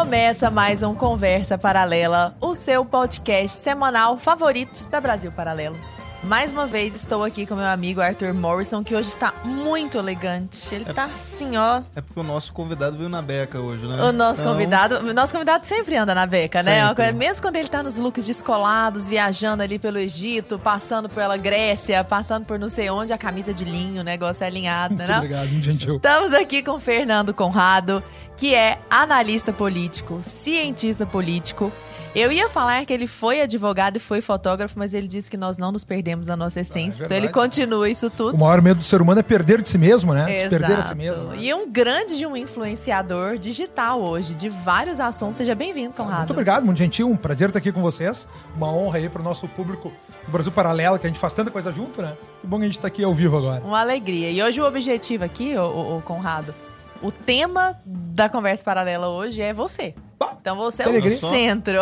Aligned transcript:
Começa 0.00 0.50
mais 0.50 0.82
um 0.82 0.94
Conversa 0.94 1.58
Paralela, 1.58 2.34
o 2.40 2.54
seu 2.54 2.86
podcast 2.86 3.58
semanal 3.58 4.16
favorito 4.16 4.88
da 4.88 4.98
Brasil 4.98 5.30
Paralelo. 5.30 5.76
Mais 6.22 6.52
uma 6.52 6.66
vez 6.66 6.94
estou 6.94 7.24
aqui 7.24 7.46
com 7.46 7.54
meu 7.54 7.64
amigo 7.64 7.98
Arthur 7.98 8.34
Morrison, 8.34 8.84
que 8.84 8.94
hoje 8.94 9.08
está 9.08 9.32
muito 9.42 9.96
elegante. 9.96 10.68
Ele 10.70 10.84
é, 10.86 10.92
tá 10.92 11.04
assim, 11.06 11.56
ó. 11.56 11.80
É 11.96 12.02
porque 12.02 12.20
o 12.20 12.22
nosso 12.22 12.52
convidado 12.52 12.96
veio 12.98 13.08
na 13.08 13.22
beca 13.22 13.58
hoje, 13.58 13.86
né? 13.86 14.02
O 14.02 14.12
nosso 14.12 14.42
então... 14.42 14.52
convidado. 14.52 14.96
O 14.98 15.14
nosso 15.14 15.32
convidado 15.32 15.66
sempre 15.66 15.96
anda 15.96 16.14
na 16.14 16.26
beca, 16.26 16.62
né? 16.62 16.86
Sempre. 16.88 17.12
Mesmo 17.12 17.42
quando 17.42 17.56
ele 17.56 17.68
tá 17.68 17.82
nos 17.82 17.96
looks 17.96 18.26
descolados, 18.26 19.08
viajando 19.08 19.62
ali 19.62 19.78
pelo 19.78 19.98
Egito, 19.98 20.58
passando 20.58 21.08
pela 21.08 21.38
Grécia, 21.38 22.04
passando 22.04 22.44
por 22.44 22.58
não 22.58 22.68
sei 22.68 22.90
onde, 22.90 23.14
a 23.14 23.18
camisa 23.18 23.54
de 23.54 23.64
linho, 23.64 24.02
o 24.02 24.04
negócio 24.04 24.44
é 24.44 24.46
alinhado, 24.46 24.94
né? 24.96 25.06
Muito 25.06 25.16
obrigado, 25.16 25.48
gentil. 25.62 25.96
Estamos 25.96 26.34
aqui 26.34 26.62
com 26.62 26.72
o 26.72 26.80
Fernando 26.80 27.32
Conrado, 27.32 28.04
que 28.36 28.54
é 28.54 28.78
analista 28.90 29.54
político, 29.54 30.18
cientista 30.20 31.06
político 31.06 31.72
eu 32.14 32.32
ia 32.32 32.48
falar 32.48 32.84
que 32.84 32.92
ele 32.92 33.06
foi 33.06 33.40
advogado 33.40 33.96
e 33.96 34.00
foi 34.00 34.20
fotógrafo, 34.20 34.78
mas 34.78 34.94
ele 34.94 35.06
disse 35.06 35.30
que 35.30 35.36
nós 35.36 35.56
não 35.56 35.70
nos 35.70 35.84
perdemos 35.84 36.26
na 36.26 36.36
nossa 36.36 36.60
essência. 36.60 37.04
É 37.04 37.06
então 37.06 37.16
ele 37.16 37.28
continua 37.28 37.88
isso 37.88 38.10
tudo. 38.10 38.34
O 38.34 38.40
maior 38.40 38.60
medo 38.60 38.78
do 38.78 38.84
ser 38.84 39.00
humano 39.00 39.20
é 39.20 39.22
perder 39.22 39.62
de 39.62 39.68
si 39.68 39.78
mesmo, 39.78 40.12
né? 40.12 40.24
Exato. 40.34 40.42
Se 40.42 40.58
perder 40.58 40.78
a 40.78 40.82
si 40.82 40.94
mesmo. 40.94 41.28
Né? 41.28 41.36
E 41.40 41.54
um 41.54 41.70
grande 41.70 42.16
de 42.16 42.26
um 42.26 42.36
influenciador 42.36 43.38
digital 43.38 44.00
hoje, 44.00 44.34
de 44.34 44.48
vários 44.48 44.98
assuntos. 44.98 45.36
Seja 45.36 45.54
bem-vindo, 45.54 45.92
Conrado. 45.92 46.18
Muito 46.18 46.32
obrigado, 46.32 46.64
muito 46.64 46.78
gentil. 46.78 47.08
Um 47.08 47.16
prazer 47.16 47.48
estar 47.48 47.58
aqui 47.58 47.70
com 47.70 47.80
vocês. 47.80 48.26
Uma 48.56 48.72
honra 48.72 48.98
aí 48.98 49.08
para 49.08 49.20
o 49.20 49.24
nosso 49.24 49.46
público 49.46 49.92
do 50.26 50.32
Brasil 50.32 50.50
Paralelo, 50.50 50.98
que 50.98 51.06
a 51.06 51.10
gente 51.10 51.18
faz 51.18 51.32
tanta 51.32 51.50
coisa 51.50 51.72
junto, 51.72 52.02
né? 52.02 52.16
Que 52.40 52.46
bom 52.46 52.56
que 52.56 52.62
a 52.62 52.66
gente 52.66 52.78
está 52.78 52.88
aqui 52.88 53.04
ao 53.04 53.14
vivo 53.14 53.36
agora. 53.36 53.62
Uma 53.64 53.80
alegria. 53.80 54.30
E 54.30 54.42
hoje 54.42 54.60
o 54.60 54.66
objetivo 54.66 55.24
aqui, 55.24 55.56
o, 55.56 55.98
o 55.98 56.02
Conrado, 56.02 56.54
o 57.02 57.10
tema 57.10 57.76
da 57.84 58.28
conversa 58.28 58.64
paralela 58.64 59.08
hoje 59.08 59.40
é 59.40 59.52
você. 59.52 59.94
Então 60.40 60.56
você 60.56 60.82
é 60.82 60.88
o 60.88 61.00
centro. 61.00 61.78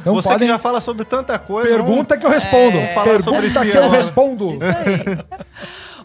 Então 0.00 0.14
você 0.14 0.28
podem... 0.28 0.46
que 0.46 0.52
já 0.52 0.58
fala 0.58 0.80
sobre 0.80 1.04
tanta 1.04 1.38
coisa. 1.38 1.68
Pergunta 1.68 2.16
que 2.16 2.24
eu 2.24 2.30
respondo. 2.30 2.78
É... 2.78 2.94
Pergunta 2.94 3.66
que 3.66 3.76
eu 3.76 3.90
respondo. 3.90 4.52
Isso 4.54 4.64
aí. 4.64 5.42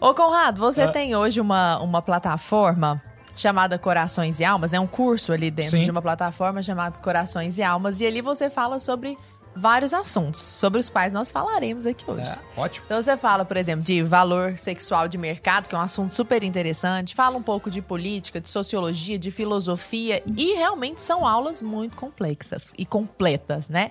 Ô, 0.00 0.14
Conrado, 0.14 0.58
você 0.58 0.82
é. 0.82 0.88
tem 0.88 1.16
hoje 1.16 1.40
uma, 1.40 1.78
uma 1.80 2.00
plataforma 2.00 3.02
chamada 3.34 3.78
Corações 3.78 4.38
e 4.40 4.44
Almas, 4.44 4.70
né? 4.70 4.78
Um 4.78 4.86
curso 4.86 5.32
ali 5.32 5.50
dentro 5.50 5.76
Sim. 5.76 5.84
de 5.84 5.90
uma 5.90 6.02
plataforma 6.02 6.62
chamada 6.62 6.98
Corações 6.98 7.58
e 7.58 7.62
Almas. 7.62 8.00
E 8.00 8.06
ali 8.06 8.20
você 8.20 8.50
fala 8.50 8.78
sobre 8.78 9.16
vários 9.58 9.92
assuntos 9.92 10.40
sobre 10.40 10.78
os 10.78 10.88
quais 10.88 11.12
nós 11.12 11.30
falaremos 11.30 11.84
aqui 11.84 12.08
hoje. 12.08 12.22
É, 12.22 12.60
ótimo. 12.60 12.86
Então 12.86 13.02
você 13.02 13.16
fala, 13.16 13.44
por 13.44 13.56
exemplo, 13.56 13.84
de 13.84 14.02
valor 14.02 14.56
sexual 14.56 15.08
de 15.08 15.18
mercado, 15.18 15.68
que 15.68 15.74
é 15.74 15.78
um 15.78 15.82
assunto 15.82 16.14
super 16.14 16.42
interessante, 16.44 17.14
fala 17.14 17.36
um 17.36 17.42
pouco 17.42 17.70
de 17.70 17.82
política, 17.82 18.40
de 18.40 18.48
sociologia, 18.48 19.18
de 19.18 19.30
filosofia 19.30 20.22
e 20.36 20.54
realmente 20.54 21.02
são 21.02 21.26
aulas 21.26 21.60
muito 21.60 21.96
complexas 21.96 22.72
e 22.78 22.86
completas, 22.86 23.68
né? 23.68 23.90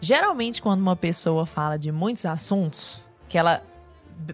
Geralmente 0.00 0.62
quando 0.62 0.80
uma 0.80 0.96
pessoa 0.96 1.44
fala 1.46 1.76
de 1.76 1.90
muitos 1.90 2.24
assuntos, 2.24 3.04
que 3.28 3.36
ela 3.36 3.62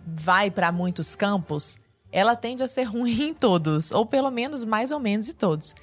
vai 0.07 0.51
para 0.51 0.71
muitos 0.71 1.15
campos, 1.15 1.79
ela 2.11 2.37
tende 2.37 2.63
a 2.63 2.69
ser 2.69 2.85
ruim 2.85 3.29
em 3.29 3.35
todos, 3.35 3.91
ou 3.91 4.05
pelo 4.05 4.31
menos 4.31 4.65
mais 4.65 4.93
ou 4.93 5.01
menos 5.01 5.29
em 5.29 5.33
todos. 5.33 5.75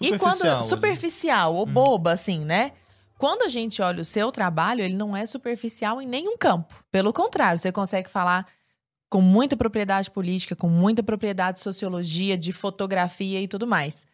E 0.00 0.18
quando 0.18 0.62
superficial 0.62 1.54
ou 1.54 1.68
hum. 1.68 1.72
boba 1.72 2.12
assim, 2.12 2.44
né? 2.44 2.72
Quando 3.18 3.42
a 3.42 3.48
gente 3.48 3.80
olha 3.80 4.02
o 4.02 4.04
seu 4.04 4.32
trabalho, 4.32 4.82
ele 4.82 4.94
não 4.94 5.16
é 5.16 5.24
superficial 5.26 6.00
em 6.02 6.06
nenhum 6.06 6.36
campo. 6.36 6.74
Pelo 6.90 7.12
contrário, 7.12 7.58
você 7.58 7.70
consegue 7.70 8.10
falar 8.10 8.46
com 9.08 9.20
muita 9.20 9.56
propriedade 9.56 10.10
política, 10.10 10.56
com 10.56 10.68
muita 10.68 11.02
propriedade 11.02 11.58
de 11.58 11.62
sociologia, 11.62 12.36
de 12.36 12.52
fotografia 12.52 13.40
e 13.40 13.46
tudo 13.46 13.66
mais. 13.66 14.06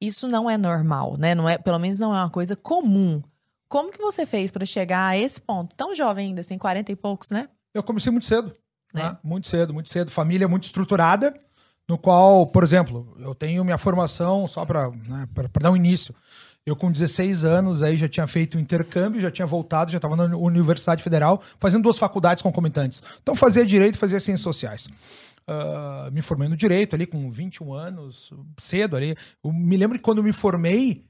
Isso 0.00 0.28
não 0.28 0.48
é 0.48 0.56
normal, 0.56 1.16
né? 1.18 1.34
Não 1.34 1.48
é, 1.48 1.58
pelo 1.58 1.78
menos 1.78 1.98
não 1.98 2.14
é 2.14 2.20
uma 2.20 2.30
coisa 2.30 2.54
comum. 2.54 3.22
Como 3.68 3.90
que 3.90 3.98
você 3.98 4.24
fez 4.24 4.50
para 4.50 4.64
chegar 4.64 5.08
a 5.08 5.18
esse 5.18 5.40
ponto? 5.40 5.74
Tão 5.74 5.94
jovem 5.94 6.28
ainda, 6.28 6.42
você 6.42 6.50
tem 6.50 6.58
40 6.58 6.92
e 6.92 6.96
poucos, 6.96 7.30
né? 7.30 7.48
Eu 7.74 7.82
comecei 7.82 8.12
muito 8.12 8.26
cedo. 8.26 8.54
É. 8.94 8.98
Né? 8.98 9.18
Muito 9.22 9.48
cedo, 9.48 9.74
muito 9.74 9.88
cedo. 9.88 10.10
Família 10.10 10.46
muito 10.46 10.64
estruturada, 10.64 11.36
no 11.88 11.98
qual, 11.98 12.46
por 12.46 12.62
exemplo, 12.62 13.16
eu 13.18 13.34
tenho 13.34 13.64
minha 13.64 13.78
formação, 13.78 14.46
só 14.46 14.64
para 14.64 14.90
né, 14.90 15.28
dar 15.60 15.70
um 15.70 15.76
início. 15.76 16.14
Eu, 16.66 16.74
com 16.74 16.90
16 16.90 17.44
anos, 17.44 17.80
aí 17.80 17.96
já 17.96 18.08
tinha 18.08 18.26
feito 18.26 18.58
intercâmbio, 18.58 19.20
já 19.20 19.30
tinha 19.30 19.46
voltado, 19.46 19.88
já 19.88 19.98
estava 19.98 20.16
na 20.16 20.36
Universidade 20.36 21.00
Federal, 21.00 21.40
fazendo 21.60 21.84
duas 21.84 21.96
faculdades 21.96 22.42
concomitantes. 22.42 23.04
Então, 23.22 23.36
fazia 23.36 23.64
direito 23.64 23.94
e 23.94 23.98
fazia 23.98 24.18
ciências 24.18 24.42
sociais. 24.42 24.88
Uh, 25.48 26.10
me 26.10 26.20
formei 26.22 26.48
no 26.48 26.56
direito 26.56 26.96
ali 26.96 27.06
com 27.06 27.30
21 27.30 27.72
anos, 27.72 28.32
cedo 28.58 28.96
ali. 28.96 29.14
Eu 29.44 29.52
me 29.52 29.76
lembro 29.76 29.96
que 29.96 30.02
quando 30.02 30.24
me 30.24 30.32
formei 30.32 31.04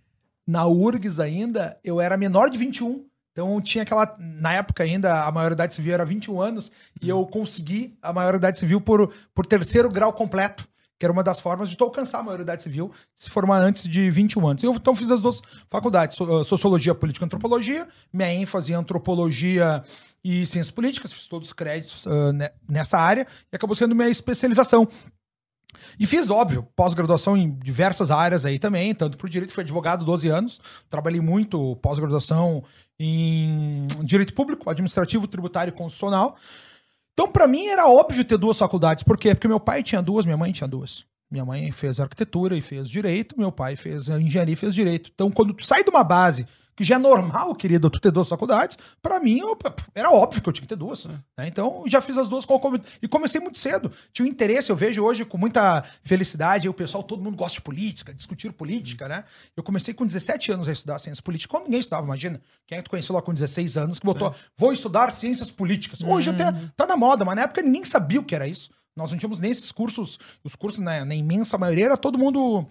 na 0.47 0.67
URGS 0.67 1.21
ainda, 1.21 1.81
eu 1.83 2.03
era 2.03 2.19
menor 2.19 2.51
de 2.51 2.59
21. 2.59 3.07
Então 3.33 3.59
tinha 3.63 3.81
aquela. 3.81 4.15
Na 4.19 4.53
época 4.53 4.85
ainda, 4.85 5.25
a 5.25 5.33
maioridade 5.33 5.75
civil 5.75 5.95
era 5.95 6.05
21 6.05 6.39
anos, 6.39 6.71
e 7.01 7.09
eu 7.09 7.25
consegui 7.27 7.97
a 8.03 8.13
maioridade 8.13 8.59
civil 8.59 8.79
por, 8.79 9.11
por 9.35 9.47
terceiro 9.47 9.89
grau 9.89 10.13
completo 10.13 10.69
que 10.99 11.05
era 11.05 11.13
uma 11.13 11.23
das 11.23 11.41
formas 11.41 11.69
de 11.69 11.77
tu 11.77 11.85
alcançar 11.85 12.21
a 12.21 12.23
maioridade 12.23 12.63
civil, 12.63 12.91
se 13.15 13.31
formar 13.31 13.63
antes 13.63 13.89
de 13.89 14.11
21 14.11 14.49
anos. 14.49 14.63
Eu 14.63 14.73
então 14.73 14.95
fiz 14.95 15.11
as 15.11 15.21
duas 15.21 15.43
faculdades, 15.69 16.17
ah, 16.21 16.45
Sociologia, 16.45 16.95
Política 16.95 17.25
e 17.25 17.27
Antropologia, 17.27 17.87
minha 18.13 18.33
ênfase 18.33 18.73
em 18.73 18.75
Antropologia 18.75 19.83
e 20.25 20.47
Ciências 20.47 20.71
Políticas, 20.71 21.13
fiz 21.13 21.29
todos 21.29 21.49
os 21.49 21.53
créditos 21.53 22.05
uh, 22.07 22.33
nessa 22.69 22.99
área, 22.99 23.27
e 23.53 23.57
acabou 23.57 23.77
sendo 23.77 23.95
minha 23.95 24.09
especialização. 24.09 24.89
E 25.99 26.07
fiz, 26.07 26.31
óbvio, 26.31 26.67
pós-graduação 26.75 27.37
em 27.37 27.57
diversas 27.59 28.11
áreas 28.11 28.45
aí 28.45 28.59
também, 28.59 28.95
tanto 28.95 29.17
por 29.17 29.29
direito, 29.29 29.53
fui 29.53 29.63
advogado 29.63 30.05
12 30.05 30.29
anos, 30.29 30.61
trabalhei 30.91 31.21
muito 31.21 31.77
pós-graduação 31.77 32.65
em 32.99 33.87
direito 34.03 34.35
público, 34.35 34.69
administrativo, 34.69 35.27
tributário 35.27 35.71
e 35.71 35.77
constitucional. 35.77 36.37
Então, 37.19 37.33
para 37.33 37.47
mim, 37.47 37.67
era 37.67 37.89
óbvio 37.89 38.23
ter 38.27 38.37
duas 38.37 38.59
faculdades. 38.59 39.03
Por 39.03 39.17
quê? 39.17 39.35
Porque 39.35 39.49
meu 39.49 39.59
pai 39.59 39.83
tinha 39.83 40.03
duas, 40.03 40.27
minha 40.27 40.37
mãe 40.37 40.53
tinha 40.53 40.69
duas. 40.69 41.03
Minha 41.31 41.47
mãe 41.47 41.73
fez 41.73 41.99
arquitetura 41.99 42.55
e 42.55 42.61
fez 42.61 42.91
direito, 42.91 43.39
meu 43.39 43.51
pai 43.51 43.75
fez 43.75 44.09
engenharia 44.09 44.53
e 44.53 44.57
fez 44.57 44.75
direito. 44.75 45.11
Então, 45.15 45.31
quando 45.31 45.55
tu 45.55 45.65
sai 45.65 45.83
de 45.83 45.89
uma 45.89 46.05
base 46.05 46.47
que 46.77 46.85
já 46.85 46.97
é 46.97 46.99
normal, 46.99 47.55
querido, 47.55 47.89
tu 47.89 47.99
ter 47.99 48.11
duas 48.11 48.29
faculdades, 48.29 48.79
para 49.03 49.19
mim 49.19 49.41
era 49.95 50.11
óbvio 50.11 50.43
que 50.43 50.49
eu 50.49 50.53
tinha 50.53 50.63
que 50.63 50.69
ter 50.69 50.77
duas. 50.77 51.07
Né? 51.07 51.47
Então, 51.47 51.85
já 51.87 52.03
fiz 52.03 52.19
as 52.19 52.29
duas 52.29 52.47
e 53.03 53.09
comecei 53.09 53.41
muito 53.41 53.59
cedo. 53.59 53.91
Tinha 54.13 54.27
um 54.27 54.29
interesse, 54.29 54.71
eu 54.71 54.77
vejo 54.77 55.03
hoje 55.03 55.25
com 55.25 55.39
muita 55.39 55.83
felicidade, 56.03 56.69
o 56.69 56.75
pessoal, 56.75 57.03
todo 57.03 57.23
mundo 57.23 57.37
gosta 57.37 57.57
de 57.57 57.63
política, 57.63 58.13
discutir 58.13 58.53
política, 58.53 59.09
né? 59.09 59.25
Eu 59.57 59.63
comecei 59.63 59.95
com 59.95 60.05
17 60.05 60.53
anos 60.53 60.69
a 60.69 60.73
estudar 60.73 60.99
ciências 60.99 61.21
políticas, 61.21 61.51
quando 61.51 61.65
ninguém 61.65 61.81
estudava, 61.81 62.05
imagina. 62.05 62.41
Quem 62.67 62.77
é 62.77 62.81
que 62.81 62.85
tu 62.85 62.91
conheceu 62.91 63.15
lá 63.15 63.23
com 63.23 63.33
16 63.33 63.77
anos 63.77 63.99
que 63.99 64.07
botou, 64.07 64.35
vou 64.57 64.73
estudar 64.73 65.11
ciências 65.13 65.51
políticas? 65.51 66.03
Hoje 66.03 66.31
até 66.31 66.51
uhum. 66.51 66.69
tá 66.77 66.87
na 66.87 66.97
moda, 66.97 67.25
mas 67.25 67.37
na 67.37 67.43
época 67.43 67.63
ninguém 67.63 67.85
sabia 67.85 68.21
o 68.21 68.25
que 68.25 68.35
era 68.35 68.47
isso. 68.47 68.71
Nós 68.97 69.11
não 69.11 69.19
tínhamos 69.19 69.39
nem 69.39 69.51
esses 69.51 69.71
cursos, 69.71 70.19
os 70.43 70.57
cursos 70.57 70.81
na, 70.81 71.05
na, 71.05 71.15
imensa 71.15 71.59
maioria 71.59 71.85
era 71.85 71.97
todo 71.99 72.19
mundo. 72.19 72.67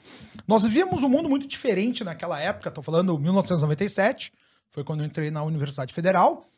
Nós 0.47 0.63
vivíamos 0.63 1.03
um 1.03 1.09
mundo 1.09 1.30
muito 1.30 1.47
diferente 1.47 2.03
naquela 2.03 2.40
época, 2.40 2.69
estou 2.69 2.84
falando 2.84 3.18
1997, 3.19 4.34
foi 4.72 4.84
quando 4.84 5.02
eu 5.02 5.06
entrei 5.06 5.30
na 5.30 5.44
Universidade 5.44 5.94
Federal. 5.94 6.50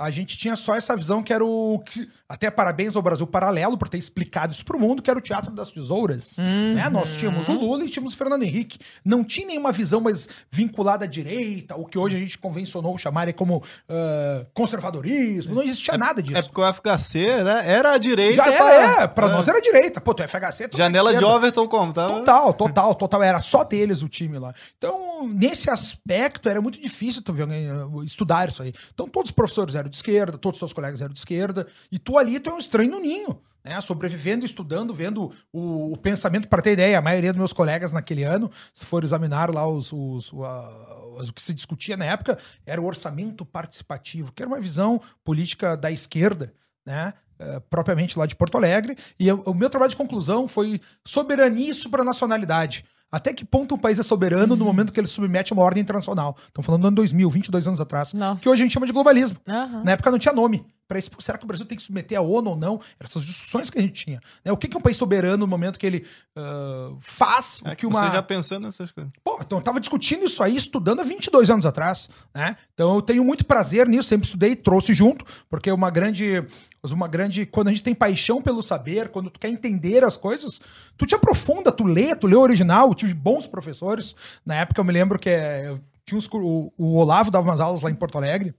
A 0.00 0.10
gente 0.10 0.38
tinha 0.38 0.56
só 0.56 0.74
essa 0.74 0.96
visão 0.96 1.22
que 1.22 1.32
era 1.32 1.44
o. 1.44 1.82
Até 2.28 2.48
parabéns 2.48 2.94
ao 2.94 3.02
Brasil 3.02 3.26
Paralelo 3.26 3.76
por 3.76 3.88
ter 3.88 3.98
explicado 3.98 4.52
isso 4.52 4.64
pro 4.64 4.78
mundo, 4.78 5.02
que 5.02 5.10
era 5.10 5.18
o 5.18 5.22
Teatro 5.22 5.50
das 5.50 5.72
Tesouras. 5.72 6.38
Uhum. 6.38 6.74
Né? 6.74 6.88
Nós 6.88 7.16
tínhamos 7.16 7.48
o 7.48 7.52
Lula 7.52 7.84
e 7.84 7.88
tínhamos 7.88 8.14
o 8.14 8.16
Fernando 8.16 8.44
Henrique. 8.44 8.78
Não 9.04 9.24
tinha 9.24 9.48
nenhuma 9.48 9.72
visão 9.72 10.00
mais 10.00 10.28
vinculada 10.50 11.04
à 11.04 11.08
direita, 11.08 11.76
o 11.76 11.84
que 11.84 11.98
hoje 11.98 12.16
a 12.16 12.18
gente 12.20 12.38
convencionou 12.38 12.96
chamar 12.96 13.30
como 13.34 13.58
uh, 13.58 14.46
conservadorismo. 14.54 15.56
Não 15.56 15.62
existia 15.62 15.94
é, 15.94 15.98
nada 15.98 16.22
disso. 16.22 16.38
É 16.38 16.42
porque 16.42 16.60
o 16.60 16.72
FHC 16.72 17.42
né, 17.42 17.62
era 17.66 17.92
a 17.94 17.98
direita. 17.98 18.36
Já 18.36 18.50
era, 18.50 19.02
é. 19.02 19.06
Pra 19.06 19.26
é. 19.26 19.32
nós 19.32 19.48
era 19.48 19.58
a 19.58 19.60
direita. 19.60 20.00
Pô, 20.00 20.14
tu 20.14 20.22
FHC, 20.22 20.68
tu 20.68 20.76
Janela 20.76 21.14
de 21.14 21.24
Overton 21.24 21.68
como? 21.68 21.92
Tá? 21.92 22.08
Total, 22.08 22.54
total, 22.54 22.94
total. 22.94 23.22
Era 23.22 23.40
só 23.40 23.64
deles 23.64 24.02
o 24.02 24.08
time 24.08 24.38
lá. 24.38 24.54
Então, 24.78 25.28
nesse 25.28 25.68
aspecto, 25.68 26.48
era 26.48 26.62
muito 26.62 26.80
difícil 26.80 27.22
tu 27.22 27.32
ver 27.32 27.46
uh, 27.46 28.04
estudar 28.04 28.48
isso 28.48 28.62
aí. 28.62 28.72
Então, 28.94 29.08
todos 29.08 29.30
os 29.30 29.34
professores 29.34 29.74
eram 29.74 29.89
de 29.90 29.96
esquerda, 29.96 30.38
todos 30.38 30.56
os 30.56 30.60
teus 30.60 30.72
colegas 30.72 31.00
eram 31.00 31.12
de 31.12 31.18
esquerda, 31.18 31.66
e 31.90 31.98
tu 31.98 32.16
ali 32.16 32.40
tu 32.40 32.50
é 32.50 32.54
um 32.54 32.58
estranho 32.58 32.90
no 32.90 33.00
ninho. 33.00 33.40
Né, 33.62 33.78
sobrevivendo, 33.82 34.46
estudando, 34.46 34.94
vendo 34.94 35.30
o, 35.52 35.92
o 35.92 35.96
pensamento, 35.98 36.48
para 36.48 36.62
ter 36.62 36.72
ideia, 36.72 36.98
a 36.98 37.02
maioria 37.02 37.30
dos 37.30 37.38
meus 37.38 37.52
colegas 37.52 37.92
naquele 37.92 38.24
ano, 38.24 38.50
se 38.72 38.86
for 38.86 39.04
examinar 39.04 39.52
lá 39.54 39.68
os, 39.68 39.92
os, 39.92 40.32
o, 40.32 40.42
a, 40.46 41.00
o 41.18 41.30
que 41.30 41.42
se 41.42 41.52
discutia 41.52 41.94
na 41.94 42.06
época, 42.06 42.38
era 42.64 42.80
o 42.80 42.86
orçamento 42.86 43.44
participativo, 43.44 44.32
que 44.32 44.42
era 44.42 44.48
uma 44.48 44.58
visão 44.58 44.98
política 45.22 45.76
da 45.76 45.90
esquerda, 45.90 46.54
né? 46.86 47.12
Uh, 47.38 47.60
propriamente 47.68 48.18
lá 48.18 48.24
de 48.24 48.34
Porto 48.34 48.56
Alegre. 48.56 48.96
E 49.18 49.28
eu, 49.28 49.42
o 49.46 49.52
meu 49.52 49.68
trabalho 49.68 49.90
de 49.90 49.96
conclusão 49.96 50.48
foi 50.48 50.80
soberania 51.06 51.70
e 51.70 51.74
supranacionalidade. 51.74 52.84
Até 53.12 53.32
que 53.32 53.44
ponto 53.44 53.74
um 53.74 53.78
país 53.78 53.98
é 53.98 54.02
soberano 54.02 54.54
no 54.54 54.64
momento 54.64 54.92
que 54.92 55.00
ele 55.00 55.08
submete 55.08 55.52
a 55.52 55.56
uma 55.56 55.62
ordem 55.62 55.82
internacional? 55.82 56.36
Estamos 56.38 56.64
falando 56.64 56.82
do 56.82 56.88
ano 56.88 56.96
2000, 56.96 57.28
22 57.28 57.66
anos 57.66 57.80
atrás. 57.80 58.12
Nossa. 58.12 58.42
Que 58.42 58.48
hoje 58.48 58.62
a 58.62 58.64
gente 58.64 58.72
chama 58.72 58.86
de 58.86 58.92
globalismo. 58.92 59.38
Uhum. 59.46 59.84
Na 59.84 59.92
época 59.92 60.10
não 60.10 60.18
tinha 60.18 60.32
nome. 60.32 60.64
Para 60.90 61.00
será 61.20 61.38
que 61.38 61.44
o 61.44 61.46
Brasil 61.46 61.64
tem 61.64 61.78
que 61.78 61.84
submeter 61.84 62.18
a 62.18 62.20
ONU 62.20 62.50
ou 62.50 62.56
não? 62.56 62.80
Essas 62.98 63.24
discussões 63.24 63.70
que 63.70 63.78
a 63.78 63.82
gente 63.82 64.04
tinha. 64.04 64.18
Né? 64.44 64.50
O 64.50 64.56
que, 64.56 64.66
que 64.66 64.76
é 64.76 64.80
um 64.80 64.82
país 64.82 64.96
soberano 64.96 65.36
no 65.36 65.46
momento 65.46 65.78
que 65.78 65.86
ele 65.86 66.04
uh, 66.36 66.98
faz 67.00 67.62
é 67.64 67.72
o 67.72 67.76
que 67.76 67.86
uma. 67.86 68.06
Você 68.06 68.16
já 68.16 68.22
pensando 68.22 68.64
nessas 68.64 68.90
coisas. 68.90 69.12
Pô, 69.22 69.38
então 69.40 69.58
eu 69.58 69.64
tava 69.64 69.78
discutindo 69.78 70.24
isso 70.26 70.42
aí, 70.42 70.56
estudando 70.56 70.98
há 70.98 71.04
22 71.04 71.48
anos 71.48 71.64
atrás. 71.64 72.10
Né? 72.34 72.56
Então 72.74 72.96
eu 72.96 73.02
tenho 73.02 73.24
muito 73.24 73.46
prazer 73.46 73.86
nisso, 73.86 74.08
sempre 74.08 74.24
estudei, 74.24 74.56
trouxe 74.56 74.92
junto, 74.92 75.24
porque 75.48 75.70
é 75.70 75.72
uma 75.72 75.90
grande. 75.90 76.44
Uma 76.82 77.06
grande. 77.06 77.46
Quando 77.46 77.68
a 77.68 77.70
gente 77.70 77.84
tem 77.84 77.94
paixão 77.94 78.42
pelo 78.42 78.60
saber, 78.60 79.10
quando 79.10 79.30
tu 79.30 79.38
quer 79.38 79.48
entender 79.48 80.02
as 80.02 80.16
coisas, 80.16 80.60
tu 80.96 81.06
te 81.06 81.14
aprofunda, 81.14 81.70
tu 81.70 81.84
lê, 81.84 82.16
tu 82.16 82.26
lê 82.26 82.34
o 82.34 82.40
original. 82.40 82.88
Eu 82.88 82.94
tive 82.94 83.14
bons 83.14 83.46
professores. 83.46 84.16
Na 84.44 84.56
época 84.56 84.80
eu 84.80 84.84
me 84.84 84.92
lembro 84.92 85.18
que 85.20 85.28
é, 85.28 85.78
tinha 86.04 86.18
uns, 86.18 86.26
o, 86.32 86.72
o 86.76 86.96
Olavo 86.96 87.30
dava 87.30 87.48
umas 87.48 87.60
aulas 87.60 87.82
lá 87.82 87.90
em 87.90 87.94
Porto 87.94 88.18
Alegre. 88.18 88.54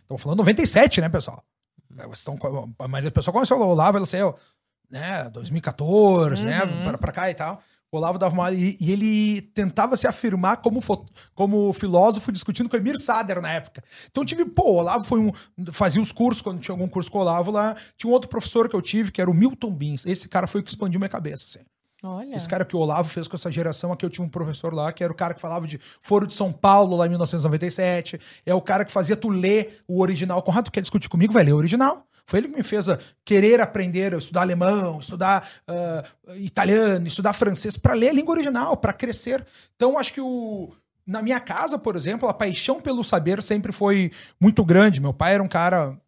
Estamos 0.00 0.22
falando 0.22 0.38
97, 0.38 1.00
né, 1.00 1.08
pessoal? 1.08 1.44
É, 1.98 2.02
vocês 2.04 2.18
estão, 2.18 2.38
a 2.78 2.88
maioria 2.88 3.10
do 3.10 3.14
pessoal 3.14 3.34
conheceu 3.34 3.56
o 3.58 3.68
Olavo, 3.68 3.98
ele 3.98 4.06
saiu, 4.06 4.34
né, 4.90 5.28
2014, 5.30 6.42
né, 6.42 6.62
uhum. 6.62 6.66
né, 6.66 6.84
pra, 6.84 6.98
pra 6.98 7.12
cá 7.12 7.30
e 7.30 7.34
tal. 7.34 7.62
O 7.92 7.98
Olavo 7.98 8.18
dava 8.18 8.32
uma. 8.32 8.50
E, 8.50 8.78
e, 8.80 8.90
ele 8.90 9.42
tentava 9.42 9.98
se 9.98 10.06
afirmar 10.06 10.56
como, 10.56 10.80
como 11.34 11.72
filósofo 11.74 12.32
discutindo 12.32 12.70
com 12.70 12.74
o 12.74 12.80
Emir 12.80 12.98
Sader 12.98 13.38
na 13.42 13.52
época. 13.52 13.84
Então 14.10 14.24
tive, 14.24 14.46
pô, 14.46 14.62
o 14.62 14.74
Olavo 14.76 15.04
foi 15.04 15.20
um. 15.20 15.30
Fazia 15.70 16.00
os 16.00 16.10
cursos, 16.10 16.40
quando 16.40 16.58
tinha 16.58 16.72
algum 16.72 16.88
curso 16.88 17.12
com 17.12 17.18
o 17.18 17.20
Olavo 17.20 17.50
lá. 17.50 17.76
Tinha 17.98 18.10
um 18.10 18.14
outro 18.14 18.30
professor 18.30 18.66
que 18.66 18.74
eu 18.74 18.80
tive, 18.80 19.12
que 19.12 19.20
era 19.20 19.30
o 19.30 19.34
Milton 19.34 19.74
Bins. 19.74 20.06
Esse 20.06 20.26
cara 20.26 20.46
foi 20.46 20.62
o 20.62 20.64
que 20.64 20.70
expandiu 20.70 20.98
minha 20.98 21.08
cabeça, 21.10 21.44
assim. 21.44 21.66
Olha. 22.02 22.34
Esse 22.34 22.48
cara 22.48 22.64
que 22.64 22.74
o 22.74 22.80
Olavo 22.80 23.08
fez 23.08 23.28
com 23.28 23.36
essa 23.36 23.50
geração 23.50 23.92
aqui, 23.92 24.04
eu 24.04 24.10
tinha 24.10 24.24
um 24.24 24.28
professor 24.28 24.74
lá, 24.74 24.92
que 24.92 25.04
era 25.04 25.12
o 25.12 25.16
cara 25.16 25.34
que 25.34 25.40
falava 25.40 25.68
de 25.68 25.78
Foro 26.00 26.26
de 26.26 26.34
São 26.34 26.52
Paulo 26.52 26.96
lá 26.96 27.06
em 27.06 27.10
1997. 27.10 28.20
É 28.44 28.52
o 28.52 28.60
cara 28.60 28.84
que 28.84 28.90
fazia 28.90 29.16
tu 29.16 29.28
ler 29.28 29.82
o 29.86 30.00
original. 30.00 30.42
Conrado, 30.42 30.64
tu 30.64 30.72
quer 30.72 30.80
discutir 30.80 31.08
comigo? 31.08 31.32
Vai 31.32 31.44
ler 31.44 31.52
o 31.52 31.56
original. 31.56 32.04
Foi 32.26 32.40
ele 32.40 32.48
que 32.48 32.56
me 32.56 32.62
fez 32.62 32.86
querer 33.24 33.60
aprender, 33.60 34.12
estudar 34.14 34.42
alemão, 34.42 35.00
estudar 35.00 35.48
uh, 35.68 36.34
italiano, 36.36 37.06
estudar 37.06 37.32
francês, 37.32 37.76
para 37.76 37.94
ler 37.94 38.08
a 38.08 38.12
língua 38.12 38.34
original, 38.34 38.76
para 38.76 38.92
crescer. 38.92 39.44
Então, 39.76 39.98
acho 39.98 40.12
que 40.12 40.20
o. 40.20 40.72
Na 41.04 41.20
minha 41.20 41.40
casa, 41.40 41.76
por 41.78 41.96
exemplo, 41.96 42.28
a 42.28 42.34
paixão 42.34 42.80
pelo 42.80 43.02
saber 43.02 43.42
sempre 43.42 43.72
foi 43.72 44.12
muito 44.40 44.64
grande. 44.64 45.00
Meu 45.00 45.12
pai 45.12 45.34
era 45.34 45.42
um 45.42 45.48
cara 45.48 45.98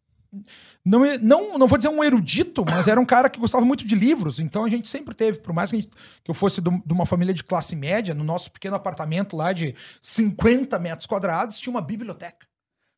não, 0.87 1.01
não, 1.19 1.59
não 1.59 1.67
vou 1.67 1.79
dizer 1.79 1.89
um 1.89 2.05
erudito, 2.05 2.65
mas 2.69 2.87
era 2.87 3.01
um 3.01 3.07
cara 3.07 3.31
que 3.31 3.41
gostava 3.41 3.65
muito 3.65 3.87
de 3.87 3.95
livros. 3.95 4.39
Então 4.39 4.65
a 4.65 4.69
gente 4.69 4.87
sempre 4.87 5.15
teve, 5.15 5.39
por 5.39 5.55
mais 5.55 5.71
que, 5.71 5.79
gente, 5.79 5.89
que 6.23 6.31
eu 6.31 6.35
fosse 6.35 6.61
de 6.61 6.93
uma 6.93 7.07
família 7.07 7.33
de 7.33 7.43
classe 7.43 7.75
média, 7.75 8.15
no 8.15 8.23
nosso 8.23 8.53
pequeno 8.53 8.77
apartamento 8.77 9.35
lá 9.35 9.53
de 9.53 9.75
50 10.03 10.79
metros 10.79 11.07
quadrados, 11.07 11.59
tinha 11.59 11.71
uma 11.71 11.81
biblioteca. 11.81 12.47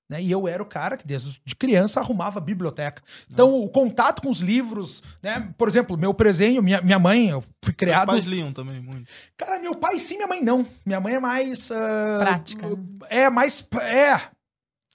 Né? 0.09 0.23
E 0.23 0.31
eu 0.31 0.47
era 0.47 0.63
o 0.63 0.67
cara 0.67 0.97
que, 0.97 1.07
desde 1.07 1.41
de 1.45 1.55
criança, 1.55 2.01
arrumava 2.01 2.39
a 2.39 2.43
biblioteca. 2.43 3.03
Então, 3.31 3.61
o 3.61 3.69
contato 3.69 4.23
com 4.23 4.31
os 4.31 4.39
livros, 4.39 5.03
né? 5.23 5.53
Por 5.59 5.67
exemplo, 5.67 5.97
meu 5.97 6.15
presenho, 6.15 6.63
minha, 6.63 6.81
minha 6.81 6.99
mãe, 6.99 7.29
eu 7.31 7.43
fui 7.63 7.75
criado. 7.75 8.07
Meus 8.07 8.21
pais 8.21 8.25
liam 8.25 8.53
também 8.53 8.81
muito. 8.81 9.11
Cara, 9.37 9.59
meu 9.59 9.75
pai 9.75 9.99
sim, 9.99 10.17
minha 10.17 10.29
mãe 10.29 10.43
não. 10.43 10.65
Minha 10.85 11.01
mãe 11.01 11.15
é 11.15 11.21
mais. 11.21 11.71
Uh, 11.71 12.19
Prática. 12.21 12.67
É 13.11 13.29
mais. 13.29 13.67
É. 13.83 14.21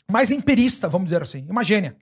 Mais 0.09 0.31
empirista, 0.31 0.87
vamos 0.87 1.07
dizer 1.07 1.21
assim. 1.21 1.45
Uma 1.49 1.63
gênia. 1.63 1.95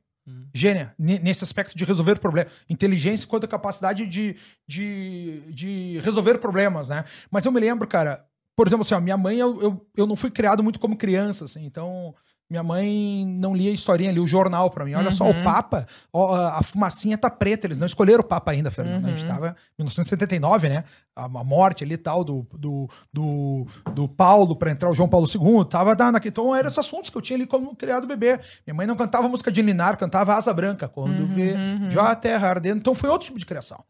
Gênia, 0.53 0.93
nesse 0.97 1.43
aspecto 1.43 1.77
de 1.77 1.85
resolver 1.85 2.19
problemas. 2.19 2.51
Inteligência 2.69 3.27
quanto 3.27 3.45
a 3.45 3.47
capacidade 3.47 4.07
de, 4.07 4.35
de, 4.67 5.41
de 5.53 5.99
resolver 5.99 6.39
problemas, 6.39 6.89
né? 6.89 7.05
Mas 7.29 7.45
eu 7.45 7.51
me 7.51 7.59
lembro, 7.59 7.87
cara, 7.87 8.25
por 8.55 8.67
exemplo, 8.67 8.81
assim, 8.81 8.95
ó, 8.95 8.99
minha 8.99 9.15
mãe, 9.15 9.37
eu, 9.37 9.61
eu, 9.61 9.87
eu 9.95 10.07
não 10.07 10.15
fui 10.15 10.29
criado 10.29 10.63
muito 10.63 10.79
como 10.79 10.97
criança, 10.97 11.45
assim, 11.45 11.65
então 11.65 12.13
minha 12.49 12.63
mãe 12.63 13.25
não 13.27 13.55
lia 13.55 13.69
historinha, 13.69 14.11
lia 14.11 14.23
o 14.23 14.27
jornal 14.27 14.71
para 14.71 14.83
mim. 14.83 14.95
Olha 14.95 15.09
uhum. 15.09 15.13
só, 15.13 15.25
o 15.25 15.27
uhum. 15.27 15.43
Papa, 15.43 15.85
ó, 16.11 16.35
a 16.47 16.63
fumacinha 16.63 17.15
tá 17.15 17.29
preta. 17.29 17.67
Eles 17.67 17.77
não 17.77 17.85
escolheram 17.85 18.21
o 18.21 18.23
Papa 18.23 18.51
ainda, 18.51 18.71
Fernando. 18.71 19.03
Uhum. 19.03 19.09
A 19.09 19.11
gente 19.11 19.21
uhum. 19.21 19.35
tava 19.35 19.55
em 19.77 19.83
1979, 19.83 20.67
né? 20.67 20.83
A, 21.15 21.25
a 21.25 21.27
morte 21.27 21.83
ali 21.83 21.93
e 21.93 21.97
tal 21.97 22.23
do, 22.23 22.47
do, 22.57 22.89
do, 23.13 23.67
do 23.93 24.07
Paulo 24.07 24.55
para 24.55 24.71
entrar 24.71 24.89
o 24.89 24.95
João 24.95 25.07
Paulo 25.07 25.27
II. 25.27 25.63
Tava 25.69 25.95
dando 25.95 26.15
aqui. 26.15 26.29
Então 26.29 26.55
eram 26.55 26.67
esses 26.67 26.79
assuntos 26.79 27.11
que 27.11 27.17
eu 27.17 27.21
tinha 27.21 27.37
ali 27.37 27.45
como 27.45 27.75
criado 27.75 28.07
bebê. 28.07 28.39
Minha 28.65 28.73
mãe 28.73 28.87
não 28.87 28.95
cantava 28.95 29.29
música 29.29 29.51
de 29.51 29.61
Linar, 29.61 29.95
cantava 29.97 30.33
Asa 30.33 30.51
Branca. 30.51 30.87
Quando 30.87 31.19
uhum. 31.19 31.27
vê 31.27 31.53
já 31.89 32.09
a 32.09 32.15
terra 32.15 32.49
ardendo. 32.49 32.79
Então 32.79 32.95
foi 32.95 33.09
outro 33.11 33.27
tipo 33.27 33.37
de 33.37 33.45
criação. 33.45 33.83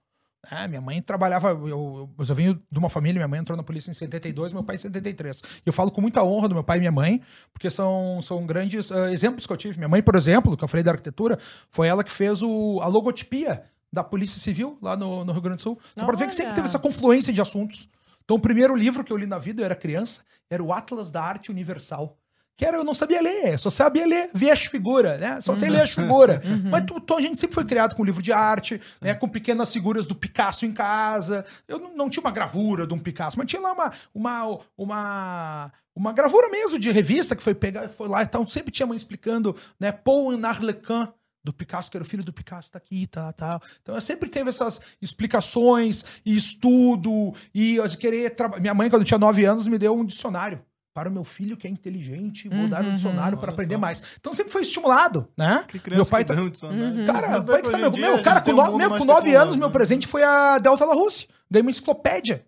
É, 0.52 0.68
minha 0.68 0.80
mãe 0.80 1.02
trabalhava, 1.02 1.50
eu, 1.50 1.68
eu, 1.68 2.10
eu 2.18 2.36
venho 2.36 2.62
de 2.72 2.80
uma 2.80 2.90
família, 2.90 3.20
minha 3.20 3.28
mãe 3.28 3.40
entrou 3.40 3.58
na 3.58 3.64
polícia 3.64 3.92
em 3.92 3.94
72, 3.94 4.54
meu 4.54 4.64
pai 4.64 4.78
em 4.78 4.80
73. 4.80 5.42
Eu 5.66 5.74
falo 5.74 5.92
com 5.92 6.00
muita 6.00 6.24
honra 6.24 6.48
do 6.48 6.56
meu 6.56 6.64
pai 6.64 6.78
e 6.78 6.80
minha 6.80 6.92
mãe, 6.92 7.22
porque 7.54 7.70
são, 7.70 8.22
são 8.22 8.46
grandes 8.46 8.90
uh, 8.90 9.08
exemplos 9.08 9.46
que 9.46 9.52
eu 9.52 9.58
tive. 9.58 9.78
Minha 9.78 9.90
mãe, 9.90 10.02
por 10.02 10.16
exemplo, 10.16 10.56
que 10.56 10.64
eu 10.64 10.68
falei 10.68 10.84
da 10.84 10.92
arquitetura, 10.92 11.38
foi 11.70 11.88
ela 11.88 12.04
que 12.04 12.12
fez 12.12 12.42
o, 12.42 12.80
a 12.82 12.88
logotipia 12.88 13.64
da 13.92 14.04
Polícia 14.04 14.40
Civil 14.40 14.78
lá 14.82 14.96
no, 14.96 15.26
no 15.26 15.34
Rio 15.34 15.42
Grande 15.42 15.58
do 15.58 15.64
Sul. 15.64 15.80
Então, 15.92 16.06
pode 16.06 16.18
ver 16.18 16.28
que 16.28 16.36
sempre 16.36 16.54
teve 16.54 16.68
essa 16.68 16.80
confluência 16.80 17.34
de 17.34 17.42
assuntos. 17.42 17.90
Então, 18.24 18.38
o 18.38 18.40
primeiro 18.40 18.76
livro 18.76 19.04
que 19.04 19.12
eu 19.12 19.18
li 19.18 19.26
na 19.26 19.40
vida, 19.40 19.62
eu 19.62 19.66
era 19.66 19.76
criança, 19.76 20.22
era 20.50 20.64
o 20.64 20.72
Atlas 20.72 21.12
da 21.12 21.22
Arte 21.22 21.52
Universal 21.52 22.19
que 22.60 22.66
era 22.66 22.76
eu 22.76 22.84
não 22.84 22.94
sabia 22.94 23.22
ler, 23.22 23.58
só 23.58 23.70
sabia 23.70 24.06
ler, 24.06 24.32
ver 24.34 24.52
as 24.52 24.66
figuras, 24.66 25.18
né? 25.18 25.40
Só 25.40 25.56
sei 25.56 25.70
ler 25.70 25.84
as 25.84 25.92
figuras. 25.92 26.46
Uhum. 26.46 26.70
Mas 26.70 26.84
tu, 26.86 27.00
tu, 27.00 27.16
a 27.16 27.22
gente 27.22 27.40
sempre 27.40 27.56
foi 27.56 27.64
criado 27.64 27.96
com 27.96 28.04
livro 28.04 28.22
de 28.22 28.34
arte, 28.34 28.82
né? 29.02 29.14
Com 29.14 29.30
pequenas 29.30 29.72
figuras 29.72 30.06
do 30.06 30.14
Picasso 30.14 30.66
em 30.66 30.74
casa. 30.74 31.46
Eu 31.70 31.80
não, 31.80 31.96
não, 31.96 32.10
tinha 32.10 32.20
uma 32.20 32.32
gravura 32.32 32.86
de 32.86 32.94
um 32.94 33.00
Picasso, 33.00 33.38
mas 33.38 33.48
tinha 33.48 33.62
lá 33.62 33.72
uma, 33.72 33.94
uma, 34.14 34.60
uma, 34.78 35.72
uma 35.96 36.12
gravura 36.12 36.50
mesmo 36.50 36.78
de 36.78 36.92
revista 36.92 37.34
que 37.34 37.42
foi 37.42 37.56
pegar, 37.56 37.88
foi 37.88 38.10
lá, 38.10 38.24
então 38.24 38.46
sempre 38.46 38.74
tinha 38.74 38.86
mãe 38.86 38.98
explicando, 38.98 39.56
né? 39.80 39.94
Paul 39.94 40.34
en 40.34 40.44
Arlequin, 40.44 41.08
do 41.42 41.54
Picasso, 41.54 41.90
que 41.90 41.96
era 41.96 42.04
o 42.04 42.08
filho 42.08 42.26
do 42.26 42.34
Picasso, 42.34 42.74
tá 42.74 42.78
aqui, 42.78 43.08
tá, 43.08 43.32
tá. 43.32 43.62
Então 43.82 43.96
eu 43.96 44.02
sempre 44.02 44.28
teve 44.28 44.50
essas 44.50 44.82
explicações 45.02 46.04
e 46.26 46.36
estudo 46.36 47.34
e 47.56 47.78
eu 47.78 47.86
querer 47.98 48.32
trabalhar. 48.32 48.60
Minha 48.60 48.74
mãe, 48.74 48.90
quando 48.90 49.04
eu 49.04 49.08
tinha 49.08 49.18
nove 49.18 49.46
anos, 49.46 49.66
me 49.66 49.78
deu 49.78 49.98
um 49.98 50.06
dicionário 50.06 50.62
para 50.94 51.10
o 51.10 51.12
meu 51.12 51.24
filho 51.24 51.56
que 51.56 51.68
é 51.68 51.70
inteligente, 51.70 52.50
vou 52.50 52.60
uhum, 52.60 52.70
dar 52.70 52.84
um 52.84 52.96
dicionário 52.96 53.38
para 53.38 53.52
aprender 53.52 53.76
só. 53.76 53.80
mais. 53.80 54.04
Então 54.20 54.34
sempre 54.34 54.52
foi 54.52 54.64
estimulado, 54.64 55.28
né? 55.38 55.66
meu 55.90 56.06
pai 56.06 56.26
tá... 56.26 56.34
Um 56.34 56.46
uhum. 56.46 57.06
Cara, 57.06 57.42
pai 57.42 57.62
que 57.62 57.70
tá 57.70 57.78
meu, 57.78 57.92
meu 57.92 58.22
cara, 58.22 58.42
com, 58.42 58.52
no, 58.52 58.78
meu, 58.78 58.98
com 58.98 59.06
nove 59.06 59.34
anos, 59.36 59.56
meu 59.56 59.70
presente 59.70 60.08
foi 60.08 60.24
a 60.24 60.58
Delta 60.60 60.86
La 60.86 60.94
Russe. 60.94 61.28
Ganhei 61.50 61.64
uma 61.64 61.72
enciclopédia. 61.72 62.46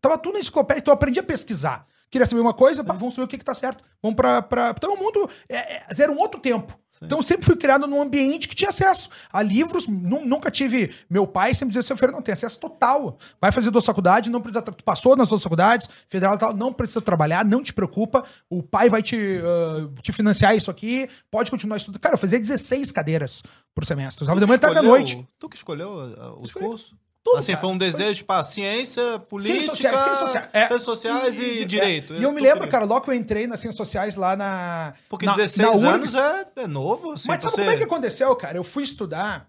Tava 0.00 0.18
tudo 0.18 0.34
na 0.34 0.40
enciclopédia, 0.40 0.80
então 0.80 0.92
eu 0.92 0.96
aprendi 0.96 1.20
a 1.20 1.22
pesquisar. 1.22 1.86
Queria 2.12 2.26
saber 2.26 2.42
uma 2.42 2.52
coisa, 2.52 2.84
pá, 2.84 2.92
vamos 2.92 3.14
saber 3.14 3.24
o 3.24 3.28
que, 3.28 3.38
que 3.38 3.44
tá 3.44 3.54
certo. 3.54 3.82
Vamos 4.02 4.16
pra. 4.16 4.42
pra... 4.42 4.74
Então 4.76 4.92
o 4.92 4.98
mundo 4.98 5.30
é, 5.48 5.76
é, 5.76 5.82
era 5.98 6.12
um 6.12 6.18
outro 6.18 6.38
tempo. 6.38 6.78
Sim. 6.90 7.06
Então 7.06 7.20
eu 7.20 7.22
sempre 7.22 7.46
fui 7.46 7.56
criado 7.56 7.86
num 7.86 8.02
ambiente 8.02 8.46
que 8.46 8.54
tinha 8.54 8.68
acesso 8.68 9.08
a 9.32 9.40
livros. 9.40 9.86
Nunca 9.88 10.50
tive. 10.50 10.94
Meu 11.08 11.26
pai 11.26 11.54
sempre 11.54 11.68
dizia 11.68 11.80
assim: 11.80 11.96
Fernando, 11.96 12.16
não 12.16 12.22
tem 12.22 12.34
acesso 12.34 12.60
total. 12.60 13.16
Vai 13.40 13.50
fazer 13.50 13.70
duas 13.70 13.86
faculdades, 13.86 14.30
não 14.30 14.42
precisa. 14.42 14.60
Tu 14.60 14.84
passou 14.84 15.16
nas 15.16 15.30
duas 15.30 15.42
faculdades, 15.42 15.88
federal 16.06 16.34
e 16.34 16.38
tal, 16.38 16.54
não 16.54 16.70
precisa 16.70 17.00
trabalhar, 17.00 17.46
não 17.46 17.62
te 17.62 17.72
preocupa. 17.72 18.22
O 18.50 18.62
pai 18.62 18.90
vai 18.90 19.00
te, 19.00 19.16
uh, 19.16 19.88
te 20.02 20.12
financiar 20.12 20.54
isso 20.54 20.70
aqui, 20.70 21.08
pode 21.30 21.50
continuar 21.50 21.78
estudando. 21.78 21.98
Cara, 21.98 22.16
eu 22.16 22.18
fazia 22.18 22.38
16 22.38 22.92
cadeiras 22.92 23.42
por 23.74 23.86
semestre. 23.86 24.22
Usava 24.22 24.38
de 24.38 24.44
manhã 24.44 24.56
até 24.56 24.74
da 24.74 24.82
noite. 24.82 25.26
Tu 25.38 25.48
que 25.48 25.56
escolheu 25.56 25.88
uh, 25.88 26.42
os 26.42 26.52
cursos? 26.52 26.92
Tudo, 27.24 27.38
assim, 27.38 27.52
cara. 27.52 27.60
foi 27.60 27.70
um 27.70 27.78
desejo 27.78 28.24
para 28.24 28.42
ciência, 28.42 29.20
política, 29.28 29.54
ciências 29.54 29.78
sociais, 29.78 30.02
ciências 30.02 30.18
sociais, 30.18 30.48
é. 30.52 30.58
ciências 30.58 30.82
sociais 30.82 31.38
e, 31.38 31.42
e, 31.42 31.62
e 31.62 31.64
direito. 31.64 32.14
E 32.14 32.22
eu 32.22 32.32
me 32.32 32.40
lembro, 32.40 32.68
cara, 32.68 32.84
logo 32.84 33.02
que 33.02 33.10
eu 33.10 33.14
entrei 33.14 33.46
nas 33.46 33.60
ciências 33.60 33.76
sociais 33.76 34.16
lá 34.16 34.34
na. 34.34 34.92
Porque 35.08 35.24
na, 35.24 35.36
16 35.36 35.80
na 35.80 35.90
anos 35.90 36.16
é, 36.16 36.46
é 36.56 36.66
novo. 36.66 37.12
Assim, 37.12 37.28
Mas 37.28 37.42
sabe 37.42 37.54
você... 37.54 37.62
como 37.62 37.70
é 37.70 37.76
que 37.76 37.84
aconteceu, 37.84 38.34
cara? 38.34 38.56
Eu 38.58 38.64
fui 38.64 38.82
estudar. 38.82 39.46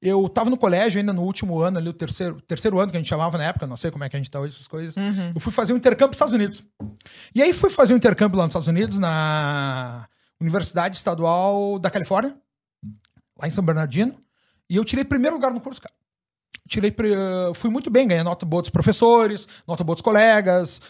Eu 0.00 0.28
tava 0.28 0.50
no 0.50 0.58
colégio 0.58 1.00
ainda 1.00 1.12
no 1.12 1.22
último 1.22 1.58
ano, 1.58 1.78
ali, 1.78 1.88
o 1.88 1.92
terceiro, 1.92 2.38
terceiro 2.42 2.78
ano 2.78 2.90
que 2.90 2.98
a 2.98 3.00
gente 3.00 3.08
chamava 3.08 3.38
na 3.38 3.44
época, 3.44 3.66
não 3.66 3.78
sei 3.78 3.90
como 3.90 4.04
é 4.04 4.10
que 4.10 4.16
a 4.16 4.18
gente 4.18 4.30
tá 4.30 4.38
hoje, 4.38 4.54
essas 4.54 4.68
coisas. 4.68 4.94
Uhum. 4.94 5.32
Eu 5.34 5.40
fui 5.40 5.50
fazer 5.50 5.72
um 5.72 5.76
intercâmbio 5.76 6.08
nos 6.08 6.16
Estados 6.16 6.34
Unidos. 6.34 6.66
E 7.34 7.42
aí 7.42 7.50
fui 7.54 7.70
fazer 7.70 7.94
um 7.94 7.96
intercâmbio 7.96 8.36
lá 8.36 8.44
nos 8.44 8.50
Estados 8.50 8.68
Unidos, 8.68 8.98
na 8.98 10.06
Universidade 10.38 10.98
Estadual 10.98 11.78
da 11.78 11.88
Califórnia, 11.88 12.36
lá 13.40 13.48
em 13.48 13.50
São 13.50 13.64
Bernardino. 13.64 14.14
E 14.68 14.76
eu 14.76 14.84
tirei 14.84 15.02
primeiro 15.02 15.36
lugar 15.36 15.50
no 15.50 15.60
curso, 15.60 15.80
cara 15.80 15.94
tirei 16.66 16.94
fui 17.54 17.70
muito 17.70 17.90
bem, 17.90 18.06
ganhei 18.06 18.22
nota 18.22 18.44
boa 18.44 18.62
dos 18.62 18.70
professores, 18.70 19.46
nota 19.66 19.84
boa 19.84 19.94
dos 19.94 20.02
colegas, 20.02 20.80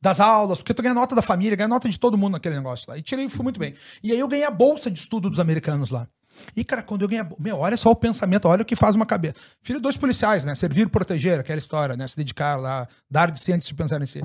das 0.00 0.20
aulas, 0.20 0.58
porque 0.58 0.74
tu 0.74 0.82
ganha 0.82 0.94
nota 0.94 1.14
da 1.14 1.22
família, 1.22 1.56
ganha 1.56 1.68
nota 1.68 1.88
de 1.88 1.98
todo 1.98 2.18
mundo 2.18 2.32
naquele 2.32 2.56
negócio 2.56 2.86
lá. 2.88 2.98
E 2.98 3.02
tirei, 3.02 3.28
fui 3.28 3.42
muito 3.42 3.60
bem. 3.60 3.74
E 4.02 4.12
aí 4.12 4.18
eu 4.18 4.28
ganhei 4.28 4.44
a 4.44 4.50
bolsa 4.50 4.90
de 4.90 4.98
estudo 4.98 5.30
dos 5.30 5.40
americanos 5.40 5.90
lá. 5.90 6.08
E, 6.56 6.64
cara, 6.64 6.82
quando 6.82 7.02
eu 7.02 7.08
ganhei 7.08 7.24
a 7.24 7.28
meu, 7.38 7.58
olha 7.58 7.76
só 7.76 7.90
o 7.90 7.96
pensamento, 7.96 8.46
olha 8.46 8.62
o 8.62 8.64
que 8.64 8.76
faz 8.76 8.94
uma 8.94 9.06
cabeça. 9.06 9.34
Filho 9.62 9.78
de 9.78 9.82
dois 9.82 9.96
policiais, 9.96 10.44
né? 10.44 10.54
Servir, 10.54 10.88
proteger, 10.88 11.40
aquela 11.40 11.58
história, 11.58 11.96
né? 11.96 12.06
Se 12.06 12.16
dedicar 12.16 12.56
lá, 12.56 12.88
dar 13.10 13.30
de 13.30 13.40
si 13.40 13.52
antes 13.52 13.66
de 13.66 13.74
pensar 13.74 14.00
em 14.00 14.06
si. 14.06 14.20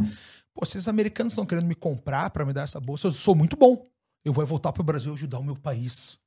Pô, 0.53 0.65
se 0.65 0.77
esses 0.77 0.88
americanos 0.88 1.34
estão 1.34 1.46
querendo 1.46 1.65
me 1.65 1.75
comprar 1.75 2.29
para 2.29 2.46
me 2.46 2.53
dar 2.53 2.63
essa 2.63 2.79
bolsa, 2.79 3.08
eu 3.08 3.12
sou 3.12 3.36
muito 3.36 3.58
bom. 3.58 3.88
Eu 4.24 4.32
vou 4.32 4.46
voltar 4.46 4.72
pro 4.72 4.84
Brasil 4.84 5.13
ajudar 5.13 5.39
o 5.39 5.43
meu 5.43 5.55
país. 5.55 6.17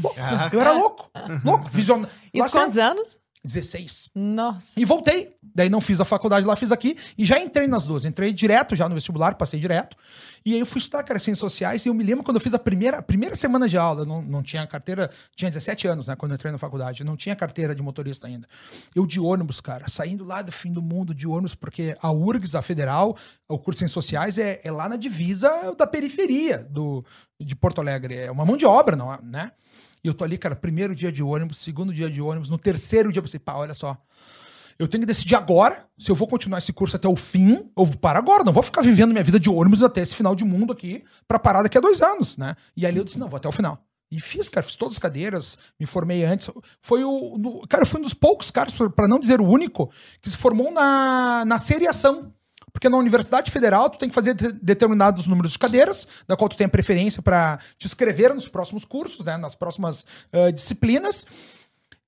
Pô, 0.00 0.14
eu 0.52 0.60
era 0.60 0.72
louco. 0.72 1.10
Louco. 1.44 1.68
Vision... 1.68 2.04
Isso 2.32 2.50
quantos 2.50 2.78
anos? 2.78 3.18
16. 3.44 4.10
Nossa. 4.14 4.78
E 4.78 4.84
voltei. 4.84 5.34
Daí 5.42 5.68
não 5.68 5.80
fiz 5.80 6.00
a 6.00 6.04
faculdade 6.04 6.46
lá, 6.46 6.54
fiz 6.54 6.70
aqui. 6.70 6.96
E 7.18 7.24
já 7.24 7.38
entrei 7.38 7.66
nas 7.66 7.86
duas. 7.86 8.04
Entrei 8.04 8.32
direto 8.32 8.76
já 8.76 8.88
no 8.88 8.94
vestibular, 8.94 9.34
passei 9.34 9.58
direto. 9.58 9.96
E 10.44 10.54
aí 10.54 10.60
eu 10.60 10.66
fui 10.66 10.78
estudar, 10.78 11.02
cara, 11.02 11.18
ciências 11.18 11.40
sociais. 11.40 11.84
E 11.84 11.88
eu 11.88 11.94
me 11.94 12.04
lembro 12.04 12.24
quando 12.24 12.36
eu 12.36 12.40
fiz 12.40 12.54
a 12.54 12.58
primeira, 12.58 12.98
a 12.98 13.02
primeira 13.02 13.34
semana 13.34 13.68
de 13.68 13.76
aula. 13.76 14.04
Não, 14.04 14.22
não 14.22 14.42
tinha 14.42 14.64
carteira. 14.66 15.10
Tinha 15.34 15.50
17 15.50 15.88
anos, 15.88 16.06
né? 16.06 16.14
Quando 16.14 16.32
eu 16.32 16.36
entrei 16.36 16.52
na 16.52 16.58
faculdade. 16.58 17.02
Não 17.02 17.16
tinha 17.16 17.34
carteira 17.34 17.74
de 17.74 17.82
motorista 17.82 18.28
ainda. 18.28 18.46
Eu 18.94 19.06
de 19.06 19.18
ônibus, 19.18 19.60
cara. 19.60 19.88
Saindo 19.88 20.24
lá 20.24 20.40
do 20.40 20.52
fim 20.52 20.72
do 20.72 20.80
mundo 20.80 21.12
de 21.12 21.26
ônibus, 21.26 21.54
porque 21.54 21.96
a 22.00 22.12
URGS, 22.12 22.54
a 22.54 22.62
federal, 22.62 23.16
o 23.48 23.58
curso 23.58 23.72
de 23.72 23.78
ciências 23.78 23.92
sociais, 23.92 24.38
é, 24.38 24.60
é 24.62 24.70
lá 24.70 24.88
na 24.88 24.96
divisa 24.96 25.74
da 25.76 25.86
periferia 25.86 26.58
do, 26.70 27.04
de 27.40 27.56
Porto 27.56 27.80
Alegre. 27.80 28.16
É 28.16 28.30
uma 28.30 28.44
mão 28.44 28.56
de 28.56 28.64
obra, 28.66 28.94
não, 28.94 29.18
né? 29.22 29.50
E 30.04 30.08
eu 30.08 30.14
tô 30.14 30.24
ali, 30.24 30.36
cara, 30.36 30.56
primeiro 30.56 30.94
dia 30.94 31.12
de 31.12 31.22
ônibus, 31.22 31.58
segundo 31.58 31.92
dia 31.92 32.10
de 32.10 32.20
ônibus, 32.20 32.50
no 32.50 32.58
terceiro 32.58 33.12
dia 33.12 33.20
eu 33.20 33.22
pensei, 33.22 33.38
pá, 33.38 33.54
olha 33.54 33.74
só. 33.74 33.96
Eu 34.78 34.88
tenho 34.88 35.02
que 35.02 35.06
decidir 35.06 35.36
agora 35.36 35.86
se 35.98 36.10
eu 36.10 36.14
vou 36.14 36.26
continuar 36.26 36.58
esse 36.58 36.72
curso 36.72 36.96
até 36.96 37.06
o 37.06 37.14
fim 37.14 37.70
ou 37.76 37.86
vou 37.86 37.98
parar 37.98 38.18
agora. 38.18 38.42
Não 38.42 38.52
vou 38.52 38.62
ficar 38.62 38.82
vivendo 38.82 39.12
minha 39.12 39.22
vida 39.22 39.38
de 39.38 39.48
ônibus 39.48 39.82
até 39.82 40.00
esse 40.00 40.16
final 40.16 40.34
de 40.34 40.44
mundo 40.44 40.72
aqui 40.72 41.04
para 41.28 41.38
parar 41.38 41.62
daqui 41.62 41.78
a 41.78 41.80
dois 41.80 42.00
anos, 42.00 42.36
né? 42.36 42.56
E 42.76 42.84
ali 42.84 42.98
eu 42.98 43.04
disse, 43.04 43.18
não, 43.18 43.28
vou 43.28 43.36
até 43.36 43.48
o 43.48 43.52
final. 43.52 43.78
E 44.10 44.20
fiz, 44.20 44.48
cara, 44.48 44.64
fiz 44.64 44.76
todas 44.76 44.96
as 44.96 44.98
cadeiras, 44.98 45.56
me 45.80 45.86
formei 45.86 46.22
antes. 46.22 46.50
Foi 46.82 47.02
o. 47.02 47.38
No, 47.38 47.66
cara, 47.66 47.82
eu 47.82 47.86
fui 47.86 47.98
um 47.98 48.02
dos 48.02 48.12
poucos 48.12 48.50
caras, 48.50 48.74
para 48.74 49.08
não 49.08 49.18
dizer 49.18 49.40
o 49.40 49.48
único, 49.48 49.90
que 50.20 50.30
se 50.30 50.36
formou 50.36 50.70
na, 50.70 51.44
na 51.46 51.58
seriação. 51.58 52.30
Porque 52.82 52.90
na 52.90 52.98
Universidade 52.98 53.48
Federal 53.48 53.88
tu 53.88 53.96
tem 53.96 54.08
que 54.08 54.14
fazer 54.14 54.34
determinados 54.34 55.28
números 55.28 55.52
de 55.52 55.58
cadeiras, 55.60 56.08
da 56.26 56.36
qual 56.36 56.48
tu 56.48 56.56
tem 56.56 56.64
a 56.64 56.68
preferência 56.68 57.22
para 57.22 57.60
te 57.78 57.86
inscrever 57.86 58.34
nos 58.34 58.48
próximos 58.48 58.84
cursos, 58.84 59.24
né, 59.24 59.36
nas 59.36 59.54
próximas 59.54 60.04
uh, 60.32 60.50
disciplinas. 60.50 61.24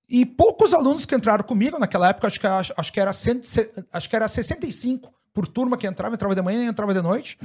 E 0.08 0.26
poucos 0.26 0.74
alunos 0.74 1.06
que 1.06 1.14
entraram 1.14 1.44
comigo 1.44 1.78
naquela 1.78 2.08
época, 2.08 2.26
acho 2.26 2.40
que, 2.40 2.46
acho, 2.48 2.74
acho 2.76 2.92
que, 2.92 2.98
era, 2.98 3.12
cento, 3.12 3.48
acho 3.92 4.10
que 4.10 4.16
era 4.16 4.26
65 4.26 5.14
por 5.32 5.46
turma 5.46 5.78
que 5.78 5.86
entrava, 5.86 6.16
entrava 6.16 6.34
de 6.34 6.42
manhã 6.42 6.64
e 6.64 6.66
entrava 6.66 6.92
de 6.92 7.00
noite. 7.00 7.38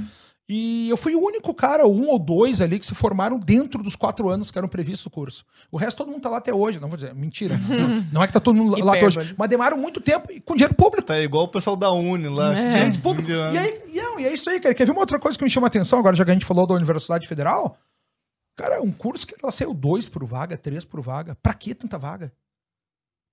E 0.51 0.89
eu 0.89 0.97
fui 0.97 1.13
o 1.13 1.23
único 1.23 1.53
cara, 1.53 1.85
um 1.87 2.07
ou 2.07 2.17
dois 2.17 2.59
ali, 2.59 2.79
que 2.79 2.85
se 2.85 2.95
formaram 2.95 3.37
dentro 3.37 3.83
dos 3.83 3.95
quatro 3.95 4.29
anos 4.29 4.49
que 4.49 4.57
eram 4.57 4.67
previstos 4.67 5.05
o 5.05 5.09
curso. 5.11 5.45
O 5.71 5.77
resto 5.77 5.97
todo 5.97 6.09
mundo 6.09 6.23
tá 6.23 6.29
lá 6.29 6.37
até 6.37 6.51
hoje, 6.51 6.79
não 6.79 6.87
vou 6.87 6.97
dizer, 6.97 7.13
mentira. 7.13 7.55
não, 7.69 8.05
não, 8.11 8.23
é 8.25 8.25
que 8.25 8.33
tá 8.33 8.39
todo 8.39 8.55
mundo 8.55 8.83
lá 8.83 8.95
até 8.95 9.05
hoje. 9.05 9.35
Mas 9.37 9.47
demaram 9.47 9.77
muito 9.77 10.01
tempo 10.01 10.31
e 10.31 10.39
com 10.39 10.55
dinheiro 10.55 10.73
público. 10.73 11.05
Tá 11.05 11.19
igual 11.19 11.43
o 11.43 11.49
pessoal 11.49 11.75
da 11.75 11.91
Uni 11.91 12.27
lá. 12.27 12.57
É. 12.57 12.71
Dinheiro 12.71 12.99
público. 12.99 13.29
E, 13.29 13.57
aí, 13.59 13.81
e, 13.93 13.99
é, 13.99 14.21
e 14.21 14.25
é 14.25 14.33
isso 14.33 14.49
aí, 14.49 14.59
cara. 14.59 14.73
Quer 14.73 14.85
ver 14.85 14.91
uma 14.91 15.01
outra 15.01 15.19
coisa 15.19 15.37
que 15.37 15.43
me 15.43 15.51
chama 15.51 15.67
a 15.67 15.69
atenção 15.69 15.99
agora, 15.99 16.15
já 16.15 16.25
que 16.25 16.31
a 16.31 16.33
gente 16.33 16.45
falou 16.47 16.65
da 16.65 16.73
Universidade 16.73 17.27
Federal? 17.27 17.77
Cara, 18.57 18.81
um 18.81 18.91
curso 18.91 19.27
que 19.27 19.35
ela 19.41 19.51
saiu 19.51 19.71
dois 19.71 20.09
por 20.09 20.25
vaga, 20.25 20.57
três 20.57 20.83
por 20.83 20.99
vaga. 20.99 21.37
Pra 21.43 21.53
que 21.53 21.75
tanta 21.75 21.99
vaga? 21.99 22.33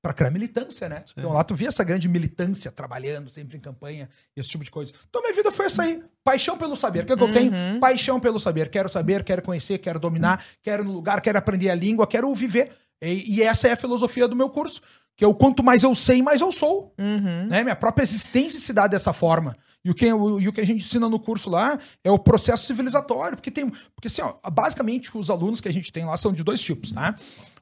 Para 0.07 0.15
criar 0.15 0.31
militância, 0.31 0.89
né? 0.89 1.03
Sim. 1.05 1.15
Então 1.19 1.33
lá 1.33 1.43
tu 1.43 1.55
via 1.55 1.67
essa 1.67 1.83
grande 1.83 2.09
militância 2.09 2.71
trabalhando 2.71 3.29
sempre 3.29 3.57
em 3.57 3.61
campanha, 3.61 4.09
esse 4.37 4.49
tipo 4.49 4.63
de 4.63 4.71
coisa. 4.71 4.93
Então 5.09 5.21
minha 5.21 5.35
vida 5.35 5.51
foi 5.51 5.67
essa 5.67 5.83
aí. 5.83 6.01
Paixão 6.23 6.57
pelo 6.57 6.77
saber. 6.77 7.03
O 7.03 7.07
que, 7.07 7.13
é 7.13 7.17
que 7.17 7.23
eu 7.23 7.33
tenho? 7.33 7.53
Uhum. 7.53 7.81
Paixão 7.81 8.21
pelo 8.21 8.39
saber. 8.39 8.69
Quero 8.69 8.89
saber, 8.89 9.25
quero 9.25 9.43
conhecer, 9.43 9.79
quero 9.79 9.99
dominar, 9.99 10.45
quero 10.63 10.85
no 10.85 10.93
lugar, 10.93 11.21
quero 11.21 11.39
aprender 11.39 11.71
a 11.71 11.75
língua, 11.75 12.07
quero 12.07 12.33
viver. 12.35 12.71
E, 13.03 13.37
e 13.37 13.43
essa 13.43 13.67
é 13.67 13.73
a 13.73 13.77
filosofia 13.77 14.29
do 14.29 14.37
meu 14.37 14.49
curso. 14.49 14.81
Que 15.17 15.25
é 15.25 15.27
o 15.27 15.35
quanto 15.35 15.65
mais 15.65 15.83
eu 15.83 15.95
sei, 15.95 16.23
mais 16.23 16.41
eu 16.41 16.53
sou. 16.53 16.95
Uhum. 16.99 17.47
Né? 17.49 17.65
Minha 17.65 17.77
própria 17.77 18.05
existência 18.05 18.61
se 18.61 18.73
dá 18.73 18.87
dessa 18.87 19.13
forma. 19.13 19.57
E 19.85 19.91
o, 19.91 19.95
que, 19.95 20.13
o, 20.13 20.41
e 20.41 20.49
o 20.49 20.53
que 20.53 20.61
a 20.61 20.67
gente 20.67 20.85
ensina 20.85 21.09
no 21.09 21.19
curso 21.19 21.49
lá 21.49 21.79
é 22.05 22.11
o 22.11 22.19
processo 22.19 22.65
civilizatório. 22.65 23.37
Porque 23.37 23.51
tem. 23.51 23.71
Porque 23.95 24.07
assim, 24.07 24.23
ó, 24.23 24.35
basicamente, 24.51 25.11
os 25.17 25.31
alunos 25.31 25.61
que 25.61 25.69
a 25.69 25.73
gente 25.73 25.91
tem 25.91 26.05
lá 26.05 26.17
são 26.17 26.33
de 26.33 26.45
dois 26.45 26.61
tipos, 26.61 26.93
tá? 26.93 27.15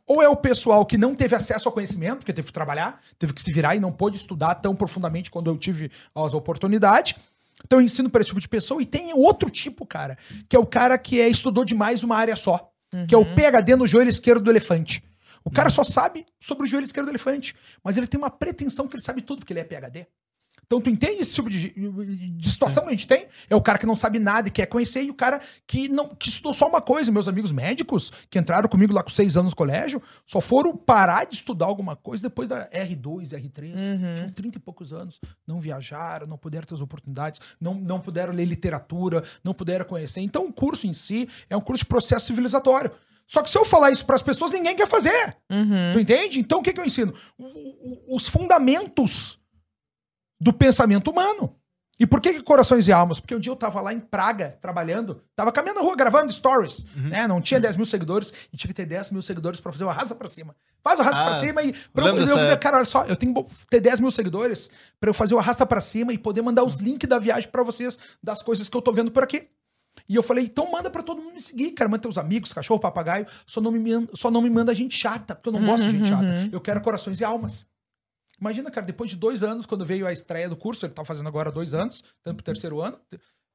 Ou 0.07 0.23
é 0.23 0.29
o 0.29 0.37
pessoal 0.37 0.85
que 0.85 0.99
não 0.99 1.15
teve 1.15 1.35
acesso 1.35 1.69
ao 1.69 1.73
conhecimento, 1.73 2.19
porque 2.19 2.33
teve 2.33 2.47
que 2.47 2.53
trabalhar, 2.53 3.01
teve 3.19 3.33
que 3.33 3.41
se 3.41 3.51
virar 3.51 3.75
e 3.75 3.81
não 3.81 3.91
pôde 3.91 4.17
estudar 4.17 4.55
tão 4.57 4.75
profundamente 4.77 5.31
quando 5.31 5.51
eu 5.51 5.57
tive 5.57 5.91
as 6.15 6.35
oportunidades. 6.35 7.15
Então 7.65 7.81
eu 7.81 7.85
ensino 7.85 8.11
para 8.11 8.21
esse 8.21 8.29
tipo 8.29 8.41
de 8.41 8.49
pessoa. 8.49 8.83
E 8.83 8.87
tem 8.87 9.13
outro 9.15 9.51
tipo, 9.51 9.87
cara, 9.87 10.19
que 10.49 10.55
é 10.55 10.59
o 10.59 10.67
cara 10.67 10.99
que 10.99 11.21
é, 11.21 11.29
estudou 11.29 11.65
demais 11.65 12.03
uma 12.03 12.17
área 12.17 12.37
só. 12.37 12.71
Uhum. 12.93 13.07
Que 13.07 13.15
é 13.15 13.19
o 13.19 13.23
uhum. 13.23 13.35
PHD 13.35 13.77
no 13.77 13.87
joelho 13.87 14.11
esquerdo 14.11 14.43
do 14.43 14.51
elefante. 14.51 15.03
O 15.43 15.51
cara 15.51 15.69
só 15.71 15.85
sabe 15.85 16.27
sobre 16.41 16.67
o 16.67 16.67
joelho 16.67 16.85
esquerdo 16.85 17.07
do 17.07 17.13
elefante. 17.13 17.55
Mas 17.83 17.97
ele 17.97 18.07
tem 18.07 18.19
uma 18.19 18.31
pretensão 18.31 18.87
que 18.87 18.97
ele 18.97 19.05
sabe 19.05 19.23
tudo, 19.23 19.41
porque 19.41 19.53
ele 19.53 19.61
é 19.61 19.65
PHD. 19.65 20.07
Então, 20.75 20.81
tu 20.81 20.91
entende 20.91 21.23
esse 21.23 21.33
tipo 21.33 21.49
de, 21.49 21.71
de 21.71 22.51
situação 22.51 22.83
é. 22.83 22.87
que 22.87 22.93
a 22.93 22.97
gente 22.97 23.07
tem? 23.07 23.29
É 23.49 23.55
o 23.55 23.63
cara 23.63 23.79
que 23.79 23.87
não 23.87 23.95
sabe 23.95 24.19
nada 24.19 24.49
e 24.49 24.51
quer 24.51 24.67
conhecer, 24.67 25.05
e 25.05 25.11
o 25.11 25.15
cara 25.15 25.41
que 25.69 25.89
não 25.89 26.09
que 26.09 26.29
estudou 26.29 26.53
só 26.53 26.69
uma 26.69 26.81
coisa. 26.81 27.13
Meus 27.13 27.29
amigos 27.29 27.53
médicos, 27.53 28.11
que 28.29 28.39
entraram 28.41 28.69
comigo 28.69 28.93
lá 28.93 29.03
com 29.03 29.11
seis 29.11 29.37
anos 29.37 29.53
no 29.53 29.57
colégio, 29.57 30.03
só 30.27 30.41
foram 30.41 30.77
parar 30.77 31.27
de 31.27 31.37
estudar 31.37 31.67
alguma 31.67 31.95
coisa 31.95 32.25
depois 32.25 32.49
da 32.49 32.69
R2, 32.71 33.31
R3. 33.31 33.73
Uhum. 33.73 34.15
Tinham 34.17 34.33
30 34.33 34.59
e 34.59 34.61
poucos 34.61 34.93
anos. 34.93 35.21
Não 35.47 35.61
viajaram, 35.61 36.27
não 36.27 36.37
puderam 36.37 36.67
ter 36.67 36.75
as 36.75 36.81
oportunidades, 36.81 37.41
não, 37.61 37.75
não 37.75 38.01
puderam 38.01 38.33
ler 38.33 38.45
literatura, 38.45 39.23
não 39.45 39.55
puderam 39.55 39.85
conhecer. 39.85 40.23
Então, 40.23 40.45
o 40.45 40.53
curso 40.53 40.89
em 40.89 40.93
si 40.93 41.29
é 41.49 41.57
um 41.57 41.61
curso 41.61 41.85
de 41.85 41.89
processo 41.89 42.27
civilizatório. 42.27 42.91
Só 43.29 43.43
que 43.43 43.49
se 43.49 43.57
eu 43.57 43.65
falar 43.65 43.93
isso 43.93 44.05
para 44.05 44.17
as 44.17 44.23
pessoas, 44.23 44.51
ninguém 44.51 44.75
quer 44.75 44.89
fazer. 44.89 45.37
Uhum. 45.51 45.93
Tu 45.93 46.01
entende? 46.01 46.41
Então, 46.41 46.59
o 46.59 46.63
que, 46.63 46.73
que 46.73 46.81
eu 46.81 46.85
ensino? 46.85 47.15
O, 47.39 47.45
o, 47.45 48.17
os 48.17 48.29
fundamentos 48.29 49.39
do 50.41 50.53
pensamento 50.53 51.11
humano. 51.11 51.57
E 51.99 52.07
por 52.07 52.21
que, 52.21 52.35
que 52.35 52.43
Corações 52.43 52.89
e 52.89 52.93
Almas? 52.93 53.21
Porque 53.21 53.35
um 53.35 53.41
dia 53.41 53.53
eu 53.53 53.57
tava 53.57 53.81
lá 53.81 53.93
em 53.93 54.01
Praga, 54.01 54.59
trabalhando, 54.61 55.23
tava 55.37 55.53
caminhando 55.53 55.79
na 55.79 55.83
rua, 55.83 55.95
gravando 55.95 56.33
stories, 56.33 56.85
uhum. 56.97 57.09
né? 57.09 57.29
Não 57.29 57.41
tinha 57.41 57.61
10 57.61 57.77
mil 57.77 57.87
seguidores 57.87 58.33
e 58.53 58.57
tinha 58.57 58.69
que 58.69 58.75
ter 58.75 58.87
10 58.87 59.13
mil 59.13 59.23
seguidores 59.23 59.61
pra 59.61 59.71
fazer 59.71 59.85
o 59.85 59.89
arrasta 59.89 60.15
pra 60.15 60.27
cima. 60.27 60.57
Faz 60.83 60.99
o 60.99 61.03
arrasta 61.03 61.23
ah, 61.23 61.25
pra 61.27 61.35
cima 61.35 61.63
e... 61.63 61.73
Pra 61.93 62.07
eu, 62.07 62.17
eu, 62.17 62.37
eu, 62.37 62.59
cara, 62.59 62.79
olha 62.79 62.87
só, 62.87 63.05
eu 63.05 63.15
tenho 63.15 63.33
que 63.45 63.67
ter 63.71 63.81
10 63.81 64.01
mil 64.01 64.11
seguidores 64.11 64.69
pra 64.99 65.09
eu 65.09 65.15
fazer 65.15 65.35
o 65.35 65.39
arrasta 65.39 65.65
pra 65.65 65.81
cima 65.81 66.13
e 66.13 66.19
poder 66.19 66.43
mandar 66.43 66.65
os 66.65 66.79
links 66.79 67.09
da 67.09 67.19
viagem 67.19 67.49
pra 67.49 67.63
vocês, 67.63 67.97
das 68.23 68.43
coisas 68.43 68.69
que 68.69 68.77
eu 68.77 68.83
tô 68.83 68.93
vendo 68.93 69.13
por 69.13 69.23
aqui. 69.23 69.49
E 70.09 70.17
eu 70.17 70.23
falei, 70.23 70.45
então 70.45 70.71
manda 70.71 70.91
pra 70.91 71.03
todo 71.03 71.23
mundo 71.23 71.35
me 71.35 71.41
seguir, 71.41 71.71
cara. 71.71 71.89
Manda 71.89 72.03
teus 72.03 72.19
amigos, 72.19 72.53
cachorro, 72.53 72.81
papagaio. 72.81 73.27
Só 73.47 73.61
não 73.61 73.71
me, 73.71 74.09
só 74.15 74.31
não 74.31 74.43
me 74.43 74.51
manda 74.51 74.75
gente 74.75 74.97
chata, 74.97 75.35
porque 75.35 75.49
eu 75.49 75.53
não 75.53 75.61
uhum, 75.61 75.67
gosto 75.67 75.85
de 75.85 75.99
gente 75.99 76.09
chata. 76.09 76.25
Uhum. 76.25 76.49
Eu 76.53 76.61
quero 76.61 76.81
corações 76.83 77.21
e 77.21 77.25
almas. 77.25 77.65
Imagina, 78.41 78.71
cara, 78.71 78.87
depois 78.87 79.11
de 79.11 79.17
dois 79.17 79.43
anos, 79.43 79.67
quando 79.67 79.87
veio 79.87 80.07
a 80.07 80.13
estreia 80.13 80.49
do 80.49 80.57
curso, 80.57 80.85
ele 80.85 80.93
tá 80.93 81.05
fazendo 81.05 81.29
agora 81.29 81.51
dois 81.51 81.75
anos, 81.75 82.03
tanto 82.23 82.37
pro 82.37 82.45
terceiro 82.45 82.81
ano. 82.81 82.99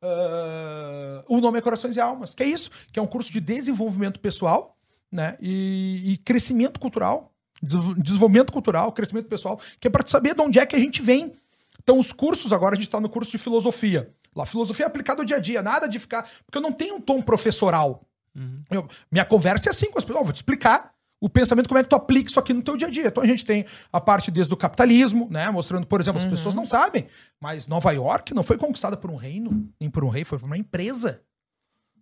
Uh, 0.02 1.24
o 1.28 1.42
nome 1.42 1.58
é 1.58 1.62
Corações 1.62 1.96
e 1.96 2.00
Almas, 2.00 2.34
que 2.34 2.44
é 2.44 2.46
isso, 2.46 2.70
que 2.92 3.00
é 3.00 3.02
um 3.02 3.08
curso 3.08 3.32
de 3.32 3.42
desenvolvimento 3.42 4.20
pessoal, 4.20 4.78
né? 5.12 5.38
E, 5.42 6.14
e 6.14 6.18
crescimento 6.18 6.80
cultural, 6.80 7.34
desenvolvimento 7.62 8.54
cultural, 8.54 8.92
crescimento 8.94 9.28
pessoal, 9.28 9.60
que 9.80 9.88
é 9.88 9.92
para 9.92 10.08
saber 10.08 10.34
de 10.34 10.42
onde 10.42 10.60
é 10.60 10.66
que 10.66 10.76
a 10.76 10.80
gente 10.80 11.02
vem. 11.02 11.36
Então, 11.82 12.00
os 12.00 12.14
cursos, 12.14 12.54
agora 12.54 12.76
a 12.76 12.78
gente 12.78 12.88
está 12.88 13.02
no 13.02 13.10
curso 13.10 13.32
de 13.32 13.38
filosofia. 13.38 14.14
Lá, 14.36 14.46
filosofia 14.46 14.86
é 14.86 14.88
aplicada 14.88 15.22
ao 15.22 15.26
dia 15.26 15.38
a 15.38 15.40
dia, 15.40 15.62
nada 15.62 15.88
de 15.88 16.00
ficar. 16.00 16.24
Porque 16.46 16.58
eu 16.58 16.62
não 16.62 16.72
tenho 16.72 16.96
um 16.96 17.02
tom 17.02 17.22
professoral. 17.22 18.06
Uhum. 18.36 18.64
Eu, 18.70 18.88
minha 19.12 19.26
conversa 19.26 19.70
é 19.70 19.72
assim 19.72 19.92
com 19.92 19.98
as 19.98 20.04
pessoas. 20.04 20.22
Oh, 20.22 20.26
vou 20.26 20.34
te 20.34 20.38
explicar 20.38 20.94
o 21.22 21.30
pensamento, 21.30 21.68
como 21.68 21.80
é 21.80 21.84
que 21.84 21.90
tu 21.90 21.96
aplica 21.96 22.30
isso 22.30 22.40
aqui 22.40 22.54
no 22.54 22.64
teu 22.64 22.78
dia 22.78 22.88
a 22.88 22.90
dia. 22.90 23.08
Então 23.08 23.22
a 23.22 23.28
gente 23.28 23.46
tem 23.46 23.66
a 23.92 24.00
parte 24.00 24.32
desde 24.32 24.54
o 24.54 24.58
capitalismo, 24.58 25.28
né? 25.30 25.50
Mostrando, 25.50 25.86
por 25.86 26.00
exemplo, 26.00 26.18
as 26.18 26.26
uhum. 26.26 26.32
pessoas 26.32 26.56
não 26.56 26.66
sabem, 26.66 27.08
mas 27.40 27.68
Nova 27.68 27.92
York 27.92 28.34
não 28.34 28.44
foi 28.44 28.58
conquistada 28.58 28.96
por 28.96 29.12
um 29.12 29.16
reino, 29.16 29.70
nem 29.80 29.90
por 29.90 30.04
um 30.04 30.10
rei, 30.10 30.24
foi 30.24 30.40
por 30.40 30.46
uma 30.46 30.58
empresa. 30.58 31.22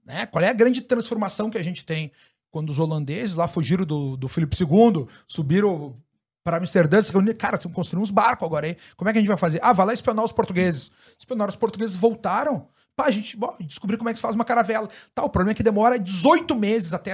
Né? 0.05 0.25
Qual 0.27 0.43
é 0.43 0.49
a 0.49 0.53
grande 0.53 0.81
transformação 0.81 1.49
que 1.49 1.57
a 1.57 1.63
gente 1.63 1.83
tem 1.83 2.11
quando 2.51 2.69
os 2.69 2.79
holandeses 2.79 3.35
lá 3.35 3.47
fugiram 3.47 3.85
do, 3.85 4.15
do 4.15 4.27
Filipe 4.27 4.55
II, 4.59 5.07
subiram 5.27 5.97
para 6.43 6.57
Amsterdã, 6.57 7.01
se 7.01 7.11
reuniram, 7.11 7.37
cara, 7.37 7.57
construímos 7.57 8.09
uns 8.09 8.11
barcos 8.11 8.45
agora 8.45 8.67
aí. 8.67 8.77
Como 8.95 9.09
é 9.09 9.11
que 9.11 9.19
a 9.19 9.21
gente 9.21 9.27
vai 9.27 9.37
fazer? 9.37 9.59
Ah, 9.61 9.73
vai 9.73 9.87
lá 9.87 9.93
espionar 9.93 10.23
os 10.23 10.31
portugueses. 10.31 10.89
Espionaram 11.19 11.49
os 11.49 11.57
portugueses, 11.57 11.95
voltaram 11.95 12.69
Pá, 12.97 13.05
a 13.05 13.11
gente 13.11 13.37
bom, 13.37 13.55
descobriu 13.59 13.99
como 13.99 14.09
é 14.09 14.13
que 14.13 14.17
se 14.17 14.23
faz 14.23 14.33
uma 14.33 14.43
caravela. 14.43 14.89
Tá, 15.13 15.23
o 15.23 15.29
problema 15.29 15.51
é 15.51 15.53
que 15.53 15.61
demora 15.61 15.99
18 15.99 16.55
meses 16.55 16.95
até 16.95 17.13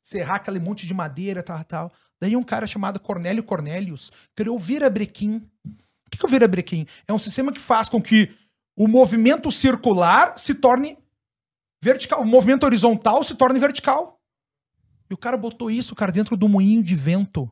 serrar 0.00 0.36
aquele 0.36 0.60
monte 0.60 0.86
de 0.86 0.94
madeira, 0.94 1.42
tal, 1.42 1.64
tal. 1.64 1.92
Daí 2.20 2.36
um 2.36 2.42
cara 2.44 2.68
chamado 2.68 3.00
Cornélio 3.00 3.42
Cornelius 3.42 4.12
criou 4.36 4.54
o 4.54 4.60
virabrequim. 4.60 5.42
O 6.06 6.10
que, 6.10 6.16
que 6.16 6.24
é 6.24 6.28
o 6.28 6.30
virabrequim? 6.30 6.86
É 7.08 7.12
um 7.12 7.18
sistema 7.18 7.52
que 7.52 7.60
faz 7.60 7.88
com 7.88 8.00
que 8.00 8.32
o 8.76 8.86
movimento 8.86 9.50
circular 9.50 10.38
se 10.38 10.54
torne 10.54 10.96
vertical, 11.82 12.22
o 12.22 12.24
movimento 12.24 12.64
horizontal 12.64 13.24
se 13.24 13.34
torne 13.34 13.58
vertical. 13.58 14.20
E 15.10 15.14
o 15.14 15.18
cara 15.18 15.36
botou 15.36 15.68
isso, 15.68 15.96
cara, 15.96 16.12
dentro 16.12 16.36
do 16.36 16.48
moinho 16.48 16.82
de 16.82 16.94
vento. 16.94 17.50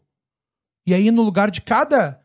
E 0.86 0.94
aí, 0.94 1.10
no 1.10 1.22
lugar 1.22 1.50
de 1.50 1.60
cada 1.60 2.24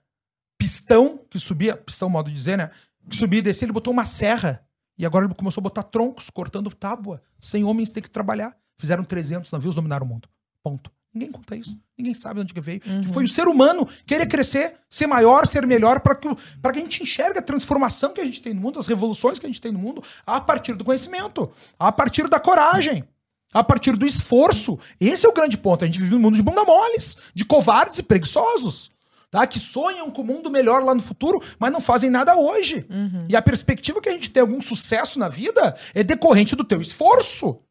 pistão 0.56 1.20
que 1.30 1.40
subia, 1.40 1.76
pistão, 1.76 2.10
modo 2.10 2.30
de 2.30 2.36
dizer, 2.36 2.58
né? 2.58 2.70
Que 3.10 3.16
subia 3.16 3.40
e 3.40 3.44
descia, 3.44 3.66
ele 3.66 3.74
botou 3.74 3.92
uma 3.92 4.06
serra. 4.06 4.67
E 4.98 5.06
agora 5.06 5.26
ele 5.26 5.34
começou 5.34 5.62
a 5.62 5.64
botar 5.64 5.84
troncos, 5.84 6.30
cortando 6.30 6.74
tábua. 6.74 7.22
Sem 7.40 7.64
homens 7.64 7.92
ter 7.92 8.02
que 8.02 8.10
trabalhar. 8.10 8.56
Fizeram 8.78 9.04
300 9.04 9.52
navios, 9.52 9.76
dominaram 9.76 10.06
o 10.06 10.10
mundo. 10.10 10.28
Ponto. 10.64 10.92
Ninguém 11.14 11.32
conta 11.32 11.56
isso. 11.56 11.78
Ninguém 11.98 12.14
sabe 12.14 12.36
de 12.36 12.42
onde 12.42 12.54
que 12.54 12.62
veio. 12.62 12.82
Uhum. 12.86 13.02
Que 13.02 13.10
foi 13.10 13.24
o 13.24 13.28
ser 13.28 13.48
humano 13.48 13.88
querer 14.06 14.28
crescer, 14.28 14.76
ser 14.90 15.08
maior, 15.08 15.48
ser 15.48 15.66
melhor, 15.66 16.00
para 16.00 16.16
que, 16.16 16.28
que 16.36 16.40
a 16.64 16.74
gente 16.74 17.04
enxergue 17.04 17.40
a 17.40 17.42
transformação 17.42 18.14
que 18.14 18.22
a 18.22 18.26
gente 18.26 18.42
tem 18.42 18.54
no 18.54 18.62
mundo, 18.62 18.80
as 18.80 18.86
revoluções 18.86 19.40
que 19.40 19.46
a 19.46 19.50
gente 19.50 19.62
tem 19.62 19.72
no 19.72 19.80
mundo, 19.80 20.04
a 20.26 20.40
partir 20.40 20.74
do 20.74 20.84
conhecimento, 20.84 21.50
a 21.80 21.92
partir 21.92 22.30
da 22.30 22.40
coragem, 22.40 23.04
a 23.52 23.64
partir 23.64 23.96
do 23.96 24.06
esforço. 24.06 24.78
Esse 25.00 25.26
é 25.26 25.30
o 25.30 25.34
grande 25.34 25.58
ponto. 25.58 25.84
A 25.84 25.88
gente 25.88 26.00
vive 26.00 26.14
num 26.14 26.22
mundo 26.22 26.36
de 26.36 26.44
bunda 26.44 26.64
moles, 26.64 27.18
de 27.34 27.46
covardes 27.46 28.00
e 28.00 28.04
preguiçosos. 28.04 28.92
Tá? 29.30 29.46
Que 29.46 29.60
sonham 29.60 30.10
com 30.10 30.22
o 30.22 30.24
um 30.24 30.28
mundo 30.28 30.50
melhor 30.50 30.84
lá 30.84 30.94
no 30.94 31.02
futuro, 31.02 31.42
mas 31.60 31.72
não 31.72 31.82
fazem 31.82 32.10
nada 32.10 32.36
hoje. 32.36 32.86
Uhum. 32.90 33.26
E 33.30 33.36
a 33.36 33.42
perspectiva 33.42 34.02
que 34.02 34.10
a 34.10 34.14
gente 34.14 34.30
tem 34.30 34.42
algum 34.42 34.62
sucesso 34.62 35.20
na 35.20 35.30
vida 35.30 35.76
é 35.94 36.04
decorrente 36.04 36.56
do 36.56 36.64
teu 36.64 36.82
esforço. 36.82 37.62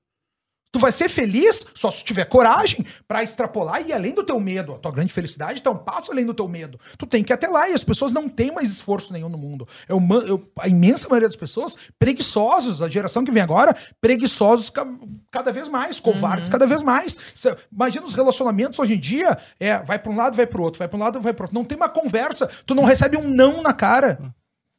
Tu 0.76 0.80
vai 0.80 0.92
ser 0.92 1.08
feliz 1.08 1.64
só 1.74 1.90
se 1.90 2.04
tiver 2.04 2.26
coragem 2.26 2.84
para 3.08 3.22
extrapolar 3.22 3.80
e 3.80 3.88
ir 3.88 3.92
além 3.94 4.12
do 4.12 4.22
teu 4.22 4.38
medo. 4.38 4.74
A 4.74 4.78
tua 4.78 4.92
grande 4.92 5.10
felicidade 5.10 5.62
tá 5.62 5.70
um 5.70 5.78
passo 5.78 6.12
além 6.12 6.26
do 6.26 6.34
teu 6.34 6.46
medo. 6.46 6.78
Tu 6.98 7.06
tem 7.06 7.24
que 7.24 7.32
ir 7.32 7.34
até 7.34 7.48
lá 7.48 7.66
e 7.70 7.72
as 7.72 7.82
pessoas 7.82 8.12
não 8.12 8.28
têm 8.28 8.52
mais 8.52 8.70
esforço 8.70 9.10
nenhum 9.10 9.30
no 9.30 9.38
mundo. 9.38 9.66
É 9.88 9.94
uma, 9.94 10.16
eu, 10.16 10.46
a 10.58 10.68
imensa 10.68 11.08
maioria 11.08 11.30
das 11.30 11.36
pessoas 11.36 11.78
preguiçosos, 11.98 12.82
a 12.82 12.90
geração 12.90 13.24
que 13.24 13.30
vem 13.30 13.42
agora, 13.42 13.74
preguiçosos 14.02 14.68
ca, 14.68 14.86
cada 15.30 15.50
vez 15.50 15.66
mais, 15.66 15.98
covardes 15.98 16.48
uhum. 16.48 16.52
cada 16.52 16.66
vez 16.66 16.82
mais. 16.82 17.16
Cê, 17.34 17.56
imagina 17.72 18.04
os 18.04 18.12
relacionamentos 18.12 18.78
hoje 18.78 18.96
em 18.96 19.00
dia, 19.00 19.34
é, 19.58 19.78
vai 19.78 19.98
para 19.98 20.12
um 20.12 20.16
lado, 20.16 20.36
vai 20.36 20.46
para 20.46 20.60
outro, 20.60 20.78
vai 20.78 20.88
para 20.88 20.98
um 20.98 21.00
lado, 21.00 21.22
vai 21.22 21.32
para 21.32 21.44
outro. 21.44 21.54
Não 21.54 21.64
tem 21.64 21.78
uma 21.78 21.88
conversa, 21.88 22.46
tu 22.66 22.74
não 22.74 22.84
recebe 22.84 23.16
um 23.16 23.26
não 23.26 23.62
na 23.62 23.72
cara. 23.72 24.18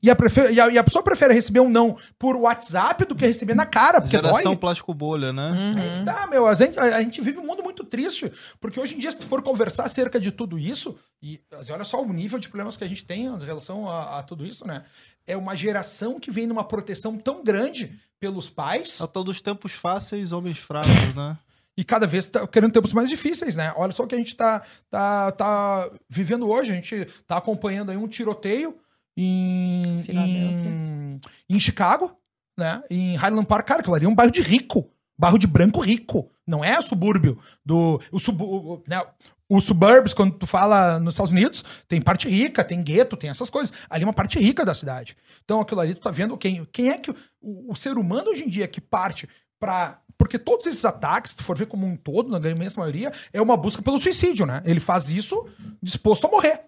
E 0.02 0.12
a, 0.12 0.16
prefer... 0.16 0.54
e, 0.54 0.62
a, 0.62 0.70
e 0.70 0.78
a, 0.78 0.84
pessoa 0.84 1.04
prefere 1.04 1.34
receber 1.34 1.60
um 1.60 1.70
não 1.70 1.98
por 2.20 2.36
WhatsApp 2.36 3.04
do 3.06 3.16
que 3.16 3.26
receber 3.26 3.56
na 3.56 3.66
cara, 3.66 4.00
porque 4.00 4.16
Geração 4.16 4.52
dói. 4.52 4.58
plástico 4.58 4.94
bolha, 4.94 5.34
né? 5.34 5.52
Uhum. 5.52 5.82
Aí 5.82 6.06
tá, 6.06 6.28
meu. 6.28 6.46
A 6.46 6.54
gente, 6.54 6.78
a, 6.80 6.98
a, 6.98 7.02
gente 7.02 7.20
vive 7.20 7.40
um 7.40 7.46
mundo 7.46 7.64
muito 7.64 7.84
triste. 7.84 8.32
Porque 8.62 8.80
hoje 8.80 8.96
em 8.96 9.00
dia, 9.00 9.12
se 9.12 9.18
tu 9.18 9.26
for 9.26 9.42
conversar 9.42 9.86
acerca 9.86 10.20
de 10.20 10.32
tudo 10.32 10.60
isso, 10.60 10.96
e 11.22 11.42
assim, 11.54 11.72
olha 11.72 11.84
só 11.84 12.02
o 12.02 12.14
nível 12.14 12.38
de 12.38 12.48
problemas 12.48 12.78
que 12.78 12.84
a 12.84 12.88
gente 12.88 13.04
tem 13.04 13.26
em 13.26 13.40
relação 13.40 13.90
a, 13.90 14.20
a 14.20 14.24
tudo 14.24 14.46
isso, 14.46 14.68
né? 14.68 14.84
É 15.26 15.36
uma 15.36 15.56
geração 15.56 16.20
que 16.20 16.30
vem 16.30 16.46
numa 16.46 16.64
proteção 16.64 17.18
tão 17.18 17.44
grande 17.44 18.00
pelos 18.20 18.52
pais. 18.52 19.02
A 19.02 19.08
todos 19.08 19.42
tempos 19.42 19.74
fáceis, 19.74 20.32
homens 20.32 20.60
fracos, 20.60 21.16
né? 21.16 21.38
E 21.76 21.84
cada 21.84 22.06
vez 22.06 22.28
tá 22.28 22.48
querendo 22.48 22.72
tempos 22.72 22.94
mais 22.94 23.10
difíceis, 23.10 23.56
né? 23.56 23.74
Olha 23.76 23.92
só 23.92 24.04
o 24.04 24.08
que 24.08 24.16
a 24.16 24.18
gente 24.18 24.36
tá, 24.36 24.64
tá, 24.90 25.32
tá 25.32 25.90
vivendo 26.08 26.48
hoje. 26.48 26.72
A 26.72 26.76
gente 26.76 27.06
tá 27.28 27.38
acompanhando 27.38 27.92
aí 27.92 27.98
um 27.98 28.08
tiroteio 28.08 28.76
em, 29.18 29.82
em, 30.08 31.22
em, 31.50 31.60
Chicago, 31.60 32.16
né? 32.58 32.84
Em 32.90 33.16
Highland 33.16 33.48
Park, 33.48 33.68
cara, 33.68 33.80
aquilo 33.80 33.96
ali 33.96 34.06
é 34.06 34.10
um 34.10 34.16
bairro 34.16 34.32
de 34.32 34.42
rico. 34.42 34.88
Bairro 35.18 35.40
de 35.40 35.48
branco 35.48 35.80
rico. 35.80 36.30
Não 36.46 36.64
é 36.64 36.80
subúrbio 36.82 37.40
do. 37.66 38.00
O, 38.12 38.20
sub, 38.20 38.44
o, 38.44 38.84
né? 38.88 39.04
Os 39.50 39.64
suburbs, 39.64 40.14
quando 40.14 40.38
tu 40.38 40.46
fala 40.46 41.00
nos 41.00 41.16
Estados 41.16 41.32
Unidos, 41.32 41.64
tem 41.88 42.00
parte 42.00 42.30
rica, 42.30 42.64
tem 42.64 42.84
gueto, 42.84 43.18
tem 43.18 43.30
essas 43.30 43.50
coisas. 43.50 43.74
Ali 43.90 44.04
é 44.04 44.08
uma 44.08 44.14
parte 44.14 44.38
rica 44.38 44.64
da 44.64 44.76
cidade. 44.76 45.18
Então 45.44 45.60
aquilo 45.60 45.82
ali 45.82 45.96
tu 45.96 46.02
tá 46.02 46.12
vendo 46.12 46.38
quem, 46.38 46.66
quem 46.72 46.90
é 46.90 46.98
que. 47.00 47.10
O, 47.42 47.72
o 47.72 47.76
ser 47.76 47.98
humano 47.98 48.30
hoje 48.30 48.44
em 48.44 48.50
dia 48.50 48.68
que 48.68 48.80
parte 48.80 49.28
para 49.60 50.00
porque 50.18 50.40
todos 50.40 50.66
esses 50.66 50.84
ataques, 50.84 51.32
se 51.32 51.38
tu 51.38 51.44
for 51.44 51.56
ver 51.56 51.68
como 51.68 51.86
um 51.86 51.96
todo, 51.96 52.30
na 52.30 52.50
imensa 52.50 52.80
maioria, 52.80 53.12
é 53.32 53.40
uma 53.42 53.56
busca 53.56 53.84
pelo 53.84 54.00
suicídio, 54.00 54.46
né? 54.46 54.64
Ele 54.66 54.80
faz 54.80 55.10
isso 55.10 55.48
disposto 55.82 56.26
a 56.26 56.30
morrer. 56.30 56.68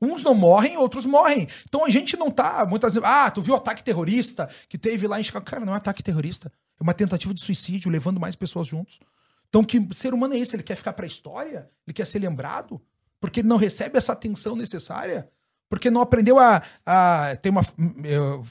Uns 0.00 0.22
não 0.22 0.34
morrem, 0.34 0.76
outros 0.76 1.04
morrem. 1.04 1.48
Então 1.68 1.84
a 1.84 1.90
gente 1.90 2.16
não 2.16 2.30
tá 2.30 2.64
muitas 2.68 2.94
vezes. 2.94 3.08
Ah, 3.08 3.30
tu 3.30 3.42
viu 3.42 3.54
o 3.54 3.56
ataque 3.56 3.82
terrorista 3.82 4.48
que 4.68 4.78
teve 4.78 5.08
lá 5.08 5.20
em 5.20 5.24
Chicago? 5.24 5.44
Cara, 5.44 5.64
não 5.64 5.74
é 5.74 5.76
ataque 5.76 6.02
terrorista. 6.02 6.52
É 6.78 6.82
uma 6.82 6.94
tentativa 6.94 7.34
de 7.34 7.40
suicídio, 7.44 7.90
levando 7.90 8.20
mais 8.20 8.36
pessoas 8.36 8.66
juntos. 8.66 9.00
Então, 9.48 9.64
que 9.64 9.88
ser 9.92 10.14
humano 10.14 10.34
é 10.34 10.38
esse? 10.38 10.54
Ele 10.54 10.62
quer 10.62 10.76
ficar 10.76 10.92
pra 10.92 11.06
história? 11.06 11.68
Ele 11.86 11.94
quer 11.94 12.06
ser 12.06 12.20
lembrado? 12.20 12.80
Porque 13.20 13.40
ele 13.40 13.48
não 13.48 13.56
recebe 13.56 13.98
essa 13.98 14.12
atenção 14.12 14.54
necessária? 14.54 15.28
Porque 15.68 15.90
não 15.90 16.00
aprendeu 16.00 16.38
a. 16.38 16.62
a 16.86 17.36
ter 17.36 17.50
uma. 17.50 17.62
Eu, 18.04 18.44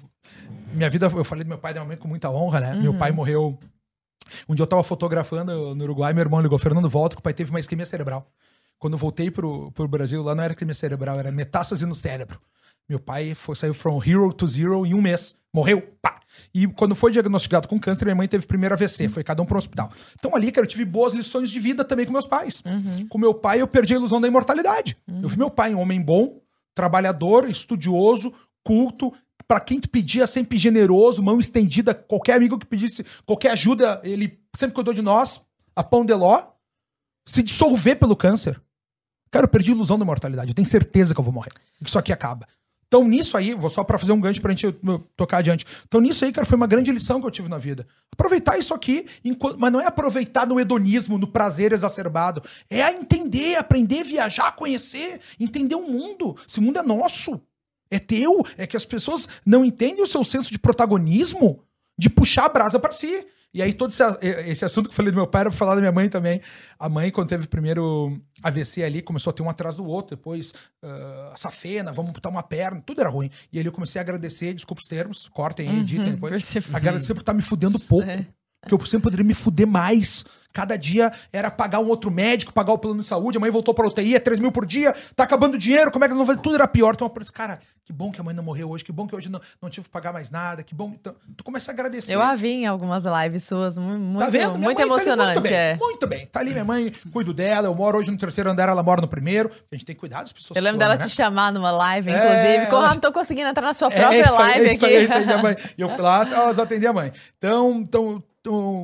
minha 0.74 0.90
vida, 0.90 1.06
eu 1.06 1.24
falei 1.24 1.44
do 1.44 1.48
meu 1.48 1.58
pai 1.58 1.74
da 1.74 1.80
minha 1.80 1.90
mãe 1.90 1.98
com 1.98 2.08
muita 2.08 2.30
honra, 2.30 2.60
né? 2.60 2.74
Uhum. 2.74 2.82
Meu 2.82 2.98
pai 2.98 3.12
morreu. 3.12 3.58
Um 4.50 4.54
dia 4.54 4.64
eu 4.64 4.68
tava 4.68 4.84
fotografando 4.84 5.74
no 5.74 5.84
Uruguai, 5.86 6.14
meu 6.14 6.22
irmão 6.22 6.42
ligou, 6.42 6.60
Fernando, 6.60 6.90
volta, 6.90 7.16
que 7.16 7.22
o 7.22 7.24
pai 7.24 7.34
teve 7.34 7.50
uma 7.50 7.62
isquemia 7.62 7.86
cerebral. 7.86 8.30
Quando 8.80 8.94
eu 8.94 8.98
voltei 8.98 9.32
pro, 9.32 9.72
pro 9.72 9.88
Brasil, 9.88 10.22
lá 10.22 10.36
não 10.36 10.44
era 10.44 10.54
crime 10.54 10.76
cerebral, 10.76 11.20
era 11.20 11.32
metástase 11.32 11.86
no 11.86 11.96
cérebro. 11.96 12.40
Meu 12.88 13.00
pai 13.00 13.36
foi, 13.36 13.56
saiu 13.56 13.74
from 13.74 14.02
hero 14.04 14.32
to 14.32 14.48
zero 14.48 14.86
em 14.86 14.94
um 14.94 15.02
mês. 15.02 15.36
Morreu, 15.54 15.82
pá! 16.02 16.20
E 16.54 16.68
quando 16.68 16.96
foi 16.96 17.12
diagnosticado 17.12 17.68
com 17.68 17.80
câncer, 17.80 18.06
minha 18.06 18.16
mãe 18.16 18.28
teve 18.28 18.46
primeiro 18.46 18.76
AVC, 18.76 19.10
foi 19.10 19.24
cada 19.24 19.42
um 19.42 19.46
para 19.46 19.56
um 19.56 19.58
hospital. 19.58 19.92
Então 20.18 20.36
ali, 20.36 20.52
cara, 20.52 20.66
eu 20.66 20.70
tive 20.70 20.86
boas 20.86 21.14
lições 21.14 21.50
de 21.50 21.60
vida 21.60 21.84
também 21.84 22.06
com 22.06 22.12
meus 22.12 22.28
pais. 22.28 22.62
Uhum. 22.66 23.08
Com 23.08 23.18
meu 23.18 23.34
pai, 23.34 23.62
eu 23.62 23.68
perdi 23.68 23.94
a 23.94 23.98
ilusão 23.98 24.22
da 24.22 24.28
imortalidade. 24.28 24.96
Uhum. 25.08 25.22
Eu 25.24 25.30
vi 25.30 25.38
meu 25.38 25.50
pai 25.50 25.74
um 25.74 25.80
homem 25.80 26.02
bom, 26.02 26.40
trabalhador, 26.74 27.50
estudioso, 27.50 28.34
culto, 28.64 29.12
para 29.48 29.60
quem 29.60 29.80
te 29.80 29.88
pedia, 29.88 30.28
sempre 30.28 30.58
generoso, 30.58 31.24
mão 31.24 31.40
estendida, 31.40 31.94
qualquer 31.94 32.34
amigo 32.34 32.60
que 32.60 32.66
pedisse 32.66 33.06
qualquer 33.26 33.52
ajuda, 33.52 34.02
ele 34.04 34.40
sempre 34.56 34.76
cuidou 34.76 34.94
de 34.94 35.02
nós, 35.02 35.42
a 35.76 35.84
pão 35.84 36.06
de 36.06 36.14
ló, 36.14 36.42
se 37.26 37.42
dissolver 37.42 37.98
pelo 37.98 38.16
câncer. 38.16 38.62
Cara, 39.32 39.46
eu 39.46 39.50
perdi 39.50 39.72
a 39.72 39.76
ilusão 39.76 39.98
da 39.98 40.06
mortalidade. 40.06 40.50
Eu 40.50 40.56
tenho 40.56 40.68
certeza 40.68 41.14
que 41.14 41.20
eu 41.20 41.24
vou 41.24 41.34
morrer. 41.34 41.52
Que 41.82 41.88
isso 41.90 42.00
aqui 42.00 42.12
acaba. 42.12 42.48
Então, 42.88 43.06
nisso 43.06 43.36
aí, 43.36 43.54
vou 43.54 43.70
só 43.70 43.84
para 43.84 44.00
fazer 44.00 44.14
um 44.14 44.22
gancho 44.22 44.42
pra 44.42 44.52
gente 44.54 44.72
tocar 45.16 45.40
adiante. 45.40 45.66
Então, 45.86 46.00
nisso 46.00 46.24
aí, 46.24 46.32
cara, 46.32 46.48
foi 46.48 46.56
uma 46.56 46.68
grande 46.68 46.90
lição 46.90 47.20
que 47.20 47.28
eu 47.28 47.32
tive 47.32 47.50
na 47.50 47.58
vida. 47.58 47.86
Aproveitar 48.14 48.58
isso 48.58 48.74
aqui, 48.74 49.06
mas 49.58 49.72
não 49.74 49.82
é 49.82 49.86
aproveitar 49.86 50.48
no 50.48 50.58
hedonismo, 50.58 51.18
no 51.18 51.28
prazer 51.28 51.74
exacerbado. 51.74 52.42
É 52.70 52.90
entender, 52.90 53.58
aprender, 53.58 54.06
viajar, 54.06 54.54
conhecer, 54.54 55.20
entender 55.38 55.76
o 55.76 55.92
mundo. 55.92 56.38
Esse 56.48 56.62
mundo 56.62 56.80
é 56.80 56.84
nosso. 56.84 57.42
É 57.92 58.00
teu. 58.00 58.46
É 58.58 58.66
que 58.66 58.78
as 58.78 58.86
pessoas 58.86 59.28
não 59.46 59.66
entendem 59.66 60.02
o 60.02 60.08
seu 60.08 60.24
senso 60.24 60.50
de 60.50 60.58
protagonismo, 60.58 61.62
de 61.98 62.10
puxar 62.10 62.46
a 62.46 62.50
brasa 62.50 62.80
para 62.80 62.94
si. 62.94 63.28
E 63.58 63.62
aí, 63.64 63.74
todo 63.74 63.90
esse, 63.90 64.04
esse, 64.46 64.64
assunto 64.64 64.86
que 64.86 64.92
eu 64.92 64.96
falei 64.96 65.12
do 65.12 65.16
meu 65.16 65.26
pai 65.26 65.42
era 65.42 65.50
pra 65.50 65.58
falar 65.58 65.74
da 65.74 65.82
minha 65.82 65.92
mãe 65.92 66.08
também. 66.08 66.40
A 66.78 66.88
mãe, 66.88 67.10
quando 67.10 67.30
teve 67.30 67.46
o 67.46 67.50
primeiro 67.50 68.16
AVC 68.44 68.84
ali, 68.84 69.02
começou 69.02 69.32
a 69.32 69.34
ter 69.34 69.42
um 69.42 69.50
atrás 69.50 69.78
do 69.78 69.84
outro. 69.84 70.16
Depois, 70.16 70.54
uh, 70.86 71.36
safena, 71.36 71.92
vamos 71.92 72.12
botar 72.12 72.30
uma 72.30 72.44
perna, 72.44 72.84
tudo 72.86 73.02
era 73.02 73.10
ruim. 73.10 73.32
E 73.52 73.58
aí 73.58 73.66
eu 73.66 73.72
comecei 73.72 74.00
a 74.00 74.04
agradecer, 74.04 74.54
desculpa 74.54 74.80
os 74.80 74.88
termos, 74.88 75.28
cortem 75.30 75.68
aí, 75.68 75.76
uhum, 75.76 75.82
editem 75.82 76.12
depois. 76.12 76.56
Agradecer 76.72 77.16
por 77.16 77.22
estar 77.22 77.32
tá 77.32 77.36
me 77.36 77.42
fudendo 77.42 77.80
pouco. 77.80 78.08
É. 78.08 78.28
Que 78.66 78.74
eu 78.74 78.86
sempre 78.86 79.04
poderia 79.04 79.26
me 79.26 79.34
fuder 79.34 79.68
mais. 79.68 80.26
Cada 80.58 80.76
dia 80.76 81.12
era 81.32 81.52
pagar 81.52 81.80
um 81.80 81.88
outro 81.88 82.10
médico, 82.10 82.52
pagar 82.52 82.74
o 82.74 82.80
plano 82.80 83.02
de 83.02 83.08
saúde. 83.08 83.38
A 83.38 83.40
mãe 83.40 83.52
voltou 83.52 83.76
pra 83.76 83.86
UTI, 83.88 84.16
é 84.16 84.20
3 84.20 84.40
mil 84.40 84.52
por 84.52 84.66
dia, 84.66 84.96
tá 85.16 85.24
acabando 85.24 85.54
o 85.54 85.58
dinheiro, 85.58 85.92
como 85.92 86.04
é 86.04 86.08
que 86.08 86.14
vamos 86.16 86.28
fazer? 86.28 86.42
Tudo 86.42 86.56
era 86.56 86.68
pior. 86.68 86.96
Então 86.96 87.06
eu 87.06 87.12
pensei, 87.12 87.32
cara, 87.32 87.60
que 87.86 87.94
bom 87.94 88.12
que 88.12 88.20
a 88.20 88.24
mãe 88.24 88.36
não 88.36 88.44
morreu 88.44 88.70
hoje, 88.72 88.84
que 88.84 88.92
bom 88.92 89.06
que 89.06 89.16
hoje 89.16 89.30
não, 89.30 89.40
não 89.62 89.70
tive 89.70 89.86
que 89.86 89.92
pagar 89.92 90.12
mais 90.12 90.32
nada, 90.32 90.64
que 90.64 90.74
bom. 90.74 90.94
Então, 91.00 91.16
tu 91.38 91.44
começa 91.44 91.70
a 91.70 91.74
agradecer. 91.74 92.14
Eu 92.14 92.22
a 92.22 92.34
vi 92.34 92.50
em 92.50 92.66
algumas 92.66 93.04
lives 93.06 93.44
suas, 93.44 93.78
muito, 93.78 94.18
tá 94.18 94.30
vendo? 94.32 94.58
muito 94.58 94.82
emocionante. 94.82 95.28
Tá 95.28 95.34
muito, 95.34 95.44
bem, 95.44 95.54
é. 95.54 95.78
muito 95.80 96.08
bem. 96.08 96.26
Tá 96.28 96.40
ali 96.40 96.52
minha 96.52 96.66
mãe, 96.66 96.92
cuido 97.14 97.34
dela. 97.34 97.68
Eu 97.68 97.76
moro 97.76 98.00
hoje 98.00 98.10
no 98.10 98.18
terceiro 98.18 98.50
andar, 98.50 98.68
ela 98.68 98.82
mora 98.82 99.00
no 99.00 99.08
primeiro. 99.08 99.52
A 99.72 99.76
gente 99.76 99.86
tem 99.86 99.96
que 99.96 100.00
cuidar 100.00 100.22
das 100.22 100.34
pessoas. 100.34 100.58
Eu 100.58 100.64
lembro 100.64 100.80
dela 100.80 100.96
né? 100.96 101.06
te 101.06 101.10
chamar 101.10 101.54
numa 101.54 101.70
live, 101.70 102.10
inclusive. 102.10 102.36
É, 102.36 102.66
Como 102.66 102.82
não 102.82 103.00
tô 103.00 103.12
conseguindo 103.14 103.48
entrar 103.48 103.68
na 103.68 103.74
sua 103.74 103.90
é, 103.90 104.00
própria 104.00 104.26
é, 104.26 104.32
live 104.32 104.60
aí, 104.60 104.66
aqui. 104.66 104.76
Isso 104.76 104.86
aí, 104.86 105.04
isso 105.04 105.14
aí, 105.14 105.26
minha 105.26 105.42
mãe. 105.44 105.56
E 105.78 105.82
eu 105.82 105.88
fui 105.88 106.02
lá, 106.02 106.28
elas 106.30 106.58
atendi 106.58 106.88
a 106.88 106.92
mãe. 106.92 107.14
Então, 107.38 107.84
então 107.88 108.24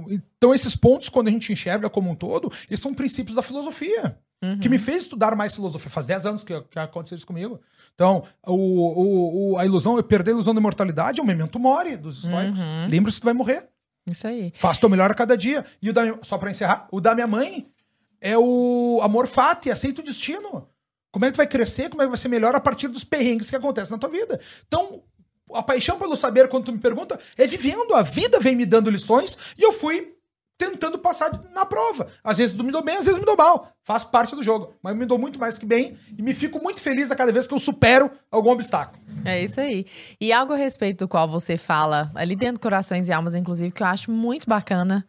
então, 0.10 0.54
esses 0.54 0.76
pontos, 0.76 1.10
quando 1.10 1.28
a 1.28 1.32
gente 1.32 1.52
enxerga 1.52 1.90
como 1.90 2.10
um 2.10 2.16
todo, 2.16 2.52
eles 2.70 2.80
são 2.80 2.94
princípios 2.94 3.36
da 3.36 3.42
filosofia. 3.42 4.18
Uhum. 4.44 4.60
Que 4.60 4.68
me 4.68 4.78
fez 4.78 5.04
estudar 5.04 5.36
mais 5.36 5.56
filosofia. 5.56 5.90
Faz 5.90 6.06
10 6.06 6.26
anos 6.26 6.44
que, 6.44 6.60
que 6.64 6.78
aconteceu 6.78 7.18
isso 7.18 7.26
comigo. 7.26 7.62
Então, 7.96 8.24
o, 8.46 9.54
o, 9.54 9.58
a 9.58 9.66
ilusão, 9.66 9.96
eu 9.96 10.04
perder 10.04 10.32
a 10.32 10.34
ilusão 10.34 10.54
da 10.54 10.60
imortalidade 10.60 11.20
é 11.20 11.24
um 11.24 11.26
memento 11.26 11.58
mori 11.58 11.96
dos 11.96 12.26
estoicos. 12.26 12.60
Uhum. 12.60 12.88
Lembra-se 12.90 13.18
que 13.18 13.22
tu 13.22 13.26
vai 13.26 13.34
morrer. 13.34 13.70
Isso 14.06 14.28
aí. 14.28 14.52
Faça 14.56 14.82
teu 14.82 14.90
melhor 14.90 15.10
a 15.10 15.14
cada 15.14 15.38
dia. 15.38 15.66
E 15.82 15.90
o 15.90 15.94
da, 15.94 16.04
só 16.24 16.38
para 16.38 16.52
encerrar, 16.52 16.88
o 16.92 17.00
da 17.00 17.16
minha 17.16 17.28
mãe 17.28 17.72
é 18.20 18.38
o 18.38 19.00
amor 19.02 19.28
fati, 19.28 19.72
aceita 19.72 20.02
o 20.02 20.04
destino. 20.04 20.68
Como 21.10 21.26
é 21.26 21.30
que 21.30 21.36
tu 21.36 21.38
vai 21.38 21.48
crescer, 21.48 21.90
como 21.90 22.02
é 22.02 22.06
que 22.06 22.10
vai 22.10 22.18
ser 22.18 22.28
melhor 22.28 22.56
a 22.56 22.60
partir 22.60 22.88
dos 22.88 23.04
perrengues 23.04 23.50
que 23.50 23.56
acontecem 23.56 23.92
na 23.92 24.00
tua 24.00 24.10
vida. 24.10 24.40
Então, 24.68 25.04
a 25.54 25.64
paixão 25.64 25.98
pelo 25.98 26.16
saber, 26.16 26.48
quando 26.48 26.66
tu 26.66 26.72
me 26.72 26.80
pergunta, 26.80 27.20
é 27.38 27.46
vivendo. 27.46 27.96
A 27.96 28.02
vida 28.02 28.40
vem 28.40 28.56
me 28.56 28.66
dando 28.66 28.90
lições 28.90 29.38
e 29.58 29.64
eu 29.64 29.72
fui 29.72 30.14
tentando 30.58 30.98
passar 30.98 31.32
na 31.54 31.66
prova. 31.66 32.08
Às 32.24 32.38
vezes 32.38 32.56
me 32.56 32.72
dou 32.72 32.84
bem, 32.84 32.98
às 32.98 33.06
vezes 33.06 33.20
me 33.20 33.26
dou 33.26 33.36
mal. 33.36 33.72
Faz 33.84 34.04
parte 34.04 34.36
do 34.36 34.44
jogo. 34.44 34.74
Mas 34.82 34.94
eu 34.94 35.00
me 35.00 35.06
dou 35.06 35.18
muito 35.18 35.40
mais 35.40 35.58
que 35.58 35.66
bem 35.66 35.98
e 36.18 36.22
me 36.22 36.34
fico 36.34 36.62
muito 36.62 36.80
feliz 36.80 37.12
a 37.12 37.16
cada 37.16 37.32
vez 37.32 37.48
que 37.48 37.54
eu 37.54 37.60
supero 37.60 38.10
algum 38.32 38.52
obstáculo. 38.52 39.02
É 39.26 39.44
isso 39.44 39.60
aí. 39.60 39.86
E 40.20 40.32
algo 40.32 40.54
a 40.54 40.58
respeito 40.58 41.00
do 41.00 41.08
qual 41.08 41.28
você 41.28 41.58
fala, 41.58 42.12
ali 42.16 42.36
dentro 42.36 42.62
Corações 42.62 43.08
e 43.08 43.12
Almas, 43.12 43.34
inclusive, 43.34 43.72
que 43.72 43.84
eu 43.84 43.88
acho 43.88 44.12
muito 44.12 44.48
bacana, 44.48 45.06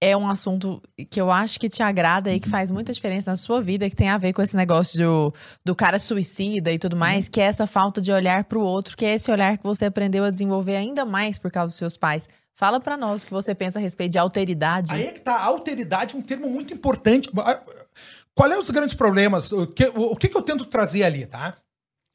é 0.00 0.16
um 0.16 0.28
assunto 0.28 0.82
que 1.10 1.20
eu 1.20 1.30
acho 1.30 1.58
que 1.58 1.68
te 1.68 1.82
agrada 1.82 2.30
e 2.30 2.38
que 2.38 2.48
faz 2.48 2.70
muita 2.70 2.92
diferença 2.92 3.30
na 3.30 3.36
sua 3.36 3.62
vida, 3.62 3.88
que 3.88 3.96
tem 3.96 4.08
a 4.08 4.18
ver 4.18 4.32
com 4.32 4.42
esse 4.42 4.54
negócio 4.54 4.98
do, 4.98 5.34
do 5.64 5.74
cara 5.74 5.98
suicida 5.98 6.70
e 6.70 6.78
tudo 6.78 6.96
mais, 6.96 7.28
que 7.28 7.40
é 7.40 7.44
essa 7.44 7.66
falta 7.66 8.00
de 8.00 8.12
olhar 8.12 8.44
para 8.44 8.58
o 8.58 8.62
outro, 8.62 8.96
que 8.96 9.06
é 9.06 9.14
esse 9.14 9.30
olhar 9.30 9.56
que 9.56 9.64
você 9.64 9.86
aprendeu 9.86 10.24
a 10.24 10.30
desenvolver 10.30 10.76
ainda 10.76 11.04
mais 11.04 11.38
por 11.38 11.50
causa 11.50 11.68
dos 11.68 11.78
seus 11.78 11.96
pais. 11.96 12.28
Fala 12.54 12.78
para 12.78 12.96
nós 12.96 13.22
o 13.22 13.26
que 13.26 13.32
você 13.32 13.54
pensa 13.54 13.78
a 13.78 13.82
respeito 13.82 14.12
de 14.12 14.18
alteridade. 14.18 14.92
Aí 14.92 15.06
é 15.06 15.12
que 15.12 15.20
tá, 15.20 15.42
alteridade 15.42 16.14
é 16.14 16.18
um 16.18 16.22
termo 16.22 16.48
muito 16.48 16.74
importante. 16.74 17.30
Qual 18.34 18.52
é 18.52 18.58
os 18.58 18.70
grandes 18.70 18.94
problemas? 18.94 19.50
O 19.52 19.66
que, 19.66 19.84
o 19.94 20.16
que, 20.16 20.34
eu 20.34 20.42
tento 20.42 20.66
trazer 20.66 21.04
ali, 21.04 21.26
tá? 21.26 21.56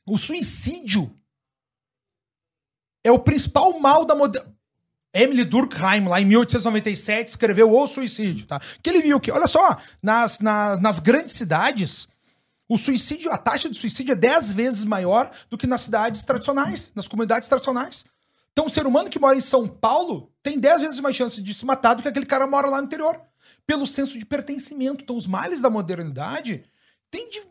O 0.07 0.17
suicídio 0.17 1.11
é 3.03 3.11
o 3.11 3.19
principal 3.19 3.79
mal 3.79 4.05
da 4.05 4.15
modernidade 4.15 4.60
Emily 5.13 5.43
Durkheim, 5.43 6.07
lá 6.07 6.21
em 6.21 6.25
1897, 6.25 7.27
escreveu 7.27 7.73
O 7.73 7.87
Suicídio, 7.87 8.45
tá? 8.47 8.61
Que 8.81 8.89
ele 8.89 9.01
viu 9.01 9.19
que, 9.19 9.31
olha 9.31 9.47
só, 9.47 9.77
nas, 10.01 10.39
nas, 10.39 10.81
nas 10.81 10.99
grandes 10.99 11.35
cidades, 11.35 12.07
O 12.69 12.77
suicídio, 12.77 13.29
a 13.31 13.37
taxa 13.37 13.69
de 13.69 13.77
suicídio 13.77 14.13
é 14.13 14.15
10 14.15 14.53
vezes 14.53 14.85
maior 14.85 15.29
do 15.49 15.57
que 15.57 15.67
nas 15.67 15.81
cidades 15.81 16.23
tradicionais, 16.23 16.91
nas 16.95 17.07
comunidades 17.07 17.49
tradicionais. 17.49 18.05
Então, 18.53 18.67
o 18.67 18.69
ser 18.69 18.85
humano 18.85 19.09
que 19.09 19.19
mora 19.19 19.37
em 19.37 19.41
São 19.41 19.67
Paulo 19.67 20.31
tem 20.41 20.57
10 20.57 20.81
vezes 20.81 20.99
mais 20.99 21.15
chance 21.15 21.41
de 21.41 21.53
se 21.53 21.65
matar 21.65 21.93
do 21.93 22.01
que 22.01 22.07
aquele 22.07 22.25
cara 22.25 22.45
que 22.45 22.51
mora 22.51 22.67
lá 22.67 22.77
no 22.79 22.87
interior. 22.87 23.21
Pelo 23.67 23.85
senso 23.85 24.17
de 24.17 24.25
pertencimento. 24.25 25.03
Então, 25.03 25.15
os 25.17 25.27
males 25.27 25.61
da 25.61 25.69
modernidade 25.69 26.63
tem 27.09 27.29
de... 27.29 27.41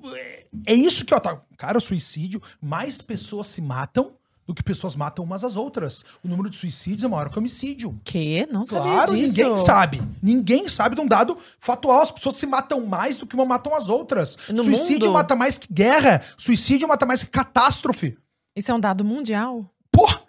É 0.67 0.75
isso 0.75 1.05
que, 1.05 1.15
ó, 1.15 1.21
tá. 1.21 1.41
Cara, 1.57 1.81
suicídio, 1.81 2.43
mais 2.61 3.01
pessoas 3.03 3.47
se 3.47 3.61
matam 3.61 4.17
do 4.51 4.55
que 4.55 4.65
pessoas 4.65 4.97
matam 4.97 5.25
umas 5.25 5.45
às 5.45 5.55
outras. 5.55 6.05
O 6.25 6.29
número 6.29 6.51
de 6.51 6.57
suicídios 6.57 7.05
é 7.05 7.09
maior 7.09 7.31
que 7.31 7.39
homicídio. 7.39 7.97
Que? 8.03 8.49
Não 8.51 8.65
sabia 8.65 8.93
claro, 8.93 9.17
disso. 9.17 9.39
ninguém 9.39 9.57
sabe. 9.57 10.03
Ninguém 10.21 10.69
sabe 10.69 10.97
de 10.97 11.01
um 11.01 11.07
dado 11.07 11.39
fatual. 11.61 12.03
As 12.03 12.11
pessoas 12.11 12.35
se 12.35 12.47
matam 12.47 12.85
mais 12.85 13.17
do 13.17 13.29
que 13.29 13.37
uma 13.37 13.45
matam 13.45 13.73
as 13.77 13.89
outras. 13.89 14.37
No 14.49 14.65
suicídio 14.65 15.07
mundo? 15.07 15.13
mata 15.13 15.37
mais 15.37 15.57
que 15.57 15.73
guerra. 15.73 16.21
Suicídio 16.37 16.89
mata 16.89 17.07
mais 17.07 17.23
que 17.23 17.31
catástrofe. 17.31 18.19
Isso 18.57 18.73
é 18.73 18.75
um 18.75 18.81
dado 18.81 19.05
mundial? 19.05 19.65
Porra! 19.93 20.21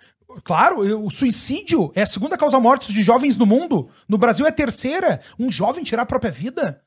Claro, 0.44 1.04
o 1.04 1.10
suicídio 1.10 1.92
é 1.96 2.04
a 2.04 2.08
segunda 2.08 2.38
causa 2.38 2.60
mortes 2.60 2.94
de 2.94 3.02
jovens 3.02 3.36
no 3.38 3.48
mundo. 3.48 3.90
No 4.08 4.20
Brasil 4.20 4.46
é 4.46 4.50
a 4.50 4.54
terceira. 4.54 5.20
Um 5.38 5.52
jovem 5.52 5.84
tirar 5.84 6.04
a 6.04 6.06
própria 6.06 6.32
vida. 6.32 6.80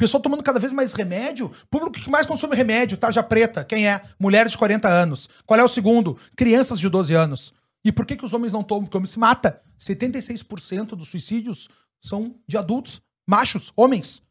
Pessoal 0.00 0.22
tomando 0.22 0.42
cada 0.42 0.58
vez 0.58 0.72
mais 0.72 0.94
remédio. 0.94 1.52
Público 1.68 2.00
que 2.00 2.08
mais 2.08 2.24
consome 2.24 2.56
remédio, 2.56 2.96
tarja 2.96 3.22
preta. 3.22 3.62
Quem 3.62 3.86
é? 3.86 4.00
Mulheres 4.18 4.52
de 4.52 4.56
40 4.56 4.88
anos. 4.88 5.28
Qual 5.44 5.60
é 5.60 5.62
o 5.62 5.68
segundo? 5.68 6.16
Crianças 6.34 6.80
de 6.80 6.88
12 6.88 7.12
anos. 7.12 7.52
E 7.84 7.92
por 7.92 8.06
que, 8.06 8.16
que 8.16 8.24
os 8.24 8.32
homens 8.32 8.54
não 8.54 8.62
tomam? 8.62 8.84
Porque 8.84 8.96
o 8.96 8.98
homem 8.98 9.10
se 9.10 9.18
mata. 9.18 9.60
76% 9.78 10.96
dos 10.96 11.10
suicídios 11.10 11.68
são 12.00 12.34
de 12.48 12.56
adultos, 12.56 13.02
machos, 13.28 13.74
homens. 13.76 14.22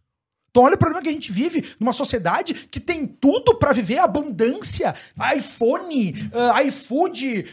Então 0.49 0.63
olha 0.63 0.73
o 0.73 0.79
problema 0.79 1.03
que 1.03 1.09
a 1.09 1.13
gente 1.13 1.31
vive 1.31 1.63
numa 1.79 1.93
sociedade 1.93 2.55
que 2.55 2.79
tem 2.79 3.05
tudo 3.05 3.53
para 3.59 3.71
viver 3.71 3.99
abundância, 3.99 4.95
iPhone, 5.35 6.15
uh, 6.33 6.65
iFood, 6.65 7.45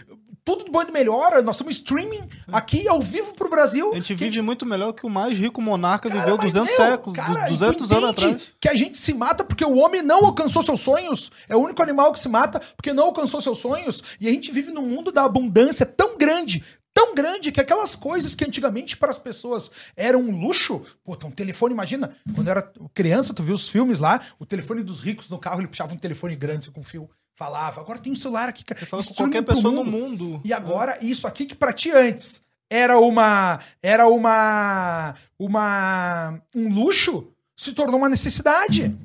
tudo 0.46 0.64
do 0.64 0.70
bom 0.70 0.80
e 0.80 0.84
do 0.84 0.92
melhor. 0.92 1.42
Nós 1.42 1.56
somos 1.56 1.74
streaming 1.74 2.28
aqui 2.52 2.86
ao 2.86 3.02
vivo 3.02 3.34
pro 3.34 3.50
Brasil. 3.50 3.90
A 3.90 3.96
gente 3.96 4.14
vive 4.14 4.30
gente... 4.30 4.42
muito 4.42 4.64
melhor 4.64 4.92
que 4.92 5.04
o 5.04 5.10
mais 5.10 5.36
rico 5.36 5.60
monarca 5.60 6.08
cara, 6.08 6.20
viveu 6.20 6.38
200 6.38 6.68
meu, 6.68 6.76
séculos, 6.76 7.16
cara, 7.16 7.48
200 7.48 7.92
anos 7.92 8.10
atrás. 8.10 8.42
Que 8.60 8.68
a 8.68 8.74
gente 8.76 8.96
se 8.96 9.12
mata 9.12 9.44
porque 9.44 9.64
o 9.64 9.76
homem 9.76 10.02
não 10.02 10.24
alcançou 10.24 10.62
seus 10.62 10.80
sonhos. 10.80 11.32
É 11.48 11.56
o 11.56 11.58
único 11.58 11.82
animal 11.82 12.12
que 12.12 12.20
se 12.20 12.28
mata 12.28 12.60
porque 12.76 12.92
não 12.92 13.06
alcançou 13.06 13.40
seus 13.40 13.58
sonhos. 13.58 14.00
E 14.20 14.28
a 14.28 14.30
gente 14.30 14.52
vive 14.52 14.70
num 14.70 14.86
mundo 14.86 15.10
da 15.10 15.24
abundância 15.24 15.84
tão 15.84 16.16
grande, 16.16 16.62
tão 16.94 17.12
grande 17.12 17.50
que 17.50 17.60
aquelas 17.60 17.96
coisas 17.96 18.36
que 18.36 18.44
antigamente 18.44 18.96
para 18.96 19.10
as 19.10 19.18
pessoas 19.18 19.68
eram 19.96 20.20
um 20.20 20.46
luxo, 20.46 20.80
pô, 21.04 21.18
um 21.24 21.30
telefone, 21.32 21.74
imagina, 21.74 22.16
quando 22.36 22.46
eu 22.46 22.52
era 22.52 22.72
criança, 22.94 23.34
tu 23.34 23.42
viu 23.42 23.56
os 23.56 23.68
filmes 23.68 23.98
lá, 23.98 24.20
o 24.38 24.46
telefone 24.46 24.84
dos 24.84 25.00
ricos 25.00 25.28
no 25.28 25.40
carro, 25.40 25.60
ele 25.60 25.68
puxava 25.68 25.92
um 25.92 25.98
telefone 25.98 26.36
grande 26.36 26.66
assim, 26.66 26.70
com 26.70 26.84
fio 26.84 27.10
falava. 27.36 27.80
Agora 27.80 27.98
tem 27.98 28.12
um 28.12 28.16
celular 28.16 28.48
aqui. 28.48 28.64
Você 28.66 28.86
fala 28.86 29.04
com 29.04 29.14
qualquer 29.14 29.42
pessoa 29.42 29.72
mundo. 29.72 29.90
no 29.90 29.98
mundo. 29.98 30.40
E 30.44 30.52
agora, 30.52 30.98
isso 31.04 31.26
aqui 31.26 31.44
que 31.44 31.54
pra 31.54 31.72
ti 31.72 31.92
antes 31.92 32.42
era 32.68 32.98
uma. 32.98 33.60
Era 33.82 34.08
uma. 34.08 35.14
Uma. 35.38 36.40
Um 36.54 36.74
luxo, 36.74 37.28
se 37.56 37.72
tornou 37.72 37.98
uma 37.98 38.08
necessidade. 38.08 38.96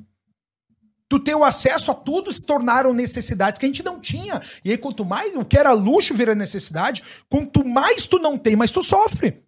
Tu 1.08 1.20
ter 1.20 1.36
o 1.36 1.44
acesso 1.44 1.92
a 1.92 1.94
tudo 1.94 2.32
se 2.32 2.46
tornaram 2.46 2.94
necessidades 2.94 3.60
que 3.60 3.66
a 3.66 3.68
gente 3.68 3.84
não 3.84 4.00
tinha. 4.00 4.42
E 4.64 4.72
aí, 4.72 4.78
quanto 4.78 5.04
mais 5.04 5.36
o 5.36 5.44
que 5.44 5.58
era 5.58 5.74
luxo 5.74 6.14
vira 6.14 6.34
necessidade, 6.34 7.04
quanto 7.30 7.68
mais 7.68 8.06
tu 8.06 8.18
não 8.18 8.38
tem, 8.38 8.56
mais 8.56 8.72
tu 8.72 8.82
sofre. 8.82 9.44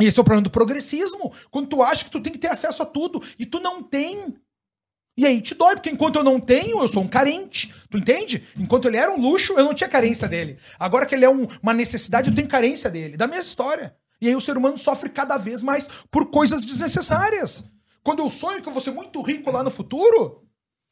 E 0.00 0.06
esse 0.06 0.18
é 0.18 0.22
o 0.22 0.24
problema 0.24 0.42
do 0.44 0.50
progressismo. 0.50 1.30
Quando 1.50 1.68
tu 1.68 1.82
acha 1.82 2.04
que 2.04 2.10
tu 2.10 2.20
tem 2.20 2.32
que 2.32 2.38
ter 2.38 2.48
acesso 2.48 2.82
a 2.82 2.86
tudo 2.86 3.22
e 3.38 3.44
tu 3.44 3.60
não 3.60 3.82
tem, 3.82 4.34
e 5.16 5.24
aí 5.24 5.40
te 5.40 5.54
dói, 5.54 5.76
porque 5.76 5.90
enquanto 5.90 6.16
eu 6.16 6.24
não 6.24 6.40
tenho, 6.40 6.80
eu 6.82 6.88
sou 6.88 7.02
um 7.02 7.08
carente. 7.08 7.72
Tu 7.88 7.98
entende? 7.98 8.42
Enquanto 8.58 8.88
ele 8.88 8.96
era 8.96 9.12
um 9.12 9.20
luxo, 9.20 9.52
eu 9.52 9.64
não 9.64 9.74
tinha 9.74 9.88
carência 9.88 10.26
dele. 10.26 10.58
Agora 10.78 11.06
que 11.06 11.14
ele 11.14 11.24
é 11.24 11.30
um, 11.30 11.46
uma 11.62 11.72
necessidade, 11.72 12.30
eu 12.30 12.34
tenho 12.34 12.48
carência 12.48 12.90
dele. 12.90 13.16
Da 13.16 13.26
mesma 13.26 13.42
história. 13.42 13.94
E 14.20 14.28
aí 14.28 14.34
o 14.34 14.40
ser 14.40 14.56
humano 14.56 14.76
sofre 14.76 15.10
cada 15.10 15.38
vez 15.38 15.62
mais 15.62 15.88
por 16.10 16.30
coisas 16.30 16.64
desnecessárias. 16.64 17.64
Quando 18.02 18.20
eu 18.20 18.30
sonho 18.30 18.60
que 18.60 18.68
eu 18.68 18.72
vou 18.72 18.82
ser 18.82 18.90
muito 18.90 19.22
rico 19.22 19.50
lá 19.50 19.62
no 19.62 19.70
futuro, 19.70 20.42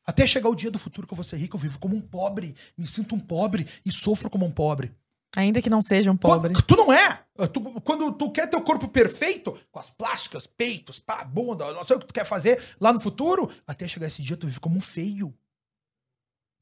até 0.06 0.26
chegar 0.26 0.48
o 0.48 0.54
dia 0.54 0.70
do 0.70 0.78
futuro 0.78 1.06
que 1.06 1.12
eu 1.12 1.16
vou 1.16 1.24
ser 1.24 1.36
rico, 1.36 1.56
eu 1.56 1.60
vivo 1.60 1.78
como 1.78 1.96
um 1.96 2.00
pobre, 2.00 2.54
me 2.76 2.86
sinto 2.86 3.14
um 3.14 3.20
pobre 3.20 3.66
e 3.84 3.90
sofro 3.90 4.30
como 4.30 4.46
um 4.46 4.50
pobre. 4.50 4.92
Ainda 5.36 5.62
que 5.62 5.70
não 5.70 5.80
seja 5.80 6.10
um 6.10 6.16
pobre. 6.16 6.52
Quando, 6.52 6.62
tu 6.62 6.76
não 6.76 6.92
é. 6.92 7.24
Tu, 7.52 7.60
quando 7.80 8.12
tu 8.12 8.30
quer 8.30 8.48
ter 8.48 8.56
o 8.56 8.62
corpo 8.62 8.86
perfeito, 8.86 9.58
com 9.70 9.78
as 9.78 9.88
plásticas, 9.88 10.46
peitos, 10.46 10.98
pá, 10.98 11.24
bunda, 11.24 11.72
não 11.72 11.82
sei 11.82 11.96
o 11.96 12.00
que 12.00 12.06
tu 12.06 12.14
quer 12.14 12.26
fazer 12.26 12.62
lá 12.78 12.92
no 12.92 13.00
futuro, 13.00 13.50
até 13.66 13.88
chegar 13.88 14.06
esse 14.06 14.20
dia 14.20 14.36
tu 14.36 14.46
vive 14.46 14.60
como 14.60 14.76
um 14.76 14.80
feio. 14.80 15.34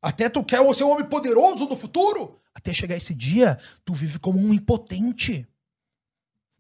Até 0.01 0.29
tu 0.29 0.45
quer 0.45 0.63
ser 0.73 0.85
um 0.85 0.91
homem 0.91 1.05
poderoso 1.05 1.69
no 1.69 1.75
futuro, 1.75 2.39
até 2.55 2.73
chegar 2.73 2.97
esse 2.97 3.13
dia 3.13 3.59
tu 3.85 3.93
vive 3.93 4.19
como 4.21 4.39
um 4.39 4.55
impotente. 4.55 5.47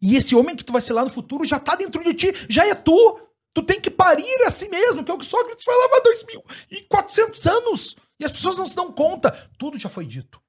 E 0.02 0.16
esse 0.16 0.34
homem 0.34 0.56
que 0.56 0.64
tu 0.64 0.72
vai 0.72 0.80
ser 0.80 0.94
lá 0.94 1.04
no 1.04 1.10
futuro 1.10 1.46
já 1.46 1.60
tá 1.60 1.76
dentro 1.76 2.02
de 2.02 2.14
ti, 2.14 2.32
já 2.48 2.66
é 2.66 2.74
tu. 2.74 3.20
Tu 3.52 3.62
tem 3.64 3.80
que 3.80 3.90
parir 3.90 4.42
a 4.46 4.50
si 4.50 4.68
mesmo, 4.68 5.04
que 5.04 5.10
é 5.10 5.14
o 5.14 5.18
que 5.18 5.26
Sócrates 5.26 5.64
falava 5.64 5.96
há 5.96 6.02
2.400 6.02 7.50
anos. 7.50 7.96
E 8.18 8.24
as 8.24 8.30
pessoas 8.30 8.58
não 8.58 8.66
se 8.66 8.76
dão 8.76 8.92
conta. 8.92 9.30
Tudo 9.58 9.78
já 9.78 9.88
foi 9.88 10.06
dito. 10.06 10.40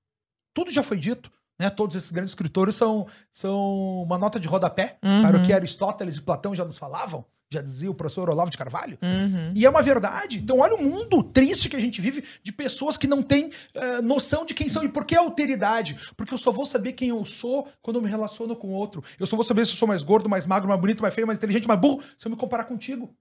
Tudo 0.54 0.72
já 0.72 0.84
foi 0.84 1.00
dito. 1.00 1.32
Né? 1.62 1.70
Todos 1.70 1.96
esses 1.96 2.10
grandes 2.10 2.32
escritores 2.32 2.74
são, 2.74 3.06
são 3.32 4.02
uma 4.02 4.18
nota 4.18 4.40
de 4.40 4.48
rodapé 4.48 4.98
uhum. 5.04 5.22
para 5.22 5.38
o 5.38 5.44
que 5.44 5.54
Aristóteles 5.54 6.18
e 6.18 6.22
Platão 6.24 6.56
já 6.56 6.66
nos 6.66 6.80
falavam, 6.80 7.24
já 7.52 7.62
dizia 7.62 7.92
o 7.92 7.94
professor 7.94 8.28
Olavo 8.32 8.50
de 8.50 8.58
Carvalho. 8.58 8.98
Uhum. 9.00 9.52
E 9.54 9.64
é 9.64 9.70
uma 9.70 9.84
verdade. 9.84 10.40
Então, 10.40 10.58
olha 10.58 10.74
o 10.74 10.84
mundo 10.84 11.22
triste 11.22 11.70
que 11.70 11.76
a 11.76 11.80
gente 11.80 12.02
vive 12.02 12.24
de 12.42 12.52
pessoas 12.52 12.98
que 12.98 13.06
não 13.06 13.22
têm 13.22 13.46
uh, 13.46 14.02
noção 14.02 14.44
de 14.44 14.56
quem 14.56 14.68
são. 14.68 14.84
E 14.84 14.90
por 14.90 15.06
que 15.06 15.16
alteridade? 15.16 15.96
Porque 16.18 16.34
eu 16.34 16.38
só 16.40 16.52
vou 16.52 16.66
saber 16.66 16.94
quem 16.94 17.10
eu 17.10 17.24
sou 17.26 17.68
quando 17.80 17.98
eu 17.98 18.02
me 18.02 18.10
relaciono 18.10 18.56
com 18.56 18.70
outro. 18.70 19.04
Eu 19.20 19.28
só 19.28 19.36
vou 19.36 19.46
saber 19.46 19.64
se 19.68 19.74
eu 19.74 19.78
sou 19.78 19.88
mais 19.88 20.02
gordo, 20.02 20.28
mais 20.28 20.48
magro, 20.48 20.68
mais 20.68 20.82
bonito, 20.82 21.04
mais 21.04 21.14
feio, 21.14 21.28
mais 21.28 21.38
inteligente, 21.38 21.68
mais 21.68 21.80
burro, 21.80 22.02
se 22.18 22.28
eu 22.28 22.32
me 22.32 22.38
comparar 22.38 22.64
contigo. 22.64 23.16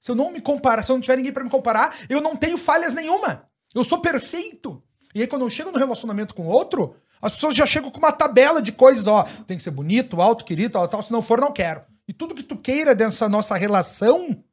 Se 0.00 0.10
eu 0.10 0.16
não 0.16 0.32
me 0.32 0.40
comparar, 0.40 0.82
se 0.82 0.90
eu 0.90 0.96
não 0.96 1.00
tiver 1.00 1.16
ninguém 1.16 1.32
para 1.32 1.44
me 1.44 1.50
comparar, 1.50 1.96
eu 2.08 2.20
não 2.20 2.34
tenho 2.34 2.58
falhas 2.58 2.92
nenhuma. 2.92 3.44
Eu 3.72 3.84
sou 3.84 4.00
perfeito. 4.00 4.82
E 5.14 5.20
aí, 5.20 5.28
quando 5.28 5.42
eu 5.42 5.50
chego 5.50 5.70
no 5.70 5.78
relacionamento 5.78 6.34
com 6.34 6.44
outro, 6.48 6.96
as 7.24 7.32
pessoas 7.32 7.56
já 7.56 7.64
chegam 7.64 7.90
com 7.90 7.98
uma 7.98 8.12
tabela 8.12 8.60
de 8.60 8.70
coisas, 8.70 9.06
ó, 9.06 9.22
tem 9.46 9.56
que 9.56 9.62
ser 9.62 9.70
bonito, 9.70 10.20
alto, 10.20 10.44
querido, 10.44 10.74
tal, 10.74 10.86
tal, 10.86 11.02
se 11.02 11.10
não 11.10 11.22
for, 11.22 11.40
não 11.40 11.50
quero. 11.50 11.82
E 12.06 12.12
tudo 12.12 12.34
que 12.34 12.42
tu 12.42 12.54
queira 12.54 12.94
dessa 12.94 13.30
nossa 13.30 13.56
relação 13.56 14.44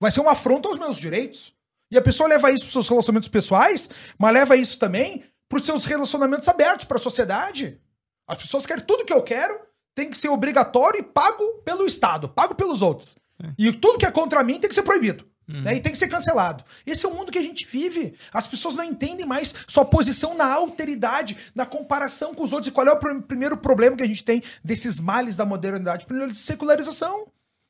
vai 0.00 0.12
ser 0.12 0.20
uma 0.20 0.30
afronta 0.30 0.68
aos 0.68 0.78
meus 0.78 0.98
direitos. 0.98 1.52
E 1.90 1.98
a 1.98 2.02
pessoa 2.02 2.28
leva 2.28 2.52
isso 2.52 2.62
para 2.62 2.70
seus 2.70 2.88
relacionamentos 2.88 3.28
pessoais, 3.28 3.90
mas 4.16 4.32
leva 4.32 4.56
isso 4.56 4.78
também 4.78 5.24
para 5.48 5.58
os 5.58 5.64
seus 5.64 5.84
relacionamentos 5.84 6.46
abertos 6.46 6.84
para 6.84 6.96
a 6.96 7.00
sociedade. 7.00 7.80
As 8.28 8.38
pessoas 8.38 8.66
querem 8.66 8.84
tudo 8.84 9.04
que 9.04 9.12
eu 9.12 9.22
quero, 9.24 9.58
tem 9.92 10.08
que 10.08 10.16
ser 10.16 10.28
obrigatório 10.28 11.00
e 11.00 11.02
pago 11.02 11.42
pelo 11.64 11.86
Estado, 11.86 12.28
pago 12.28 12.54
pelos 12.54 12.82
outros. 12.82 13.16
É. 13.42 13.50
E 13.58 13.72
tudo 13.72 13.98
que 13.98 14.06
é 14.06 14.12
contra 14.12 14.44
mim 14.44 14.60
tem 14.60 14.68
que 14.68 14.76
ser 14.76 14.84
proibido. 14.84 15.28
Uhum. 15.48 15.62
Né? 15.62 15.76
E 15.76 15.80
tem 15.80 15.92
que 15.92 15.98
ser 15.98 16.08
cancelado. 16.08 16.64
Esse 16.84 17.06
é 17.06 17.08
o 17.08 17.14
mundo 17.14 17.30
que 17.30 17.38
a 17.38 17.42
gente 17.42 17.64
vive. 17.66 18.14
As 18.32 18.46
pessoas 18.46 18.74
não 18.74 18.84
entendem 18.84 19.24
mais 19.24 19.54
sua 19.68 19.84
posição 19.84 20.34
na 20.34 20.52
alteridade, 20.52 21.36
na 21.54 21.64
comparação 21.64 22.34
com 22.34 22.42
os 22.42 22.52
outros. 22.52 22.68
E 22.68 22.72
qual 22.72 22.86
é 22.86 22.92
o 22.92 22.98
pr 22.98 23.22
primeiro 23.22 23.56
problema 23.56 23.96
que 23.96 24.02
a 24.02 24.06
gente 24.06 24.24
tem 24.24 24.42
desses 24.64 24.98
males 24.98 25.36
da 25.36 25.46
modernidade? 25.46 26.06
Primeiro, 26.06 26.34
secularização. 26.34 27.28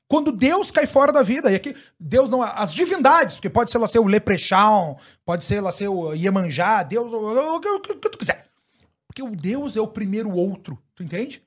Quando 0.08 0.30
Deus 0.30 0.70
cai 0.70 0.86
fora 0.86 1.12
da 1.12 1.22
vida, 1.22 1.50
e 1.50 1.56
aqui 1.56 1.74
Deus 1.98 2.30
não. 2.30 2.40
As 2.40 2.72
divindades, 2.72 3.36
porque 3.36 3.50
pode 3.50 3.70
ser 3.70 3.78
lá 3.78 3.88
ser 3.88 3.98
o 3.98 4.06
Leprechaun, 4.06 4.96
pode 5.24 5.44
ser 5.44 5.60
lá 5.60 5.72
ser 5.72 5.88
o 5.88 6.14
Iemanjá, 6.14 6.82
Deus, 6.84 7.12
o 7.12 7.60
que 7.60 8.08
tu 8.08 8.16
quiser. 8.16 8.46
Porque 9.06 9.22
o 9.22 9.34
Deus 9.34 9.76
é 9.76 9.80
o 9.80 9.88
primeiro 9.88 10.30
outro, 10.30 10.80
tu 10.94 11.02
entende? 11.02 11.42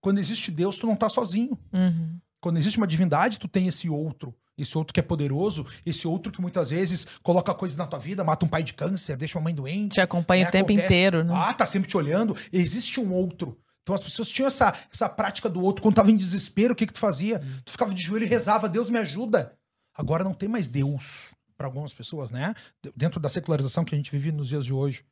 Quando 0.00 0.18
existe 0.18 0.52
Deus, 0.52 0.78
tu 0.78 0.86
não 0.86 0.94
tá 0.94 1.08
sozinho. 1.08 1.58
Uhum. 1.72 2.18
Quando 2.40 2.58
existe 2.58 2.78
uma 2.78 2.86
divindade, 2.86 3.38
tu 3.38 3.48
tem 3.48 3.66
esse 3.66 3.88
outro 3.88 4.32
esse 4.58 4.76
outro 4.76 4.92
que 4.92 5.00
é 5.00 5.02
poderoso, 5.02 5.64
esse 5.86 6.06
outro 6.06 6.32
que 6.32 6.40
muitas 6.40 6.70
vezes 6.70 7.06
coloca 7.22 7.54
coisas 7.54 7.78
na 7.78 7.86
tua 7.86 7.98
vida, 7.98 8.24
mata 8.24 8.44
um 8.44 8.48
pai 8.48 8.62
de 8.62 8.74
câncer, 8.74 9.16
deixa 9.16 9.38
uma 9.38 9.44
mãe 9.44 9.54
doente. 9.54 9.94
Te 9.94 10.00
acompanha 10.00 10.44
né? 10.44 10.48
o 10.48 10.52
tempo 10.52 10.72
Acontece. 10.72 10.86
inteiro, 10.86 11.24
né? 11.24 11.34
Ah, 11.34 11.54
tá 11.54 11.64
sempre 11.64 11.88
te 11.88 11.96
olhando. 11.96 12.36
Existe 12.52 13.00
um 13.00 13.12
outro. 13.12 13.56
Então 13.82 13.94
as 13.94 14.02
pessoas 14.02 14.28
tinham 14.28 14.48
essa, 14.48 14.74
essa 14.92 15.08
prática 15.08 15.48
do 15.48 15.62
outro. 15.62 15.82
Quando 15.82 15.94
tava 15.94 16.10
em 16.10 16.16
desespero, 16.16 16.74
o 16.74 16.76
que 16.76 16.86
que 16.86 16.92
tu 16.92 16.98
fazia? 16.98 17.40
Hum. 17.42 17.60
Tu 17.64 17.72
ficava 17.72 17.94
de 17.94 18.02
joelho 18.02 18.26
e 18.26 18.28
rezava, 18.28 18.68
Deus 18.68 18.90
me 18.90 18.98
ajuda. 18.98 19.56
Agora 19.94 20.22
não 20.22 20.34
tem 20.34 20.48
mais 20.48 20.68
Deus 20.68 21.34
para 21.56 21.66
algumas 21.66 21.92
pessoas, 21.92 22.30
né? 22.30 22.54
Dentro 22.94 23.18
da 23.18 23.28
secularização 23.28 23.84
que 23.84 23.94
a 23.94 23.98
gente 23.98 24.10
vive 24.10 24.30
nos 24.30 24.48
dias 24.48 24.64
de 24.64 24.72
hoje. 24.72 25.04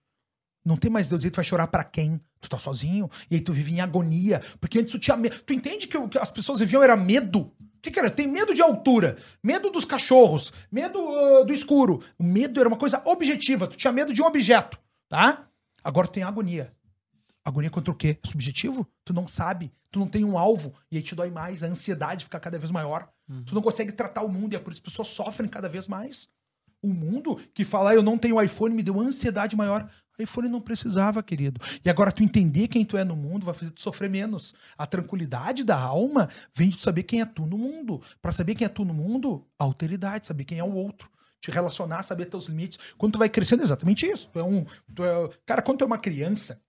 Não 0.64 0.76
tem 0.76 0.90
mais 0.90 1.08
Deus 1.08 1.24
e 1.24 1.30
tu 1.30 1.36
vai 1.36 1.44
chorar 1.44 1.68
para 1.68 1.84
quem? 1.84 2.20
Tu 2.40 2.48
tá 2.48 2.58
sozinho 2.58 3.08
e 3.30 3.36
aí 3.36 3.40
tu 3.40 3.52
vive 3.52 3.72
em 3.72 3.80
agonia. 3.80 4.40
Porque 4.60 4.78
antes 4.78 4.92
tu 4.92 4.98
tinha 4.98 5.16
medo. 5.16 5.40
Tu 5.40 5.52
entende 5.52 5.86
que 5.86 5.96
o 5.96 6.08
que 6.08 6.18
as 6.18 6.30
pessoas 6.30 6.60
viviam 6.60 6.82
era 6.82 6.96
medo? 6.96 7.52
Que, 7.82 7.90
que 7.90 7.98
era? 7.98 8.10
Tem 8.10 8.26
medo 8.26 8.54
de 8.54 8.62
altura, 8.62 9.16
medo 9.42 9.70
dos 9.70 9.84
cachorros, 9.84 10.52
medo 10.70 10.98
uh, 10.98 11.44
do 11.44 11.52
escuro. 11.52 12.02
O 12.18 12.24
medo 12.24 12.60
era 12.60 12.68
uma 12.68 12.78
coisa 12.78 13.02
objetiva. 13.04 13.66
Tu 13.66 13.76
tinha 13.76 13.92
medo 13.92 14.12
de 14.12 14.22
um 14.22 14.26
objeto, 14.26 14.78
tá? 15.08 15.46
Agora 15.82 16.06
tu 16.06 16.12
tem 16.12 16.22
agonia. 16.22 16.72
Agonia 17.44 17.70
contra 17.70 17.92
o 17.92 17.94
quê? 17.94 18.18
É 18.22 18.28
subjetivo? 18.28 18.86
Tu 19.04 19.14
não 19.14 19.28
sabe, 19.28 19.72
tu 19.90 20.00
não 20.00 20.08
tem 20.08 20.24
um 20.24 20.36
alvo, 20.36 20.74
e 20.90 20.96
aí 20.96 21.02
te 21.02 21.14
dói 21.14 21.30
mais, 21.30 21.62
a 21.62 21.68
ansiedade 21.68 22.24
fica 22.24 22.40
cada 22.40 22.58
vez 22.58 22.72
maior. 22.72 23.08
Uhum. 23.28 23.44
Tu 23.44 23.54
não 23.54 23.62
consegue 23.62 23.92
tratar 23.92 24.24
o 24.24 24.28
mundo, 24.28 24.52
e 24.52 24.56
é 24.56 24.58
por 24.58 24.72
isso 24.72 24.82
que 24.82 24.88
as 24.88 24.92
pessoas 24.92 25.08
sofrem 25.08 25.48
cada 25.48 25.68
vez 25.68 25.86
mais. 25.86 26.28
O 26.82 26.88
mundo 26.88 27.40
que 27.54 27.64
fala, 27.64 27.90
ah, 27.90 27.94
eu 27.94 28.02
não 28.02 28.18
tenho 28.18 28.40
iPhone, 28.42 28.74
me 28.74 28.82
deu 28.82 29.00
ansiedade 29.00 29.54
maior. 29.54 29.88
iPhone 30.18 30.48
não 30.48 30.60
precisava, 30.60 31.22
querido. 31.22 31.60
E 31.84 31.90
agora 31.90 32.12
tu 32.12 32.22
entender 32.22 32.68
quem 32.68 32.84
tu 32.84 32.96
é 32.96 33.04
no 33.04 33.16
mundo 33.16 33.44
vai 33.44 33.54
fazer 33.54 33.70
tu 33.70 33.80
sofrer 33.80 34.08
menos. 34.08 34.54
A 34.76 34.86
tranquilidade 34.86 35.64
da 35.64 35.78
alma 35.78 36.28
vem 36.54 36.68
de 36.68 36.82
saber 36.82 37.02
quem 37.02 37.20
é 37.20 37.26
tu 37.26 37.46
no 37.46 37.58
mundo. 37.58 38.00
Para 38.20 38.32
saber 38.32 38.54
quem 38.54 38.64
é 38.64 38.68
tu 38.68 38.84
no 38.84 38.94
mundo, 38.94 39.46
alteridade, 39.58 40.26
saber 40.26 40.44
quem 40.44 40.58
é 40.58 40.64
o 40.64 40.72
outro. 40.72 41.10
Te 41.40 41.50
relacionar, 41.50 42.02
saber 42.02 42.26
teus 42.26 42.46
limites. 42.46 42.78
Quando 42.96 43.12
tu 43.12 43.18
vai 43.18 43.28
crescendo, 43.28 43.60
é 43.60 43.64
exatamente 43.64 44.06
isso. 44.06 44.28
Tu 44.32 44.38
é 44.38 44.42
um. 44.42 44.64
Tu 44.94 45.04
é, 45.04 45.30
cara, 45.44 45.62
quando 45.62 45.78
tu 45.78 45.84
é 45.84 45.86
uma 45.86 45.98
criança, 45.98 46.60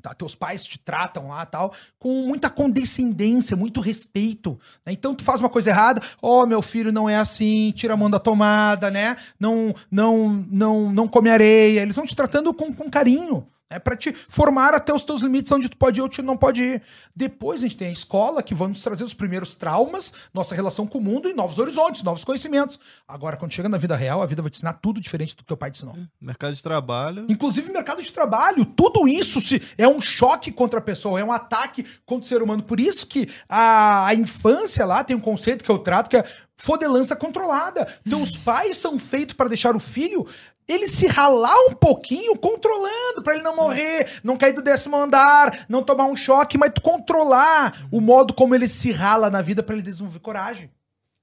Tá, 0.00 0.14
teus 0.14 0.34
pais 0.34 0.64
te 0.64 0.78
tratam 0.78 1.28
lá 1.28 1.44
tal, 1.44 1.72
com 1.98 2.26
muita 2.26 2.48
condescendência, 2.48 3.56
muito 3.56 3.80
respeito. 3.80 4.58
Né? 4.84 4.92
Então 4.92 5.14
tu 5.14 5.22
faz 5.22 5.40
uma 5.40 5.50
coisa 5.50 5.70
errada, 5.70 6.02
ó, 6.22 6.42
oh, 6.42 6.46
meu 6.46 6.62
filho 6.62 6.92
não 6.92 7.08
é 7.08 7.16
assim, 7.16 7.72
tira 7.76 7.94
a 7.94 7.96
mão 7.96 8.10
da 8.10 8.18
tomada, 8.18 8.90
né? 8.90 9.16
Não, 9.38 9.74
não, 9.90 10.44
não, 10.50 10.92
não 10.92 11.08
come 11.08 11.30
areia. 11.30 11.80
Eles 11.80 11.96
vão 11.96 12.06
te 12.06 12.16
tratando 12.16 12.52
com, 12.54 12.72
com 12.72 12.90
carinho. 12.90 13.46
É 13.70 13.78
para 13.78 13.96
te 13.96 14.12
formar 14.28 14.74
até 14.74 14.92
os 14.92 15.04
teus 15.04 15.22
limites 15.22 15.52
onde 15.52 15.68
tu 15.68 15.76
pode 15.76 16.00
ir 16.00 16.02
ou 16.02 16.08
tu 16.08 16.22
não 16.24 16.36
pode 16.36 16.60
ir. 16.60 16.82
Depois 17.14 17.60
a 17.60 17.66
gente 17.66 17.76
tem 17.76 17.86
a 17.86 17.92
escola 17.92 18.42
que 18.42 18.52
vai 18.52 18.66
nos 18.66 18.82
trazer 18.82 19.04
os 19.04 19.14
primeiros 19.14 19.54
traumas, 19.54 20.12
nossa 20.34 20.56
relação 20.56 20.88
com 20.88 20.98
o 20.98 21.00
mundo 21.00 21.28
e 21.28 21.32
novos 21.32 21.56
horizontes, 21.60 22.02
novos 22.02 22.24
conhecimentos. 22.24 22.80
Agora, 23.06 23.36
quando 23.36 23.52
chega 23.52 23.68
na 23.68 23.78
vida 23.78 23.94
real, 23.94 24.22
a 24.22 24.26
vida 24.26 24.42
vai 24.42 24.50
te 24.50 24.56
ensinar 24.56 24.72
tudo 24.74 25.00
diferente 25.00 25.36
do 25.36 25.38
que 25.38 25.44
teu 25.44 25.56
pai 25.56 25.70
te 25.70 25.76
ensinou. 25.76 25.96
Mercado 26.20 26.52
de 26.52 26.62
trabalho. 26.62 27.26
Inclusive 27.28 27.72
mercado 27.72 28.02
de 28.02 28.12
trabalho. 28.12 28.64
Tudo 28.64 29.06
isso 29.06 29.40
se 29.40 29.62
é 29.78 29.86
um 29.86 30.00
choque 30.00 30.50
contra 30.50 30.80
a 30.80 30.82
pessoa, 30.82 31.20
é 31.20 31.24
um 31.24 31.30
ataque 31.30 31.86
contra 32.04 32.24
o 32.24 32.28
ser 32.28 32.42
humano. 32.42 32.64
Por 32.64 32.80
isso 32.80 33.06
que 33.06 33.28
a, 33.48 34.06
a 34.06 34.14
infância 34.14 34.84
lá 34.84 35.04
tem 35.04 35.16
um 35.16 35.20
conceito 35.20 35.64
que 35.64 35.70
eu 35.70 35.78
trato 35.78 36.10
que 36.10 36.16
é 36.16 36.24
fodelança 36.60 37.16
controlada. 37.16 37.88
Então, 38.06 38.22
os 38.22 38.36
pais 38.36 38.76
são 38.76 38.98
feitos 38.98 39.34
para 39.34 39.48
deixar 39.48 39.74
o 39.74 39.80
filho 39.80 40.26
ele 40.72 40.86
se 40.86 41.06
ralar 41.06 41.56
um 41.68 41.74
pouquinho 41.74 42.36
controlando 42.36 43.22
para 43.22 43.34
ele 43.34 43.42
não 43.42 43.56
morrer, 43.56 44.20
não 44.22 44.36
cair 44.36 44.52
do 44.52 44.62
décimo 44.62 44.96
andar, 44.96 45.66
não 45.68 45.82
tomar 45.82 46.06
um 46.06 46.16
choque, 46.16 46.56
mas 46.56 46.72
tu 46.72 46.80
controlar 46.80 47.86
o 47.90 48.00
modo 48.00 48.32
como 48.34 48.54
ele 48.54 48.68
se 48.68 48.92
rala 48.92 49.30
na 49.30 49.42
vida 49.42 49.62
para 49.62 49.74
ele 49.74 49.82
desenvolver 49.82 50.20
coragem, 50.20 50.70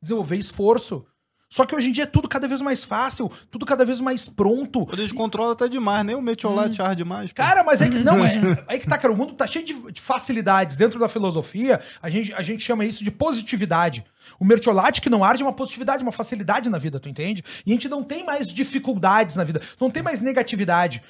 desenvolver 0.02 0.38
esforço. 0.38 1.06
Só 1.50 1.66
que 1.66 1.76
hoje 1.76 1.90
em 1.90 1.92
dia 1.92 2.04
é 2.04 2.08
tudo 2.08 2.28
cada 2.28 2.48
vez 2.48 2.62
mais 2.62 2.84
fácil, 2.84 3.32
tudo 3.50 3.66
cada 3.66 3.86
vez 3.86 4.02
mais 4.02 4.28
pronto. 4.28 4.86
Quando 4.86 5.00
eles 5.00 5.12
controlam 5.12 5.54
até 5.54 5.68
demais, 5.68 6.06
nem 6.06 6.16
o 6.16 6.22
Metiolate 6.22 6.82
hum. 6.82 6.86
arde 6.86 7.04
demais. 7.04 7.32
Pô. 7.32 7.42
Cara, 7.42 7.64
mas 7.64 7.82
é 7.82 7.90
que 7.90 8.00
não, 8.00 8.24
é, 8.26 8.66
é 8.68 8.78
que 8.78 8.88
tá, 8.88 8.98
cara, 8.98 9.14
o 9.14 9.18
mundo 9.18 9.34
tá 9.34 9.48
cheio 9.48 9.66
de, 9.66 9.92
de 9.92 10.02
facilidades. 10.02 10.78
Dentro 10.78 11.00
da 11.00 11.08
filosofia, 11.08 11.80
a 12.02 12.10
gente, 12.10 12.34
a 12.34 12.42
gente 12.42 12.64
chama 12.64 12.84
isso 12.84 13.04
de 13.04 13.12
positividade. 13.12 14.04
O 14.40 14.46
mertiolate 14.46 15.02
que 15.02 15.10
não 15.10 15.24
arde 15.24 15.42
é 15.42 15.46
uma 15.46 15.54
positividade, 15.54 16.04
uma 16.04 16.12
facilidade 16.12 16.70
na 16.70 16.78
vida, 16.78 17.00
tu 17.00 17.08
entende? 17.08 17.44
E 17.66 17.72
a 17.72 17.74
gente 17.74 17.88
não 17.88 18.04
tem 18.04 18.26
mais 18.26 18.48
dificuldades 18.48 19.38
na 19.38 19.44
vida, 19.46 19.62
não 19.80 19.90
tem 19.90 20.04
mais 20.04 20.20
negatividade. 20.20 21.02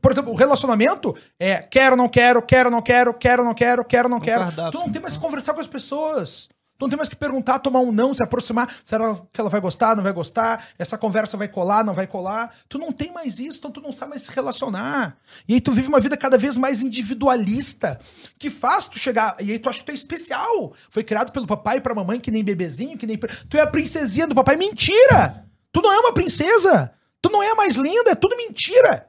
Por 0.00 0.12
exemplo, 0.12 0.32
o 0.32 0.36
relacionamento 0.36 1.14
é 1.38 1.58
quero, 1.58 1.96
não 1.96 2.08
quero, 2.08 2.40
quero, 2.40 2.70
não 2.70 2.80
quero, 2.80 3.12
quero, 3.12 3.44
não 3.44 3.54
quero, 3.54 3.84
quero, 3.84 4.08
não 4.08 4.20
quero. 4.20 4.44
Tu 4.70 4.78
não 4.78 4.90
tem 4.90 5.02
mais 5.02 5.16
que 5.16 5.22
conversar 5.22 5.52
com 5.52 5.60
as 5.60 5.66
pessoas. 5.66 6.48
Tu 6.78 6.84
não 6.84 6.88
tem 6.88 6.96
mais 6.96 7.08
que 7.08 7.16
perguntar, 7.16 7.58
tomar 7.60 7.80
um 7.80 7.92
não, 7.92 8.12
se 8.12 8.22
aproximar. 8.22 8.68
Será 8.82 9.14
que 9.32 9.40
ela 9.40 9.48
vai 9.48 9.60
gostar, 9.60 9.94
não 9.94 10.02
vai 10.02 10.12
gostar? 10.12 10.66
Essa 10.78 10.98
conversa 10.98 11.36
vai 11.36 11.46
colar, 11.48 11.84
não 11.84 11.94
vai 11.94 12.06
colar? 12.06 12.52
Tu 12.68 12.78
não 12.78 12.90
tem 12.90 13.12
mais 13.12 13.38
isso, 13.38 13.58
então 13.58 13.70
tu 13.70 13.80
não 13.80 13.92
sabe 13.92 14.10
mais 14.10 14.22
se 14.22 14.32
relacionar. 14.32 15.16
E 15.46 15.54
aí 15.54 15.60
tu 15.60 15.70
vive 15.72 15.88
uma 15.88 16.00
vida 16.00 16.16
cada 16.16 16.36
vez 16.36 16.56
mais 16.56 16.82
individualista, 16.82 18.00
que 18.38 18.50
faz 18.50 18.86
tu 18.86 18.98
chegar. 18.98 19.36
E 19.38 19.52
aí 19.52 19.58
tu 19.58 19.68
acha 19.68 19.78
que 19.78 19.84
tu 19.84 19.92
é 19.92 19.94
especial. 19.94 20.72
Foi 20.90 21.04
criado 21.04 21.30
pelo 21.30 21.46
papai 21.46 21.76
e 21.76 21.80
pra 21.80 21.94
mamãe, 21.94 22.18
que 22.18 22.30
nem 22.30 22.42
bebezinho, 22.42 22.98
que 22.98 23.06
nem. 23.06 23.16
Tu 23.16 23.56
é 23.56 23.60
a 23.60 23.66
princesinha 23.66 24.26
do 24.26 24.34
papai. 24.34 24.56
Mentira! 24.56 25.46
Tu 25.70 25.80
não 25.80 25.92
é 25.92 25.98
uma 26.00 26.12
princesa! 26.12 26.92
Tu 27.20 27.30
não 27.30 27.42
é 27.42 27.52
a 27.52 27.54
mais 27.54 27.76
linda, 27.76 28.10
é 28.10 28.14
tudo 28.16 28.36
mentira! 28.36 29.08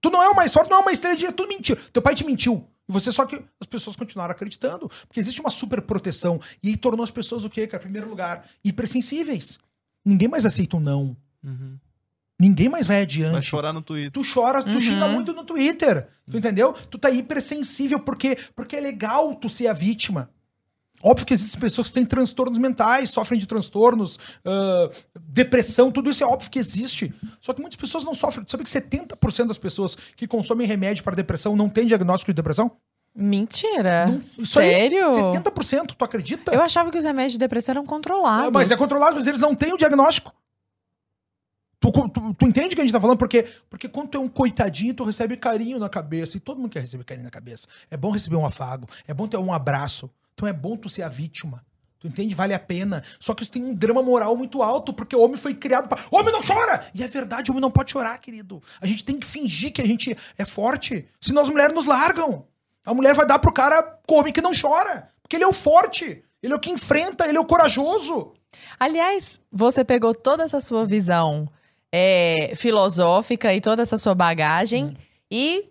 Tu 0.00 0.10
não 0.10 0.22
é 0.22 0.28
o 0.28 0.36
mais 0.36 0.52
forte, 0.52 0.68
não 0.68 0.76
é 0.76 0.80
uma 0.80 0.92
estrela 0.92 1.16
de 1.16 1.24
é 1.24 1.32
tudo 1.32 1.48
mentira. 1.48 1.80
Teu 1.90 2.02
pai 2.02 2.14
te 2.14 2.26
mentiu. 2.26 2.68
E 2.88 2.92
você 2.92 3.10
só 3.10 3.24
que 3.24 3.42
as 3.60 3.66
pessoas 3.66 3.96
continuaram 3.96 4.32
acreditando, 4.32 4.88
porque 5.06 5.20
existe 5.20 5.40
uma 5.40 5.50
super 5.50 5.80
proteção. 5.82 6.40
E 6.62 6.68
aí 6.68 6.76
tornou 6.76 7.02
as 7.02 7.10
pessoas 7.10 7.44
o 7.44 7.50
quê, 7.50 7.66
cara? 7.66 7.82
Em 7.82 7.86
primeiro 7.86 8.08
lugar, 8.08 8.46
hipersensíveis. 8.64 9.58
Ninguém 10.04 10.28
mais 10.28 10.44
aceita 10.44 10.76
um 10.76 10.80
não. 10.80 11.16
Uhum. 11.42 11.78
Ninguém 12.38 12.68
mais 12.68 12.86
vai 12.86 13.02
adiante. 13.02 13.32
Vai 13.32 13.42
chorar 13.42 13.72
no 13.72 13.80
Twitter. 13.80 14.10
Tu 14.10 14.22
chora, 14.34 14.62
tu 14.62 14.70
uhum. 14.70 14.80
xinga 14.80 15.08
muito 15.08 15.32
no 15.32 15.44
Twitter. 15.44 16.08
Tu 16.28 16.36
entendeu? 16.36 16.72
Tu 16.72 16.98
tá 16.98 17.10
hipersensível 17.10 18.00
porque, 18.00 18.36
porque 18.54 18.76
é 18.76 18.80
legal 18.80 19.34
tu 19.36 19.48
ser 19.48 19.68
a 19.68 19.72
vítima. 19.72 20.30
Óbvio 21.02 21.26
que 21.26 21.34
existem 21.34 21.60
pessoas 21.60 21.88
que 21.88 21.94
têm 21.94 22.04
transtornos 22.04 22.58
mentais, 22.58 23.10
sofrem 23.10 23.38
de 23.38 23.46
transtornos, 23.46 24.16
uh, 24.16 24.90
depressão, 25.20 25.90
tudo 25.90 26.08
isso 26.08 26.22
é 26.22 26.26
óbvio 26.26 26.50
que 26.50 26.58
existe. 26.58 27.12
Só 27.40 27.52
que 27.52 27.60
muitas 27.60 27.76
pessoas 27.76 28.04
não 28.04 28.14
sofrem. 28.14 28.46
Sabe 28.48 28.64
que 28.64 28.70
70% 28.70 29.48
das 29.48 29.58
pessoas 29.58 29.94
que 29.94 30.26
consomem 30.26 30.66
remédio 30.66 31.04
para 31.04 31.14
depressão 31.14 31.54
não 31.54 31.68
têm 31.68 31.86
diagnóstico 31.86 32.32
de 32.32 32.36
depressão? 32.36 32.72
Mentira. 33.14 34.06
Não, 34.06 34.20
Sério? 34.22 35.06
Aí, 35.06 35.22
70%, 35.22 35.94
tu 35.96 36.04
acredita? 36.04 36.52
Eu 36.52 36.62
achava 36.62 36.90
que 36.90 36.98
os 36.98 37.04
remédios 37.04 37.32
de 37.32 37.38
depressão 37.38 37.74
eram 37.74 37.86
controlados. 37.86 38.50
mas 38.50 38.70
é 38.70 38.76
controlado, 38.76 39.14
mas 39.14 39.26
eles 39.26 39.40
não 39.40 39.54
têm 39.54 39.72
o 39.72 39.76
diagnóstico. 39.76 40.34
Tu, 41.78 41.92
tu, 41.92 42.34
tu, 42.34 42.46
entende 42.46 42.68
o 42.68 42.76
que 42.76 42.80
a 42.80 42.84
gente 42.84 42.94
tá 42.94 43.00
falando? 43.00 43.18
Porque, 43.18 43.46
porque 43.68 43.88
quando 43.88 44.08
tu 44.08 44.16
é 44.16 44.20
um 44.20 44.28
coitadinho, 44.28 44.94
tu 44.94 45.04
recebe 45.04 45.36
carinho 45.36 45.78
na 45.78 45.88
cabeça. 45.88 46.38
E 46.38 46.40
todo 46.40 46.58
mundo 46.58 46.70
quer 46.70 46.80
receber 46.80 47.04
carinho 47.04 47.26
na 47.26 47.30
cabeça. 47.30 47.68
É 47.90 47.96
bom 47.96 48.10
receber 48.10 48.36
um 48.36 48.46
afago. 48.46 48.88
É 49.06 49.12
bom 49.12 49.28
ter 49.28 49.36
um 49.36 49.52
abraço. 49.52 50.10
Então 50.34 50.48
é 50.48 50.52
bom 50.52 50.76
tu 50.76 50.88
ser 50.88 51.02
a 51.02 51.08
vítima. 51.08 51.64
Tu 51.98 52.08
entende? 52.08 52.34
Vale 52.34 52.52
a 52.52 52.58
pena. 52.58 53.02
Só 53.18 53.32
que 53.32 53.42
isso 53.42 53.50
tem 53.50 53.64
um 53.64 53.74
drama 53.74 54.02
moral 54.02 54.36
muito 54.36 54.62
alto, 54.62 54.92
porque 54.92 55.16
o 55.16 55.20
homem 55.20 55.38
foi 55.38 55.54
criado 55.54 55.88
para. 55.88 56.02
Homem 56.10 56.32
não 56.32 56.42
chora! 56.42 56.86
E 56.94 57.02
é 57.02 57.08
verdade, 57.08 57.50
o 57.50 57.54
homem 57.54 57.62
não 57.62 57.70
pode 57.70 57.92
chorar, 57.92 58.18
querido. 58.18 58.62
A 58.80 58.86
gente 58.86 59.04
tem 59.04 59.18
que 59.18 59.26
fingir 59.26 59.72
que 59.72 59.80
a 59.80 59.86
gente 59.86 60.14
é 60.36 60.44
forte. 60.44 61.08
Senão 61.20 61.40
as 61.40 61.48
mulheres 61.48 61.74
nos 61.74 61.86
largam. 61.86 62.46
A 62.84 62.92
mulher 62.92 63.14
vai 63.14 63.26
dar 63.26 63.38
pro 63.38 63.52
cara 63.52 63.98
o 64.06 64.14
homem 64.14 64.32
que 64.32 64.42
não 64.42 64.52
chora. 64.54 65.08
Porque 65.22 65.36
ele 65.36 65.44
é 65.44 65.48
o 65.48 65.52
forte. 65.54 66.22
Ele 66.42 66.52
é 66.52 66.56
o 66.56 66.60
que 66.60 66.70
enfrenta, 66.70 67.26
ele 67.26 67.38
é 67.38 67.40
o 67.40 67.46
corajoso. 67.46 68.34
Aliás, 68.78 69.40
você 69.50 69.82
pegou 69.82 70.14
toda 70.14 70.44
essa 70.44 70.60
sua 70.60 70.84
visão 70.84 71.48
é, 71.90 72.52
filosófica 72.54 73.54
e 73.54 73.62
toda 73.62 73.82
essa 73.82 73.96
sua 73.96 74.14
bagagem 74.14 74.84
hum. 74.84 74.94
e 75.30 75.70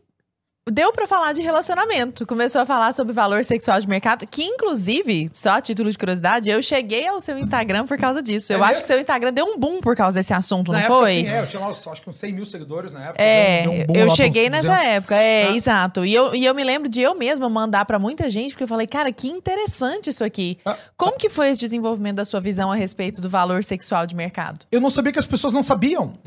Deu 0.72 0.94
para 0.94 1.06
falar 1.06 1.34
de 1.34 1.42
relacionamento. 1.42 2.26
Começou 2.26 2.62
a 2.62 2.66
falar 2.66 2.94
sobre 2.94 3.12
valor 3.12 3.44
sexual 3.44 3.82
de 3.82 3.88
mercado, 3.88 4.26
que 4.26 4.42
inclusive, 4.42 5.30
só 5.34 5.58
a 5.58 5.62
título 5.62 5.92
de 5.92 5.98
curiosidade, 5.98 6.50
eu 6.50 6.64
cheguei 6.64 7.06
ao 7.06 7.20
seu 7.20 7.38
Instagram 7.38 7.86
por 7.86 7.98
causa 7.98 8.22
disso. 8.22 8.54
É 8.54 8.56
eu 8.56 8.60
mesmo? 8.60 8.72
acho 8.72 8.82
que 8.82 8.88
seu 8.88 8.98
Instagram 8.98 9.34
deu 9.34 9.46
um 9.46 9.60
boom 9.60 9.82
por 9.82 9.94
causa 9.94 10.18
desse 10.18 10.34
assunto, 10.34 10.72
na 10.72 10.78
não 10.78 10.86
época, 10.86 11.00
foi? 11.02 11.12
Sim, 11.12 11.28
é, 11.28 11.42
eu 11.42 11.48
tinha 11.48 11.60
lá, 11.60 11.70
acho 11.70 12.02
que 12.02 12.10
uns 12.10 12.16
100 12.16 12.32
mil 12.32 12.46
seguidores 12.46 12.94
na 12.94 13.08
época. 13.08 13.22
É, 13.22 13.66
um 13.90 13.94
eu 13.94 14.10
cheguei 14.12 14.50
nessa 14.50 14.82
época, 14.82 15.16
é, 15.18 15.50
ah. 15.50 15.52
exato. 15.58 16.06
E 16.06 16.14
eu, 16.14 16.34
e 16.34 16.46
eu 16.46 16.56
me 16.56 16.64
lembro 16.64 16.88
de 16.88 17.02
eu 17.02 17.14
mesma 17.14 17.50
mandar 17.50 17.84
para 17.84 18.00
muita 18.00 18.30
gente, 18.30 18.52
porque 18.52 18.64
eu 18.64 18.68
falei, 18.68 18.88
cara, 18.88 19.12
que 19.12 19.28
interessante 19.28 20.12
isso 20.12 20.24
aqui. 20.24 20.58
Ah. 20.66 20.78
Como 20.96 21.18
que 21.18 21.28
foi 21.28 21.50
esse 21.50 21.60
desenvolvimento 21.60 22.16
da 22.16 22.26
sua 22.26 22.40
visão 22.40 22.72
a 22.72 22.76
respeito 22.76 23.20
do 23.20 23.28
valor 23.28 23.66
sexual 23.66 24.08
de 24.08 24.16
mercado? 24.16 24.66
Eu 24.72 24.80
não 24.80 24.90
sabia 24.90 25.12
que 25.12 25.20
as 25.20 25.28
pessoas 25.28 25.52
não 25.52 25.62
sabiam. 25.62 26.18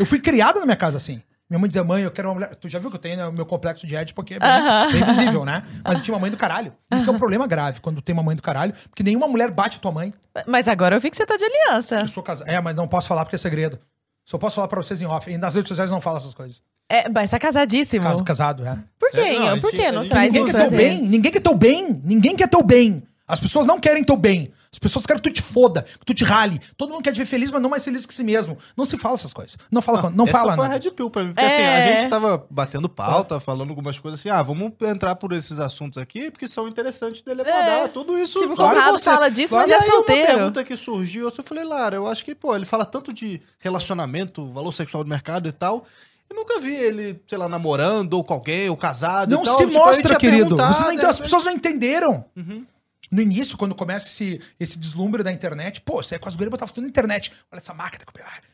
Eu 0.00 0.06
fui 0.06 0.18
criada 0.18 0.60
na 0.60 0.64
minha 0.64 0.78
casa 0.78 0.96
assim. 0.96 1.20
Minha 1.52 1.60
mãe 1.60 1.68
dizia, 1.68 1.84
mãe, 1.84 2.02
eu 2.02 2.10
quero 2.10 2.28
uma 2.28 2.34
mulher. 2.34 2.54
Tu 2.54 2.66
já 2.66 2.78
viu 2.78 2.88
que 2.88 2.96
eu 2.96 3.00
tenho 3.00 3.18
né, 3.18 3.26
o 3.26 3.32
meu 3.32 3.44
complexo 3.44 3.86
de 3.86 3.94
Ed, 3.94 4.14
porque 4.14 4.34
é 4.34 4.38
bem, 4.38 4.48
uh 4.48 4.52
-huh. 4.54 4.92
bem 4.92 5.04
visível, 5.04 5.44
né? 5.44 5.62
Mas 5.84 5.98
eu 5.98 6.02
tinha 6.02 6.14
uma 6.14 6.20
mãe 6.20 6.30
do 6.30 6.36
caralho. 6.38 6.72
Isso 6.94 7.10
é 7.10 7.12
um 7.12 7.18
problema 7.18 7.46
grave 7.46 7.78
quando 7.82 8.00
tem 8.00 8.14
uma 8.14 8.22
mãe 8.22 8.34
do 8.34 8.40
caralho, 8.40 8.72
porque 8.88 9.02
nenhuma 9.02 9.28
mulher 9.28 9.50
bate 9.50 9.76
a 9.76 9.80
tua 9.80 9.92
mãe. 9.92 10.14
Mas 10.46 10.66
agora 10.66 10.96
eu 10.96 11.00
vi 11.00 11.10
que 11.10 11.16
você 11.18 11.26
tá 11.26 11.36
de 11.36 11.44
aliança. 11.44 12.00
Eu 12.00 12.08
sou 12.08 12.22
casado. 12.22 12.48
É, 12.48 12.58
mas 12.58 12.74
não 12.74 12.88
posso 12.88 13.06
falar 13.06 13.26
porque 13.26 13.36
é 13.36 13.38
segredo. 13.38 13.78
Só 14.24 14.38
posso 14.38 14.56
falar 14.56 14.68
pra 14.68 14.82
vocês 14.82 15.02
em 15.02 15.04
off. 15.04 15.30
E 15.30 15.36
nas 15.36 15.54
redes 15.54 15.68
sociais 15.68 15.90
não 15.90 16.00
fala 16.00 16.16
essas 16.16 16.32
coisas. 16.32 16.62
É, 16.90 17.06
mas 17.10 17.28
tá 17.28 17.38
casadíssimo. 17.38 18.04
Caso, 18.04 18.24
casado, 18.24 18.66
é. 18.66 18.78
Por 18.98 19.10
quê? 19.10 19.20
É, 19.20 19.38
não, 19.38 19.60
Por 19.60 19.72
quê? 19.72 19.92
Não 19.92 20.08
traz 20.08 20.32
ninguém 20.32 20.48
isso 20.48 20.56
quer 20.56 20.68
teu 20.68 20.78
bem. 20.78 21.02
Ninguém 21.02 21.32
quer 21.32 21.40
teu 21.40 21.54
bem. 21.54 22.00
Ninguém 22.02 22.36
quer 22.36 22.48
teu 22.48 22.62
bem. 22.62 23.02
As 23.32 23.40
pessoas 23.40 23.64
não 23.64 23.80
querem 23.80 24.04
teu 24.04 24.14
bem. 24.14 24.52
As 24.70 24.78
pessoas 24.78 25.06
querem 25.06 25.22
que 25.22 25.30
tu 25.30 25.32
te 25.32 25.40
foda, 25.40 25.80
que 25.80 26.04
tu 26.04 26.12
te 26.12 26.22
rale. 26.22 26.60
Todo 26.76 26.90
mundo 26.90 27.02
quer 27.02 27.12
te 27.12 27.18
ver 27.18 27.24
feliz, 27.24 27.50
mas 27.50 27.62
não 27.62 27.70
mais 27.70 27.82
feliz 27.82 28.04
que 28.04 28.12
si 28.12 28.22
mesmo. 28.22 28.58
Não 28.76 28.84
se 28.84 28.98
fala 28.98 29.14
essas 29.14 29.32
coisas. 29.32 29.56
Não 29.70 29.80
fala, 29.80 30.08
ah, 30.08 30.10
não 30.10 30.24
essa 30.24 30.32
fala 30.34 30.54
foi 30.54 30.68
nada. 30.68 30.74
Red 30.84 30.90
Pill 30.90 31.08
pra 31.08 31.22
mim. 31.22 31.32
Porque 31.32 31.42
assim, 31.42 31.62
a 31.62 31.78
é. 31.78 32.00
gente 32.02 32.10
tava 32.10 32.46
batendo 32.50 32.90
pauta, 32.90 33.40
falando 33.40 33.70
algumas 33.70 33.98
coisas 33.98 34.20
assim, 34.20 34.28
ah, 34.28 34.42
vamos 34.42 34.74
entrar 34.82 35.14
por 35.14 35.32
esses 35.32 35.58
assuntos 35.58 35.96
aqui, 35.96 36.30
porque 36.30 36.46
são 36.46 36.68
interessantes 36.68 37.22
dele 37.22 37.40
abordar. 37.40 37.84
É. 37.84 37.88
Tudo 37.88 38.18
isso. 38.18 38.38
Tipo, 38.38 38.54
claro, 38.54 38.72
o 38.72 38.74
Conrado 38.74 38.98
você, 38.98 39.10
fala 39.10 39.30
disso, 39.30 39.54
claro, 39.54 39.70
mas 39.70 39.82
é 39.82 39.90
solteiro. 39.90 40.20
uma 40.20 40.36
pergunta 40.36 40.64
que 40.64 40.76
surgiu, 40.76 41.26
eu 41.26 41.42
falei, 41.42 41.64
Lara, 41.64 41.96
eu 41.96 42.06
acho 42.06 42.22
que, 42.22 42.34
pô, 42.34 42.54
ele 42.54 42.66
fala 42.66 42.84
tanto 42.84 43.14
de 43.14 43.40
relacionamento, 43.60 44.46
valor 44.50 44.72
sexual 44.72 45.02
do 45.02 45.08
mercado 45.08 45.48
e 45.48 45.52
tal. 45.54 45.86
Eu 46.28 46.36
nunca 46.36 46.60
vi 46.60 46.74
ele, 46.74 47.18
sei 47.26 47.38
lá, 47.38 47.48
namorando 47.48 48.12
ou 48.12 48.24
com 48.24 48.34
alguém, 48.34 48.68
ou 48.68 48.76
casado. 48.76 49.30
Não 49.30 49.42
se 49.42 49.56
tipo, 49.56 49.72
mostra, 49.72 50.16
querido. 50.16 50.54
Não, 50.54 50.66
as 51.08 51.18
pessoas 51.18 51.44
não 51.44 51.52
entenderam. 51.52 52.26
Uhum 52.36 52.66
no 53.12 53.20
início, 53.20 53.58
quando 53.58 53.74
começa 53.74 54.08
esse, 54.08 54.40
esse 54.58 54.78
deslumbre 54.78 55.22
da 55.22 55.30
internet, 55.30 55.82
pô, 55.82 55.98
eu 55.98 56.02
saía 56.02 56.18
com 56.18 56.30
as 56.30 56.34
gurias, 56.34 56.50
botava 56.50 56.72
tudo 56.72 56.84
na 56.84 56.88
internet. 56.88 57.30
Olha 57.52 57.58
essa 57.58 57.74
máquina. 57.74 58.06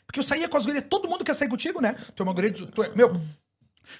Porque 0.04 0.18
eu 0.18 0.24
saía 0.24 0.48
com 0.48 0.56
as 0.56 0.66
gurias, 0.66 0.84
todo 0.90 1.08
mundo 1.08 1.24
quer 1.24 1.34
sair 1.34 1.48
contigo, 1.48 1.80
né? 1.80 1.94
Tu 2.16 2.20
é 2.20 2.24
uma 2.24 2.32
guria, 2.32 2.52
tu 2.52 2.82
é, 2.82 2.90
meu, 2.92 3.20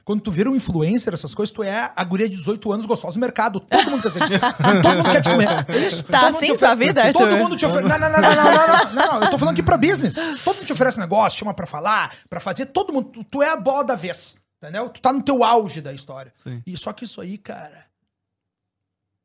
Quando 0.05 0.21
tu 0.21 0.33
vira 0.33 0.51
um 0.51 0.57
influencer, 0.57 1.14
essas 1.14 1.33
coisas, 1.33 1.55
tu 1.55 1.62
é 1.62 1.92
a 1.94 2.03
guria 2.03 2.29
de 2.29 2.37
18 2.37 2.73
anos 2.73 2.87
gostosa 2.87 3.14
do 3.14 3.21
mercado. 3.21 3.61
Todo 3.61 3.88
mundo 3.88 4.03
quer 4.03 4.11
ser. 4.11 4.21
todo 4.83 4.97
mundo 4.97 5.11
quer 5.12 5.23
te 5.23 5.31
comer. 5.31 5.49
É 5.68 5.79
isso. 5.87 6.03
Tá 6.03 6.29
assim 6.29 6.57
sua 6.57 6.75
vida, 6.75 7.05
Arthur? 7.05 7.21
Todo 7.21 7.37
mundo 7.37 7.57
te 7.57 7.64
oferece. 7.64 7.88
Não, 7.88 7.99
não, 7.99 8.11
não, 8.11 8.21
não, 8.21 8.35
não, 8.35 8.44
não, 8.44 8.94
não, 8.94 8.94
não, 8.94 9.23
Eu 9.23 9.31
tô 9.31 9.38
falando 9.38 9.55
aqui 9.55 9.62
pra 9.62 9.77
business. 9.77 10.16
Todo 10.42 10.57
mundo 10.57 10.66
te 10.66 10.73
oferece 10.73 10.99
negócio, 10.99 11.38
chama 11.38 11.55
pra 11.55 11.68
falar, 11.68 12.12
pra 12.29 12.40
fazer. 12.40 12.66
Todo 12.66 12.92
mundo. 12.92 13.11
Tu, 13.11 13.25
tu 13.25 13.42
é 13.44 13.51
a 13.51 13.57
bola 13.57 13.85
da 13.85 13.94
vez. 13.94 14.37
Entendeu? 14.61 14.88
Tu 14.88 15.01
tá 15.01 15.12
no 15.12 15.23
teu 15.23 15.44
auge 15.44 15.81
da 15.81 15.92
história. 15.92 16.33
Sim. 16.35 16.61
E 16.66 16.77
só 16.77 16.92
que 16.92 17.05
isso 17.05 17.21
aí, 17.21 17.38
cara, 17.38 17.88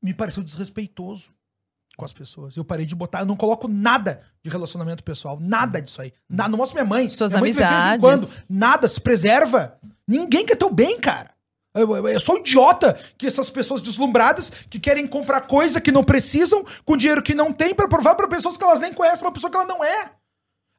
me 0.04 0.13
pareceu 0.13 0.44
desrespeitoso 0.44 1.32
com 1.96 2.04
as 2.04 2.12
pessoas. 2.12 2.58
Eu 2.58 2.66
parei 2.66 2.86
de 2.86 2.96
botar, 2.96 3.20
eu 3.20 3.26
não 3.26 3.36
coloco 3.36 3.68
nada 3.68 4.22
de 4.44 4.50
relacionamento 4.50 5.04
pessoal, 5.04 5.39
nada 5.39 5.82
disso 5.82 6.02
aí. 6.02 6.12
Nada, 6.30 6.50
não 6.50 6.58
mostro 6.58 6.76
minha 6.76 6.86
mãe. 6.86 7.08
Suas 7.08 7.32
minha 7.32 7.42
amizades. 7.42 7.88
Mãe, 7.88 8.00
quando, 8.00 8.44
nada, 8.50 8.88
se 8.88 9.00
preserva. 9.00 9.78
Ninguém 10.08 10.46
quer 10.46 10.56
teu 10.56 10.70
bem, 10.70 11.00
cara. 11.00 11.32
Eu, 11.76 11.96
eu, 11.96 12.08
eu, 12.08 12.20
sou 12.20 12.38
idiota 12.38 12.96
que 13.18 13.26
essas 13.26 13.50
pessoas 13.50 13.82
deslumbradas 13.82 14.52
que 14.70 14.80
querem 14.80 15.08
comprar 15.08 15.42
coisa 15.42 15.82
que 15.82 15.92
não 15.92 16.04
precisam 16.04 16.63
com 16.86 16.96
dinheiro 16.96 17.24
que 17.24 17.34
não 17.34 17.52
tem 17.52 17.74
para 17.74 17.88
provar 17.88 18.13
para 18.13 18.28
pessoas 18.28 18.58
que 18.58 18.63
elas 18.63 18.80
nem 18.80 18.94
conhecem 18.94 19.26
uma 19.26 19.32
pessoa 19.32 19.50
que 19.50 19.58
ela 19.58 19.66
não 19.66 19.84
é. 19.84 20.12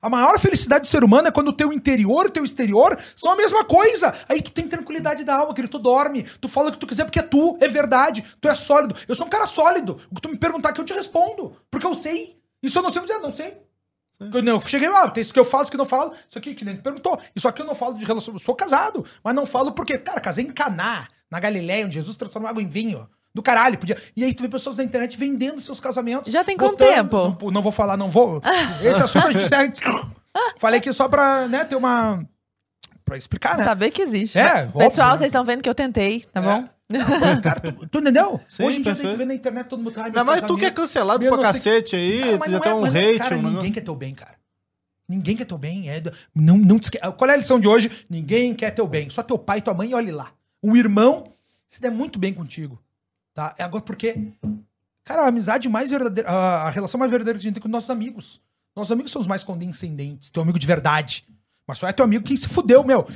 A 0.05 0.11
maior 0.11 0.39
felicidade 0.39 0.83
do 0.83 0.89
ser 0.89 1.03
humano 1.03 1.29
é 1.29 1.31
quando 1.31 1.49
o 1.49 1.53
teu 1.53 1.73
interior 1.73 2.27
e 2.27 2.29
o 2.29 2.31
teu 2.31 2.45
exterior 2.45 3.03
são 3.17 3.33
a 3.33 3.37
mesma 3.37 3.65
coisa. 3.65 4.15
Aí 4.29 4.43
tu 4.43 4.53
tem 4.53 4.69
tranquilidade 4.69 5.25
da 5.25 5.37
alma, 5.37 5.55
querido. 5.55 5.79
Tu 5.79 5.83
dorme, 5.83 6.23
tu 6.23 6.47
fala 6.47 6.69
o 6.69 6.73
que 6.73 6.77
tu 6.77 6.87
quiser 6.87 7.05
porque 7.05 7.21
é 7.21 7.23
tu, 7.23 7.57
é 7.59 7.67
verdade. 7.69 8.23
Tu 8.39 8.47
é 8.47 8.55
sólido. 8.55 8.95
Eu 9.09 9.17
sou 9.17 9.27
um 9.27 9.31
cara 9.31 9.47
sólido. 9.47 9.99
O 10.11 10.17
que 10.17 10.21
tu 10.21 10.29
me 10.29 10.37
perguntar 10.37 10.75
que 10.75 10.81
eu 10.83 10.85
te 10.85 10.93
respondo. 10.93 11.57
Porque 11.71 11.87
eu 11.87 11.95
sei. 11.95 12.39
Isso 12.63 12.79
eu 12.79 12.83
não 12.83 12.91
sei 12.91 13.01
dizer, 13.01 13.19
não 13.21 13.33
sei. 13.33 13.57
Eu, 14.21 14.43
não, 14.43 14.53
eu 14.53 14.61
cheguei 14.61 14.91
lá, 14.91 15.09
tem 15.09 15.23
isso 15.23 15.33
que 15.33 15.41
eu 15.41 15.45
falo, 15.45 15.63
isso 15.63 15.73
que 15.73 15.77
eu 15.77 15.79
não 15.79 15.87
falo. 15.87 16.13
Isso 16.29 16.39
aqui 16.39 16.55
que 16.55 16.67
nem 16.67 16.77
perguntou. 16.77 17.19
Isso 17.35 17.49
aqui 17.49 17.63
eu 17.63 17.67
não 17.67 17.75
falo 17.75 17.95
de 17.95 18.05
relação. 18.05 18.35
Eu 18.35 18.41
sou 18.41 18.55
casado, 18.55 19.07
mas 19.25 19.35
não 19.35 19.47
falo 19.47 19.73
porque, 19.73 19.97
cara, 19.97 20.21
casei 20.21 20.45
em 20.45 20.53
Caná, 20.53 21.09
na 21.31 21.41
Galileia, 21.41 21.87
onde 21.87 21.95
Jesus 21.95 22.19
transformou 22.19 22.51
água 22.51 22.63
em 22.63 22.69
vinho 22.69 23.09
do 23.35 23.43
caralho. 23.43 23.77
Podia... 23.77 24.01
E 24.17 24.23
aí 24.23 24.33
tu 24.33 24.43
vê 24.43 24.49
pessoas 24.49 24.77
na 24.77 24.85
internet 24.85 25.17
vendendo 25.19 25.61
seus 25.61 25.81
casamentos. 25.81 26.33
Já 26.33 26.45
tem 26.45 26.57
quanto 26.57 26.77
tempo? 26.77 27.37
Não, 27.43 27.51
não, 27.51 27.63
vou 27.63 27.73
falar, 27.73 27.97
não 27.97 28.09
vou. 28.09 28.41
Esse 28.81 29.03
assunto 29.03 29.27
a 29.27 29.33
gente 29.33 29.49
segue. 29.49 29.79
Falei 30.59 30.79
aqui 30.79 30.93
só 30.93 31.09
pra, 31.09 31.49
né, 31.49 31.65
ter 31.65 31.75
uma. 31.75 32.25
Pra 33.05 33.19
explicar, 33.19 33.59
né? 33.59 33.65
Saber 33.65 33.91
que 33.91 34.01
existe. 34.01 34.39
É, 34.39 34.67
Pessoal, 34.67 35.13
né? 35.13 35.19
vocês 35.19 35.29
estão 35.29 35.45
vendo 35.45 35.63
que 35.63 35.69
eu 35.69 35.75
tentei, 35.75 36.25
tá 36.33 36.41
é. 36.41 36.43
bom? 36.43 36.69
Não, 36.89 37.41
cara, 37.41 37.61
tu, 37.61 37.87
tu, 37.89 37.99
entendeu? 37.99 38.41
Sim, 38.47 38.65
Hoje 38.65 38.79
em 38.79 38.83
dia 38.83 38.95
tu 38.95 39.17
vê 39.17 39.25
na 39.25 39.35
internet 39.35 39.67
todo 39.67 39.83
mundo. 39.83 39.95
Não, 40.15 40.25
mas 40.25 40.43
tu 40.43 40.57
que 40.57 40.65
é 40.65 40.71
cancelado 40.71 41.27
pra 41.27 41.39
cacete 41.39 41.97
aí, 41.97 42.21
cara, 42.21 42.39
tu 42.39 42.51
já 42.53 42.61
tem 42.61 42.73
é, 42.73 42.75
um 42.75 42.85
hate. 42.85 43.19
Cara, 43.19 43.37
um 43.37 43.43
ninguém 43.43 43.73
quer 43.73 43.81
teu 43.81 43.95
bem, 43.95 44.15
cara. 44.15 44.35
Ninguém 45.09 45.37
quer 45.37 45.45
teu 45.45 45.59
bem. 45.59 45.91
É, 45.91 46.03
não, 46.35 46.57
não 46.57 46.79
te... 46.79 46.91
Qual 47.17 47.31
é 47.31 47.35
a 47.35 47.37
lição 47.37 47.61
de 47.61 47.69
hoje? 47.69 47.91
Ninguém 48.09 48.55
quer 48.55 48.71
teu 48.71 48.87
bem. 48.87 49.11
Só 49.11 49.23
teu 49.23 49.39
pai 49.39 49.59
e 49.59 49.63
tua 49.63 49.75
mãe, 49.75 49.95
olhe 49.95 50.11
lá. 50.11 50.33
Um 50.63 50.75
irmão 50.77 51.25
se 51.69 51.81
der 51.81 51.91
muito 51.91 52.19
bem 52.19 52.33
contigo. 52.33 52.81
Tá? 53.35 53.55
É 53.59 53.65
agora 53.65 53.83
porque, 53.83 54.33
cara, 55.05 55.23
a 55.23 55.27
amizade 55.27 55.69
mais 55.69 55.91
verdadeira, 55.91 56.31
a, 56.31 56.71
relação 56.71 56.99
mais 56.99 57.11
verdadeira 57.11 57.39
que 57.39 57.45
a 57.45 57.49
gente 57.49 57.55
tem 57.55 57.63
com 57.63 57.69
nossos 57.69 57.91
amigos. 57.91 58.41
Nossos 58.75 58.93
amigos 58.93 59.11
são 59.11 59.21
os 59.21 59.27
mais 59.27 59.43
condescendentes, 59.43 60.31
teu 60.31 60.43
amigo 60.43 60.59
de 60.59 60.67
verdade. 60.67 61.27
Mas 61.67 61.79
só 61.79 61.89
é 61.89 61.93
teu 61.93 62.05
amigo 62.05 62.25
que 62.25 62.37
se 62.37 62.49
fudeu, 62.49 62.85
meu. 62.85 63.07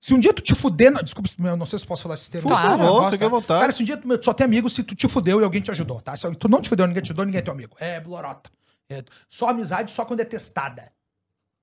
Se 0.00 0.12
um 0.12 0.18
dia 0.18 0.34
tu 0.34 0.42
te 0.42 0.54
fuder. 0.54 0.90
Não, 0.90 1.02
desculpa, 1.02 1.30
não 1.56 1.64
sei 1.64 1.78
se 1.78 1.86
posso 1.86 2.02
falar 2.02 2.16
esse 2.16 2.28
termo. 2.28 2.48
Claro, 2.48 2.78
favor, 2.78 3.10
fique 3.10 3.24
à 3.24 3.28
vontade. 3.28 3.60
Cara, 3.60 3.72
se 3.72 3.82
um 3.82 3.86
dia 3.86 3.96
tu 3.96 4.24
só 4.24 4.34
tem 4.34 4.44
amigo 4.44 4.68
se 4.68 4.82
tu 4.82 4.94
te 4.94 5.06
fudeu 5.06 5.40
e 5.40 5.44
alguém 5.44 5.62
te 5.62 5.70
ajudou, 5.70 6.00
tá? 6.00 6.16
Se 6.16 6.30
tu 6.34 6.48
não 6.48 6.60
te 6.60 6.68
fudeu, 6.68 6.86
ninguém 6.86 7.02
te 7.02 7.06
ajudou, 7.06 7.24
ninguém 7.24 7.38
é 7.38 7.42
teu 7.42 7.54
amigo. 7.54 7.76
É 7.78 8.00
blorota. 8.00 8.50
É, 8.90 9.02
só 9.28 9.48
amizade 9.48 9.90
só 9.92 10.04
quando 10.04 10.20
é 10.20 10.24
testada. 10.24 10.92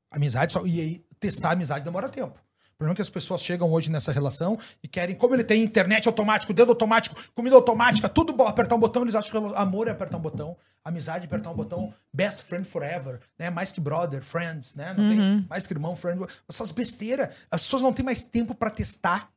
Amizade 0.10 0.54
só. 0.54 0.66
E 0.66 0.80
aí, 0.80 1.06
testar 1.20 1.50
a 1.50 1.52
amizade 1.52 1.84
demora 1.84 2.08
tempo 2.08 2.40
problema 2.80 2.94
é 2.94 2.96
que 2.96 3.02
as 3.02 3.10
pessoas 3.10 3.42
chegam 3.42 3.70
hoje 3.70 3.92
nessa 3.92 4.10
relação 4.10 4.58
e 4.82 4.88
querem, 4.88 5.14
como 5.14 5.36
ele 5.36 5.44
tem 5.44 5.62
internet 5.62 6.08
automático, 6.08 6.54
dedo 6.54 6.70
automático, 6.70 7.14
comida 7.36 7.54
automática, 7.54 8.08
tudo 8.08 8.42
apertar 8.44 8.76
um 8.76 8.80
botão, 8.80 9.02
eles 9.02 9.16
acham 9.16 9.30
que 9.30 9.56
amor 9.58 9.90
é 9.90 9.92
apertar 9.92 10.16
um 10.16 10.22
botão, 10.22 10.56
amizade 10.84 11.26
é 11.26 11.28
apertar 11.28 11.52
um 11.52 11.56
botão, 11.56 11.94
best 12.14 12.44
friend 12.44 12.66
forever, 12.66 13.20
né? 13.38 13.50
Mais 13.50 13.74
que 13.74 13.82
brother, 13.82 14.24
friends, 14.24 14.76
né? 14.76 14.94
Não 14.98 15.04
uhum. 15.04 15.10
tem 15.10 15.48
mais 15.50 15.68
que 15.68 15.74
irmão, 15.74 15.94
friend. 15.94 16.26
Essas 16.48 16.72
besteiras. 16.72 17.36
As 17.52 17.64
pessoas 17.64 17.82
não 17.82 17.92
têm 17.92 18.06
mais 18.06 18.24
tempo 18.24 18.56
para 18.56 18.70
testar, 18.70 19.30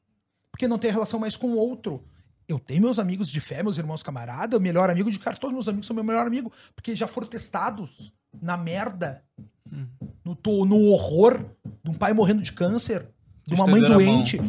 porque 0.52 0.68
não 0.68 0.78
tem 0.78 0.92
relação 0.92 1.18
mais 1.18 1.36
com 1.36 1.48
o 1.48 1.56
outro. 1.56 2.04
Eu 2.46 2.60
tenho 2.60 2.82
meus 2.82 3.00
amigos 3.00 3.28
de 3.28 3.40
fé, 3.40 3.60
meus 3.60 3.76
irmãos 3.76 4.04
camarada, 4.04 4.56
o 4.56 4.60
melhor 4.60 4.88
amigo 4.88 5.10
de 5.10 5.18
cara, 5.18 5.36
todos 5.36 5.52
meus 5.52 5.66
amigos 5.66 5.88
são 5.88 5.94
meu 5.94 6.04
melhor 6.04 6.28
amigo, 6.28 6.52
porque 6.76 6.94
já 6.94 7.08
foram 7.08 7.26
testados 7.26 8.12
na 8.40 8.56
merda, 8.56 9.24
hum. 9.70 9.88
no, 10.24 10.64
no 10.64 10.80
horror 10.90 11.44
de 11.82 11.90
um 11.90 11.94
pai 11.94 12.12
morrendo 12.12 12.42
de 12.42 12.52
câncer, 12.52 13.08
de 13.54 13.60
uma 13.60 13.66
mãe 13.66 13.80
doente. 13.80 14.40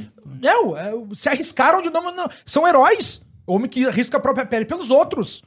Não, 0.41 0.77
é, 0.77 0.91
se 1.13 1.29
arriscaram 1.29 1.81
de 1.81 1.89
não, 1.89 2.13
não. 2.15 2.29
São 2.45 2.67
heróis. 2.67 3.23
Homem 3.45 3.69
que 3.69 3.85
arrisca 3.85 4.17
a 4.17 4.19
própria 4.19 4.45
pele 4.45 4.65
pelos 4.65 4.89
outros. 4.89 5.41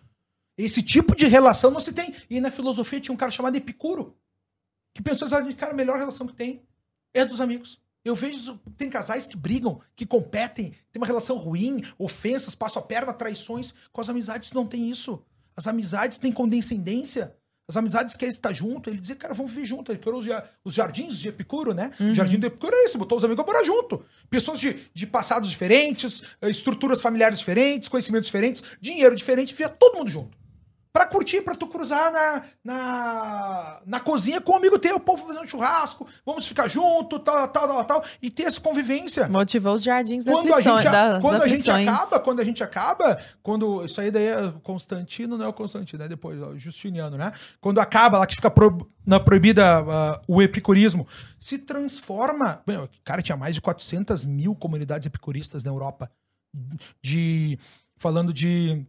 Esse 0.57 0.83
tipo 0.83 1.15
de 1.15 1.27
relação 1.27 1.71
não 1.71 1.81
se 1.81 1.93
tem. 1.93 2.15
E 2.31 2.41
na 2.41 2.51
filosofia 2.51 3.01
tinha 3.01 3.13
um 3.13 3.17
cara 3.17 3.31
chamado 3.31 3.57
Epicuro. 3.57 4.17
Que 4.95 5.03
pensou 5.03 5.27
exatamente, 5.27 5.57
cara, 5.57 5.73
a 5.73 5.77
melhor 5.77 5.99
relação 5.99 6.27
que 6.27 6.35
tem 6.35 6.63
é 7.13 7.25
dos 7.25 7.41
amigos. 7.41 7.79
Eu 8.05 8.15
vejo, 8.15 8.59
tem 8.77 8.89
casais 8.89 9.27
que 9.27 9.37
brigam, 9.37 9.81
que 9.95 10.07
competem, 10.07 10.71
tem 10.93 11.01
uma 11.01 11.07
relação 11.07 11.37
ruim, 11.37 11.83
ofensas, 11.99 12.55
passam 12.55 12.81
a 12.81 12.87
perna, 12.87 13.13
traições. 13.13 13.75
Com 13.93 14.01
as 14.01 14.09
amizades 14.09 14.53
não 14.53 14.67
tem 14.67 14.89
isso. 14.89 15.23
As 15.57 15.67
amizades 15.67 16.17
têm 16.17 16.33
condescendência. 16.33 17.37
As 17.69 17.77
amizades 17.77 18.17
querem 18.17 18.33
estar 18.33 18.53
junto. 18.53 18.89
Ele 18.89 19.01
dizia, 19.01 19.17
cara, 19.17 19.35
vamos 19.35 19.53
viver 19.53 19.67
junto. 19.67 19.91
Ele 19.91 19.99
criou 19.99 20.23
os, 20.65 20.75
jardins 20.75 21.19
de 21.19 21.29
Epicuro, 21.29 21.75
né? 21.75 21.91
Uhum. 21.99 22.13
O 22.13 22.15
jardim 22.15 22.39
de 22.39 22.47
Epicuro 22.47 22.75
é 22.75 22.85
esse, 22.85 22.97
botou 22.97 23.19
os 23.19 23.25
amigos 23.25 23.45
para 23.45 23.53
morar 23.53 23.67
junto. 23.67 24.05
Pessoas 24.31 24.61
de, 24.61 24.77
de 24.95 25.07
passados 25.07 25.51
diferentes, 25.51 26.23
eh, 26.41 26.49
estruturas 26.49 27.01
familiares 27.01 27.39
diferentes, 27.39 27.89
conhecimentos 27.89 28.27
diferentes, 28.27 28.63
dinheiro 28.81 29.17
diferente, 29.17 29.55
via 29.55 29.69
todo 29.69 29.99
mundo 29.99 30.11
junto 30.11 30.46
para 30.97 31.05
curtir, 31.05 31.43
para 31.43 31.55
tu 31.55 31.67
cruzar 31.67 32.11
na, 32.11 32.43
na, 32.65 33.81
na 33.85 34.01
cozinha 34.01 34.41
com 34.41 34.53
um 34.53 34.57
amigo 34.57 34.79
teu, 34.79 34.97
o 34.97 35.01
povo 35.01 35.27
fazendo 35.27 35.47
churrasco, 35.47 36.07
vamos 36.25 36.47
ficar 36.47 36.69
junto, 36.69 37.19
tal, 37.19 37.47
tal, 37.49 37.69
tal, 37.69 37.85
tal, 37.85 38.05
e 38.23 38.31
ter 38.31 38.45
essa 38.45 38.59
convivência. 38.59 39.29
Motivou 39.29 39.75
os 39.75 39.83
jardins 39.83 40.25
da 40.25 40.33
quando 40.33 40.55
aflições, 40.55 40.67
a 40.67 40.81
gente, 40.81 40.91
das 40.91 41.23
quando 41.23 41.43
a 41.43 41.49
gente 41.49 41.71
acaba, 41.71 42.21
quando 42.21 42.41
a 42.41 42.45
gente 42.45 42.65
acaba, 42.65 43.19
quando 43.43 43.85
isso 43.85 44.01
aí 44.01 44.11
daí 44.11 44.25
é 44.25 44.55
Constantino, 44.63 45.37
não 45.37 45.45
é 45.45 45.49
o 45.49 45.53
Constantino, 45.53 46.03
é 46.03 46.09
depois, 46.09 46.41
ó, 46.41 46.57
Justiniano, 46.57 47.19
né? 47.19 47.31
Quando 47.61 47.79
acaba 47.79 48.17
lá 48.17 48.27
que 48.27 48.35
fica 48.35 48.51
pro, 48.51 48.91
na 49.07 49.21
proibida 49.21 49.83
uh, 49.83 50.23
o 50.27 50.41
epicurismo, 50.41 51.07
se 51.39 51.59
transforma, 51.59 52.63
o 52.67 53.03
cara 53.05 53.21
tinha 53.21 53.37
mais 53.37 53.55
de 53.55 53.61
400 53.61 54.25
mil 54.25 54.57
comunidades 54.57 55.05
epicuristas 55.05 55.63
na 55.63 55.71
Europa, 55.71 56.11
de 57.03 57.59
falando 57.99 58.33
de 58.33 58.87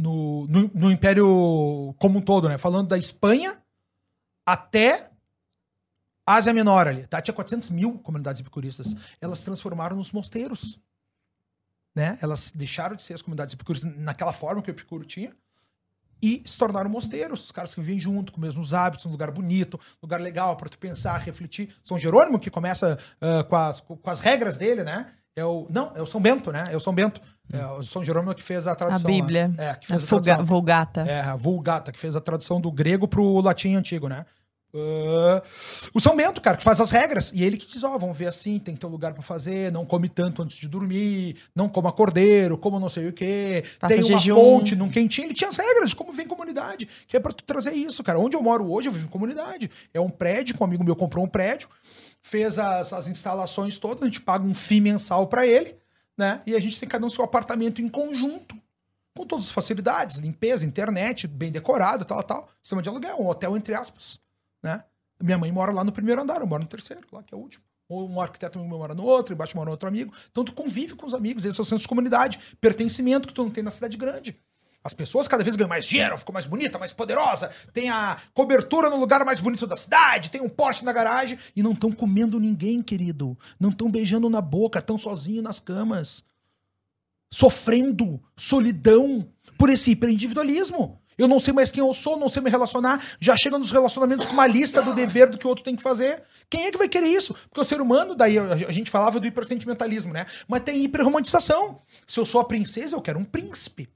no, 0.00 0.46
no, 0.46 0.70
no, 0.72 0.90
Império 0.90 1.94
como 1.98 2.18
um 2.18 2.22
todo, 2.22 2.48
né? 2.48 2.56
Falando 2.56 2.88
da 2.88 2.98
Espanha 2.98 3.62
até 4.44 5.10
Ásia 6.26 6.52
Menor 6.52 6.88
ali, 6.88 7.06
tá? 7.06 7.20
Tinha 7.20 7.34
400 7.34 7.70
mil 7.70 7.98
comunidades 7.98 8.40
epicuristas. 8.40 8.94
Elas 9.20 9.44
transformaram 9.44 9.96
nos 9.96 10.12
mosteiros, 10.12 10.80
né? 11.94 12.18
Elas 12.22 12.50
deixaram 12.50 12.96
de 12.96 13.02
ser 13.02 13.14
as 13.14 13.22
comunidades 13.22 13.54
epicuristas 13.54 13.94
naquela 13.96 14.32
forma 14.32 14.62
que 14.62 14.70
o 14.70 14.72
Epicuro 14.72 15.04
tinha 15.04 15.36
e 16.22 16.42
se 16.44 16.56
tornaram 16.56 16.88
mosteiros. 16.88 17.44
Os 17.44 17.52
caras 17.52 17.74
que 17.74 17.80
vivem 17.80 18.00
junto, 18.00 18.32
com 18.32 18.38
os 18.38 18.46
mesmos 18.46 18.72
hábitos, 18.72 19.04
um 19.04 19.10
lugar 19.10 19.30
bonito, 19.30 19.78
lugar 20.02 20.20
legal 20.20 20.56
para 20.56 20.68
tu 20.68 20.78
pensar, 20.78 21.18
refletir. 21.18 21.74
São 21.84 21.98
Jerônimo, 21.98 22.38
que 22.38 22.50
começa 22.50 22.98
uh, 23.20 23.44
com, 23.44 23.56
as, 23.56 23.80
com 23.80 23.98
as 24.04 24.20
regras 24.20 24.56
dele, 24.56 24.82
né? 24.82 25.12
É 25.36 25.44
o, 25.44 25.66
não, 25.70 25.92
é 25.94 26.02
o 26.02 26.06
São 26.06 26.20
Bento, 26.20 26.50
né? 26.50 26.68
É 26.72 26.76
o 26.76 26.80
São 26.80 26.92
Bento. 26.92 27.20
É 27.52 27.64
o 27.66 27.82
São 27.82 28.04
Jerônimo 28.04 28.34
que 28.34 28.42
fez 28.42 28.66
a 28.66 28.74
tradução. 28.74 29.10
A 29.10 29.12
Bíblia. 29.12 29.52
Lá. 29.56 29.64
É, 29.64 29.74
que 29.74 29.86
fez 29.86 30.00
a, 30.00 30.04
a 30.04 30.20
tradução. 30.20 30.46
Vulgata. 30.46 31.00
É, 31.02 31.20
a 31.20 31.36
Vulgata, 31.36 31.92
que 31.92 31.98
fez 31.98 32.14
a 32.14 32.20
tradução 32.20 32.60
do 32.60 32.70
grego 32.70 33.08
pro 33.08 33.40
latim 33.40 33.74
antigo, 33.74 34.08
né? 34.08 34.24
Uh, 34.72 35.42
o 35.92 36.00
São 36.00 36.14
Bento, 36.14 36.40
cara, 36.40 36.56
que 36.56 36.62
faz 36.62 36.80
as 36.80 36.90
regras. 36.90 37.32
E 37.34 37.42
ele 37.42 37.56
que 37.56 37.66
diz: 37.66 37.82
Ó, 37.82 37.94
oh, 37.94 37.98
vamos 37.98 38.16
ver 38.16 38.26
assim, 38.26 38.58
tem 38.58 38.74
que 38.74 38.80
ter 38.80 38.86
um 38.86 38.90
lugar 38.90 39.12
para 39.12 39.22
fazer, 39.22 39.72
não 39.72 39.84
come 39.84 40.08
tanto 40.08 40.42
antes 40.42 40.56
de 40.56 40.68
dormir, 40.68 41.36
não 41.54 41.68
coma 41.68 41.90
cordeiro, 41.90 42.56
como 42.56 42.78
não 42.78 42.88
sei 42.88 43.08
o 43.08 43.12
quê. 43.12 43.64
Passa 43.80 43.94
tem 43.94 44.04
uma 44.04 44.18
jejum. 44.18 44.34
fonte 44.34 44.76
num 44.76 44.88
quentinho. 44.88 45.26
Ele 45.26 45.34
tinha 45.34 45.50
as 45.50 45.56
regras 45.56 45.90
de 45.90 45.96
como 45.96 46.12
vem 46.12 46.26
comunidade, 46.26 46.88
que 47.08 47.16
é 47.16 47.20
pra 47.20 47.32
tu 47.32 47.42
trazer 47.42 47.72
isso, 47.72 48.02
cara. 48.04 48.18
Onde 48.20 48.36
eu 48.36 48.42
moro 48.42 48.70
hoje, 48.70 48.88
eu 48.88 48.92
vivo 48.92 49.06
em 49.06 49.10
comunidade. 49.10 49.68
É 49.92 50.00
um 50.00 50.08
prédio, 50.08 50.54
um 50.60 50.64
amigo 50.64 50.84
meu 50.84 50.94
comprou 50.94 51.24
um 51.24 51.28
prédio, 51.28 51.68
fez 52.22 52.58
as, 52.58 52.92
as 52.92 53.06
instalações 53.06 53.78
todas, 53.78 54.02
a 54.02 54.06
gente 54.06 54.20
paga 54.20 54.44
um 54.44 54.54
FII 54.54 54.80
mensal 54.80 55.26
para 55.26 55.46
ele 55.46 55.80
né? 56.20 56.42
E 56.46 56.54
a 56.54 56.60
gente 56.60 56.78
tem 56.78 56.88
cada 56.88 57.04
um 57.04 57.10
seu 57.10 57.24
apartamento 57.24 57.80
em 57.80 57.88
conjunto, 57.88 58.54
com 59.16 59.24
todas 59.24 59.46
as 59.46 59.50
facilidades, 59.50 60.18
limpeza, 60.18 60.66
internet, 60.66 61.26
bem 61.26 61.50
decorado, 61.50 62.04
tal, 62.04 62.22
tal. 62.22 62.48
Sistema 62.62 62.82
de 62.82 62.90
aluguel, 62.90 63.18
um 63.18 63.26
hotel 63.26 63.56
entre 63.56 63.74
aspas, 63.74 64.20
né? 64.62 64.84
Minha 65.20 65.38
mãe 65.38 65.50
mora 65.50 65.72
lá 65.72 65.82
no 65.82 65.90
primeiro 65.90 66.20
andar, 66.20 66.40
eu 66.40 66.46
moro 66.46 66.62
no 66.62 66.68
terceiro, 66.68 67.06
lá 67.10 67.22
que 67.22 67.34
é 67.34 67.36
o 67.36 67.40
último. 67.40 67.64
Ou 67.88 68.08
um 68.08 68.20
arquiteto 68.20 68.58
mora 68.58 68.94
no 68.94 69.02
outro, 69.02 69.34
embaixo 69.34 69.56
mora 69.56 69.70
outro 69.70 69.88
amigo. 69.88 70.12
Então 70.30 70.44
tu 70.44 70.52
convive 70.52 70.94
com 70.94 71.06
os 71.06 71.14
amigos, 71.14 71.44
esse 71.44 71.58
é 71.58 71.62
o 71.62 71.64
senso 71.64 71.82
de 71.82 71.88
comunidade, 71.88 72.38
pertencimento 72.60 73.26
que 73.26 73.34
tu 73.34 73.42
não 73.42 73.50
tem 73.50 73.64
na 73.64 73.70
cidade 73.70 73.96
grande. 73.96 74.38
As 74.82 74.94
pessoas 74.94 75.28
cada 75.28 75.44
vez 75.44 75.56
ganham 75.56 75.68
mais 75.68 75.84
dinheiro, 75.84 76.16
ficam 76.16 76.32
mais 76.32 76.46
bonita, 76.46 76.78
mais 76.78 76.92
poderosa, 76.92 77.50
tem 77.72 77.90
a 77.90 78.16
cobertura 78.32 78.88
no 78.88 78.96
lugar 78.96 79.22
mais 79.26 79.38
bonito 79.38 79.66
da 79.66 79.76
cidade, 79.76 80.30
tem 80.30 80.40
um 80.40 80.48
poste 80.48 80.84
na 80.84 80.92
garagem 80.92 81.38
e 81.54 81.62
não 81.62 81.72
estão 81.72 81.92
comendo 81.92 82.40
ninguém, 82.40 82.82
querido. 82.82 83.36
Não 83.58 83.68
estão 83.68 83.90
beijando 83.90 84.30
na 84.30 84.40
boca, 84.40 84.78
estão 84.78 84.98
sozinhos 84.98 85.44
nas 85.44 85.60
camas. 85.60 86.24
Sofrendo 87.30 88.20
solidão 88.34 89.28
por 89.58 89.68
esse 89.68 89.90
hiperindividualismo. 89.90 90.98
Eu 91.18 91.28
não 91.28 91.38
sei 91.38 91.52
mais 91.52 91.70
quem 91.70 91.86
eu 91.86 91.92
sou, 91.92 92.18
não 92.18 92.30
sei 92.30 92.40
me 92.40 92.48
relacionar. 92.48 92.98
Já 93.20 93.36
chega 93.36 93.58
nos 93.58 93.70
relacionamentos 93.70 94.24
com 94.24 94.32
uma 94.32 94.46
lista 94.46 94.80
do 94.80 94.94
dever 94.94 95.28
do 95.28 95.36
que 95.36 95.46
o 95.46 95.50
outro 95.50 95.62
tem 95.62 95.76
que 95.76 95.82
fazer. 95.82 96.22
Quem 96.48 96.64
é 96.64 96.70
que 96.70 96.78
vai 96.78 96.88
querer 96.88 97.08
isso? 97.08 97.34
Porque 97.34 97.60
o 97.60 97.64
ser 97.64 97.82
humano, 97.82 98.14
daí 98.14 98.38
a 98.38 98.72
gente 98.72 98.90
falava 98.90 99.20
do 99.20 99.26
hipersentimentalismo, 99.26 100.14
né? 100.14 100.24
Mas 100.48 100.62
tem 100.62 100.82
hiperromantização. 100.82 101.82
Se 102.06 102.18
eu 102.18 102.24
sou 102.24 102.40
a 102.40 102.44
princesa, 102.44 102.96
eu 102.96 103.02
quero 103.02 103.18
um 103.18 103.24
príncipe. 103.24 103.90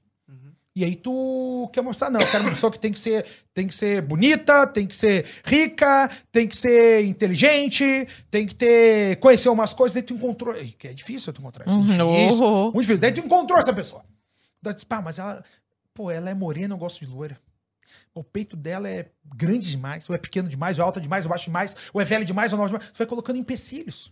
E 0.75 0.83
aí 0.83 0.93
tu 0.93 1.69
quer 1.71 1.81
mostrar, 1.81 2.09
não, 2.09 2.19
eu 2.19 2.27
quero 2.29 2.43
uma 2.43 2.49
pessoa 2.49 2.69
que 2.69 2.77
tem 2.77 2.91
que 2.91 2.99
ser, 2.99 3.25
tem 3.53 3.65
que 3.65 3.73
ser 3.73 4.01
bonita, 4.01 4.67
tem 4.67 4.85
que 4.85 4.93
ser 4.93 5.25
rica, 5.45 6.11
tem 6.33 6.49
que 6.49 6.57
ser 6.57 7.05
inteligente, 7.05 8.05
tem 8.29 8.45
que 8.45 8.53
ter 8.53 9.15
conhecer 9.21 9.47
umas 9.47 9.73
coisas, 9.73 9.93
daí 9.93 10.03
tu 10.03 10.13
encontrou, 10.13 10.53
que 10.77 10.89
é 10.89 10.93
difícil 10.93 11.31
tu 11.31 11.39
encontrar 11.39 11.65
isso. 11.65 11.77
Uhum. 11.77 11.85
Difícil, 11.85 12.71
muito 12.73 12.81
difícil. 12.81 12.97
Daí 12.97 13.13
tu 13.13 13.21
encontrou 13.21 13.57
essa 13.57 13.71
pessoa. 13.73 14.03
Daí 14.61 14.73
tu 14.73 14.77
diz, 14.77 14.83
pá, 14.83 15.01
mas 15.01 15.17
ela, 15.17 15.41
pô, 15.93 16.11
ela 16.11 16.29
é 16.29 16.33
morena, 16.33 16.73
eu 16.73 16.77
gosto 16.77 17.05
de 17.05 17.09
loira. 17.09 17.39
O 18.13 18.21
peito 18.21 18.57
dela 18.57 18.89
é 18.89 19.05
grande 19.33 19.71
demais, 19.71 20.09
ou 20.09 20.15
é 20.15 20.19
pequeno 20.19 20.49
demais, 20.49 20.77
ou 20.77 20.83
é 20.83 20.85
alta 20.85 20.99
demais, 20.99 21.25
ou 21.25 21.29
baixo 21.29 21.45
demais, 21.45 21.75
ou 21.93 22.01
é 22.01 22.05
velha 22.05 22.25
demais, 22.25 22.51
ou 22.51 22.57
nova 22.57 22.69
demais. 22.69 22.91
Tu 22.91 22.97
vai 22.97 23.07
colocando 23.07 23.37
empecilhos. 23.37 24.11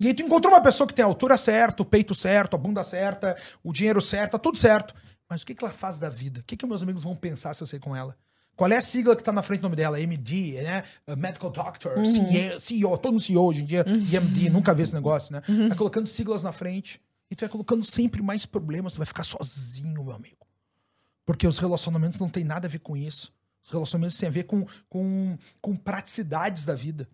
E 0.00 0.06
aí 0.06 0.14
tu 0.14 0.22
encontrou 0.22 0.54
uma 0.54 0.62
pessoa 0.62 0.86
que 0.86 0.94
tem 0.94 1.02
a 1.02 1.06
altura 1.06 1.36
certa, 1.36 1.82
o 1.82 1.86
peito 1.86 2.14
certo, 2.14 2.54
a 2.54 2.58
bunda 2.58 2.82
certa, 2.82 3.36
o 3.62 3.74
dinheiro 3.74 4.00
certo, 4.00 4.32
tá 4.32 4.38
tudo 4.38 4.56
certo. 4.56 4.94
Mas 5.28 5.42
o 5.42 5.46
que, 5.46 5.54
que 5.54 5.64
ela 5.64 5.72
faz 5.72 5.98
da 5.98 6.08
vida? 6.08 6.40
O 6.40 6.44
que, 6.44 6.56
que 6.56 6.66
meus 6.66 6.82
amigos 6.82 7.02
vão 7.02 7.14
pensar 7.14 7.54
se 7.54 7.62
eu 7.62 7.66
sei 7.66 7.78
com 7.78 7.94
ela? 7.94 8.16
Qual 8.54 8.70
é 8.70 8.76
a 8.76 8.80
sigla 8.80 9.14
que 9.14 9.20
está 9.20 9.32
na 9.32 9.42
frente 9.42 9.60
do 9.60 9.64
nome 9.64 9.76
dela? 9.76 10.00
MD, 10.00 10.62
né? 10.62 10.82
Medical 11.16 11.50
Doctor, 11.50 11.98
uhum. 11.98 12.06
CEO, 12.06 12.60
CEO, 12.60 12.98
todo 12.98 13.12
mundo 13.12 13.22
CEO 13.22 13.44
hoje 13.44 13.60
em 13.60 13.66
dia, 13.66 13.84
uhum. 13.86 13.96
MD, 13.96 14.48
nunca 14.48 14.72
vê 14.72 14.82
esse 14.82 14.94
negócio, 14.94 15.32
né? 15.32 15.42
Uhum. 15.46 15.68
Tá 15.68 15.74
colocando 15.74 16.06
siglas 16.06 16.42
na 16.42 16.52
frente 16.52 17.00
e 17.30 17.36
tu 17.36 17.40
vai 17.40 17.50
colocando 17.50 17.84
sempre 17.84 18.22
mais 18.22 18.46
problemas, 18.46 18.94
tu 18.94 18.98
vai 18.98 19.06
ficar 19.06 19.24
sozinho, 19.24 20.02
meu 20.02 20.14
amigo. 20.14 20.46
Porque 21.26 21.46
os 21.46 21.58
relacionamentos 21.58 22.18
não 22.18 22.30
tem 22.30 22.44
nada 22.44 22.66
a 22.66 22.70
ver 22.70 22.78
com 22.78 22.96
isso. 22.96 23.30
Os 23.62 23.70
relacionamentos 23.70 24.16
têm 24.16 24.28
a 24.28 24.32
ver 24.32 24.44
com, 24.44 24.64
com, 24.88 25.36
com 25.60 25.76
praticidades 25.76 26.64
da 26.64 26.74
vida 26.74 27.06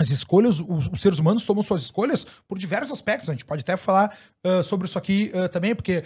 as 0.00 0.08
escolhas, 0.08 0.60
os, 0.60 0.86
os, 0.90 1.00
seres 1.02 1.18
humanos 1.18 1.44
tomam 1.44 1.62
suas 1.62 1.82
escolhas 1.82 2.26
por 2.48 2.58
diversos 2.58 2.90
aspectos. 2.90 3.28
A 3.28 3.32
gente 3.32 3.44
pode 3.44 3.60
até 3.60 3.76
falar 3.76 4.16
uh, 4.42 4.62
sobre 4.64 4.88
isso 4.88 4.96
aqui 4.96 5.30
uh, 5.34 5.46
também, 5.50 5.74
porque. 5.74 6.02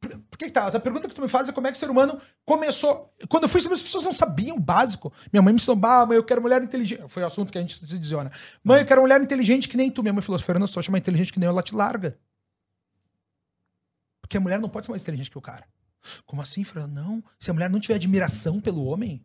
Por 0.00 0.38
que, 0.38 0.46
que 0.46 0.52
tá? 0.52 0.66
A 0.66 0.80
pergunta 0.80 1.08
que 1.08 1.14
tu 1.14 1.20
me 1.20 1.28
faz 1.28 1.48
é 1.48 1.52
como 1.52 1.66
é 1.66 1.70
que 1.70 1.76
o 1.76 1.80
ser 1.80 1.90
humano 1.90 2.20
começou. 2.44 3.10
Quando 3.28 3.44
eu 3.44 3.48
fui 3.48 3.60
saber, 3.60 3.74
as 3.74 3.82
pessoas 3.82 4.04
não 4.04 4.12
sabiam 4.12 4.56
o 4.56 4.60
básico. 4.60 5.12
Minha 5.32 5.42
mãe 5.42 5.52
me 5.52 5.56
ensinou, 5.56 5.78
ah, 5.84 6.06
mãe, 6.06 6.16
eu 6.16 6.24
quero 6.24 6.40
mulher 6.40 6.62
inteligente. 6.62 7.04
Foi 7.08 7.22
o 7.22 7.26
assunto 7.26 7.50
que 7.50 7.58
a 7.58 7.60
gente 7.60 7.84
se 7.84 7.98
dizia, 7.98 8.22
né? 8.24 8.30
Mãe, 8.62 8.80
eu 8.80 8.86
quero 8.86 9.00
mulher 9.00 9.20
inteligente 9.20 9.68
que 9.68 9.76
nem 9.76 9.90
tu. 9.90 10.02
Minha 10.02 10.12
mãe 10.12 10.22
falou, 10.22 10.40
Fernando, 10.40 10.68
só 10.68 10.80
chama 10.80 10.98
inteligente 10.98 11.32
que 11.32 11.40
nem 11.40 11.46
eu, 11.46 11.50
ela 11.50 11.62
te 11.62 11.74
larga. 11.74 12.18
Porque 14.20 14.36
a 14.36 14.40
mulher 14.40 14.60
não 14.60 14.68
pode 14.68 14.86
ser 14.86 14.92
mais 14.92 15.02
inteligente 15.02 15.30
que 15.30 15.38
o 15.38 15.40
cara. 15.40 15.64
Como 16.26 16.40
assim, 16.40 16.62
Fernando? 16.62 16.92
Não. 16.92 17.24
Se 17.40 17.50
a 17.50 17.54
mulher 17.54 17.68
não 17.68 17.80
tiver 17.80 17.94
admiração 17.94 18.60
pelo 18.60 18.84
homem, 18.84 19.24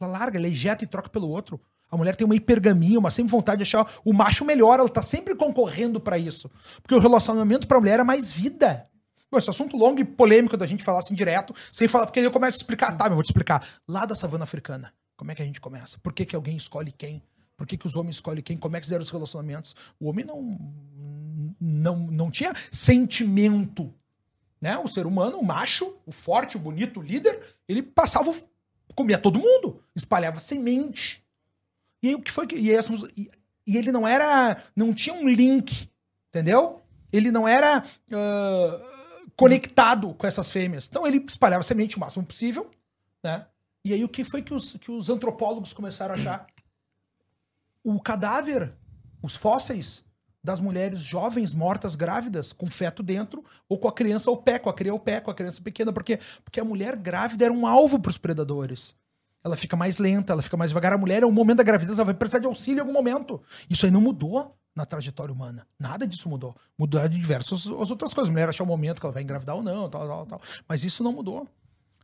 ela 0.00 0.10
larga, 0.10 0.38
ela 0.38 0.48
ejeta 0.48 0.82
e 0.82 0.86
troca 0.86 1.08
pelo 1.08 1.28
outro. 1.28 1.60
A 1.90 1.96
mulher 1.96 2.14
tem 2.14 2.24
uma 2.24 2.34
hipergamia, 2.34 2.98
uma 2.98 3.10
sempre 3.10 3.30
vontade 3.30 3.58
de 3.58 3.62
achar 3.62 3.90
o 4.04 4.12
macho 4.12 4.44
melhor, 4.44 4.78
ela 4.78 4.88
tá 4.88 5.02
sempre 5.02 5.34
concorrendo 5.34 6.00
para 6.00 6.18
isso. 6.18 6.50
Porque 6.82 6.94
o 6.94 6.98
relacionamento 6.98 7.66
pra 7.66 7.80
mulher 7.80 8.00
é 8.00 8.04
mais 8.04 8.30
vida. 8.30 8.88
Bom, 9.30 9.38
esse 9.38 9.50
assunto 9.50 9.76
longo 9.76 10.00
e 10.00 10.04
polêmico 10.04 10.56
da 10.56 10.66
gente 10.66 10.82
falar 10.82 11.00
assim 11.00 11.14
direto, 11.14 11.54
sem 11.72 11.86
falar, 11.86 12.06
porque 12.06 12.20
eu 12.20 12.30
começo 12.30 12.56
a 12.56 12.60
explicar, 12.60 12.96
tá, 12.96 13.06
eu 13.06 13.14
vou 13.14 13.22
te 13.22 13.26
explicar. 13.26 13.66
Lá 13.86 14.06
da 14.06 14.14
savana 14.14 14.44
africana, 14.44 14.92
como 15.16 15.30
é 15.30 15.34
que 15.34 15.42
a 15.42 15.44
gente 15.44 15.60
começa? 15.60 15.98
Por 15.98 16.12
que, 16.12 16.24
que 16.24 16.34
alguém 16.34 16.56
escolhe 16.56 16.92
quem? 16.92 17.22
Por 17.58 17.66
que, 17.66 17.76
que 17.76 17.88
os 17.88 17.96
homens 17.96 18.16
escolhem 18.16 18.42
quem? 18.42 18.56
Como 18.56 18.76
é 18.76 18.80
que 18.80 18.86
fizeram 18.86 19.02
os 19.02 19.10
relacionamentos? 19.10 19.74
O 19.98 20.08
homem 20.08 20.24
não, 20.24 20.56
não, 21.60 21.96
não 21.96 22.30
tinha 22.30 22.52
sentimento. 22.70 23.92
Né? 24.60 24.78
O 24.78 24.86
ser 24.86 25.06
humano, 25.06 25.38
o 25.38 25.44
macho, 25.44 25.92
o 26.06 26.12
forte, 26.12 26.56
o 26.56 26.60
bonito, 26.60 27.00
o 27.00 27.02
líder, 27.02 27.40
ele 27.68 27.82
passava, 27.82 28.32
comia 28.94 29.18
todo 29.18 29.40
mundo, 29.40 29.82
espalhava 29.94 30.38
semente. 30.38 31.20
E 32.00 32.10
aí 32.10 32.14
o 32.14 32.22
que 32.22 32.30
foi 32.30 32.46
que. 32.46 32.54
E, 32.54 32.70
essas, 32.70 33.02
e, 33.16 33.28
e, 33.66 33.76
ele 33.76 33.90
não 33.90 34.06
era. 34.06 34.62
Não 34.76 34.94
tinha 34.94 35.14
um 35.14 35.28
link, 35.28 35.90
entendeu? 36.28 36.80
Ele 37.12 37.32
não 37.32 37.48
era 37.48 37.82
uh, 37.82 38.98
conectado 39.38 40.12
com 40.14 40.26
essas 40.26 40.50
fêmeas. 40.50 40.88
Então 40.88 41.06
ele 41.06 41.24
espalhava 41.26 41.62
semente 41.62 41.96
o 41.96 42.00
máximo 42.00 42.26
possível, 42.26 42.68
né? 43.22 43.46
E 43.84 43.94
aí 43.94 44.02
o 44.02 44.08
que 44.08 44.24
foi 44.24 44.42
que 44.42 44.52
os, 44.52 44.72
que 44.74 44.90
os 44.90 45.08
antropólogos 45.08 45.72
começaram 45.72 46.14
a 46.14 46.18
achar? 46.18 46.46
O 47.84 48.02
cadáver, 48.02 48.74
os 49.22 49.36
fósseis 49.36 50.04
das 50.42 50.58
mulheres 50.60 51.02
jovens 51.02 51.54
mortas 51.54 51.94
grávidas 51.94 52.52
com 52.52 52.66
feto 52.66 53.00
dentro 53.00 53.44
ou 53.68 53.78
com 53.78 53.86
a 53.86 53.92
criança 53.92 54.28
ao 54.28 54.36
pé, 54.36 54.58
com 54.58 54.68
a 54.68 54.74
criança 54.74 54.96
ao 54.96 55.00
pé, 55.00 55.20
com 55.20 55.30
a 55.30 55.34
criança 55.34 55.62
pequena, 55.62 55.92
porque 55.92 56.18
porque 56.42 56.58
a 56.58 56.64
mulher 56.64 56.96
grávida 56.96 57.44
era 57.44 57.54
um 57.54 57.64
alvo 57.64 58.00
para 58.00 58.10
os 58.10 58.18
predadores 58.18 58.94
ela 59.44 59.56
fica 59.56 59.76
mais 59.76 59.98
lenta, 59.98 60.32
ela 60.32 60.42
fica 60.42 60.56
mais 60.56 60.70
devagar. 60.70 60.92
A 60.92 60.98
mulher, 60.98 61.22
é 61.22 61.26
o 61.26 61.32
momento 61.32 61.58
da 61.58 61.62
gravidez, 61.62 61.96
ela 61.96 62.04
vai 62.04 62.14
precisar 62.14 62.40
de 62.40 62.46
auxílio 62.46 62.78
em 62.78 62.80
algum 62.80 62.92
momento. 62.92 63.40
Isso 63.70 63.86
aí 63.86 63.92
não 63.92 64.00
mudou 64.00 64.54
na 64.78 64.86
trajetória 64.86 65.34
humana. 65.34 65.66
Nada 65.78 66.06
disso 66.06 66.28
mudou. 66.28 66.56
Mudou 66.78 67.06
de 67.08 67.18
diversas 67.18 67.66
as 67.66 67.90
outras 67.90 68.14
coisas. 68.14 68.28
A 68.28 68.32
mulher 68.32 68.48
achar 68.48 68.64
o 68.64 68.66
momento 68.66 69.00
que 69.00 69.06
ela 69.06 69.12
vai 69.12 69.22
engravidar 69.22 69.56
ou 69.56 69.62
não, 69.62 69.90
tal, 69.90 70.06
tal, 70.06 70.26
tal. 70.26 70.40
Mas 70.66 70.84
isso 70.84 71.02
não 71.02 71.12
mudou. 71.12 71.46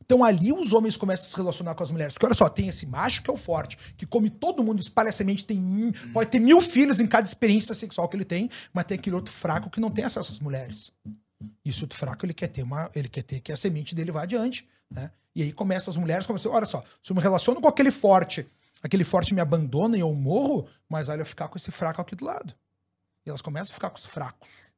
Então 0.05 0.23
ali 0.23 0.53
os 0.53 0.73
homens 0.73 0.97
começam 0.97 1.27
a 1.27 1.31
se 1.31 1.37
relacionar 1.37 1.75
com 1.75 1.83
as 1.83 1.91
mulheres. 1.91 2.13
Porque 2.13 2.27
olha 2.27 2.35
só, 2.35 2.49
tem 2.49 2.69
esse 2.69 2.85
macho 2.85 3.23
que 3.23 3.31
é 3.31 3.33
o 3.33 3.37
forte, 3.37 3.79
que 3.97 4.05
come 4.05 4.29
todo 4.29 4.63
mundo, 4.63 4.81
espalha 4.81 5.11
semente, 5.11 5.45
tem, 5.45 5.93
pode 6.13 6.31
ter 6.31 6.39
mil 6.39 6.61
filhos 6.61 7.01
em 7.01 7.07
cada 7.07 7.27
experiência 7.27 7.75
sexual 7.75 8.09
que 8.09 8.17
ele 8.17 8.25
tem, 8.25 8.51
mas 8.73 8.85
tem 8.85 8.99
aquele 8.99 9.17
outro 9.17 9.33
fraco 9.33 9.71
que 9.71 9.81
não 9.81 9.91
tem 9.91 10.05
acesso 10.05 10.33
às 10.33 10.41
mulheres. 10.41 10.93
E 11.65 11.71
esse 11.71 11.83
outro 11.83 11.99
fraco, 11.99 12.27
ele 12.27 12.35
quer 12.35 12.49
ter 12.49 12.63
uma. 12.63 12.91
Ele 12.95 13.09
quer 13.09 13.23
ter 13.23 13.41
que 13.41 13.53
a 13.53 13.57
semente 13.57 13.95
dele 13.95 14.11
vá 14.11 14.23
adiante. 14.23 14.67
Né? 14.91 15.11
E 15.35 15.43
aí 15.43 15.53
começa 15.53 15.91
as 15.91 15.97
mulheres 15.97 16.27
começam, 16.27 16.53
olha 16.53 16.67
só, 16.67 16.83
se 17.03 17.11
eu 17.11 17.17
me 17.17 17.23
relaciono 17.23 17.61
com 17.61 17.69
aquele 17.69 17.91
forte, 17.91 18.47
aquele 18.83 19.05
forte 19.05 19.35
me 19.35 19.41
abandona 19.41 19.97
e 19.97 20.01
eu 20.01 20.13
morro, 20.15 20.67
mas 20.89 21.09
olha 21.09 21.23
eu 21.23 21.27
ficar 21.27 21.49
com 21.49 21.57
esse 21.57 21.71
fraco 21.71 22.01
aqui 22.01 22.15
do 22.15 22.25
lado. 22.25 22.55
E 23.25 23.31
elas 23.31 23.43
começam 23.43 23.73
a 23.73 23.75
ficar 23.75 23.91
com 23.91 23.99
os 23.99 24.07
fracos. 24.07 24.75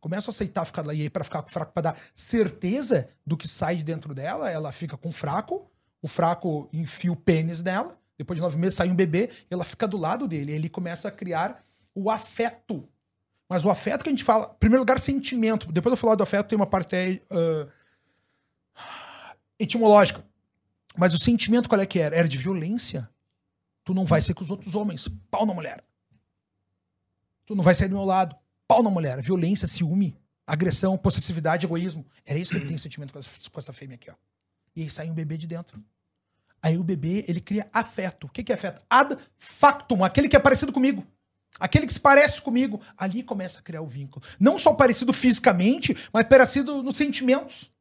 Começam 0.00 0.30
a 0.30 0.32
aceitar 0.32 0.64
ficar 0.64 0.84
lá. 0.84 0.92
E 0.94 1.02
aí, 1.02 1.10
para 1.10 1.24
ficar 1.24 1.42
com 1.42 1.48
o 1.48 1.52
fraco, 1.52 1.72
para 1.72 1.92
dar 1.92 1.98
certeza 2.14 3.08
do 3.26 3.36
que 3.36 3.46
sai 3.46 3.76
de 3.76 3.84
dentro 3.84 4.14
dela, 4.14 4.50
ela 4.50 4.72
fica 4.72 4.96
com 4.96 5.10
o 5.10 5.12
fraco, 5.12 5.70
o 6.00 6.08
fraco 6.08 6.68
enfia 6.72 7.12
o 7.12 7.16
pênis 7.16 7.62
dela, 7.62 7.96
depois 8.18 8.36
de 8.36 8.42
nove 8.42 8.58
meses 8.58 8.76
sai 8.76 8.90
um 8.90 8.94
bebê, 8.94 9.30
ela 9.50 9.64
fica 9.64 9.86
do 9.86 9.96
lado 9.96 10.26
dele. 10.28 10.52
Ele 10.52 10.68
começa 10.68 11.08
a 11.08 11.10
criar 11.10 11.64
o 11.94 12.10
afeto. 12.10 12.88
Mas 13.48 13.64
o 13.64 13.70
afeto 13.70 14.02
que 14.02 14.08
a 14.08 14.12
gente 14.12 14.24
fala, 14.24 14.52
em 14.54 14.58
primeiro 14.58 14.82
lugar, 14.82 14.98
sentimento. 14.98 15.70
Depois 15.70 15.92
eu 15.92 15.96
falar 15.96 16.14
do 16.14 16.22
afeto, 16.22 16.48
tem 16.48 16.56
uma 16.56 16.66
parte 16.66 17.22
uh, 17.30 17.70
etimológica. 19.58 20.24
Mas 20.96 21.14
o 21.14 21.18
sentimento 21.18 21.68
qual 21.68 21.80
é 21.80 21.86
que 21.86 21.98
era? 21.98 22.16
Era 22.16 22.28
de 22.28 22.38
violência. 22.38 23.08
Tu 23.84 23.92
não 23.94 24.04
vai 24.04 24.22
ser 24.22 24.34
com 24.34 24.42
os 24.42 24.50
outros 24.50 24.74
homens. 24.74 25.08
Pau 25.30 25.44
na 25.44 25.54
mulher. 25.54 25.82
Tu 27.46 27.54
não 27.54 27.62
vai 27.62 27.74
sair 27.74 27.88
do 27.88 27.96
meu 27.96 28.04
lado. 28.04 28.34
Pau 28.66 28.82
na 28.82 28.90
mulher. 28.90 29.20
Violência, 29.20 29.66
ciúme, 29.66 30.16
agressão, 30.46 30.96
possessividade, 30.96 31.66
egoísmo. 31.66 32.06
Era 32.24 32.38
isso 32.38 32.50
que 32.52 32.58
ele 32.58 32.66
tem 32.66 32.78
sentimento 32.78 33.12
com 33.12 33.18
essa, 33.18 33.30
com 33.50 33.60
essa 33.60 33.72
fêmea 33.72 33.96
aqui, 33.96 34.10
ó. 34.10 34.14
E 34.74 34.82
aí 34.82 34.90
sai 34.90 35.10
um 35.10 35.14
bebê 35.14 35.36
de 35.36 35.46
dentro. 35.46 35.82
Aí 36.62 36.78
o 36.78 36.84
bebê, 36.84 37.24
ele 37.26 37.40
cria 37.40 37.68
afeto. 37.72 38.26
O 38.26 38.30
que, 38.30 38.44
que 38.44 38.52
é 38.52 38.54
afeto? 38.54 38.80
Ad 38.88 39.16
factum, 39.36 40.04
aquele 40.04 40.28
que 40.28 40.36
é 40.36 40.38
parecido 40.38 40.72
comigo. 40.72 41.04
Aquele 41.58 41.86
que 41.86 41.92
se 41.92 42.00
parece 42.00 42.40
comigo. 42.40 42.80
Ali 42.96 43.22
começa 43.22 43.58
a 43.58 43.62
criar 43.62 43.82
o 43.82 43.88
vínculo. 43.88 44.24
Não 44.38 44.58
só 44.58 44.72
parecido 44.72 45.12
fisicamente, 45.12 45.96
mas 46.12 46.24
parecido 46.26 46.82
nos 46.82 46.96
sentimentos. 46.96 47.71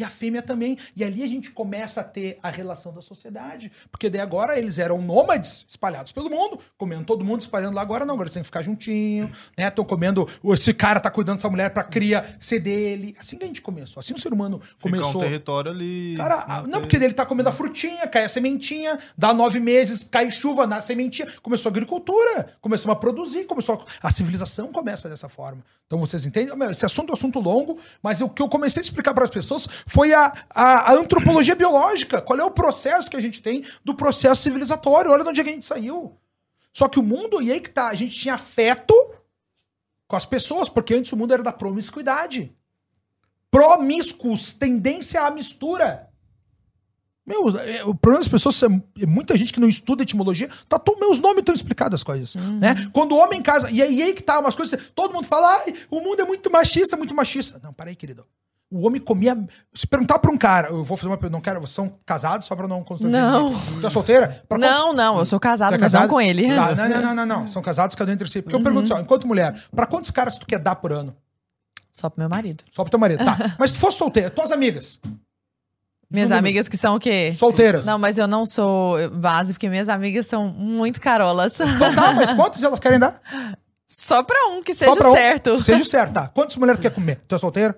E 0.00 0.04
a 0.04 0.08
fêmea 0.08 0.40
também. 0.40 0.78
E 0.96 1.04
ali 1.04 1.22
a 1.22 1.26
gente 1.26 1.50
começa 1.50 2.00
a 2.00 2.04
ter 2.04 2.38
a 2.42 2.48
relação 2.48 2.90
da 2.90 3.02
sociedade. 3.02 3.70
Porque 3.90 4.08
daí 4.08 4.22
agora 4.22 4.58
eles 4.58 4.78
eram 4.78 5.02
nômades, 5.02 5.66
espalhados 5.68 6.10
pelo 6.10 6.30
mundo, 6.30 6.58
comendo 6.78 7.04
todo 7.04 7.22
mundo, 7.22 7.42
espalhando 7.42 7.74
lá. 7.74 7.82
Agora 7.82 8.06
não, 8.06 8.14
agora 8.14 8.28
eles 8.28 8.32
têm 8.32 8.42
que 8.42 8.46
ficar 8.46 8.62
juntinho, 8.62 9.30
né? 9.58 9.68
Estão 9.68 9.84
comendo. 9.84 10.26
Esse 10.54 10.72
cara 10.72 10.98
tá 11.00 11.10
cuidando 11.10 11.36
dessa 11.36 11.50
mulher 11.50 11.68
pra 11.68 11.84
cria 11.84 12.24
ser 12.40 12.60
dele. 12.60 13.14
Assim 13.20 13.36
que 13.36 13.44
a 13.44 13.46
gente 13.46 13.60
começou. 13.60 14.00
Assim 14.00 14.14
o 14.14 14.18
ser 14.18 14.32
humano 14.32 14.58
começou. 14.80 15.08
Ficar 15.08 15.18
um 15.18 15.20
território 15.20 15.70
ali. 15.70 16.16
Cara, 16.16 16.62
não, 16.66 16.80
porque 16.80 16.96
ele 16.96 17.12
tá 17.12 17.26
comendo 17.26 17.50
a 17.50 17.52
frutinha, 17.52 18.06
cai 18.06 18.24
a 18.24 18.28
sementinha, 18.28 18.98
dá 19.18 19.34
nove 19.34 19.60
meses, 19.60 20.02
cai 20.02 20.30
chuva 20.30 20.66
na 20.66 20.80
sementinha. 20.80 21.28
Começou 21.42 21.68
a 21.68 21.72
agricultura, 21.72 22.48
começou 22.62 22.90
a 22.90 22.96
produzir, 22.96 23.44
começou 23.44 23.84
a, 24.02 24.08
a 24.08 24.10
civilização 24.10 24.72
começa 24.72 25.10
dessa 25.10 25.28
forma. 25.28 25.62
Então 25.86 25.98
vocês 25.98 26.24
entendem? 26.24 26.56
Esse 26.70 26.86
assunto 26.86 27.08
é 27.08 27.12
um 27.12 27.14
assunto 27.14 27.38
longo, 27.40 27.76
mas 28.02 28.20
o 28.20 28.28
que 28.28 28.40
eu 28.40 28.48
comecei 28.48 28.80
a 28.80 28.84
explicar 28.84 29.12
para 29.12 29.24
as 29.24 29.30
pessoas 29.30 29.68
foi 29.90 30.14
a, 30.14 30.32
a, 30.50 30.92
a, 30.92 30.92
antropologia 30.92 31.56
biológica. 31.56 32.22
Qual 32.22 32.38
é 32.38 32.44
o 32.44 32.50
processo 32.50 33.10
que 33.10 33.16
a 33.16 33.20
gente 33.20 33.42
tem 33.42 33.64
do 33.84 33.92
processo 33.92 34.40
civilizatório? 34.42 35.10
Olha 35.10 35.24
de 35.24 35.30
onde 35.30 35.40
a 35.40 35.44
gente 35.44 35.66
saiu. 35.66 36.16
Só 36.72 36.88
que 36.88 37.00
o 37.00 37.02
mundo, 37.02 37.42
e 37.42 37.50
aí 37.50 37.60
que 37.60 37.70
tá, 37.70 37.88
a 37.88 37.94
gente 37.94 38.16
tinha 38.16 38.34
afeto 38.34 38.94
com 40.06 40.14
as 40.14 40.24
pessoas, 40.24 40.68
porque 40.68 40.94
antes 40.94 41.12
o 41.12 41.16
mundo 41.16 41.34
era 41.34 41.42
da 41.42 41.52
promiscuidade. 41.52 42.54
promíscuos, 43.50 44.52
tendência 44.52 45.22
à 45.22 45.30
mistura. 45.32 46.08
Meu, 47.26 47.48
é, 47.58 47.84
o 47.84 47.92
problema 47.92 48.20
das 48.20 48.28
pessoas 48.28 48.62
é 48.62 49.06
muita 49.06 49.36
gente 49.36 49.52
que 49.52 49.58
não 49.58 49.68
estuda 49.68 50.04
etimologia, 50.04 50.48
tá 50.68 50.78
todos 50.78 51.00
meus 51.00 51.18
nomes 51.18 51.40
estão 51.40 51.54
explicados 51.54 52.00
as 52.00 52.04
coisas, 52.04 52.36
uhum. 52.36 52.58
né? 52.58 52.74
Quando 52.92 53.12
o 53.12 53.18
homem 53.18 53.42
casa, 53.42 53.68
e 53.72 53.82
aí, 53.82 53.96
e 53.96 54.02
aí 54.02 54.12
que 54.14 54.22
tá 54.22 54.38
umas 54.38 54.54
coisas, 54.54 54.90
todo 54.94 55.12
mundo 55.12 55.26
fala, 55.26 55.48
ai, 55.64 55.74
o 55.90 56.00
mundo 56.00 56.22
é 56.22 56.24
muito 56.24 56.48
machista, 56.50 56.96
muito 56.96 57.14
machista. 57.14 57.60
Não, 57.62 57.72
peraí, 57.72 57.96
querido. 57.96 58.24
O 58.70 58.86
homem 58.86 59.00
comia. 59.00 59.36
Se 59.74 59.84
perguntar 59.84 60.18
pra 60.20 60.30
um 60.30 60.36
cara, 60.36 60.68
eu 60.68 60.84
vou 60.84 60.96
fazer 60.96 61.08
uma 61.08 61.16
pergunta, 61.16 61.36
não 61.36 61.40
quero, 61.40 61.60
vocês 61.60 61.74
são 61.74 61.92
casados 62.06 62.46
só 62.46 62.54
pra 62.54 62.68
não? 62.68 62.84
Não. 63.00 63.52
Tu 63.80 63.86
é 63.86 63.90
solteira? 63.90 64.42
Pra 64.48 64.58
não, 64.58 64.68
quantos... 64.68 64.96
não, 64.96 65.18
eu 65.18 65.24
sou 65.24 65.40
casado, 65.40 65.74
é 65.74 65.78
mas 65.78 65.92
casado? 65.92 66.02
não 66.02 66.08
com 66.08 66.20
ele. 66.20 66.54
Tá, 66.54 66.74
não, 66.74 66.88
não, 66.88 67.02
não, 67.02 67.14
não, 67.14 67.26
não, 67.26 67.48
São 67.48 67.60
casados 67.60 67.96
cada 67.96 68.10
um 68.10 68.14
entre 68.14 68.28
si. 68.28 68.40
Porque 68.40 68.54
uhum. 68.54 68.60
eu 68.60 68.64
pergunto 68.64 68.88
só, 68.88 69.00
enquanto 69.00 69.26
mulher, 69.26 69.60
pra 69.74 69.86
quantos 69.86 70.12
caras 70.12 70.38
tu 70.38 70.46
quer 70.46 70.60
dar 70.60 70.76
por 70.76 70.92
ano? 70.92 71.16
Só 71.92 72.08
pro 72.08 72.20
meu 72.20 72.28
marido. 72.28 72.62
Só 72.70 72.84
pro 72.84 72.90
teu 72.90 72.98
marido, 73.00 73.24
tá. 73.24 73.36
mas 73.58 73.70
se 73.70 73.76
tu 73.76 73.80
fosse 73.80 73.98
solteira, 73.98 74.30
tuas 74.30 74.52
amigas. 74.52 75.00
Minhas 76.08 76.32
amigas 76.32 76.68
que 76.68 76.76
são 76.76 76.96
o 76.96 76.98
quê? 76.98 77.32
Solteiras. 77.32 77.86
Não, 77.86 77.98
mas 77.98 78.18
eu 78.18 78.26
não 78.26 78.44
sou 78.44 79.08
base, 79.10 79.52
porque 79.52 79.68
minhas 79.68 79.88
amigas 79.88 80.26
são 80.26 80.48
muito 80.48 81.00
carolas. 81.00 81.58
Então 81.60 81.94
tá, 81.94 82.12
mas 82.14 82.32
quantas 82.32 82.62
elas 82.62 82.80
querem 82.80 82.98
dar? 82.98 83.20
Só 83.86 84.22
pra 84.22 84.36
um, 84.50 84.62
que 84.62 84.74
seja 84.74 84.90
um, 84.92 85.12
certo. 85.12 85.60
Seja 85.60 85.84
certo, 85.84 86.12
tá. 86.12 86.28
Quantas 86.28 86.56
mulheres 86.56 86.80
tu 86.80 86.82
quer 86.82 86.90
comer? 86.90 87.20
Tu 87.26 87.34
é 87.34 87.38
solteira? 87.38 87.76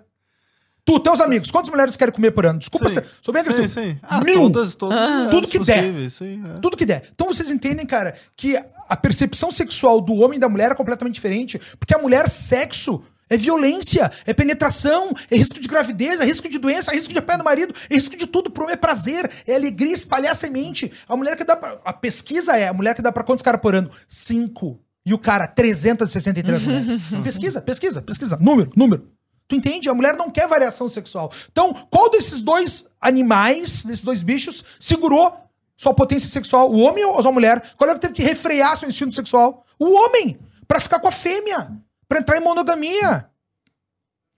Tu, 0.85 0.99
teus 0.99 1.21
amigos, 1.21 1.51
quantas 1.51 1.71
mulheres 1.71 1.97
querem 1.97 2.13
comer 2.13 2.33
por 2.33 2.45
ano? 2.45 2.59
Desculpa, 2.59 2.89
sim. 2.89 3.01
sou 3.21 3.33
bem 3.33 3.43
agressivo. 3.43 3.69
Sim, 3.69 3.93
sim. 3.93 3.99
Ah, 4.03 4.21
Mil. 4.23 4.51
Todas, 4.51 4.75
todas 4.75 4.99
ah. 4.99 5.29
Tudo 5.31 5.47
que 5.47 5.61
der. 5.61 6.11
Sim, 6.11 6.43
é. 6.45 6.59
Tudo 6.61 6.77
que 6.77 6.85
der. 6.85 7.05
Então 7.15 7.29
vocês 7.29 7.51
entendem, 7.51 7.87
cara, 7.87 8.17
que 8.37 8.57
a 8.89 8.97
percepção 8.97 9.53
sexual 9.53 10.01
do 10.01 10.15
homem 10.15 10.39
e 10.39 10.41
da 10.41 10.49
mulher 10.49 10.73
é 10.73 10.75
completamente 10.75 11.15
diferente. 11.15 11.61
Porque 11.79 11.95
a 11.95 11.99
mulher, 11.99 12.29
sexo, 12.29 13.01
é 13.31 13.37
violência, 13.37 14.11
é 14.27 14.35
penetração, 14.35 15.15
é 15.31 15.37
risco 15.37 15.61
de 15.61 15.69
gravidez, 15.69 16.21
é 16.21 16.25
risco 16.25 16.49
de 16.49 16.59
doença, 16.59 16.91
é 16.91 16.95
risco 16.97 17.15
de 17.15 17.23
pé 17.23 17.39
do 17.39 17.45
marido, 17.45 17.73
é 17.89 17.95
risco 17.95 18.17
de 18.17 18.27
tudo. 18.27 18.51
Pro 18.51 18.69
é 18.69 18.77
prazer, 18.77 19.31
é 19.47 19.55
alegria, 19.55 19.95
espalhar 19.95 20.35
semente. 20.35 20.91
A 21.09 21.17
mulher 21.17 21.37
que 21.37 21.45
dá 21.45 21.55
pra, 21.55 21.81
A 21.85 21.93
pesquisa 21.93 22.57
é 22.57 22.67
a 22.67 22.73
mulher 22.73 22.95
que 22.97 23.03
dá 23.03 23.13
pra 23.13 23.23
quantos 23.23 23.43
caras 23.43 23.61
por 23.61 23.75
ano? 23.75 23.89
Cinco. 24.09 24.81
E 25.07 25.15
o 25.15 25.19
cara, 25.19 25.47
363 25.47 26.63
mulheres. 26.63 27.03
pesquisa, 27.23 27.61
pesquisa, 27.61 28.03
pesquisa. 28.03 28.37
Número, 28.41 28.71
número. 28.77 29.09
Tu 29.53 29.57
entende? 29.57 29.89
A 29.89 29.95
mulher 29.95 30.17
não 30.17 30.31
quer 30.31 30.49
variação 30.49 30.89
sexual. 30.89 31.31
Então, 31.51 31.73
qual 31.91 32.11
desses 32.11 32.41
dois 32.41 32.89
animais, 33.01 33.85
desses 33.85 34.03
dois 34.03 34.23
bichos, 34.23 34.65
segurou 34.81 35.37
sua 35.77 35.93
potência 35.93 36.29
sexual? 36.29 36.71
O 36.73 36.79
homem 36.79 37.05
ou 37.05 37.19
a 37.19 37.33
mulher? 37.33 37.63
Qual 37.77 37.89
é 37.91 37.95
que 37.95 38.01
teve 38.01 38.15
que 38.15 38.23
refrear 38.23 38.77
seu 38.77 38.89
instinto 38.89 39.15
sexual? 39.15 39.65
O 39.79 39.93
homem! 39.93 40.39
para 40.73 40.81
ficar 40.81 41.01
com 41.01 41.09
a 41.09 41.13
fêmea 41.13 41.71
para 42.09 42.21
entrar 42.21 42.39
em 42.39 42.41
monogamia. 42.41 43.29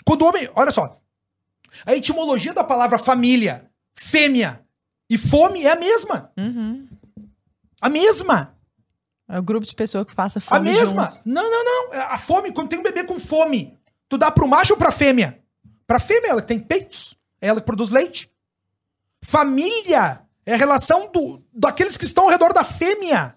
Quando 0.05 0.23
o 0.23 0.27
homem. 0.27 0.51
Olha 0.57 0.73
só. 0.73 1.01
A 1.87 1.95
etimologia 1.95 2.53
da 2.53 2.65
palavra 2.65 2.99
família, 2.99 3.71
fêmea 3.97 4.65
e 5.09 5.17
fome 5.17 5.63
é 5.63 5.71
a 5.71 5.77
mesma. 5.77 6.33
Uhum. 6.37 6.89
A 7.81 7.89
mesma. 7.89 8.57
É 9.29 9.39
o 9.39 9.43
grupo 9.45 9.65
de 9.65 9.77
pessoas 9.77 10.07
que 10.07 10.15
passa 10.15 10.41
fome. 10.41 10.69
A 10.69 10.73
mesma. 10.73 11.21
Não, 11.25 11.49
não, 11.49 11.65
não. 11.65 12.03
A 12.03 12.19
fome, 12.19 12.53
quando 12.53 12.69
tem 12.69 12.81
um 12.81 12.83
bebê 12.83 13.05
com 13.05 13.19
fome, 13.19 13.79
tu 14.15 14.19
dá 14.19 14.31
pro 14.31 14.49
macho 14.49 14.75
ou 14.75 14.79
pra 14.79 14.93
fêmea? 14.93 15.41
Pra 15.87 15.99
fêmea, 15.99 16.31
ela 16.31 16.41
que 16.41 16.47
tem 16.47 16.59
peitos. 16.59 17.17
É 17.41 17.49
ela 17.49 17.61
que 17.61 17.67
produz 17.67 17.91
leite. 17.91 18.31
Família 19.23 20.23
é 20.47 20.55
a 20.55 20.57
relação 20.57 21.11
do, 21.11 21.43
daqueles 21.53 21.97
que 21.97 22.05
estão 22.05 22.25
ao 22.25 22.31
redor 22.31 22.53
da 22.53 22.63
fêmea. 22.63 23.35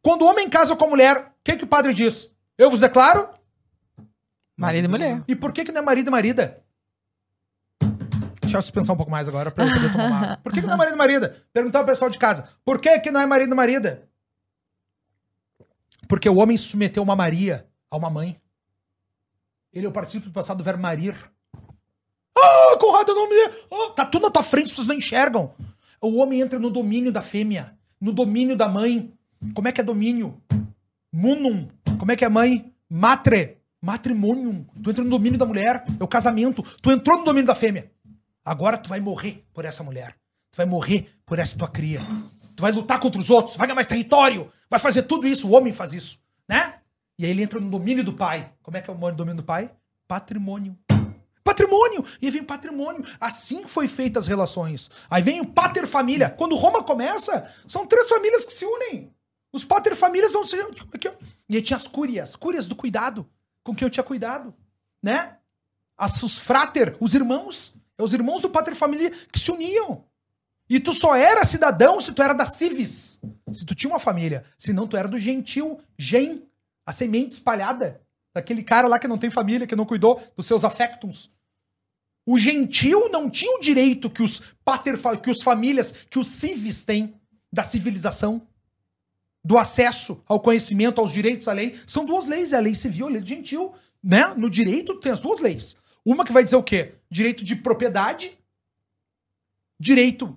Quando 0.00 0.22
o 0.22 0.26
homem 0.26 0.48
casa 0.48 0.76
com 0.76 0.84
a 0.84 0.88
mulher, 0.88 1.16
o 1.16 1.32
que, 1.42 1.56
que 1.56 1.64
o 1.64 1.66
padre 1.66 1.92
diz? 1.92 2.30
Eu 2.56 2.70
vos 2.70 2.80
declaro 2.80 3.28
Marido 4.56 4.86
e 4.86 4.88
mulher. 4.88 5.22
E 5.28 5.36
por 5.36 5.52
que, 5.52 5.64
que 5.64 5.72
não 5.72 5.82
é 5.82 5.84
marido 5.84 6.08
e 6.08 6.10
marida? 6.10 6.62
Deixa 8.40 8.58
eu 8.58 8.72
pensar 8.72 8.94
um 8.94 8.96
pouco 8.96 9.10
mais 9.10 9.28
agora 9.28 9.50
pra 9.50 9.66
eu 9.66 9.74
poder 9.74 9.92
tomar 9.92 10.06
uma 10.06 10.36
Por 10.38 10.52
que, 10.52 10.60
que 10.62 10.66
não 10.66 10.74
é 10.74 10.76
marido 10.78 10.94
e 10.94 10.98
marida? 10.98 11.46
Perguntar 11.52 11.80
ao 11.80 11.84
pessoal 11.84 12.10
de 12.10 12.18
casa. 12.18 12.48
Por 12.64 12.80
que, 12.80 12.98
que 13.00 13.10
não 13.10 13.20
é 13.20 13.26
marido 13.26 13.52
e 13.52 13.56
marida? 13.56 14.08
Porque 16.08 16.28
o 16.28 16.36
homem 16.36 16.56
submeteu 16.56 17.02
uma 17.02 17.16
Maria 17.16 17.66
a 17.90 17.96
uma 17.96 18.08
mãe. 18.08 18.40
Ele 19.76 19.84
é 19.84 19.88
o 19.90 19.92
participio 19.92 20.30
do 20.30 20.32
passado 20.32 20.56
do 20.56 20.64
verbo 20.64 20.80
marir. 20.80 21.14
Ah, 22.34 22.78
Conrado, 22.80 23.14
não 23.14 23.28
me. 23.28 23.36
Oh, 23.68 23.90
tá 23.90 24.06
tudo 24.06 24.22
na 24.22 24.30
tua 24.30 24.42
frente, 24.42 24.70
pessoas 24.70 24.86
não 24.86 24.94
enxergam. 24.94 25.52
O 26.00 26.16
homem 26.16 26.40
entra 26.40 26.58
no 26.58 26.70
domínio 26.70 27.12
da 27.12 27.20
fêmea, 27.20 27.76
no 28.00 28.10
domínio 28.10 28.56
da 28.56 28.70
mãe. 28.70 29.12
Como 29.54 29.68
é 29.68 29.72
que 29.72 29.82
é 29.82 29.84
domínio? 29.84 30.40
Munum. 31.12 31.68
Como 31.98 32.10
é 32.10 32.16
que 32.16 32.24
é 32.24 32.28
mãe? 32.30 32.72
Matre. 32.88 33.58
Matrimônio. 33.82 34.66
Tu 34.82 34.90
entra 34.90 35.04
no 35.04 35.10
domínio 35.10 35.38
da 35.38 35.44
mulher, 35.44 35.84
é 36.00 36.02
o 36.02 36.08
casamento. 36.08 36.62
Tu 36.80 36.90
entrou 36.90 37.18
no 37.18 37.24
domínio 37.26 37.46
da 37.46 37.54
fêmea. 37.54 37.92
Agora 38.42 38.78
tu 38.78 38.88
vai 38.88 38.98
morrer 38.98 39.44
por 39.52 39.66
essa 39.66 39.84
mulher. 39.84 40.16
Tu 40.52 40.56
vai 40.56 40.64
morrer 40.64 41.06
por 41.26 41.38
essa 41.38 41.54
tua 41.54 41.68
cria. 41.68 42.00
Tu 42.56 42.62
vai 42.62 42.72
lutar 42.72 42.98
contra 42.98 43.20
os 43.20 43.28
outros, 43.28 43.56
vai 43.56 43.66
ganhar 43.66 43.74
mais 43.74 43.86
território, 43.86 44.50
vai 44.70 44.80
fazer 44.80 45.02
tudo 45.02 45.28
isso. 45.28 45.46
O 45.46 45.52
homem 45.52 45.74
faz 45.74 45.92
isso, 45.92 46.18
né? 46.48 46.76
E 47.18 47.24
aí 47.24 47.30
ele 47.30 47.42
entra 47.42 47.58
no 47.60 47.70
domínio 47.70 48.04
do 48.04 48.12
pai. 48.12 48.52
Como 48.62 48.76
é 48.76 48.82
que 48.82 48.90
é 48.90 48.92
o 48.92 48.96
domínio 48.96 49.36
do 49.36 49.42
pai? 49.42 49.70
Patrimônio. 50.06 50.76
Patrimônio! 51.42 52.04
E 52.20 52.26
aí 52.26 52.30
vem 52.32 52.42
patrimônio. 52.42 53.04
Assim 53.20 53.66
foi 53.66 53.86
feitas 53.86 54.24
as 54.24 54.26
relações. 54.26 54.90
Aí 55.08 55.22
vem 55.22 55.40
o 55.40 55.46
pater 55.46 55.86
família. 55.86 56.28
Quando 56.28 56.56
Roma 56.56 56.82
começa, 56.82 57.48
são 57.68 57.86
três 57.86 58.08
famílias 58.08 58.44
que 58.44 58.52
se 58.52 58.64
unem. 58.64 59.12
Os 59.52 59.64
pater 59.64 59.94
famílias 59.94 60.32
vão 60.32 60.44
ser. 60.44 60.64
Ó. 60.64 60.70
E 61.48 61.56
aí 61.56 61.62
tinha 61.62 61.76
as 61.76 61.86
cúrias, 61.86 62.34
cúrias 62.34 62.66
do 62.66 62.74
cuidado 62.74 63.26
com 63.66 63.74
quem 63.74 63.84
eu 63.84 63.90
tinha 63.90 64.04
cuidado, 64.04 64.54
né? 65.02 65.36
As, 65.98 66.22
os 66.22 66.38
frater, 66.38 66.96
os 67.00 67.14
irmãos, 67.14 67.74
é 67.98 68.02
os 68.02 68.12
irmãos 68.12 68.42
do 68.42 68.50
Pater 68.50 68.76
Família 68.76 69.10
que 69.32 69.40
se 69.40 69.50
uniam. 69.50 70.04
E 70.68 70.78
tu 70.78 70.92
só 70.92 71.16
era 71.16 71.44
cidadão 71.44 72.00
se 72.00 72.12
tu 72.12 72.22
era 72.22 72.32
da 72.32 72.46
civis, 72.46 73.20
se 73.52 73.64
tu 73.64 73.74
tinha 73.74 73.90
uma 73.90 73.98
família. 73.98 74.44
Senão 74.56 74.86
tu 74.86 74.96
era 74.96 75.08
do 75.08 75.18
gentil, 75.18 75.80
gen, 75.98 76.45
a 76.86 76.92
semente 76.92 77.34
espalhada. 77.34 78.00
Daquele 78.32 78.62
cara 78.62 78.86
lá 78.86 78.98
que 78.98 79.08
não 79.08 79.18
tem 79.18 79.30
família, 79.30 79.66
que 79.66 79.74
não 79.74 79.84
cuidou 79.84 80.22
dos 80.36 80.46
seus 80.46 80.64
afectos. 80.64 81.30
O 82.24 82.38
gentil 82.38 83.08
não 83.10 83.28
tinha 83.28 83.56
o 83.56 83.60
direito 83.60 84.10
que 84.10 84.22
os 84.22 84.40
pater, 84.64 84.96
que 85.20 85.30
os 85.30 85.42
famílias, 85.42 85.92
que 86.08 86.18
os 86.18 86.26
civis 86.28 86.84
têm 86.84 87.14
da 87.52 87.62
civilização 87.62 88.46
do 89.44 89.56
acesso 89.56 90.22
ao 90.26 90.40
conhecimento, 90.40 91.00
aos 91.00 91.12
direitos 91.12 91.48
à 91.48 91.52
lei. 91.52 91.78
São 91.86 92.04
duas 92.04 92.26
leis, 92.26 92.52
é 92.52 92.56
a 92.56 92.60
lei 92.60 92.74
civil 92.74 93.06
e 93.06 93.10
a 93.10 93.12
lei 93.14 93.24
gentil. 93.24 93.74
Né? 94.02 94.26
No 94.34 94.50
direito 94.50 94.98
tem 95.00 95.12
as 95.12 95.20
duas 95.20 95.40
leis. 95.40 95.76
Uma 96.04 96.24
que 96.24 96.32
vai 96.32 96.44
dizer 96.44 96.56
o 96.56 96.62
quê? 96.62 96.94
Direito 97.10 97.44
de 97.44 97.56
propriedade, 97.56 98.36
direito 99.78 100.36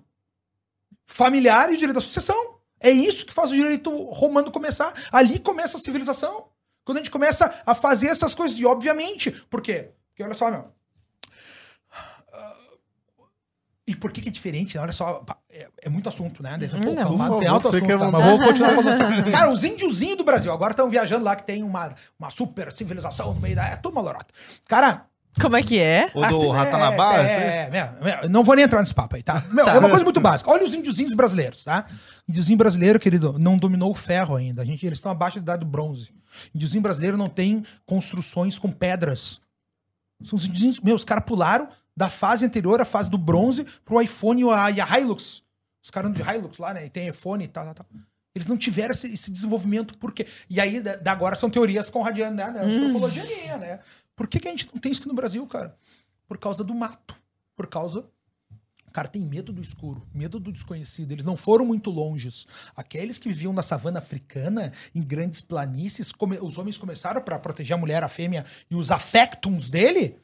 familiar 1.06 1.74
e 1.74 1.78
direito 1.78 1.98
à 1.98 2.02
sucessão. 2.02 2.59
É 2.80 2.90
isso 2.90 3.26
que 3.26 3.34
faz 3.34 3.52
o 3.52 3.56
direito 3.56 3.90
romano 4.12 4.52
começar. 4.52 4.94
Ali 5.12 5.40
começa 5.40 5.78
a 5.78 5.80
civilização. 5.80 6.48
Quando 6.84 6.98
a 6.98 7.02
gente 7.02 7.12
começa 7.12 7.62
a 7.66 7.76
fazer 7.76 8.08
essas 8.08 8.34
coisas. 8.34 8.58
E 8.58 8.66
obviamente, 8.66 9.32
por 9.50 9.62
quê? 9.62 9.92
Porque 10.10 10.24
olha 10.24 10.34
só, 10.34 10.50
meu. 10.50 10.72
E 13.90 13.96
por 13.96 14.12
que, 14.12 14.22
que 14.22 14.30
é 14.30 14.32
diferente? 14.32 14.78
Olha 14.78 14.92
só, 14.92 15.26
é, 15.50 15.68
é 15.82 15.90
muito 15.90 16.08
assunto, 16.08 16.44
né? 16.44 16.56
Deve, 16.60 16.78
pô, 16.80 16.94
não, 16.94 17.40
tem 17.40 17.48
alto 17.48 17.70
assunto, 17.70 17.88
tá? 17.88 18.12
mas 18.12 18.24
vamos 18.24 18.46
continuar 18.46 18.74
falando. 18.78 19.32
Cara, 19.32 19.52
os 19.52 19.64
índiozinhos 19.64 20.16
do 20.16 20.24
Brasil 20.24 20.52
agora 20.52 20.72
estão 20.74 20.88
viajando 20.92 21.26
lá 21.26 21.36
que 21.36 21.44
tem 21.44 21.64
uma, 21.64 21.96
uma 22.20 22.30
super 22.30 22.72
civilização 22.72 23.34
no 23.34 23.42
meio 23.42 23.56
da. 23.56 23.66
É 23.68 23.76
tudo 23.78 23.94
uma 23.94 24.04
lorota. 24.04 24.28
Cara. 24.68 25.09
Como 25.40 25.56
é 25.56 25.64
que 25.64 25.80
é? 25.80 26.10
O 26.14 26.22
do 26.22 26.50
Ratanabá? 26.50 27.18
É, 27.24 27.70
é, 27.72 28.24
é, 28.24 28.28
não 28.28 28.44
vou 28.44 28.56
nem 28.56 28.66
entrar 28.66 28.82
nesse 28.82 28.94
papo 28.94 29.16
aí, 29.16 29.24
tá? 29.24 29.44
Meu, 29.52 29.66
tá. 29.66 29.74
É 29.74 29.80
uma 29.80 29.90
coisa 29.90 30.04
muito 30.04 30.20
básica. 30.20 30.50
Olha 30.50 30.66
os 30.66 30.74
índiozinhos 30.74 31.14
brasileiros, 31.14 31.64
tá? 31.64 31.86
Índiozinho 32.28 32.58
brasileiro, 32.58 33.00
querido, 33.00 33.38
não 33.38 33.58
dominou 33.58 33.92
o 33.92 33.96
ferro 33.96 34.36
ainda. 34.36 34.62
A 34.62 34.66
gente, 34.66 34.86
eles 34.86 35.00
estão 35.00 35.12
abaixo 35.12 35.38
da 35.38 35.42
idade 35.42 35.60
do 35.60 35.66
bronze. 35.66 36.10
Índiozinho 36.54 36.82
brasileiro 36.82 37.18
não 37.18 37.30
tem 37.30 37.64
construções 37.86 38.58
com 38.58 38.72
pedras. 38.72 39.40
São 40.24 40.38
os 40.38 40.46
índiozinhos. 40.46 40.80
Meu, 40.80 40.96
os 40.96 41.06
caras 41.06 41.24
pularam 41.26 41.70
da 41.96 42.10
fase 42.10 42.46
anterior, 42.46 42.82
a 42.82 42.86
fase 42.86 43.10
do 43.10 43.18
bronze, 43.18 43.66
pro 43.86 44.02
iPhone 44.02 44.42
e 44.42 44.50
a, 44.50 44.72
e 44.72 44.82
a 44.82 45.00
Hilux. 45.00 45.44
Os 45.82 45.90
caras 45.90 46.14
de 46.14 46.22
Hilux 46.22 46.58
lá, 46.58 46.74
né? 46.74 46.86
E 46.86 46.90
tem 46.90 47.08
iPhone 47.08 47.44
e 47.44 47.48
tal, 47.48 47.66
tal, 47.66 47.74
tal. 47.74 47.86
Eles 48.36 48.48
não 48.48 48.58
tiveram 48.58 48.94
esse, 48.94 49.08
esse 49.14 49.32
desenvolvimento, 49.32 49.98
por 49.98 50.14
quê? 50.14 50.26
E 50.50 50.62
aí, 50.62 50.82
da, 50.82 50.96
da 50.96 51.12
agora 51.12 51.36
são 51.36 51.50
teorias 51.50 51.90
conradianas, 51.90 52.38
né? 52.38 52.52
né? 52.52 52.64
Hum. 52.64 53.00
Né? 53.60 53.80
Por 54.20 54.28
que, 54.28 54.38
que 54.38 54.50
a 54.50 54.52
gente 54.52 54.68
não 54.68 54.82
tem 54.82 54.92
isso 54.92 55.00
aqui 55.00 55.08
no 55.08 55.16
Brasil, 55.16 55.48
cara? 55.48 55.74
Por 56.28 56.38
causa 56.38 56.62
do 56.62 56.76
mato. 56.76 57.16
Por 57.56 57.68
causa 57.68 58.06
cara 58.92 59.08
tem 59.08 59.22
medo 59.22 59.54
do 59.54 59.62
escuro, 59.62 60.06
medo 60.14 60.42
do 60.42 60.52
desconhecido. 60.52 61.14
Eles 61.14 61.24
não 61.24 61.38
foram 61.38 61.64
muito 61.64 61.90
longes. 61.90 62.46
Aqueles 62.76 63.18
que 63.18 63.30
viviam 63.30 63.54
na 63.54 63.62
savana 63.62 64.00
africana, 64.00 64.74
em 64.94 65.02
grandes 65.02 65.40
planícies, 65.40 66.12
os 66.42 66.58
homens 66.58 66.78
começaram 66.78 67.22
para 67.22 67.40
proteger 67.40 67.76
a 67.76 67.80
mulher, 67.80 68.04
a 68.04 68.10
fêmea 68.10 68.46
e 68.70 68.76
os 68.76 68.92
afectums 68.92 69.70
dele. 69.70 70.18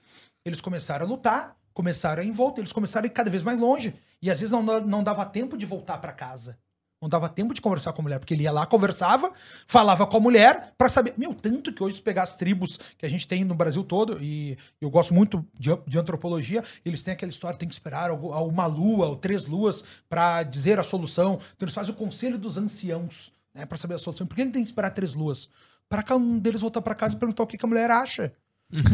Eles 0.43 0.59
começaram 0.59 1.05
a 1.05 1.09
lutar 1.09 1.55
começaram 1.73 2.21
a 2.21 2.25
ir 2.25 2.29
em 2.29 2.31
volta, 2.31 2.61
eles 2.61 2.71
começaram 2.71 3.05
a 3.05 3.07
ir 3.07 3.11
cada 3.11 3.29
vez 3.29 3.43
mais 3.43 3.59
longe. 3.59 3.93
E 4.21 4.31
às 4.31 4.39
vezes 4.39 4.51
não, 4.51 4.63
não 4.63 5.03
dava 5.03 5.25
tempo 5.25 5.57
de 5.57 5.65
voltar 5.65 5.99
para 5.99 6.13
casa. 6.13 6.57
Não 7.01 7.09
dava 7.09 7.27
tempo 7.29 7.53
de 7.53 7.61
conversar 7.61 7.93
com 7.93 8.01
a 8.01 8.03
mulher, 8.03 8.19
porque 8.19 8.33
ele 8.33 8.43
ia 8.43 8.51
lá, 8.51 8.65
conversava, 8.65 9.31
falava 9.67 10.07
com 10.07 10.17
a 10.17 10.19
mulher 10.19 10.73
para 10.77 10.89
saber. 10.89 11.13
Meu, 11.17 11.33
tanto 11.33 11.73
que 11.73 11.83
hoje, 11.83 12.01
pegar 12.01 12.23
as 12.23 12.35
tribos 12.35 12.79
que 12.97 13.05
a 13.05 13.09
gente 13.09 13.27
tem 13.27 13.43
no 13.43 13.53
Brasil 13.53 13.83
todo, 13.83 14.17
e 14.21 14.57
eu 14.79 14.89
gosto 14.89 15.13
muito 15.13 15.45
de, 15.59 15.69
de 15.85 15.99
antropologia, 15.99 16.63
eles 16.85 17.03
têm 17.03 17.13
aquela 17.13 17.29
história, 17.29 17.59
tem 17.59 17.67
que 17.67 17.75
esperar 17.75 18.11
uma 18.11 18.65
lua 18.65 19.07
ou 19.07 19.15
três 19.15 19.45
luas 19.45 19.83
para 20.09 20.43
dizer 20.43 20.79
a 20.79 20.83
solução. 20.83 21.33
Então 21.55 21.65
eles 21.65 21.75
fazem 21.75 21.93
o 21.93 21.97
conselho 21.97 22.37
dos 22.37 22.57
anciãos, 22.57 23.33
né, 23.53 23.65
para 23.65 23.77
saber 23.77 23.95
a 23.95 23.99
solução. 23.99 24.25
Por 24.25 24.35
que 24.35 24.43
tem 24.43 24.63
que 24.63 24.69
esperar 24.69 24.91
três 24.91 25.13
luas? 25.13 25.49
Para 25.89 26.01
cada 26.01 26.19
um 26.19 26.39
deles 26.39 26.61
voltar 26.61 26.81
para 26.81 26.95
casa 26.95 27.15
e 27.15 27.19
perguntar 27.19 27.43
o 27.43 27.47
que, 27.47 27.57
que 27.57 27.65
a 27.65 27.69
mulher 27.69 27.91
acha. 27.91 28.33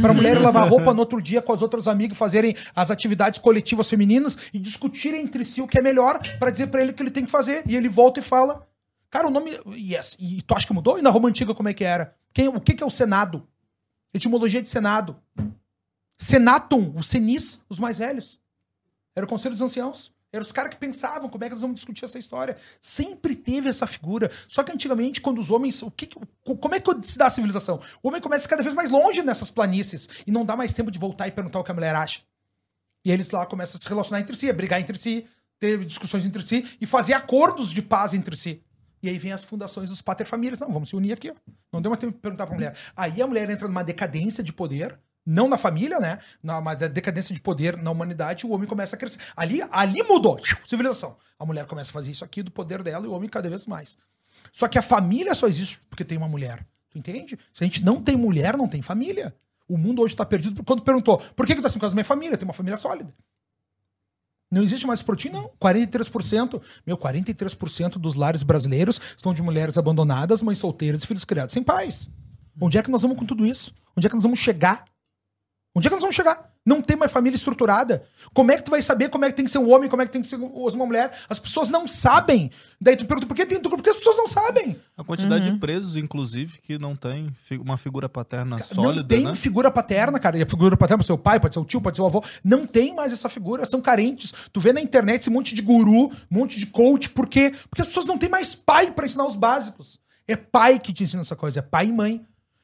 Para 0.02 0.12
a 0.12 0.14
mulher 0.16 0.40
lavar 0.40 0.68
roupa 0.68 0.94
no 0.94 1.00
outro 1.00 1.22
dia 1.22 1.42
com 1.42 1.54
as 1.54 1.62
outras 1.62 1.88
amigas, 1.88 2.18
fazerem 2.18 2.56
as 2.76 2.92
atividades 2.92 3.40
coletivas 3.40 3.90
femininas 3.90 4.38
e 4.54 4.60
discutirem 4.60 5.22
entre 5.22 5.44
si 5.44 5.62
o 5.62 5.68
que 5.68 5.80
é 5.80 5.82
melhor 5.82 6.20
para 6.38 6.52
dizer 6.52 6.68
para 6.68 6.82
ele 6.82 6.92
o 6.92 6.94
que 6.94 7.02
ele 7.02 7.12
tem 7.12 7.26
que 7.26 7.32
fazer. 7.32 7.64
E 7.66 7.76
ele 7.76 7.90
volta 7.90 8.20
e 8.20 8.24
fala: 8.24 8.68
Cara, 9.10 9.28
o 9.28 9.32
nome. 9.32 9.52
Yes. 9.76 10.16
E 10.20 10.42
tu 10.42 10.56
acha 10.56 10.66
que 10.66 10.74
mudou? 10.74 10.98
E 10.98 11.02
na 11.02 11.10
Roma 11.10 11.30
Antiga 11.30 11.54
como 11.54 11.70
é 11.70 11.74
que 11.74 11.84
era? 11.84 12.16
Quem, 12.34 12.48
o 12.48 12.62
que, 12.62 12.74
que 12.74 12.84
é 12.84 12.86
o 12.86 12.92
Senado? 12.92 13.48
Etimologia 14.14 14.62
de 14.62 14.70
Senado. 14.70 15.18
Senatum, 16.18 16.94
os 16.96 17.08
senis, 17.08 17.64
os 17.68 17.80
mais 17.80 17.98
velhos. 17.98 18.40
Era 19.16 19.26
o 19.26 19.30
Conselho 19.30 19.54
dos 19.54 19.62
Anciãos. 19.62 20.14
Eram 20.34 20.44
os 20.44 20.52
caras 20.52 20.72
que 20.72 20.78
pensavam 20.78 21.30
como 21.30 21.44
é 21.44 21.48
que 21.48 21.54
nós 21.54 21.62
vamos 21.62 21.76
discutir 21.76 22.06
essa 22.06 22.18
história. 22.18 22.56
Sempre 22.80 23.36
teve 23.36 23.68
essa 23.70 23.86
figura. 23.86 24.32
Só 24.48 24.64
que 24.64 24.72
antigamente, 24.72 25.20
quando 25.20 25.40
os 25.40 25.52
homens. 25.52 25.82
O 25.82 25.92
que, 25.92 26.10
como 26.44 26.74
é 26.74 26.80
que 26.80 26.92
se 27.04 27.18
dá 27.18 27.28
a 27.28 27.30
civilização? 27.30 27.82
O 28.02 28.08
homem 28.08 28.22
começa 28.22 28.48
cada 28.48 28.64
vez 28.64 28.74
mais 28.74 28.90
longe 28.90 29.22
nessas 29.24 29.52
planícies 29.52 30.08
e 30.26 30.32
não 30.32 30.46
dá 30.46 30.56
mais 30.56 30.72
tempo 30.72 30.90
de 30.90 30.98
voltar 30.98 31.28
e 31.28 31.32
perguntar 31.32 31.60
o 31.60 31.64
que 31.64 31.72
a 31.72 31.74
mulher 31.74 31.96
acha. 31.96 32.22
E 33.04 33.12
eles 33.12 33.30
lá 33.30 33.46
começam 33.46 33.78
a 33.78 33.80
se 33.80 33.90
relacionar 33.90 34.22
entre 34.22 34.36
si, 34.36 34.50
a 34.50 34.54
brigar 34.54 34.80
entre 34.80 34.98
si, 34.98 35.26
ter 35.60 35.84
discussões 35.84 36.26
entre 36.26 36.42
si 36.44 36.78
e 36.80 36.86
fazer 36.86 37.14
acordos 37.14 37.74
de 37.74 37.82
paz 37.82 38.14
entre 38.14 38.36
si. 38.36 38.64
E 39.04 39.10
aí 39.10 39.18
vem 39.18 39.34
as 39.34 39.44
fundações 39.44 39.90
dos 39.90 40.02
paterfamílias. 40.02 40.60
Não, 40.60 40.72
vamos 40.72 40.90
se 40.90 40.96
unir 40.96 41.14
aqui. 41.14 41.30
Ó. 41.30 41.36
Não 41.74 41.82
deu 41.82 41.90
mais 41.90 42.00
tempo 42.00 42.14
de 42.14 42.20
perguntar 42.20 42.46
pra 42.46 42.56
mulher. 42.56 42.78
Aí 42.96 43.22
a 43.22 43.28
mulher 43.28 43.50
entra 43.50 43.68
numa 43.68 43.84
decadência 43.84 44.44
de 44.44 44.54
poder 44.54 44.98
não 45.26 45.48
na 45.48 45.58
família, 45.58 46.00
né? 46.00 46.20
Na 46.42 46.60
mas 46.62 46.78
decadência 46.78 47.34
de 47.34 47.42
poder 47.42 47.78
na 47.78 47.92
humanidade, 47.92 48.46
o 48.46 48.52
homem 48.52 48.68
começa 48.68 48.96
a 48.96 49.00
crescer. 49.00 49.20
Ali, 49.36 49.62
ali 49.72 50.02
mudou, 50.04 50.40
civilização. 50.66 51.18
A 51.38 51.46
mulher 51.46 51.66
começa 51.66 51.90
a 51.90 51.94
fazer 51.94 52.12
isso 52.12 52.24
aqui 52.24 52.42
do 52.42 52.52
poder 52.52 52.84
dela 52.84 53.06
e 53.06 53.08
o 53.08 53.14
homem 53.14 53.30
cada 53.30 53.50
vez 53.50 53.68
mais. 53.68 53.98
Só 54.52 54.68
que 54.68 54.78
a 54.78 54.82
família 54.82 55.34
só 55.36 55.48
existe 55.48 55.80
porque 55.90 56.04
tem 56.04 56.18
uma 56.18 56.28
mulher. 56.28 56.66
Tu 56.90 56.98
entende? 56.98 57.38
Se 57.54 57.64
a 57.64 57.68
gente 57.68 57.84
não 57.84 58.02
tem 58.02 58.18
mulher, 58.18 58.58
não 58.58 58.68
tem 58.68 58.82
família. 58.82 59.34
O 59.68 59.78
mundo 59.78 60.02
hoje 60.02 60.14
está 60.14 60.26
perdido. 60.26 60.64
Quando 60.64 60.82
perguntou, 60.82 61.18
por 61.36 61.46
que, 61.46 61.56
que 61.56 61.62
tá 61.62 61.68
assim 61.68 61.78
por 61.78 61.82
causa 61.82 61.96
minha 61.96 62.04
família? 62.04 62.38
Tem 62.38 62.48
uma 62.48 62.54
família 62.54 62.78
sólida. 62.78 63.14
Não 64.52 64.62
existe 64.62 64.86
mais 64.86 65.02
ti, 65.16 65.30
não. 65.30 65.50
43%. 65.62 66.62
Meu, 66.86 66.98
43% 66.98 67.94
dos 67.94 68.16
lares 68.16 68.44
brasileiros 68.44 69.00
são 69.18 69.34
de 69.34 69.42
mulheres 69.42 69.78
abandonadas, 69.78 70.42
mães 70.42 70.60
solteiras 70.60 71.04
e 71.04 71.08
filhos 71.08 71.24
criados 71.24 71.54
sem 71.54 71.64
pais. 71.64 72.10
Onde 72.60 72.78
é 72.78 72.84
que 72.84 72.92
nós 72.92 73.02
vamos 73.02 73.18
com 73.18 73.26
tudo 73.26 73.46
isso? 73.46 73.74
Onde 73.96 74.08
é 74.08 74.10
que 74.10 74.16
nós 74.16 74.24
vamos 74.24 74.40
chegar? 74.40 74.84
Onde 75.74 75.88
é 75.88 75.90
que 75.90 75.96
nós 75.96 76.02
vamos 76.02 76.16
chegar? 76.16 76.42
Não 76.66 76.82
tem 76.82 76.98
mais 76.98 77.12
família 77.12 77.36
estruturada. 77.36 78.04
Como 78.34 78.52
é 78.52 78.58
que 78.58 78.64
tu 78.64 78.72
vai 78.72 78.82
saber 78.82 79.10
como 79.10 79.24
é 79.24 79.30
que 79.30 79.36
tem 79.36 79.46
que 79.46 79.52
ser 79.52 79.58
um 79.58 79.72
homem, 79.72 79.90
como 79.90 80.02
é 80.02 80.06
que 80.06 80.12
tem 80.12 80.22
que 80.22 80.28
ser 80.28 80.36
uma 80.36 80.86
mulher? 80.86 81.10
As 81.30 81.40
pessoas 81.40 81.70
não 81.70 81.88
sabem. 81.88 82.52
Daí 82.80 82.98
tu 82.98 83.06
pergunta, 83.06 83.26
por 83.26 83.36
que, 83.36 83.46
tem, 83.46 83.60
por 83.62 83.82
que 83.82 83.90
as 83.90 83.96
pessoas 83.96 84.18
não 84.18 84.28
sabem? 84.28 84.76
A 84.98 85.04
quantidade 85.04 85.48
uhum. 85.48 85.54
de 85.54 85.60
presos, 85.60 85.96
inclusive, 85.96 86.60
que 86.62 86.78
não 86.78 86.94
tem 86.94 87.34
uma 87.62 87.78
figura 87.78 88.10
paterna 88.10 88.58
cara, 88.58 88.76
sólida, 88.76 89.02
Não 89.02 89.08
tem 89.08 89.24
né? 89.24 89.36
figura 89.36 89.72
paterna, 89.72 90.20
cara. 90.20 90.38
E 90.38 90.44
a 90.44 90.46
figura 90.46 90.76
paterna 90.76 90.98
pode 90.98 91.08
ser 91.08 91.14
o 91.14 91.18
pai, 91.18 91.40
pode 91.40 91.54
ser 91.54 91.60
o 91.62 91.66
tio, 91.66 91.80
pode 91.80 91.96
ser 91.96 92.02
o 92.02 92.06
avô. 92.06 92.22
Não 92.44 92.66
tem 92.66 92.94
mais 92.94 93.14
essa 93.14 93.30
figura. 93.30 93.66
São 93.66 93.80
carentes. 93.80 94.34
Tu 94.52 94.60
vê 94.60 94.74
na 94.74 94.82
internet 94.82 95.22
esse 95.22 95.30
monte 95.30 95.56
de 95.56 95.62
guru, 95.62 96.08
um 96.08 96.12
monte 96.30 96.60
de 96.60 96.66
coach. 96.66 97.10
Por 97.12 97.30
quê? 97.30 97.54
Porque 97.70 97.82
as 97.82 97.88
pessoas 97.88 98.08
não 98.08 98.18
têm 98.18 98.30
mais 98.30 98.54
pai 98.54 98.92
para 98.92 99.06
ensinar 99.06 99.26
os 99.26 99.38
básicos. 99.38 100.00
É 100.28 100.36
pai 100.36 100.80
que 100.80 100.92
te 100.92 101.06
ensina 101.06 101.22
essa 101.22 101.36
coisa. 101.36 101.60
É 101.60 101.62
pai 101.62 101.88
e 101.88 101.94
mãe. 101.94 102.22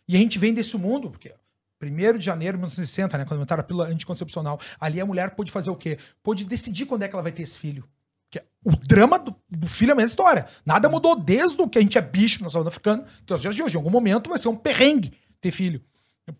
E 0.10 0.16
a 0.16 0.20
gente 0.20 0.38
vem 0.39 0.53
desse 0.53 0.78
mundo, 0.78 1.10
porque 1.10 1.34
1 1.82 2.18
de 2.18 2.26
janeiro 2.26 2.58
de 2.58 2.62
1960, 2.62 3.18
né, 3.18 3.26
quando 3.26 3.38
inventaram 3.40 3.62
a 3.62 3.64
pílula 3.64 3.88
anticoncepcional, 3.88 4.60
ali 4.80 5.00
a 5.00 5.06
mulher 5.06 5.32
pôde 5.32 5.52
fazer 5.52 5.70
o 5.70 5.76
quê? 5.76 5.98
Pôde 6.24 6.46
decidir 6.46 6.86
quando 6.86 7.04
é 7.04 7.08
que 7.08 7.16
ela 7.16 7.24
vai 7.24 7.32
ter 7.32 7.44
esse 7.44 7.60
filho. 7.60 7.88
É, 8.36 8.44
o 8.64 8.76
drama 8.76 9.18
do, 9.18 9.36
do, 9.50 9.68
filho 9.68 9.92
é 9.92 9.94
a 9.94 9.96
mesma 9.96 10.10
história. 10.10 10.46
Nada 10.66 10.90
mudou 10.90 11.16
desde 11.16 11.60
o 11.62 11.68
que 11.68 11.78
a 11.78 11.82
gente 11.82 11.98
é 11.98 12.02
bicho 12.02 12.44
na 12.44 12.50
saúde 12.50 12.68
africana 12.68 13.06
até 13.22 13.34
os 13.34 13.42
dias 13.42 13.56
de 13.56 13.64
hoje. 13.64 13.76
Em 13.76 13.78
algum 13.78 13.90
momento 13.90 14.30
vai 14.30 14.38
ser 14.38 14.48
um 14.48 14.56
perrengue 14.56 15.14
ter 15.42 15.52
filho. 15.52 15.82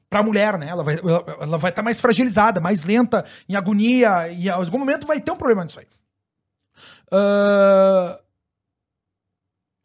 Pra 0.10 0.22
mulher, 0.22 0.58
né? 0.58 0.68
Ela 0.68 0.84
vai 0.84 0.96
estar 0.96 1.08
ela, 1.08 1.38
ela 1.40 1.58
vai 1.58 1.72
tá 1.72 1.82
mais 1.82 2.02
fragilizada, 2.02 2.60
mais 2.60 2.84
lenta, 2.84 3.24
em 3.48 3.56
agonia, 3.56 4.30
e 4.30 4.48
em 4.48 4.50
algum 4.50 4.78
momento 4.78 5.08
vai 5.08 5.22
ter 5.22 5.32
um 5.32 5.38
problema 5.38 5.64
nisso 5.64 5.80
aí. 5.80 5.88
Uh, 7.08 8.20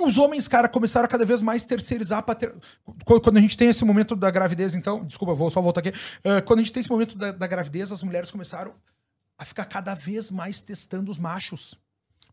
os 0.04 0.18
homens, 0.18 0.48
cara, 0.48 0.68
começaram 0.68 1.06
a 1.06 1.08
cada 1.08 1.24
vez 1.24 1.42
mais 1.42 1.64
terceirizar. 1.64 2.22
Pater... 2.22 2.54
Quando 3.04 3.36
a 3.36 3.40
gente 3.40 3.56
tem 3.56 3.68
esse 3.68 3.84
momento 3.84 4.14
da 4.16 4.30
gravidez, 4.30 4.74
então, 4.74 5.04
desculpa, 5.04 5.34
vou 5.34 5.50
só 5.50 5.60
voltar 5.60 5.80
aqui. 5.80 5.90
Uh, 5.90 6.42
quando 6.44 6.60
a 6.60 6.62
gente 6.62 6.72
tem 6.72 6.80
esse 6.80 6.90
momento 6.90 7.16
da, 7.16 7.32
da, 7.32 7.46
gravidez, 7.46 7.92
as 7.92 8.02
mulheres 8.02 8.30
começaram 8.30 8.74
a 9.38 9.44
ficar 9.44 9.64
cada 9.64 9.94
vez 9.94 10.30
mais 10.30 10.60
testando 10.60 11.10
os 11.10 11.18
machos. 11.18 11.78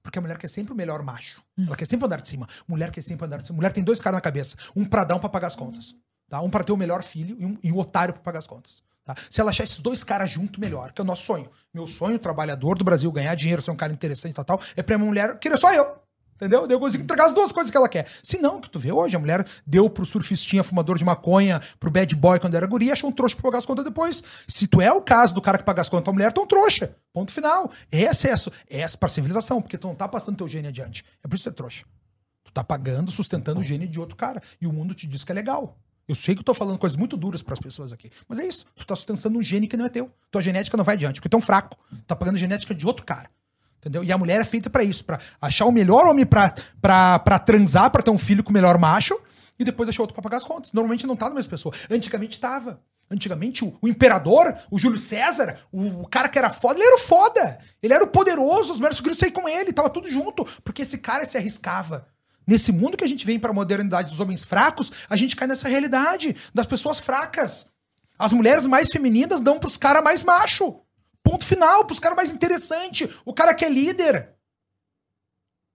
Porque 0.01 0.17
a 0.17 0.21
mulher 0.21 0.37
quer 0.37 0.47
sempre 0.47 0.73
o 0.73 0.75
melhor 0.75 1.03
macho. 1.03 1.41
Hum. 1.57 1.65
Ela 1.67 1.75
quer 1.75 1.85
sempre 1.85 2.05
andar 2.05 2.21
de 2.21 2.29
cima. 2.29 2.47
Mulher 2.67 2.91
quer 2.91 3.01
sempre 3.01 3.25
andar 3.25 3.37
de 3.37 3.47
cima. 3.47 3.57
Mulher 3.57 3.71
tem 3.71 3.83
dois 3.83 4.01
caras 4.01 4.17
na 4.17 4.21
cabeça: 4.21 4.55
um 4.75 4.85
pra 4.85 5.03
dar, 5.03 5.15
um 5.15 5.19
pra 5.19 5.29
pagar 5.29 5.47
as 5.47 5.55
contas. 5.55 5.95
Tá? 6.29 6.41
Um 6.41 6.49
pra 6.49 6.63
ter 6.63 6.71
o 6.71 6.77
melhor 6.77 7.03
filho 7.03 7.35
e 7.39 7.45
um, 7.45 7.57
e 7.63 7.71
um 7.71 7.77
otário 7.77 8.13
pra 8.13 8.23
pagar 8.23 8.39
as 8.39 8.47
contas. 8.47 8.83
Tá? 9.03 9.15
Se 9.29 9.41
ela 9.41 9.49
achar 9.49 9.63
esses 9.63 9.79
dois 9.79 10.03
caras 10.03 10.29
junto, 10.29 10.61
melhor, 10.61 10.93
que 10.93 11.01
é 11.01 11.03
o 11.03 11.05
nosso 11.05 11.23
sonho. 11.23 11.49
Meu 11.73 11.87
sonho, 11.87 12.19
trabalhador 12.19 12.77
do 12.77 12.83
Brasil, 12.83 13.11
ganhar 13.11 13.33
dinheiro, 13.33 13.61
ser 13.61 13.71
um 13.71 13.75
cara 13.75 13.91
interessante 13.91 14.31
e 14.31 14.35
tal, 14.35 14.45
tal, 14.45 14.61
é 14.75 14.83
pra 14.83 14.97
minha 14.97 15.07
mulher 15.07 15.39
querer 15.39 15.57
só 15.57 15.73
eu. 15.73 15.99
Entendeu? 16.39 16.65
Eu 16.69 16.79
consigo 16.79 17.03
entregar 17.03 17.25
as 17.25 17.33
duas 17.33 17.51
coisas 17.51 17.69
que 17.69 17.75
ela 17.75 17.89
quer. 17.89 18.07
Se 18.23 18.39
não, 18.39 18.61
que 18.61 18.69
tu 18.69 18.79
vê 18.79 18.93
hoje, 18.93 19.13
a 19.13 19.19
mulher 19.19 19.45
deu 19.67 19.89
pro 19.89 20.05
surfistinha 20.05 20.63
fumador 20.63 20.97
de 20.97 21.03
maconha, 21.03 21.61
pro 21.77 21.91
bad 21.91 22.15
boy 22.15 22.39
quando 22.39 22.55
era 22.55 22.65
guria, 22.65 22.93
achou 22.93 23.09
um 23.09 23.11
trouxa 23.11 23.35
pra 23.35 23.43
pagar 23.43 23.59
as 23.59 23.65
contas 23.65 23.83
depois. 23.83 24.23
Se 24.47 24.65
tu 24.65 24.79
é 24.79 24.89
o 24.89 25.01
caso 25.01 25.35
do 25.35 25.41
cara 25.41 25.57
que 25.57 25.65
paga 25.65 25.81
as 25.81 25.89
contas 25.89 26.05
da 26.05 26.13
mulher, 26.13 26.31
tu 26.31 26.39
é 26.39 26.43
um 26.45 26.47
trouxa. 26.47 26.95
Ponto 27.11 27.29
final. 27.29 27.69
É 27.91 28.03
excesso. 28.03 28.49
É 28.69 28.87
pra 28.87 29.09
civilização, 29.09 29.61
porque 29.61 29.77
tu 29.77 29.89
não 29.89 29.95
tá 29.95 30.07
passando 30.07 30.37
teu 30.37 30.47
gênio 30.47 30.69
adiante. 30.69 31.03
É 31.21 31.27
por 31.27 31.35
isso 31.35 31.43
que 31.43 31.49
tu 31.49 31.53
é 31.53 31.57
trouxa. 31.57 31.83
Tu 32.45 32.53
tá 32.53 32.63
pagando, 32.63 33.11
sustentando 33.11 33.59
o 33.59 33.63
gênio 33.63 33.89
de 33.89 33.99
outro 33.99 34.15
cara. 34.15 34.41
E 34.61 34.65
o 34.65 34.71
mundo 34.71 34.93
te 34.93 35.07
diz 35.07 35.25
que 35.25 35.33
é 35.33 35.35
legal. 35.35 35.77
Eu 36.07 36.15
sei 36.15 36.33
que 36.33 36.39
eu 36.39 36.45
tô 36.45 36.53
falando 36.53 36.79
coisas 36.79 36.95
muito 36.95 37.17
duras 37.17 37.43
para 37.43 37.53
as 37.53 37.59
pessoas 37.59 37.91
aqui. 37.91 38.09
Mas 38.27 38.39
é 38.39 38.47
isso. 38.47 38.65
Tu 38.75 38.87
tá 38.87 38.95
sustentando 38.95 39.37
um 39.37 39.43
gene 39.43 39.67
que 39.67 39.75
não 39.75 39.85
é 39.85 39.89
teu. 39.89 40.09
Tua 40.31 40.41
genética 40.41 40.77
não 40.77 40.85
vai 40.85 40.95
adiante, 40.95 41.15
porque 41.15 41.29
tu 41.29 41.35
é 41.35 41.37
um 41.37 41.41
fraco. 41.41 41.77
Tu 41.91 42.03
tá 42.07 42.15
pagando 42.15 42.35
a 42.35 42.39
genética 42.39 42.73
de 42.73 42.87
outro 42.87 43.05
cara. 43.05 43.29
Entendeu? 43.79 44.03
E 44.03 44.11
a 44.11 44.17
mulher 44.17 44.41
é 44.41 44.45
feita 44.45 44.69
para 44.69 44.83
isso, 44.83 45.05
para 45.05 45.19
achar 45.41 45.65
o 45.65 45.71
melhor 45.71 46.05
homem 46.05 46.25
pra 46.25 47.39
transar, 47.39 47.89
para 47.89 48.03
ter 48.03 48.11
um 48.11 48.17
filho 48.17 48.43
com 48.43 48.49
o 48.49 48.53
melhor 48.53 48.77
macho, 48.77 49.17
e 49.57 49.63
depois 49.63 49.89
achar 49.89 50.03
outro 50.03 50.13
pra 50.13 50.21
pagar 50.21 50.37
as 50.37 50.43
contas. 50.43 50.71
Normalmente 50.73 51.07
não 51.07 51.15
tá 51.15 51.29
na 51.29 51.35
mesma 51.35 51.49
pessoa. 51.49 51.73
Antigamente 51.89 52.39
tava. 52.39 52.81
Antigamente, 53.11 53.65
o, 53.65 53.75
o 53.81 53.87
imperador, 53.87 54.55
o 54.69 54.77
Júlio 54.77 54.99
César, 54.99 55.57
o, 55.71 56.01
o, 56.01 56.07
cara 56.07 56.29
que 56.29 56.37
era 56.37 56.49
foda, 56.49 56.75
ele 56.75 56.85
era 56.85 56.95
o 56.95 56.99
foda. 56.99 57.59
Ele 57.81 57.93
era 57.93 58.03
o 58.03 58.07
poderoso, 58.07 58.73
os 58.73 58.79
melhores 58.79 58.99
queriam 58.99 59.15
sair 59.15 59.31
com 59.31 59.49
ele, 59.49 59.73
tava 59.73 59.89
tudo 59.89 60.09
junto, 60.09 60.45
porque 60.63 60.83
esse 60.83 60.99
cara 60.99 61.25
se 61.25 61.35
arriscava. 61.35 62.07
Nesse 62.45 62.71
mundo 62.71 62.97
que 62.97 63.03
a 63.03 63.07
gente 63.07 63.25
vem 63.25 63.39
para 63.39 63.49
a 63.49 63.53
modernidade 63.53 64.11
dos 64.11 64.19
homens 64.19 64.43
fracos, 64.43 64.91
a 65.09 65.15
gente 65.15 65.35
cai 65.35 65.47
nessa 65.47 65.67
realidade 65.67 66.35
das 66.53 66.67
pessoas 66.67 66.99
fracas. 66.99 67.65
As 68.17 68.33
mulheres 68.33 68.67
mais 68.67 68.91
femininas 68.91 69.41
dão 69.41 69.59
pros 69.59 69.77
caras 69.77 70.03
mais 70.03 70.23
macho. 70.23 70.79
Ponto 71.29 71.45
final, 71.45 71.85
pros 71.85 71.99
caras 71.99 72.15
mais 72.15 72.31
interessante. 72.31 73.07
O 73.23 73.31
cara 73.31 73.53
que 73.53 73.63
é 73.63 73.69
líder. 73.69 74.29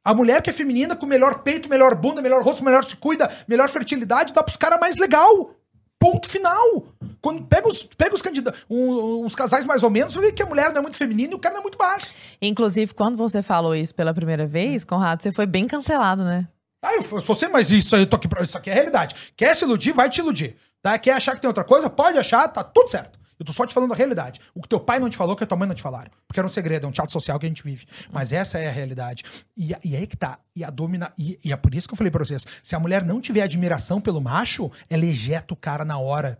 A 0.04 0.12
mulher 0.12 0.42
que 0.42 0.50
é 0.50 0.52
feminina, 0.52 0.96
com 0.96 1.06
melhor 1.06 1.44
peito, 1.44 1.68
melhor 1.68 1.94
bunda, 1.94 2.20
melhor 2.20 2.42
rosto, 2.42 2.64
melhor 2.64 2.84
se 2.84 2.96
cuida, 2.96 3.30
melhor 3.46 3.68
fertilidade, 3.68 4.32
dá 4.32 4.42
pros 4.42 4.56
caras 4.56 4.80
mais 4.80 4.96
legal. 4.98 5.54
Ponto 5.96 6.28
final. 6.28 6.88
Quando 7.20 7.44
pega 7.44 7.68
os, 7.68 7.84
pega 7.84 8.12
os 8.12 8.20
candidatos, 8.20 8.66
um, 8.68 9.24
uns 9.24 9.36
casais 9.36 9.64
mais 9.64 9.84
ou 9.84 9.90
menos, 9.90 10.12
você 10.12 10.20
vê 10.20 10.32
que 10.32 10.42
a 10.42 10.46
mulher 10.46 10.72
não 10.72 10.78
é 10.78 10.82
muito 10.82 10.96
feminina 10.96 11.34
e 11.34 11.36
o 11.36 11.38
cara 11.38 11.52
não 11.52 11.60
é 11.60 11.62
muito 11.62 11.78
baixo. 11.78 12.04
Inclusive, 12.42 12.92
quando 12.92 13.16
você 13.16 13.40
falou 13.40 13.76
isso 13.76 13.94
pela 13.94 14.12
primeira 14.12 14.48
vez, 14.48 14.82
Conrado, 14.82 15.22
você 15.22 15.30
foi 15.30 15.46
bem 15.46 15.68
cancelado, 15.68 16.24
né? 16.24 16.48
Ah, 16.82 16.94
eu, 16.94 17.02
eu 17.12 17.22
sou 17.22 17.36
sempre, 17.36 17.52
mas 17.52 17.70
isso 17.70 17.94
eu 17.94 18.06
tô 18.08 18.16
aqui 18.16 18.26
isso 18.42 18.58
aqui 18.58 18.70
é 18.70 18.74
realidade. 18.74 19.32
Quer 19.36 19.54
se 19.54 19.64
iludir, 19.64 19.92
vai 19.92 20.10
te 20.10 20.18
iludir. 20.18 20.56
Tá? 20.82 20.98
Quer 20.98 21.12
achar 21.12 21.36
que 21.36 21.40
tem 21.40 21.48
outra 21.48 21.62
coisa? 21.62 21.88
Pode 21.88 22.18
achar, 22.18 22.48
tá 22.48 22.64
tudo 22.64 22.90
certo. 22.90 23.23
Eu 23.38 23.44
tô 23.44 23.52
só 23.52 23.66
te 23.66 23.74
falando 23.74 23.92
a 23.92 23.96
realidade. 23.96 24.40
O 24.54 24.62
que 24.62 24.68
teu 24.68 24.80
pai 24.80 24.98
não 25.00 25.10
te 25.10 25.16
falou, 25.16 25.34
que 25.36 25.44
a 25.44 25.46
tua 25.46 25.58
mãe 25.58 25.68
não 25.68 25.74
te 25.74 25.82
falaram. 25.82 26.10
Porque 26.26 26.38
era 26.38 26.46
um 26.46 26.50
segredo, 26.50 26.86
é 26.86 26.88
um 26.88 26.92
teatro 26.92 27.12
social 27.12 27.38
que 27.38 27.46
a 27.46 27.48
gente 27.48 27.62
vive. 27.62 27.86
Mas 28.12 28.32
essa 28.32 28.58
é 28.58 28.68
a 28.68 28.70
realidade. 28.70 29.22
E, 29.56 29.74
e 29.84 29.96
aí 29.96 30.06
que 30.06 30.16
tá. 30.16 30.38
E 30.54 30.64
a 30.64 30.70
domina. 30.70 31.12
E, 31.18 31.38
e, 31.44 31.52
é 31.52 31.56
por 31.56 31.74
isso 31.74 31.88
que 31.88 31.94
eu 31.94 31.98
falei 31.98 32.10
pra 32.10 32.24
vocês: 32.24 32.44
se 32.62 32.74
a 32.74 32.78
mulher 32.78 33.04
não 33.04 33.20
tiver 33.20 33.42
admiração 33.42 34.00
pelo 34.00 34.20
macho, 34.20 34.70
ela 34.88 35.04
ejeta 35.04 35.54
o 35.54 35.56
cara 35.56 35.84
na 35.84 35.98
hora. 35.98 36.38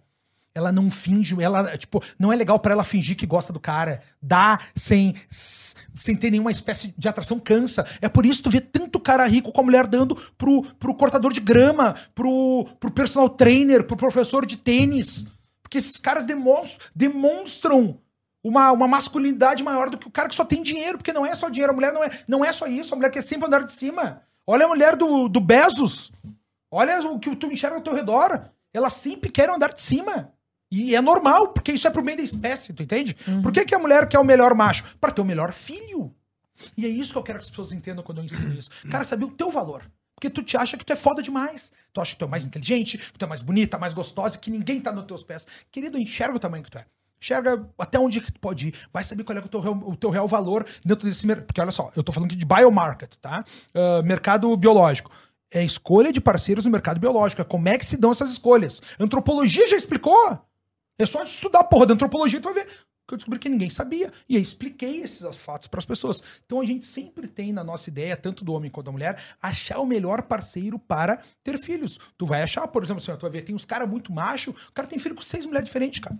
Ela 0.56 0.70
não 0.70 0.88
finge, 0.88 1.34
ela, 1.42 1.76
tipo, 1.76 2.00
não 2.16 2.32
é 2.32 2.36
legal 2.36 2.60
para 2.60 2.72
ela 2.72 2.84
fingir 2.84 3.16
que 3.16 3.26
gosta 3.26 3.52
do 3.52 3.58
cara. 3.58 4.00
Dá 4.22 4.60
sem, 4.72 5.12
sem 5.28 6.14
ter 6.16 6.30
nenhuma 6.30 6.52
espécie 6.52 6.94
de 6.96 7.08
atração, 7.08 7.40
cansa. 7.40 7.84
É 8.00 8.08
por 8.08 8.24
isso 8.24 8.36
que 8.36 8.44
tu 8.44 8.50
vê 8.50 8.60
tanto 8.60 9.00
cara 9.00 9.26
rico 9.26 9.50
com 9.50 9.60
a 9.60 9.64
mulher 9.64 9.84
dando 9.88 10.14
pro, 10.38 10.62
pro 10.78 10.94
cortador 10.94 11.32
de 11.32 11.40
grama, 11.40 11.96
pro, 12.14 12.68
pro 12.78 12.92
personal 12.92 13.28
trainer, 13.28 13.82
pro 13.82 13.96
professor 13.96 14.46
de 14.46 14.56
tênis. 14.56 15.26
Porque 15.64 15.78
esses 15.78 15.96
caras 15.96 16.26
demonstram, 16.26 16.78
demonstram 16.94 17.98
uma, 18.42 18.70
uma 18.70 18.86
masculinidade 18.86 19.64
maior 19.64 19.88
do 19.88 19.96
que 19.96 20.06
o 20.06 20.10
cara 20.10 20.28
que 20.28 20.34
só 20.34 20.44
tem 20.44 20.62
dinheiro, 20.62 20.98
porque 20.98 21.12
não 21.12 21.24
é 21.24 21.34
só 21.34 21.48
dinheiro, 21.48 21.72
a 21.72 21.74
mulher 21.74 21.92
não 21.92 22.04
é, 22.04 22.10
não 22.28 22.44
é 22.44 22.52
só 22.52 22.66
isso, 22.66 22.92
a 22.92 22.96
mulher 22.96 23.10
quer 23.10 23.22
sempre 23.22 23.46
andar 23.46 23.64
de 23.64 23.72
cima. 23.72 24.22
Olha 24.46 24.66
a 24.66 24.68
mulher 24.68 24.94
do, 24.94 25.26
do 25.26 25.40
Bezos. 25.40 26.12
Olha 26.70 27.00
o 27.08 27.18
que 27.18 27.34
tu 27.34 27.46
enxerga 27.46 27.76
ao 27.76 27.82
teu 27.82 27.94
redor. 27.94 28.50
Elas 28.74 28.92
sempre 28.92 29.30
querem 29.30 29.54
andar 29.54 29.72
de 29.72 29.80
cima. 29.80 30.32
E 30.70 30.94
é 30.94 31.00
normal, 31.00 31.48
porque 31.48 31.72
isso 31.72 31.86
é 31.86 31.90
pro 31.90 32.02
bem 32.02 32.16
da 32.16 32.22
espécie, 32.22 32.74
tu 32.74 32.82
entende? 32.82 33.16
Uhum. 33.26 33.42
Por 33.42 33.52
que, 33.52 33.64
que 33.64 33.74
a 33.74 33.78
mulher 33.78 34.06
quer 34.06 34.18
o 34.18 34.24
melhor 34.24 34.54
macho? 34.54 34.84
Para 35.00 35.12
ter 35.12 35.22
o 35.22 35.24
melhor 35.24 35.52
filho. 35.52 36.14
E 36.76 36.84
é 36.84 36.88
isso 36.88 37.12
que 37.12 37.18
eu 37.18 37.22
quero 37.22 37.38
que 37.38 37.44
as 37.44 37.50
pessoas 37.50 37.72
entendam 37.72 38.04
quando 38.04 38.18
eu 38.18 38.24
ensino 38.24 38.52
isso. 38.52 38.70
Cara, 38.90 39.04
saber 39.04 39.24
o 39.24 39.30
teu 39.30 39.50
valor. 39.50 39.88
Porque 40.24 40.30
tu 40.30 40.42
te 40.42 40.56
acha 40.56 40.78
que 40.78 40.84
tu 40.84 40.92
é 40.92 40.96
foda 40.96 41.22
demais. 41.22 41.70
Tu 41.92 42.00
acha 42.00 42.12
que 42.12 42.18
tu 42.18 42.24
é 42.24 42.28
mais 42.28 42.46
inteligente, 42.46 42.96
que 42.96 43.18
tu 43.18 43.24
é 43.24 43.28
mais 43.28 43.42
bonita, 43.42 43.76
mais 43.76 43.92
gostosa, 43.92 44.38
que 44.38 44.50
ninguém 44.50 44.80
tá 44.80 44.90
nos 44.90 45.04
teus 45.04 45.22
pés. 45.22 45.46
Querido, 45.70 45.98
enxerga 45.98 46.36
o 46.36 46.38
tamanho 46.38 46.64
que 46.64 46.70
tu 46.70 46.78
é. 46.78 46.86
Enxerga 47.20 47.68
até 47.78 47.98
onde 47.98 48.22
que 48.22 48.32
tu 48.32 48.40
pode 48.40 48.68
ir. 48.68 48.74
Vai 48.90 49.04
saber 49.04 49.22
qual 49.22 49.36
é 49.36 49.40
o 49.42 49.48
teu, 49.48 49.60
real, 49.60 49.82
o 49.84 49.94
teu 49.94 50.08
real 50.08 50.26
valor 50.26 50.66
dentro 50.82 51.06
desse 51.06 51.26
mercado. 51.26 51.46
Porque 51.46 51.60
olha 51.60 51.72
só, 51.72 51.90
eu 51.94 52.02
tô 52.02 52.10
falando 52.10 52.30
aqui 52.30 52.36
de 52.36 52.46
biomarket, 52.46 53.14
tá? 53.20 53.44
Uh, 53.74 54.02
mercado 54.02 54.56
biológico. 54.56 55.10
É 55.52 55.62
escolha 55.62 56.10
de 56.10 56.22
parceiros 56.22 56.64
no 56.64 56.70
mercado 56.70 56.98
biológico. 56.98 57.42
É 57.42 57.44
como 57.44 57.68
é 57.68 57.76
que 57.76 57.84
se 57.84 57.98
dão 57.98 58.12
essas 58.12 58.30
escolhas. 58.30 58.80
Antropologia 58.98 59.68
já 59.68 59.76
explicou. 59.76 60.40
É 60.98 61.04
só 61.04 61.22
estudar 61.22 61.60
a 61.60 61.64
porra 61.64 61.86
da 61.86 61.94
antropologia, 61.94 62.40
tu 62.40 62.44
vai 62.44 62.54
ver 62.54 62.66
que 63.06 63.14
eu 63.14 63.18
descobri 63.18 63.38
que 63.38 63.48
ninguém 63.48 63.70
sabia. 63.70 64.12
E 64.28 64.36
aí 64.36 64.42
expliquei 64.42 65.02
esses 65.02 65.24
fatos 65.36 65.68
para 65.68 65.78
as 65.78 65.86
pessoas. 65.86 66.22
Então 66.44 66.60
a 66.60 66.64
gente 66.64 66.86
sempre 66.86 67.26
tem 67.26 67.52
na 67.52 67.62
nossa 67.62 67.88
ideia, 67.88 68.16
tanto 68.16 68.44
do 68.44 68.52
homem 68.52 68.70
quanto 68.70 68.86
da 68.86 68.92
mulher, 68.92 69.22
achar 69.40 69.78
o 69.78 69.86
melhor 69.86 70.22
parceiro 70.22 70.78
para 70.78 71.20
ter 71.42 71.58
filhos. 71.58 71.98
Tu 72.16 72.26
vai 72.26 72.42
achar, 72.42 72.66
por 72.68 72.82
exemplo, 72.82 73.02
assim, 73.02 73.16
tu 73.16 73.22
vai 73.22 73.30
ver, 73.30 73.42
tem 73.42 73.54
uns 73.54 73.64
caras 73.64 73.88
muito 73.88 74.12
macho, 74.12 74.50
o 74.50 74.72
cara 74.72 74.88
tem 74.88 74.98
filho 74.98 75.14
com 75.14 75.22
seis 75.22 75.46
mulheres 75.46 75.66
diferentes, 75.66 76.00
cara. 76.00 76.18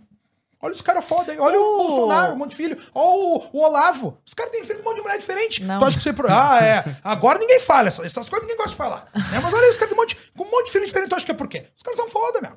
Olha 0.65 0.73
os 0.73 0.81
caras 0.81 1.05
foda 1.05 1.31
aí. 1.31 1.39
Olha 1.39 1.61
uh. 1.61 1.63
o 1.63 1.77
Bolsonaro, 1.77 2.33
um 2.33 2.37
monte 2.37 2.53
de 2.53 2.57
filho. 2.57 2.79
Olha 2.95 3.51
o, 3.53 3.59
o 3.59 3.61
Olavo. 3.67 4.19
Os 4.27 4.33
caras 4.33 4.51
têm 4.51 4.65
filho 4.65 4.79
com 4.79 4.89
um 4.89 4.93
monte 4.93 4.97
de 4.97 5.03
mulher 5.03 5.19
diferente. 5.19 5.63
Não. 5.63 5.79
Tu 5.79 5.85
acha 5.85 5.99
que 5.99 6.03
você. 6.03 6.15
Ah, 6.27 6.65
é. 6.65 6.97
Agora 7.05 7.39
ninguém 7.39 7.61
fala. 7.61 7.89
Essas, 7.89 8.29
coisas 8.31 8.41
ninguém 8.41 8.57
gosta 8.57 8.71
de 8.71 8.77
falar. 8.77 9.11
Né? 9.15 9.41
Mas 9.43 9.53
olha, 9.53 9.71
os 9.71 9.77
caras 9.77 9.91
têm 9.91 9.99
um 9.99 10.01
monte, 10.01 10.17
com 10.35 10.43
um 10.43 10.51
monte 10.51 10.67
de 10.67 10.73
filho 10.73 10.87
diferente. 10.87 11.11
Tu 11.11 11.17
acha 11.17 11.27
que 11.27 11.33
é 11.33 11.35
por 11.35 11.49
quê? 11.49 11.67
Os 11.77 11.83
caras 11.83 11.99
são 11.99 12.09
foda, 12.09 12.41
meu. 12.41 12.53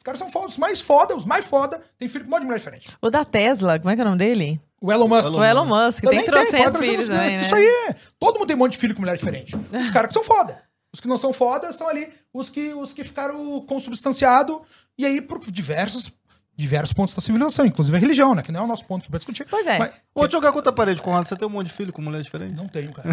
Os 0.00 0.02
caras 0.02 0.18
são 0.18 0.30
foda, 0.30 0.46
os 0.46 0.56
mais 0.56 0.80
foda, 0.80 1.14
os 1.14 1.26
mais 1.26 1.44
foda, 1.44 1.78
tem 1.98 2.08
filho 2.08 2.24
com 2.24 2.28
um 2.28 2.30
monte 2.30 2.40
de 2.40 2.46
mulher 2.46 2.58
diferente. 2.58 2.88
O 3.02 3.10
da 3.10 3.22
Tesla, 3.22 3.78
como 3.78 3.90
é 3.90 3.94
que 3.94 4.00
é 4.00 4.04
o 4.04 4.06
nome 4.06 4.16
dele? 4.18 4.58
O 4.80 4.90
Elon 4.90 5.06
Musk. 5.06 5.34
O 5.34 5.44
Elon 5.44 5.66
Musk, 5.66 6.04
tem 6.04 6.24
trocentos 6.24 6.80
filhos 6.80 7.06
também, 7.06 7.36
né? 7.36 7.42
Isso 7.42 7.54
aí 7.54 7.66
é. 7.66 7.94
Todo 8.18 8.38
mundo 8.38 8.46
tem 8.46 8.56
um 8.56 8.60
monte 8.60 8.72
de 8.72 8.78
filho 8.78 8.94
com 8.94 9.02
mulher 9.02 9.18
diferente. 9.18 9.54
Os 9.70 9.90
caras 9.90 10.08
que 10.08 10.14
são 10.14 10.24
foda. 10.24 10.62
Os 10.90 11.00
que 11.00 11.06
não 11.06 11.18
são 11.18 11.34
foda 11.34 11.70
são 11.70 11.86
ali 11.86 12.10
os 12.32 12.48
que, 12.48 12.72
os 12.72 12.94
que 12.94 13.04
ficaram 13.04 13.60
consubstanciados 13.66 14.60
e 14.96 15.04
aí 15.04 15.20
por 15.20 15.38
diversos 15.50 16.10
diversos 16.56 16.92
pontos 16.92 17.14
da 17.14 17.20
civilização, 17.20 17.64
inclusive 17.64 17.96
a 17.96 18.00
religião, 18.00 18.34
né? 18.34 18.42
Que 18.42 18.52
não 18.52 18.60
é 18.60 18.64
o 18.64 18.66
nosso 18.66 18.84
ponto 18.84 19.04
que 19.04 19.10
vai 19.10 19.18
discutir. 19.18 19.46
Pois 19.48 19.66
é. 19.66 19.78
Mas, 19.78 19.92
Vou 20.12 20.28
jogar 20.28 20.50
contra 20.50 20.70
a 20.70 20.74
parede, 20.74 21.00
Conrado. 21.00 21.28
Você 21.28 21.36
tem 21.36 21.46
um 21.46 21.50
monte 21.50 21.68
de 21.68 21.72
filho 21.72 21.92
com 21.92 22.02
mulher 22.02 22.20
diferente? 22.20 22.56
Não 22.56 22.66
tenho, 22.66 22.92
cara. 22.92 23.08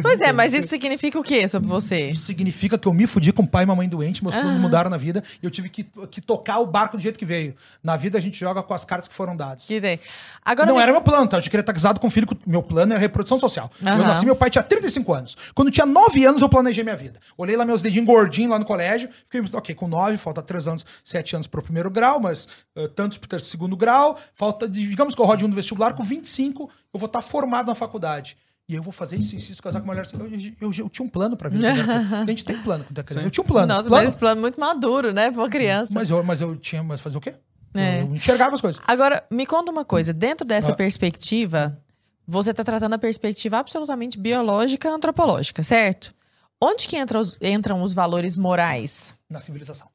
pois 0.00 0.20
é, 0.20 0.32
mas 0.32 0.54
isso 0.54 0.68
significa 0.68 1.18
o 1.18 1.22
quê 1.22 1.48
sobre 1.48 1.68
você? 1.68 2.10
Isso 2.10 2.22
significa 2.22 2.78
que 2.78 2.86
eu 2.86 2.94
me 2.94 3.08
fudi 3.08 3.32
com 3.32 3.44
pai 3.44 3.64
e 3.64 3.66
mamãe 3.66 3.88
doente, 3.88 4.22
meus 4.22 4.36
planos 4.36 4.58
mudaram 4.58 4.88
na 4.88 4.96
vida 4.96 5.22
e 5.42 5.44
eu 5.44 5.50
tive 5.50 5.68
que, 5.68 5.82
que 6.10 6.20
tocar 6.20 6.60
o 6.60 6.66
barco 6.66 6.96
do 6.96 7.02
jeito 7.02 7.18
que 7.18 7.24
veio. 7.24 7.56
Na 7.82 7.96
vida 7.96 8.16
a 8.16 8.20
gente 8.20 8.38
joga 8.38 8.62
com 8.62 8.72
as 8.72 8.84
cartas 8.84 9.08
que 9.08 9.14
foram 9.16 9.36
dadas. 9.36 9.66
Que 9.66 9.80
tem. 9.80 9.98
Agora 10.44 10.68
não 10.68 10.76
me... 10.76 10.82
era 10.82 10.92
meu 10.92 11.02
plano, 11.02 11.26
tá? 11.26 11.38
Eu 11.38 11.42
queria 11.42 11.60
estar 11.60 11.72
casado 11.72 11.98
com 11.98 12.06
um 12.06 12.10
filho. 12.10 12.28
Meu 12.46 12.62
plano 12.62 12.92
era 12.92 13.00
reprodução 13.00 13.38
social. 13.38 13.68
Eu 13.80 13.98
nasci, 13.98 14.24
meu 14.24 14.36
pai 14.36 14.50
tinha 14.50 14.62
35 14.62 15.12
anos. 15.12 15.36
Quando 15.54 15.72
tinha 15.72 15.86
9 15.86 16.24
anos, 16.24 16.40
eu 16.40 16.48
planejei 16.48 16.84
minha 16.84 16.96
vida. 16.96 17.18
Olhei 17.36 17.56
lá 17.56 17.64
meus 17.64 17.82
dedinhos 17.82 18.06
gordinhos 18.06 18.52
lá 18.52 18.60
no 18.60 18.64
colégio. 18.64 19.08
Fiquei, 19.28 19.42
ok, 19.52 19.74
com 19.74 19.88
9, 19.88 20.16
falta 20.18 20.40
3 20.40 20.68
anos, 20.68 20.86
7 21.04 21.34
anos 21.34 21.46
pro 21.48 21.62
primeiro 21.62 21.90
grau, 21.90 22.13
mas 22.20 22.48
uh, 22.76 22.88
tantos 22.88 23.18
pro 23.18 23.40
segundo 23.40 23.76
grau. 23.76 24.18
Falta, 24.34 24.68
digamos 24.68 25.14
que 25.14 25.20
eu 25.20 25.26
rode 25.26 25.44
um 25.44 25.48
no 25.48 25.54
vestibular 25.54 25.94
com 25.94 26.02
25 26.02 26.34
25, 26.34 26.70
eu 26.92 27.00
vou 27.00 27.06
estar 27.06 27.22
formado 27.22 27.66
na 27.66 27.74
faculdade. 27.74 28.36
E 28.66 28.74
eu 28.74 28.82
vou 28.82 28.92
fazer 28.92 29.16
isso, 29.16 29.36
isso, 29.36 29.52
isso, 29.52 29.62
casar 29.62 29.80
com 29.80 29.86
uma 29.86 29.94
mulher. 29.94 30.08
Eu, 30.14 30.26
eu, 30.26 30.72
eu, 30.72 30.84
eu 30.84 30.88
tinha 30.88 31.04
um 31.04 31.08
plano 31.08 31.36
pra 31.36 31.50
vida. 31.50 31.68
a 31.70 32.24
gente 32.24 32.44
tem 32.44 32.60
plano 32.62 32.82
quando 32.84 32.98
é 32.98 33.02
criança. 33.02 33.26
Eu 33.26 33.30
tinha 33.30 33.44
um 33.44 33.46
plano. 33.46 33.68
Nossa, 33.68 33.88
plano. 33.88 34.02
mas 34.02 34.12
esse 34.12 34.18
plano 34.18 34.40
muito 34.40 34.58
maduro, 34.58 35.12
né? 35.12 35.30
Pra 35.30 35.48
criança. 35.50 35.92
Mas 35.94 36.08
eu, 36.08 36.22
mas 36.24 36.40
eu 36.40 36.56
tinha. 36.56 36.82
Mas 36.82 37.00
fazer 37.00 37.18
o 37.18 37.20
quê? 37.20 37.34
É. 37.74 38.00
Eu 38.00 38.14
enxergava 38.14 38.54
as 38.54 38.62
coisas. 38.62 38.80
Agora, 38.86 39.22
me 39.30 39.44
conta 39.44 39.70
uma 39.70 39.84
coisa. 39.84 40.14
Dentro 40.14 40.46
dessa 40.46 40.72
ah. 40.72 40.74
perspectiva, 40.74 41.78
você 42.26 42.52
está 42.52 42.64
tratando 42.64 42.94
a 42.94 42.98
perspectiva 42.98 43.58
absolutamente 43.58 44.18
biológica 44.18 44.88
antropológica, 44.88 45.62
certo? 45.62 46.14
Onde 46.58 46.88
que 46.88 46.96
entra 46.96 47.20
os, 47.20 47.36
entram 47.42 47.82
os 47.82 47.92
valores 47.92 48.38
morais? 48.38 49.14
Na 49.28 49.40
civilização. 49.40 49.88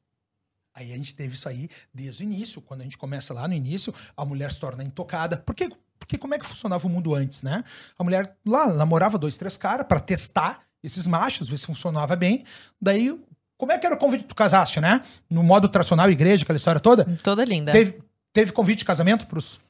Aí 0.74 0.92
a 0.92 0.96
gente 0.96 1.14
teve 1.14 1.34
isso 1.34 1.48
aí 1.48 1.68
desde 1.92 2.22
o 2.22 2.24
início. 2.24 2.60
Quando 2.60 2.80
a 2.80 2.84
gente 2.84 2.98
começa 2.98 3.34
lá 3.34 3.46
no 3.46 3.54
início, 3.54 3.94
a 4.16 4.24
mulher 4.24 4.52
se 4.52 4.60
torna 4.60 4.84
intocada. 4.84 5.36
Por 5.38 5.54
que 5.54 5.70
porque 6.00 6.16
como 6.16 6.34
é 6.34 6.38
que 6.38 6.46
funcionava 6.46 6.84
o 6.86 6.90
mundo 6.90 7.14
antes, 7.14 7.42
né? 7.42 7.62
A 7.96 8.02
mulher 8.02 8.34
lá 8.44 8.72
namorava 8.72 9.18
dois, 9.18 9.36
três 9.36 9.56
caras 9.56 9.86
para 9.86 10.00
testar 10.00 10.62
esses 10.82 11.06
machos, 11.06 11.48
ver 11.48 11.58
se 11.58 11.66
funcionava 11.66 12.16
bem. 12.16 12.42
Daí, 12.80 13.16
como 13.56 13.70
é 13.70 13.78
que 13.78 13.86
era 13.86 13.94
o 13.94 13.98
convite 13.98 14.22
que 14.22 14.28
tu 14.28 14.34
casaste, 14.34 14.80
né? 14.80 15.02
No 15.28 15.42
modo 15.42 15.68
tradicional, 15.68 16.10
igreja, 16.10 16.42
aquela 16.42 16.56
história 16.56 16.80
toda? 16.80 17.04
Toda 17.22 17.44
linda. 17.44 17.70
Teve, 17.70 18.00
teve 18.32 18.52
convite 18.52 18.78
de 18.78 18.84
casamento 18.86 19.26
pros. 19.26 19.60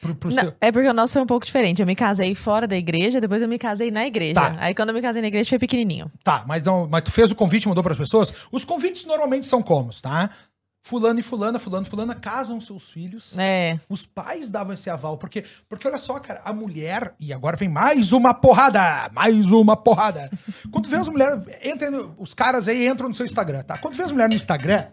Pro, 0.00 0.14
pro 0.14 0.34
Não, 0.34 0.54
é 0.62 0.72
porque 0.72 0.88
o 0.88 0.94
nosso 0.94 1.12
foi 1.12 1.22
um 1.22 1.26
pouco 1.26 1.44
diferente. 1.44 1.82
Eu 1.82 1.86
me 1.86 1.94
casei 1.94 2.34
fora 2.34 2.66
da 2.66 2.76
igreja, 2.76 3.20
depois 3.20 3.42
eu 3.42 3.48
me 3.48 3.58
casei 3.58 3.90
na 3.90 4.06
igreja. 4.06 4.40
Tá. 4.40 4.56
Aí 4.58 4.74
quando 4.74 4.90
eu 4.90 4.94
me 4.94 5.02
casei 5.02 5.20
na 5.20 5.28
igreja 5.28 5.50
foi 5.50 5.58
pequenininho. 5.58 6.10
Tá, 6.24 6.42
mas, 6.46 6.62
não, 6.62 6.88
mas 6.88 7.02
tu 7.02 7.10
fez 7.10 7.30
o 7.30 7.34
convite 7.34 7.64
e 7.64 7.68
mandou 7.68 7.82
para 7.82 7.92
as 7.92 7.98
pessoas? 7.98 8.32
Os 8.50 8.64
convites 8.64 9.04
normalmente 9.04 9.44
são 9.44 9.62
como, 9.62 9.90
tá? 10.00 10.30
Fulano 10.82 11.20
e 11.20 11.22
fulana, 11.22 11.58
fulano 11.58 11.86
e 11.86 11.88
fulana 11.88 12.14
casam 12.14 12.60
seus 12.60 12.90
filhos. 12.90 13.36
É. 13.36 13.78
Os 13.88 14.06
pais 14.06 14.48
davam 14.48 14.72
esse 14.72 14.88
aval. 14.88 15.18
Porque, 15.18 15.44
porque 15.68 15.86
olha 15.86 15.98
só, 15.98 16.18
cara, 16.18 16.40
a 16.44 16.52
mulher. 16.52 17.14
E 17.20 17.32
agora 17.32 17.56
vem 17.56 17.68
mais 17.68 18.12
uma 18.12 18.32
porrada! 18.32 19.10
Mais 19.12 19.52
uma 19.52 19.76
porrada! 19.76 20.30
Quando 20.72 20.88
vê 20.88 20.96
as 20.96 21.08
mulheres. 21.08 21.44
Entra, 21.62 21.90
os 22.16 22.32
caras 22.32 22.66
aí 22.66 22.88
entram 22.88 23.08
no 23.08 23.14
seu 23.14 23.26
Instagram, 23.26 23.62
tá? 23.62 23.76
Quando 23.76 23.94
vê 23.94 24.02
as 24.02 24.12
mulheres 24.12 24.30
no 24.30 24.36
Instagram, 24.36 24.86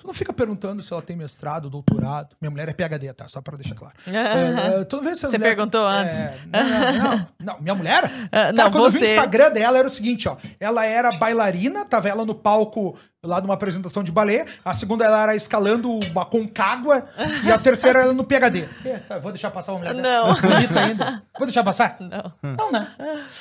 Tu 0.00 0.06
não 0.06 0.14
fica 0.14 0.32
perguntando 0.32 0.82
se 0.82 0.90
ela 0.90 1.02
tem 1.02 1.14
mestrado, 1.14 1.68
doutorado. 1.68 2.34
Minha 2.40 2.50
mulher 2.50 2.66
é 2.70 2.72
PHD, 2.72 3.12
tá? 3.12 3.28
Só 3.28 3.42
para 3.42 3.58
deixar 3.58 3.74
claro. 3.74 3.94
é, 4.08 4.82
tu 4.84 4.96
não 4.96 5.04
vê 5.04 5.14
se 5.14 5.20
Você 5.20 5.36
mulher... 5.36 5.54
perguntou 5.54 5.86
antes. 5.86 6.16
É, 6.16 6.38
não, 6.46 6.62
não, 6.62 7.16
não, 7.18 7.28
não, 7.38 7.60
Minha 7.60 7.74
mulher? 7.74 8.10
Uh, 8.30 8.52
não, 8.54 8.70
quando 8.70 8.84
você... 8.84 8.98
eu 8.98 9.00
vi 9.02 9.06
o 9.06 9.10
Instagram 9.10 9.50
dela, 9.50 9.78
era 9.78 9.88
o 9.88 9.90
seguinte, 9.90 10.28
ó. 10.28 10.36
Ela 10.60 10.86
era 10.86 11.10
bailarina, 11.18 11.84
tava 11.84 12.08
ela 12.08 12.24
no 12.24 12.34
palco 12.34 12.96
lá 13.22 13.40
numa 13.40 13.54
apresentação 13.54 14.02
de 14.02 14.10
balé. 14.10 14.46
A 14.64 14.72
segunda 14.72 15.04
ela 15.04 15.22
era 15.22 15.36
escalando 15.36 15.90
uma 16.10 16.24
concagua. 16.24 17.06
e 17.44 17.52
a 17.52 17.58
terceira 17.58 18.00
ela 18.00 18.12
no 18.12 18.24
PHD. 18.24 18.68
Eita, 18.84 19.20
vou 19.20 19.30
deixar 19.30 19.50
passar 19.50 19.72
uma 19.72 19.80
mulher 19.80 19.94
Não. 19.94 20.34
Bonita 20.40 20.80
ainda. 20.80 21.22
Vou 21.36 21.46
deixar 21.46 21.62
passar? 21.62 21.96
Não. 22.00 22.32
Não, 22.42 22.72
né? 22.72 22.94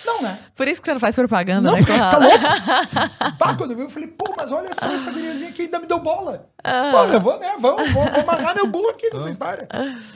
Não, 0.06 0.22
né? 0.22 0.40
Por 0.56 0.68
isso 0.68 0.82
que 0.82 0.88
você 0.88 0.94
não 0.94 1.00
faz 1.00 1.16
propaganda, 1.16 1.72
não, 1.72 1.78
né? 1.78 1.86
Tá 1.86 2.18
louco? 2.18 3.38
Pá, 3.38 3.56
quando 3.56 3.72
eu 3.72 3.78
vi, 3.78 3.84
eu 3.84 3.90
falei, 3.90 4.10
pô, 4.10 4.34
mas 4.36 4.52
olha 4.52 4.74
só 4.74 4.92
essa 4.92 5.12
guriazinha 5.12 5.50
aqui 5.50 5.64
ainda 5.64 5.80
me 5.80 5.88
deu 5.88 6.00
bola. 6.00 6.50
Ah. 6.64 6.92
Pô, 6.92 7.14
eu 7.14 7.22
vou, 7.22 7.40
né? 7.40 7.56
Vou, 7.60 7.78
vou, 7.78 7.88
vou 7.88 8.22
amarrar 8.22 8.56
meu 8.56 8.68
burro 8.68 8.90
aqui 8.90 9.10
nessa 9.14 9.30
história. 9.30 9.68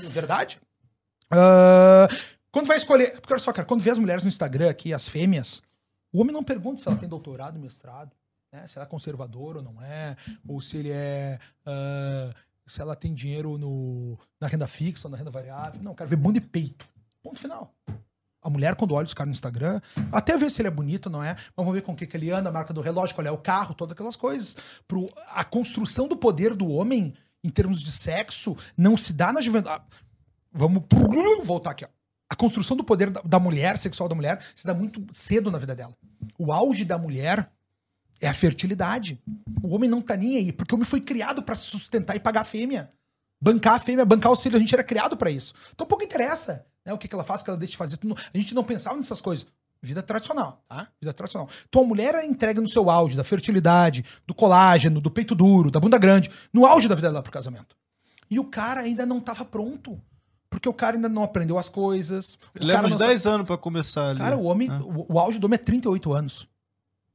Verdade? 0.10 0.60
Uh, 1.32 2.14
quando 2.52 2.68
vai 2.68 2.78
escolher. 2.78 3.12
Porque 3.20 3.34
olha 3.34 3.42
só, 3.42 3.52
cara, 3.54 3.66
quando 3.66 3.82
vê 3.82 3.92
as 3.92 3.98
mulheres 3.98 4.24
no 4.24 4.30
Instagram 4.30 4.70
aqui, 4.70 4.94
as 4.94 5.08
fêmeas, 5.08 5.62
o 6.12 6.22
homem 6.22 6.34
não 6.34 6.44
pergunta 6.44 6.82
se 6.82 6.88
ela 6.88 6.98
tem 6.98 7.08
doutorado, 7.08 7.58
mestrado 7.58 8.12
né? 8.54 8.68
Se 8.68 8.78
ela 8.78 8.86
é 8.86 8.90
conservador 8.90 9.58
ou 9.58 9.64
não 9.64 9.82
é, 9.82 10.16
ou 10.48 10.62
se 10.62 10.78
ele 10.78 10.92
é. 10.92 11.40
Uh, 11.66 12.34
se 12.66 12.80
ela 12.80 12.96
tem 12.96 13.14
dinheiro 13.14 13.58
no, 13.58 14.18
na 14.40 14.48
renda 14.48 14.68
fixa 14.68 15.08
ou 15.08 15.12
na 15.12 15.18
renda 15.18 15.32
variável. 15.32 15.82
Não, 15.82 15.94
quero 15.94 16.10
ver 16.10 16.16
bunda 16.16 16.38
e 16.38 16.42
peito. 16.42 16.86
Ponto 17.22 17.38
final. 17.38 17.74
A 18.42 18.50
mulher, 18.50 18.76
quando 18.76 18.94
olha 18.94 19.06
os 19.06 19.14
caras 19.14 19.30
no 19.30 19.34
Instagram, 19.34 19.82
até 20.12 20.38
ver 20.38 20.52
se 20.52 20.62
ele 20.62 20.68
é 20.68 20.72
bonito, 20.72 21.10
não 21.10 21.24
é? 21.24 21.34
Mas 21.34 21.52
vamos 21.58 21.74
ver 21.74 21.82
com 21.82 21.94
o 21.94 21.96
que, 21.96 22.06
que 22.06 22.16
ele 22.16 22.30
anda, 22.30 22.50
a 22.50 22.52
marca 22.52 22.74
do 22.74 22.82
relógio, 22.82 23.16
qual 23.16 23.26
é 23.26 23.32
o 23.32 23.38
carro, 23.38 23.74
todas 23.74 23.94
aquelas 23.94 24.16
coisas. 24.16 24.56
Pro, 24.88 25.10
a 25.30 25.44
construção 25.44 26.08
do 26.08 26.16
poder 26.16 26.56
do 26.56 26.70
homem, 26.70 27.14
em 27.44 27.50
termos 27.50 27.82
de 27.82 27.92
sexo, 27.92 28.56
não 28.78 28.96
se 28.96 29.14
dá 29.14 29.32
na 29.32 29.42
juventude. 29.42 29.76
Ah, 29.76 29.86
vamos 30.52 30.84
voltar 31.44 31.72
aqui, 31.72 31.86
ó. 31.86 31.90
A 32.30 32.36
construção 32.36 32.76
do 32.76 32.84
poder 32.84 33.12
da, 33.12 33.22
da 33.22 33.40
mulher, 33.40 33.78
sexual 33.78 34.10
da 34.10 34.16
mulher, 34.16 34.44
se 34.56 34.66
dá 34.66 34.74
muito 34.74 35.06
cedo 35.14 35.52
na 35.52 35.58
vida 35.58 35.76
dela. 35.76 35.96
O 36.38 36.52
auge 36.52 36.84
da 36.84 36.98
mulher 36.98 37.50
é 38.24 38.30
a 38.30 38.34
fertilidade. 38.34 39.20
O 39.62 39.76
homem 39.76 39.90
não 39.90 40.02
tá 40.02 40.16
nem 40.16 40.38
aí, 40.38 40.52
porque 40.52 40.74
o 40.74 40.78
homem 40.78 40.86
foi 40.86 41.02
criado 41.02 41.44
para 41.44 41.56
sustentar 41.56 42.16
e 42.16 42.20
pagar 42.20 42.42
a 42.42 42.46
fêmea. 42.46 42.90
Bancar 43.42 43.76
a 43.76 43.80
fêmea, 43.80 44.06
bancar 44.06 44.32
o 44.32 44.36
filho, 44.38 44.56
a 44.56 44.60
gente 44.60 44.74
era 44.74 44.84
criado 44.84 45.18
para 45.18 45.30
isso. 45.30 45.54
Então 45.74 45.86
pouco 45.86 46.06
interessa 46.06 46.66
né, 46.86 46.94
o 46.94 46.98
que, 46.98 47.08
que 47.08 47.14
ela 47.14 47.26
faz, 47.26 47.42
o 47.42 47.44
que 47.44 47.50
ela 47.50 47.60
deixa 47.60 47.72
de 47.72 47.78
fazer. 47.78 48.00
A 48.34 48.38
gente 48.38 48.56
não 48.56 48.64
pensava 48.64 48.96
nessas 48.96 49.20
coisas. 49.20 49.46
Vida 49.82 50.02
tradicional, 50.02 50.64
tá? 50.70 50.88
Vida 51.02 51.12
tradicional. 51.12 51.50
Então 51.68 51.84
a 51.84 51.86
mulher 51.86 52.16
é 52.16 52.26
entregue 52.26 52.62
no 52.62 52.70
seu 52.70 52.90
auge 52.90 53.18
da 53.18 53.24
fertilidade, 53.26 54.06
do 54.26 54.34
colágeno, 54.34 55.02
do 55.02 55.12
peito 55.12 55.36
duro, 55.36 55.70
da 55.70 55.82
bunda 55.82 55.98
grande, 55.98 56.32
no 56.54 56.66
auge 56.66 56.88
da 56.88 56.96
vida 56.96 57.10
dela 57.10 57.22
pro 57.22 57.34
casamento. 57.34 57.76
E 58.32 58.40
o 58.40 58.46
cara 58.46 58.80
ainda 58.80 59.06
não 59.06 59.20
tava 59.20 59.44
pronto. 59.44 60.02
Porque 60.50 60.70
o 60.70 60.74
cara 60.74 60.96
ainda 60.96 61.10
não 61.10 61.24
aprendeu 61.24 61.58
as 61.58 61.68
coisas. 61.68 62.38
Leva 62.56 62.88
uns 62.88 62.96
10 62.96 63.22
sabe... 63.22 63.36
anos 63.36 63.48
para 63.48 63.58
começar 63.58 64.12
ali. 64.12 64.20
Cara, 64.20 64.38
o 64.38 64.44
homem, 64.44 64.70
é. 64.70 64.74
o, 64.76 65.14
o 65.14 65.20
auge 65.20 65.38
do 65.38 65.46
homem 65.46 65.56
é 65.56 65.64
38 65.64 66.14
anos 66.14 66.48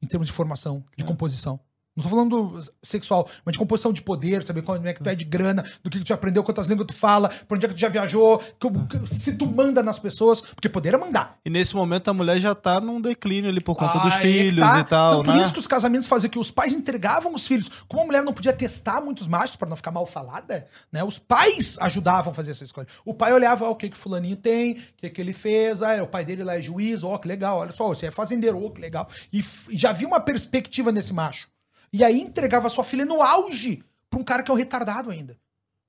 em 0.03 0.07
termos 0.07 0.29
de 0.29 0.33
formação, 0.33 0.85
de 0.97 1.05
é. 1.05 1.07
composição. 1.07 1.61
Não 1.99 2.05
tô 2.05 2.11
falando 2.11 2.61
sexual, 2.81 3.29
mas 3.45 3.55
de 3.55 3.59
composição 3.59 3.93
de 3.93 4.01
poder, 4.03 4.45
saber 4.45 4.63
como 4.63 4.87
é 4.87 4.93
que 4.93 5.03
tu 5.03 5.09
é 5.09 5.17
de 5.17 5.25
grana, 5.25 5.65
do 5.83 5.91
que 5.91 5.99
tu 5.99 6.07
já 6.07 6.15
aprendeu, 6.15 6.45
quantas 6.45 6.69
línguas 6.69 6.87
tu 6.87 6.95
fala, 6.95 7.29
por 7.29 7.57
onde 7.57 7.67
é 7.67 7.69
que 7.69 7.75
tu 7.75 7.81
já 7.81 7.89
viajou, 7.89 8.39
que, 8.39 8.69
se 9.13 9.33
tu 9.33 9.49
manda 9.49 9.83
nas 9.83 9.99
pessoas, 9.99 10.41
porque 10.41 10.69
poder 10.69 10.95
é 10.95 10.97
mandar. 10.97 11.37
E 11.45 11.51
nesse 11.51 11.75
momento 11.75 12.09
a 12.09 12.15
mulher 12.15 12.39
já 12.39 12.55
tá 12.55 12.81
num 12.81 13.01
declínio 13.01 13.51
ali 13.51 13.61
por 13.61 13.75
conta 13.75 13.99
dos 13.99 14.15
filhos 14.15 14.61
tá. 14.61 14.79
e 14.79 14.85
tal, 14.85 15.09
então, 15.09 15.23
Por 15.25 15.35
né? 15.35 15.43
isso 15.43 15.53
que 15.53 15.59
os 15.59 15.67
casamentos 15.67 16.07
faziam 16.07 16.31
que 16.31 16.39
os 16.39 16.53
pais 16.53 16.73
entregavam 16.73 17.35
os 17.35 17.49
filhos. 17.49 17.69
Como 17.89 18.05
a 18.05 18.07
mulher 18.07 18.23
não 18.23 18.33
podia 18.33 18.53
testar 18.53 19.01
muitos 19.01 19.27
machos 19.27 19.57
para 19.57 19.69
não 19.69 19.77
ficar 19.77 19.91
mal 19.91 20.07
falada, 20.07 20.67
né? 20.93 21.03
Os 21.03 21.19
pais 21.19 21.79
ajudavam 21.81 22.31
a 22.31 22.35
fazer 22.35 22.53
essa 22.53 22.63
escolha. 22.63 22.87
O 23.05 23.13
pai 23.13 23.33
olhava 23.33 23.65
ó, 23.65 23.73
o 23.73 23.77
que 23.77 23.89
que 23.89 23.99
fulaninho 23.99 24.37
tem, 24.37 24.75
o 24.75 24.77
que 24.99 25.11
que 25.11 25.21
ele 25.21 25.33
fez, 25.33 25.83
ah, 25.83 26.01
o 26.01 26.07
pai 26.07 26.25
dele 26.25 26.45
lá 26.45 26.57
é 26.57 26.63
juiz, 26.63 27.03
ó, 27.03 27.19
que 27.19 27.27
legal, 27.27 27.59
olha 27.59 27.75
só, 27.75 27.89
você 27.89 28.07
é 28.07 28.11
fazendeiro, 28.11 28.65
ó, 28.65 28.71
que 28.71 28.81
legal. 28.81 29.09
E, 29.33 29.41
e 29.71 29.77
já 29.77 29.91
havia 29.91 30.07
uma 30.07 30.21
perspectiva 30.21 30.93
nesse 30.93 31.13
macho. 31.13 31.49
E 31.93 32.05
aí 32.05 32.21
entregava 32.21 32.71
sua 32.71 32.85
filha 32.85 33.05
no 33.05 33.23
auge 33.23 33.83
pra 34.11 34.19
um 34.19 34.25
cara 34.25 34.43
que 34.43 34.51
é 34.51 34.55
um 34.55 34.57
retardado 34.57 35.11
ainda. 35.11 35.39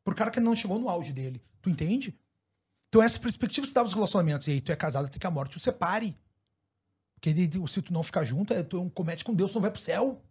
Pro 0.03 0.15
cara 0.15 0.31
que 0.31 0.39
não 0.39 0.55
chegou 0.55 0.79
no 0.79 0.89
auge 0.89 1.13
dele. 1.13 1.41
Tu 1.61 1.69
entende? 1.69 2.17
Então 2.87 3.01
essa 3.01 3.19
perspectiva 3.19 3.65
se 3.67 3.73
dava 3.73 3.87
os 3.87 3.93
relacionamentos. 3.93 4.47
E 4.47 4.51
aí 4.51 4.61
tu 4.61 4.71
é 4.71 4.75
casado 4.75 5.05
até 5.05 5.19
que 5.19 5.27
a 5.27 5.31
morte 5.31 5.57
o 5.57 5.59
separe. 5.59 6.17
Porque 7.15 7.33
se 7.67 7.81
tu 7.81 7.93
não 7.93 8.01
ficar 8.01 8.23
junto, 8.23 8.53
é, 8.53 8.63
tu 8.63 8.77
é 8.77 8.79
um 8.79 8.89
comete 8.89 9.25
com 9.25 9.33
Deus, 9.33 9.51
tu 9.51 9.55
não 9.55 9.61
vai 9.61 9.71
pro 9.71 9.81
céu. 9.81 10.21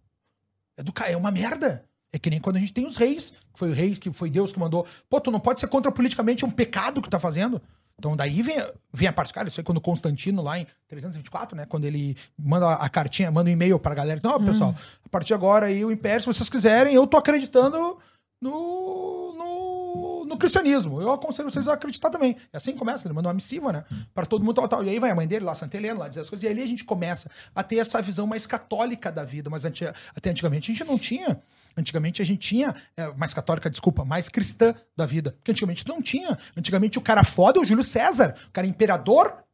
É, 0.77 0.83
do, 0.83 0.93
é 1.07 1.17
uma 1.17 1.31
merda. 1.31 1.85
É 2.11 2.19
que 2.19 2.31
nem 2.31 2.41
quando 2.41 2.57
a 2.57 2.61
gente 2.61 2.73
tem 2.73 2.87
os 2.87 2.97
reis, 2.97 3.31
que 3.53 3.59
foi 3.59 3.71
o 3.71 3.75
rei, 3.75 3.95
que 3.95 4.11
foi 4.13 4.31
Deus 4.31 4.53
que 4.53 4.59
mandou. 4.59 4.87
Pô, 5.09 5.21
tu 5.21 5.31
não 5.31 5.39
pode 5.39 5.61
ser 5.61 5.69
contra 5.69 5.93
politicamente, 5.93 6.45
é 6.45 6.47
um 6.47 6.51
pecado 6.51 7.03
que 7.03 7.11
tá 7.11 7.21
fazendo. 7.21 7.61
Então 7.99 8.17
daí 8.17 8.43
vem, 8.43 8.57
vem 8.93 9.09
a 9.09 9.13
parte, 9.13 9.35
cara, 9.35 9.49
isso 9.49 9.59
aí 9.59 9.65
quando 9.65 9.81
Constantino 9.81 10.41
lá 10.41 10.59
em 10.59 10.67
324, 10.87 11.57
né, 11.57 11.67
quando 11.67 11.85
ele 11.85 12.17
manda 12.39 12.75
a 12.75 12.89
cartinha, 12.89 13.31
manda 13.31 13.51
um 13.51 13.53
e-mail 13.53 13.79
pra 13.79 13.95
galera, 13.95 14.21
diz, 14.21 14.25
ó, 14.25 14.37
oh, 14.37 14.41
pessoal, 14.41 14.75
a 15.05 15.09
partir 15.09 15.29
de 15.29 15.35
agora 15.35 15.67
aí 15.67 15.85
o 15.85 15.91
império, 15.91 16.21
se 16.21 16.27
vocês 16.27 16.49
quiserem, 16.49 16.95
eu 16.95 17.07
tô 17.09 17.17
acreditando 17.17 17.99
no, 18.41 19.35
no, 19.35 20.25
no 20.27 20.39
cristianismo. 20.39 21.03
Eu 21.03 21.11
aconselho 21.11 21.51
vocês 21.51 21.67
a 21.67 21.73
acreditar 21.73 22.09
também. 22.09 22.37
E 22.53 22.57
assim 22.57 22.77
começa, 22.77 23.09
ele 23.09 23.15
manda 23.15 23.27
uma 23.27 23.35
missiva, 23.35 23.73
né, 23.73 23.85
para 24.15 24.27
todo 24.27 24.45
mundo 24.45 24.55
tal, 24.55 24.69
tal. 24.69 24.85
E 24.85 24.91
aí 24.91 25.01
vai 25.01 25.11
a 25.11 25.15
mãe 25.17 25.27
dele 25.27 25.45
lá, 25.45 25.55
Santa 25.57 25.77
Helena, 25.77 25.99
lá 25.99 26.09
dizer 26.09 26.21
as 26.21 26.31
coisas, 26.31 26.45
e 26.45 26.49
ali 26.49 26.63
a 26.63 26.67
gente 26.67 26.85
começa 26.85 27.29
a 27.53 27.65
ter 27.65 27.79
essa 27.79 28.01
visão 28.01 28.29
mais 28.29 28.47
católica 28.47 29.11
da 29.11 29.25
vida, 29.25 29.51
mas 29.51 29.65
até 29.65 30.31
antigamente 30.31 30.71
a 30.71 30.75
gente 30.75 30.87
não 30.87 30.97
tinha 30.97 31.41
Antigamente 31.79 32.21
a 32.21 32.25
gente 32.25 32.41
tinha, 32.41 32.75
é, 32.97 33.13
mais 33.15 33.33
católica, 33.33 33.71
desculpa, 33.71 34.05
mais 34.05 34.29
cristã 34.29 34.75
da 34.97 35.07
vida. 35.07 35.33
Porque 35.33 35.53
antigamente 35.53 35.87
não 35.87 36.03
tinha. 36.03 36.37
Antigamente 36.57 36.99
o 36.99 37.03
cara 37.03 37.23
foda 37.23 37.59
é 37.59 37.63
o 37.63 37.67
Júlio 37.67 37.85
César. 37.85 38.35
O 38.49 38.51
cara 38.51 38.67
é 38.67 38.71
imperador, 38.71 39.45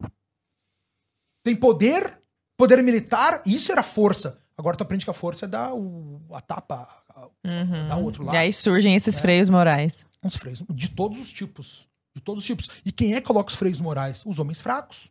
tem 1.45 1.55
poder, 1.55 2.18
poder 2.57 2.83
militar, 2.83 3.43
isso 3.45 3.70
era 3.70 3.83
força. 3.83 4.39
Agora 4.57 4.77
tu 4.77 4.83
aprende 4.83 5.05
que 5.05 5.11
a 5.11 5.14
força 5.14 5.45
é 5.45 5.49
dar 5.49 5.75
o, 5.75 6.20
a 6.33 6.41
tapa, 6.41 6.87
a, 7.11 7.27
uhum. 7.45 7.87
dar 7.87 7.97
o 7.97 8.05
outro 8.05 8.25
lado. 8.25 8.35
E 8.35 8.39
aí 8.39 8.53
surgem 8.53 8.95
esses 8.95 9.18
é. 9.18 9.20
freios 9.20 9.51
morais. 9.51 10.07
Uns 10.22 10.37
freios, 10.37 10.62
de 10.70 10.89
todos 10.89 11.20
os 11.20 11.33
tipos. 11.33 11.89
De 12.14 12.22
todos 12.22 12.43
os 12.43 12.47
tipos. 12.47 12.70
E 12.85 12.93
quem 12.93 13.14
é 13.14 13.20
que 13.20 13.27
coloca 13.27 13.51
os 13.51 13.57
freios 13.57 13.81
morais? 13.81 14.22
Os 14.25 14.39
homens 14.39 14.61
fracos. 14.61 15.11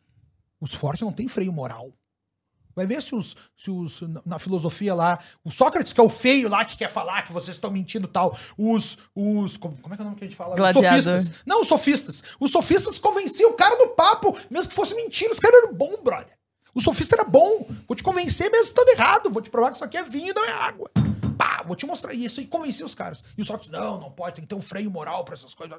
Os 0.60 0.74
fortes 0.74 1.02
não 1.02 1.12
têm 1.12 1.28
freio 1.28 1.52
moral. 1.52 1.92
Vai 2.76 2.86
ver 2.86 3.02
se 3.02 3.14
os, 3.16 3.36
se 3.56 3.70
os. 3.70 4.02
Na 4.26 4.40
filosofia 4.40 4.94
lá. 4.94 5.20
O 5.44 5.52
Sócrates, 5.52 5.94
que 5.94 6.00
é 6.00 6.04
o 6.04 6.10
feio 6.10 6.50
lá, 6.50 6.66
que 6.66 6.78
quer 6.78 6.90
falar 6.90 7.24
que 7.24 7.32
vocês 7.32 7.56
estão 7.56 7.72
mentindo 7.72 8.08
tal. 8.08 8.38
Os. 8.58 8.98
os 9.16 9.58
como, 9.58 9.80
como 9.80 9.94
é 9.94 9.98
que 9.98 10.02
é 10.02 10.06
o 10.06 10.08
nome 10.08 10.18
que 10.18 10.26
a 10.26 10.28
gente 10.28 10.38
fala? 10.38 10.56
Gladiador. 10.56 10.98
Os 10.98 11.04
sofistas. 11.04 11.44
Não, 11.46 11.62
os 11.62 11.68
sofistas. 11.68 12.24
Os 12.40 12.52
sofistas 12.52 12.98
convenciam 12.98 13.52
o 13.52 13.54
cara 13.54 13.76
do 13.76 13.90
papo, 13.90 14.38
mesmo 14.50 14.70
que 14.70 14.76
fosse 14.76 14.96
mentira. 14.96 15.34
Os 15.34 15.40
caras 15.40 15.64
eram 15.64 15.74
bom, 15.74 15.96
brother. 16.04 16.38
O 16.74 16.82
sofista 16.82 17.16
era 17.16 17.24
bom. 17.24 17.68
Vou 17.88 17.96
te 17.96 18.02
convencer 18.02 18.50
mesmo 18.50 18.66
estando 18.66 18.90
errado. 18.90 19.30
Vou 19.30 19.42
te 19.42 19.50
provar 19.50 19.70
que 19.70 19.76
isso 19.76 19.86
aqui 19.86 19.98
é 19.98 20.04
vinho 20.04 20.32
e 20.32 20.34
não 20.34 20.46
é 20.46 20.52
água. 20.52 20.90
Pá, 21.38 21.64
vou 21.66 21.76
te 21.76 21.86
mostrar 21.86 22.14
isso 22.14 22.42
e 22.42 22.48
convencer 22.48 22.86
os 22.86 22.96
caras. 22.96 23.24
E 23.38 23.42
os 23.42 23.48
Sócrates, 23.48 23.70
não, 23.70 24.00
não 24.00 24.12
pode, 24.12 24.36
tem 24.36 24.44
que 24.44 24.48
ter 24.48 24.56
um 24.56 24.62
freio 24.62 24.90
moral 24.90 25.24
para 25.24 25.34
essas 25.34 25.54
coisas. 25.54 25.78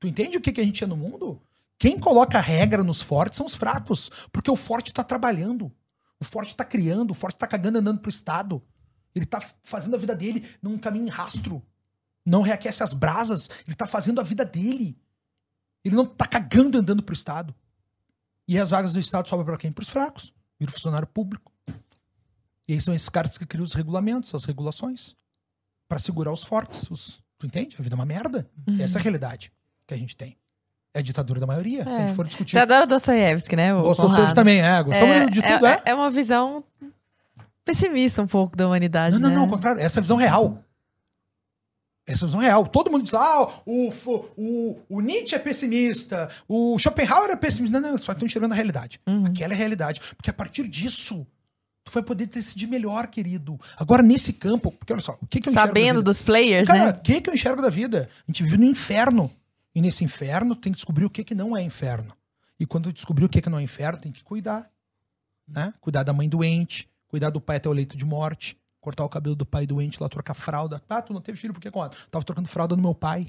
Tu 0.00 0.08
entende 0.08 0.36
o 0.36 0.40
que, 0.40 0.52
que 0.52 0.60
a 0.60 0.64
gente 0.64 0.82
é 0.82 0.86
no 0.86 0.96
mundo? 0.96 1.40
Quem 1.78 1.98
coloca 1.98 2.38
regra 2.38 2.82
nos 2.82 3.02
fortes 3.02 3.36
são 3.36 3.46
os 3.46 3.54
fracos, 3.54 4.10
porque 4.30 4.50
o 4.50 4.56
forte 4.56 4.92
tá 4.92 5.02
trabalhando. 5.02 5.72
O 6.22 6.24
forte 6.24 6.54
tá 6.54 6.64
criando, 6.64 7.10
o 7.10 7.14
forte 7.14 7.36
tá 7.36 7.48
cagando 7.48 7.78
andando 7.78 7.98
pro 7.98 8.08
Estado. 8.08 8.62
Ele 9.12 9.26
tá 9.26 9.40
fazendo 9.64 9.96
a 9.96 9.98
vida 9.98 10.14
dele 10.14 10.48
num 10.62 10.78
caminho 10.78 11.06
em 11.06 11.10
rastro. 11.10 11.60
Não 12.24 12.42
reaquece 12.42 12.80
as 12.80 12.92
brasas. 12.92 13.50
Ele 13.66 13.74
tá 13.74 13.88
fazendo 13.88 14.20
a 14.20 14.22
vida 14.22 14.44
dele. 14.44 14.96
Ele 15.84 15.96
não 15.96 16.06
tá 16.06 16.24
cagando 16.24 16.78
andando 16.78 17.02
pro 17.02 17.12
Estado. 17.12 17.52
E 18.46 18.56
as 18.56 18.70
vagas 18.70 18.92
do 18.92 19.00
Estado 19.00 19.28
sobem 19.28 19.44
para 19.44 19.58
quem? 19.58 19.72
Pros 19.72 19.88
fracos. 19.88 20.32
Vira 20.60 20.70
funcionário 20.70 21.08
público. 21.08 21.52
E 22.68 22.74
aí 22.74 22.80
são 22.80 22.94
esses 22.94 23.08
caras 23.08 23.36
que 23.36 23.44
criam 23.44 23.64
os 23.64 23.72
regulamentos, 23.72 24.32
as 24.32 24.44
regulações. 24.44 25.16
para 25.88 25.98
segurar 25.98 26.32
os 26.32 26.44
fortes. 26.44 26.88
Os... 26.88 27.20
Tu 27.36 27.46
entende? 27.46 27.74
A 27.80 27.82
vida 27.82 27.96
é 27.96 27.98
uma 27.98 28.06
merda. 28.06 28.48
Uhum. 28.68 28.80
Essa 28.80 28.98
é 28.98 29.00
a 29.00 29.02
realidade 29.02 29.52
que 29.88 29.92
a 29.92 29.98
gente 29.98 30.16
tem 30.16 30.38
é 30.94 30.98
a 30.98 31.02
ditadura 31.02 31.40
da 31.40 31.46
maioria, 31.46 31.82
é. 31.82 31.84
se 31.84 31.98
a 31.98 32.06
gente 32.06 32.14
for 32.14 32.26
discutir. 32.26 32.52
Você 32.52 32.58
adora 32.58 32.86
Dostoiévski, 32.86 33.56
né? 33.56 33.74
Dostoiévski 33.74 34.34
também, 34.34 34.60
é. 34.60 34.82
Gostamos 34.82 35.16
é, 35.16 35.26
de 35.26 35.42
tudo, 35.42 35.66
é, 35.66 35.72
é. 35.72 35.82
É 35.86 35.94
uma 35.94 36.10
visão 36.10 36.62
pessimista 37.64 38.20
um 38.22 38.26
pouco 38.26 38.56
da 38.56 38.66
humanidade, 38.66 39.14
Não, 39.14 39.22
né? 39.22 39.28
não, 39.28 39.34
não, 39.36 39.42
ao 39.44 39.48
contrário. 39.48 39.80
Essa 39.80 39.98
é 39.98 40.00
a 40.00 40.02
visão 40.02 40.16
real. 40.16 40.62
Essa 42.06 42.24
é 42.24 42.26
a 42.26 42.28
visão 42.28 42.40
real. 42.40 42.66
Todo 42.66 42.90
mundo 42.90 43.04
diz, 43.04 43.14
ah, 43.14 43.48
o, 43.64 43.90
o, 44.36 44.80
o 44.88 45.00
Nietzsche 45.00 45.34
é 45.34 45.38
pessimista, 45.38 46.28
o 46.48 46.78
Schopenhauer 46.78 47.30
é 47.30 47.36
pessimista. 47.36 47.80
Não, 47.80 47.92
não, 47.92 47.98
só 47.98 48.12
estão 48.12 48.26
enxergando 48.26 48.52
a 48.52 48.56
realidade. 48.56 49.00
Uhum. 49.06 49.24
Aquela 49.26 49.52
é 49.52 49.56
a 49.56 49.58
realidade. 49.58 50.00
Porque 50.16 50.28
a 50.28 50.32
partir 50.32 50.68
disso, 50.68 51.26
tu 51.84 51.92
vai 51.92 52.02
poder 52.02 52.26
decidir 52.26 52.66
melhor, 52.66 53.06
querido. 53.06 53.58
Agora, 53.78 54.02
nesse 54.02 54.32
campo, 54.32 54.72
porque 54.72 54.92
olha 54.92 55.02
só, 55.02 55.16
o 55.22 55.26
que, 55.26 55.40
que 55.40 55.48
eu 55.48 55.52
Sabendo 55.52 56.02
dos 56.02 56.20
players, 56.20 56.66
Cara, 56.66 56.86
né? 56.86 56.90
o 56.90 57.00
que, 57.00 57.20
que 57.20 57.30
eu 57.30 57.34
enxergo 57.34 57.62
da 57.62 57.70
vida? 57.70 58.10
A 58.28 58.30
gente 58.30 58.42
vive 58.42 58.58
no 58.58 58.64
inferno. 58.64 59.30
E 59.74 59.80
nesse 59.80 60.04
inferno 60.04 60.54
tem 60.54 60.72
que 60.72 60.76
descobrir 60.76 61.04
o 61.04 61.10
que, 61.10 61.24
que 61.24 61.34
não 61.34 61.56
é 61.56 61.62
inferno. 61.62 62.12
E 62.58 62.66
quando 62.66 62.92
descobrir 62.92 63.24
o 63.24 63.28
que, 63.28 63.40
que 63.40 63.50
não 63.50 63.58
é 63.58 63.62
inferno, 63.62 63.98
tem 63.98 64.12
que 64.12 64.22
cuidar. 64.22 64.70
Né? 65.48 65.72
Cuidar 65.80 66.02
da 66.02 66.12
mãe 66.12 66.28
doente, 66.28 66.88
cuidar 67.08 67.30
do 67.30 67.40
pai 67.40 67.56
até 67.56 67.68
o 67.68 67.72
leito 67.72 67.96
de 67.96 68.04
morte, 68.04 68.56
cortar 68.80 69.04
o 69.04 69.08
cabelo 69.08 69.34
do 69.34 69.46
pai 69.46 69.66
doente, 69.66 70.02
lá 70.02 70.08
trocar 70.08 70.34
fralda. 70.34 70.82
Ah, 70.88 71.02
tu 71.02 71.12
não 71.12 71.20
teve 71.20 71.38
filho 71.38 71.52
por 71.52 71.60
que 71.60 71.70
quando? 71.70 71.96
Tava 72.10 72.24
trocando 72.24 72.48
fralda 72.48 72.76
no 72.76 72.82
meu 72.82 72.94
pai. 72.94 73.26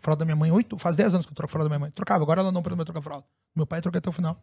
Fralda 0.00 0.20
da 0.20 0.24
minha 0.24 0.36
mãe, 0.36 0.50
oito, 0.50 0.78
faz 0.78 0.96
10 0.96 1.14
anos 1.14 1.26
que 1.26 1.32
eu 1.32 1.36
troco 1.36 1.50
fralda 1.50 1.68
da 1.68 1.70
minha 1.70 1.80
mãe. 1.80 1.90
Trocava, 1.90 2.22
agora 2.22 2.40
ela 2.40 2.52
não 2.52 2.62
permite 2.62 2.84
trocar 2.84 3.02
fralda. 3.02 3.24
Meu 3.56 3.66
pai 3.66 3.80
troca 3.80 3.98
até 3.98 4.08
o 4.08 4.12
final. 4.12 4.42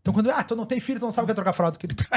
Então 0.00 0.12
quando, 0.12 0.30
ah, 0.30 0.42
tu 0.42 0.56
não 0.56 0.66
tem 0.66 0.80
filho, 0.80 0.98
tu 0.98 1.04
não 1.04 1.12
sabe 1.12 1.24
o 1.24 1.26
que 1.26 1.32
é 1.32 1.34
trocar 1.34 1.52
fralda, 1.52 1.78
querido. 1.78 2.04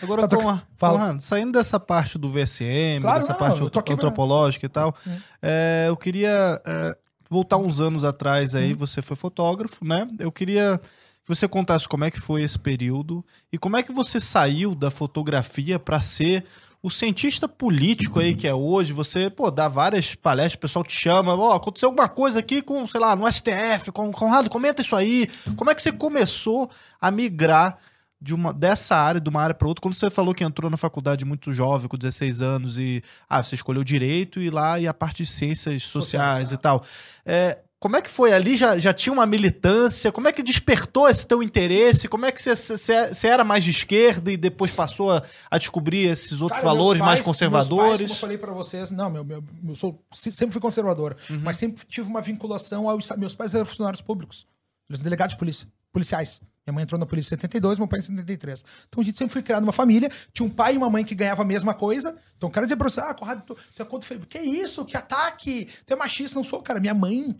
Agora, 0.00 0.22
tá 0.22 0.28
troca... 0.28 0.62
Fala. 0.76 1.18
saindo 1.20 1.52
dessa 1.52 1.78
parte 1.80 2.18
do 2.18 2.28
VSM, 2.28 3.00
claro, 3.00 3.20
dessa 3.20 3.32
não, 3.32 3.38
parte 3.38 3.92
antropológica 3.92 4.64
e 4.64 4.68
tal, 4.68 4.94
hum. 5.06 5.20
é, 5.42 5.86
eu 5.88 5.96
queria 5.96 6.62
é, 6.64 6.98
voltar 7.28 7.56
uns 7.56 7.80
anos 7.80 8.04
atrás 8.04 8.54
aí, 8.54 8.72
uhum. 8.72 8.78
você 8.78 9.02
foi 9.02 9.16
fotógrafo, 9.16 9.84
né? 9.84 10.08
Eu 10.18 10.32
queria 10.32 10.80
que 11.24 11.28
você 11.28 11.46
contasse 11.46 11.86
como 11.86 12.04
é 12.04 12.10
que 12.10 12.20
foi 12.20 12.42
esse 12.42 12.58
período 12.58 13.24
e 13.52 13.58
como 13.58 13.76
é 13.76 13.82
que 13.82 13.92
você 13.92 14.18
saiu 14.18 14.74
da 14.74 14.90
fotografia 14.90 15.78
para 15.78 16.00
ser 16.00 16.44
o 16.82 16.90
cientista 16.90 17.48
político 17.48 18.20
aí 18.20 18.34
que 18.34 18.46
é 18.46 18.54
hoje, 18.54 18.92
você, 18.92 19.28
pô, 19.28 19.50
dá 19.50 19.68
várias 19.68 20.14
palestras, 20.14 20.54
o 20.54 20.60
pessoal 20.60 20.84
te 20.84 20.92
chama, 20.92 21.34
ó, 21.34 21.50
oh, 21.50 21.52
aconteceu 21.52 21.88
alguma 21.88 22.08
coisa 22.08 22.38
aqui 22.38 22.62
com, 22.62 22.86
sei 22.86 23.00
lá, 23.00 23.16
no 23.16 23.30
STF, 23.30 23.90
com 23.92 24.12
Conrado, 24.12 24.48
comenta 24.48 24.80
isso 24.80 24.94
aí. 24.94 25.28
Como 25.56 25.70
é 25.70 25.74
que 25.74 25.82
você 25.82 25.90
começou 25.90 26.70
a 27.00 27.10
migrar 27.10 27.78
de 28.20 28.34
uma 28.34 28.52
dessa 28.52 28.96
área, 28.96 29.20
de 29.20 29.28
uma 29.28 29.40
área 29.40 29.54
para 29.54 29.68
outra. 29.68 29.80
Quando 29.80 29.94
você 29.94 30.10
falou 30.10 30.34
que 30.34 30.44
entrou 30.44 30.70
na 30.70 30.76
faculdade 30.76 31.24
muito 31.24 31.52
jovem, 31.52 31.88
com 31.88 31.96
16 31.96 32.42
anos, 32.42 32.78
e 32.78 33.02
ah, 33.28 33.42
você 33.42 33.54
escolheu 33.54 33.84
direito 33.84 34.40
e 34.40 34.50
lá 34.50 34.78
e 34.78 34.86
a 34.86 34.94
parte 34.94 35.22
de 35.22 35.28
ciências 35.30 35.84
sociais, 35.84 36.48
sociais, 36.48 36.52
e 36.52 36.56
tal. 36.56 36.84
É, 37.24 37.58
como 37.80 37.94
é 37.94 38.02
que 38.02 38.10
foi 38.10 38.32
ali? 38.32 38.56
Já, 38.56 38.76
já 38.76 38.92
tinha 38.92 39.12
uma 39.12 39.24
militância? 39.24 40.10
Como 40.10 40.26
é 40.26 40.32
que 40.32 40.42
despertou 40.42 41.08
esse 41.08 41.26
teu 41.26 41.40
interesse? 41.44 42.08
Como 42.08 42.26
é 42.26 42.32
que 42.32 42.42
você, 42.42 42.56
você, 42.56 43.14
você 43.14 43.28
era 43.28 43.44
mais 43.44 43.62
de 43.62 43.70
esquerda 43.70 44.32
e 44.32 44.36
depois 44.36 44.72
passou 44.72 45.12
a, 45.12 45.22
a 45.48 45.58
descobrir 45.58 46.08
esses 46.08 46.40
outros 46.40 46.60
Cara, 46.60 46.72
valores 46.74 47.00
pais, 47.00 47.12
mais 47.12 47.24
conservadores? 47.24 47.98
Pais, 47.98 48.00
como 48.00 48.10
eu 48.10 48.16
falei 48.16 48.38
para 48.38 48.52
vocês, 48.52 48.90
não, 48.90 49.08
meu, 49.08 49.24
meu, 49.24 49.44
eu 49.68 49.76
sou, 49.76 50.02
sempre 50.12 50.52
fui 50.52 50.60
conservador, 50.60 51.16
uhum. 51.30 51.40
mas 51.40 51.56
sempre 51.56 51.84
tive 51.86 52.08
uma 52.08 52.20
vinculação 52.20 52.88
aos 52.88 53.08
meus 53.16 53.36
pais 53.36 53.54
eram 53.54 53.64
funcionários 53.64 54.02
públicos, 54.02 54.44
eles 54.90 55.00
delegados 55.00 55.34
de 55.34 55.38
polícia, 55.38 55.68
policiais. 55.92 56.40
Minha 56.68 56.74
mãe 56.74 56.82
entrou 56.84 56.98
na 56.98 57.06
polícia 57.06 57.34
em 57.34 57.38
72, 57.38 57.78
meu 57.78 57.88
pai 57.88 58.00
em 58.00 58.02
73. 58.02 58.64
Então 58.88 59.00
a 59.00 59.04
gente 59.04 59.16
sempre 59.16 59.32
foi 59.32 59.42
criado 59.42 59.62
numa 59.62 59.72
família. 59.72 60.10
Tinha 60.34 60.46
um 60.46 60.50
pai 60.50 60.74
e 60.74 60.76
uma 60.76 60.90
mãe 60.90 61.02
que 61.02 61.14
ganhavam 61.14 61.42
a 61.42 61.48
mesma 61.48 61.72
coisa. 61.72 62.14
Então 62.36 62.50
o 62.50 62.52
cara 62.52 62.66
dizia 62.66 62.76
pra 62.76 62.90
você: 62.90 63.00
Ah, 63.00 63.14
Conrado, 63.14 63.42
tu, 63.42 63.56
é 63.78 63.84
contra. 63.84 64.18
Que 64.18 64.38
isso? 64.38 64.84
Que 64.84 64.96
ataque? 64.96 65.66
Tu 65.86 65.94
é 65.94 65.96
machista? 65.96 66.38
Não 66.38 66.44
sou, 66.44 66.60
cara. 66.60 66.78
Minha 66.78 66.92
mãe, 66.92 67.34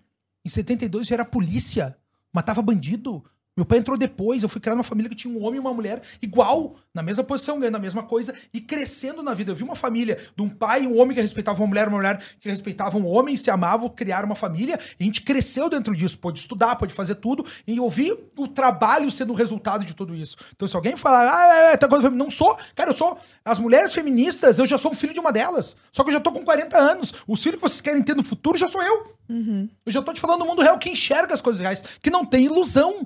em 0.45 0.49
72, 0.49 1.07
já 1.07 1.17
era 1.17 1.25
polícia. 1.27 1.95
Matava 2.33 2.63
bandido. 2.63 3.23
Meu 3.59 3.67
pai 3.67 3.79
entrou 3.79 3.99
depois, 3.99 4.45
eu 4.45 4.49
fui 4.49 4.61
criado 4.61 4.77
numa 4.77 4.85
família 4.85 5.11
que 5.11 5.17
tinha 5.17 5.37
um 5.37 5.43
homem 5.43 5.57
e 5.57 5.59
uma 5.59 5.75
mulher 5.75 6.01
igual, 6.23 6.77
na 6.95 7.03
mesma 7.03 7.25
posição, 7.25 7.59
ganhando 7.59 7.75
a 7.75 7.81
mesma 7.81 8.05
coisa 8.05 8.33
e 8.55 8.61
crescendo 8.61 9.21
na 9.21 9.35
vida. 9.35 9.51
Eu 9.51 9.57
vi 9.57 9.65
uma 9.65 9.75
família 9.75 10.17
de 10.37 10.41
um 10.41 10.49
pai 10.49 10.85
e 10.85 10.87
um 10.87 10.97
homem 10.97 11.13
que 11.13 11.21
respeitava 11.21 11.61
uma 11.61 11.67
mulher, 11.67 11.89
uma 11.89 11.97
mulher 11.97 12.23
que 12.39 12.49
respeitava 12.49 12.97
um 12.97 13.05
homem, 13.05 13.37
se 13.37 13.51
amavam, 13.51 13.89
criaram 13.89 14.27
uma 14.27 14.37
família. 14.37 14.79
E 15.01 15.03
a 15.03 15.05
gente 15.05 15.23
cresceu 15.23 15.69
dentro 15.69 15.93
disso, 15.97 16.17
pôde 16.19 16.39
estudar, 16.39 16.77
pôde 16.77 16.95
fazer 16.95 17.17
tudo 17.17 17.45
e 17.67 17.79
eu 17.79 17.91
vi 17.91 18.17
o 18.37 18.47
trabalho 18.47 19.11
sendo 19.11 19.33
o 19.33 19.35
resultado 19.35 19.85
de 19.85 19.93
tudo 19.93 20.15
isso. 20.15 20.37
Então, 20.55 20.69
se 20.69 20.77
alguém 20.77 20.95
falar, 20.95 21.29
ah, 21.29 21.55
é, 21.57 21.73
é, 21.73 21.77
tá 21.77 21.89
coisa 21.89 22.09
não 22.09 22.31
sou, 22.31 22.57
cara, 22.77 22.91
eu 22.91 22.97
sou. 22.97 23.19
As 23.45 23.59
mulheres 23.59 23.93
feministas, 23.93 24.61
eu 24.61 24.69
já 24.69 24.79
sou 24.79 24.93
um 24.93 24.95
filho 24.95 25.13
de 25.13 25.19
uma 25.19 25.33
delas. 25.33 25.77
Só 25.91 26.05
que 26.05 26.11
eu 26.11 26.15
já 26.15 26.21
tô 26.21 26.31
com 26.31 26.45
40 26.45 26.79
anos. 26.79 27.13
O 27.27 27.37
filho 27.37 27.57
que 27.57 27.63
vocês 27.63 27.81
querem 27.81 28.05
ter 28.05 28.15
no 28.15 28.23
futuro 28.23 28.57
já 28.57 28.71
sou 28.71 28.81
eu. 28.81 29.19
Uhum. 29.29 29.69
Eu 29.85 29.93
já 29.93 30.01
tô 30.01 30.15
te 30.15 30.21
falando 30.21 30.41
do 30.41 30.47
mundo 30.47 30.63
real 30.63 30.79
que 30.79 30.91
enxerga 30.91 31.35
as 31.35 31.41
coisas 31.41 31.61
reais, 31.61 31.83
que 32.01 32.09
não 32.09 32.25
tem 32.25 32.45
ilusão 32.45 33.05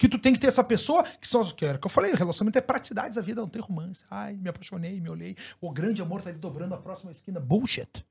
que 0.00 0.08
tu 0.08 0.18
tem 0.18 0.32
que 0.32 0.40
ter 0.40 0.46
essa 0.46 0.64
pessoa 0.64 1.04
que 1.04 1.28
são 1.28 1.44
que 1.50 1.62
era 1.62 1.76
que 1.76 1.86
eu 1.86 1.90
falei, 1.90 2.14
relacionamento 2.14 2.56
é 2.56 2.62
praticidade 2.62 3.14
da 3.14 3.20
vida, 3.20 3.42
não 3.42 3.48
tem 3.48 3.60
romance. 3.60 4.02
Ai, 4.10 4.34
me 4.34 4.48
apaixonei, 4.48 4.98
me 4.98 5.10
olhei, 5.10 5.36
o 5.60 5.70
grande 5.70 6.00
amor 6.00 6.22
tá 6.22 6.30
ali 6.30 6.38
dobrando 6.38 6.74
a 6.74 6.78
próxima 6.78 7.12
esquina. 7.12 7.38
Bullshit. 7.38 8.02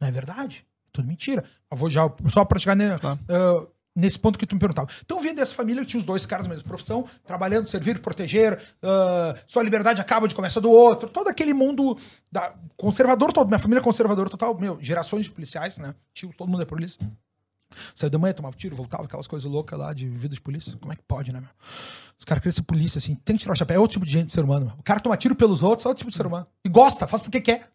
Não 0.00 0.06
é 0.06 0.12
verdade? 0.12 0.64
Tudo 0.92 1.08
mentira. 1.08 1.42
Eu 1.68 1.76
vou 1.76 1.90
já 1.90 2.08
só 2.28 2.44
para 2.44 2.60
chegar 2.60 2.76
ne, 2.76 2.96
claro. 2.96 3.18
uh, 3.28 3.68
nesse 3.94 4.16
ponto 4.16 4.38
que 4.38 4.46
tu 4.46 4.54
me 4.54 4.60
perguntava. 4.60 4.88
Então, 5.04 5.18
vindo 5.18 5.34
dessa 5.34 5.52
família 5.52 5.84
tinha 5.84 5.98
os 5.98 6.06
dois 6.06 6.24
caras 6.24 6.46
da 6.46 6.54
mesma 6.54 6.68
profissão, 6.68 7.04
trabalhando, 7.24 7.66
servir, 7.66 7.98
proteger, 7.98 8.56
uh, 8.56 9.36
sua 9.48 9.64
liberdade 9.64 10.00
acaba 10.00 10.28
de 10.28 10.34
começar 10.34 10.60
do 10.60 10.70
outro, 10.70 11.08
todo 11.08 11.26
aquele 11.26 11.52
mundo 11.52 11.98
da, 12.30 12.54
conservador 12.76 13.32
todo, 13.32 13.48
minha 13.48 13.58
família 13.58 13.80
é 13.80 13.82
conservadora 13.82 14.30
total, 14.30 14.56
meu, 14.56 14.78
gerações 14.80 15.24
de 15.24 15.32
policiais, 15.32 15.76
né? 15.78 15.92
Tio, 16.14 16.30
todo 16.38 16.48
mundo 16.48 16.62
é 16.62 16.66
polícia. 16.66 17.00
Saiu 17.94 18.10
da 18.10 18.18
manhã, 18.18 18.32
tomava 18.32 18.56
tiro, 18.56 18.74
voltava, 18.76 19.04
aquelas 19.04 19.26
coisas 19.26 19.50
loucas 19.50 19.78
lá 19.78 19.92
de 19.92 20.08
vida 20.08 20.34
de 20.34 20.40
polícia. 20.40 20.76
Como 20.80 20.92
é 20.92 20.96
que 20.96 21.02
pode, 21.02 21.32
né, 21.32 21.40
meu? 21.40 21.50
Os 22.18 22.24
caras 22.24 22.42
querem 22.42 22.54
ser 22.54 22.62
polícia, 22.62 22.98
assim, 22.98 23.14
tem 23.14 23.36
que 23.36 23.42
tirar 23.42 23.54
o 23.54 23.56
chapéu. 23.56 23.76
É 23.76 23.78
outro 23.78 23.94
tipo 23.94 24.06
de 24.06 24.12
gente, 24.12 24.26
de 24.26 24.32
ser 24.32 24.44
humano. 24.44 24.66
Meu. 24.66 24.74
O 24.78 24.82
cara 24.82 25.00
toma 25.00 25.16
tiro 25.16 25.36
pelos 25.36 25.62
outros, 25.62 25.84
é 25.84 25.88
outro 25.88 26.00
tipo 26.00 26.10
de 26.10 26.16
ser 26.16 26.26
humano. 26.26 26.46
E 26.64 26.68
gosta, 26.68 27.06
faz 27.06 27.22
porque 27.22 27.40
quer. 27.40 27.68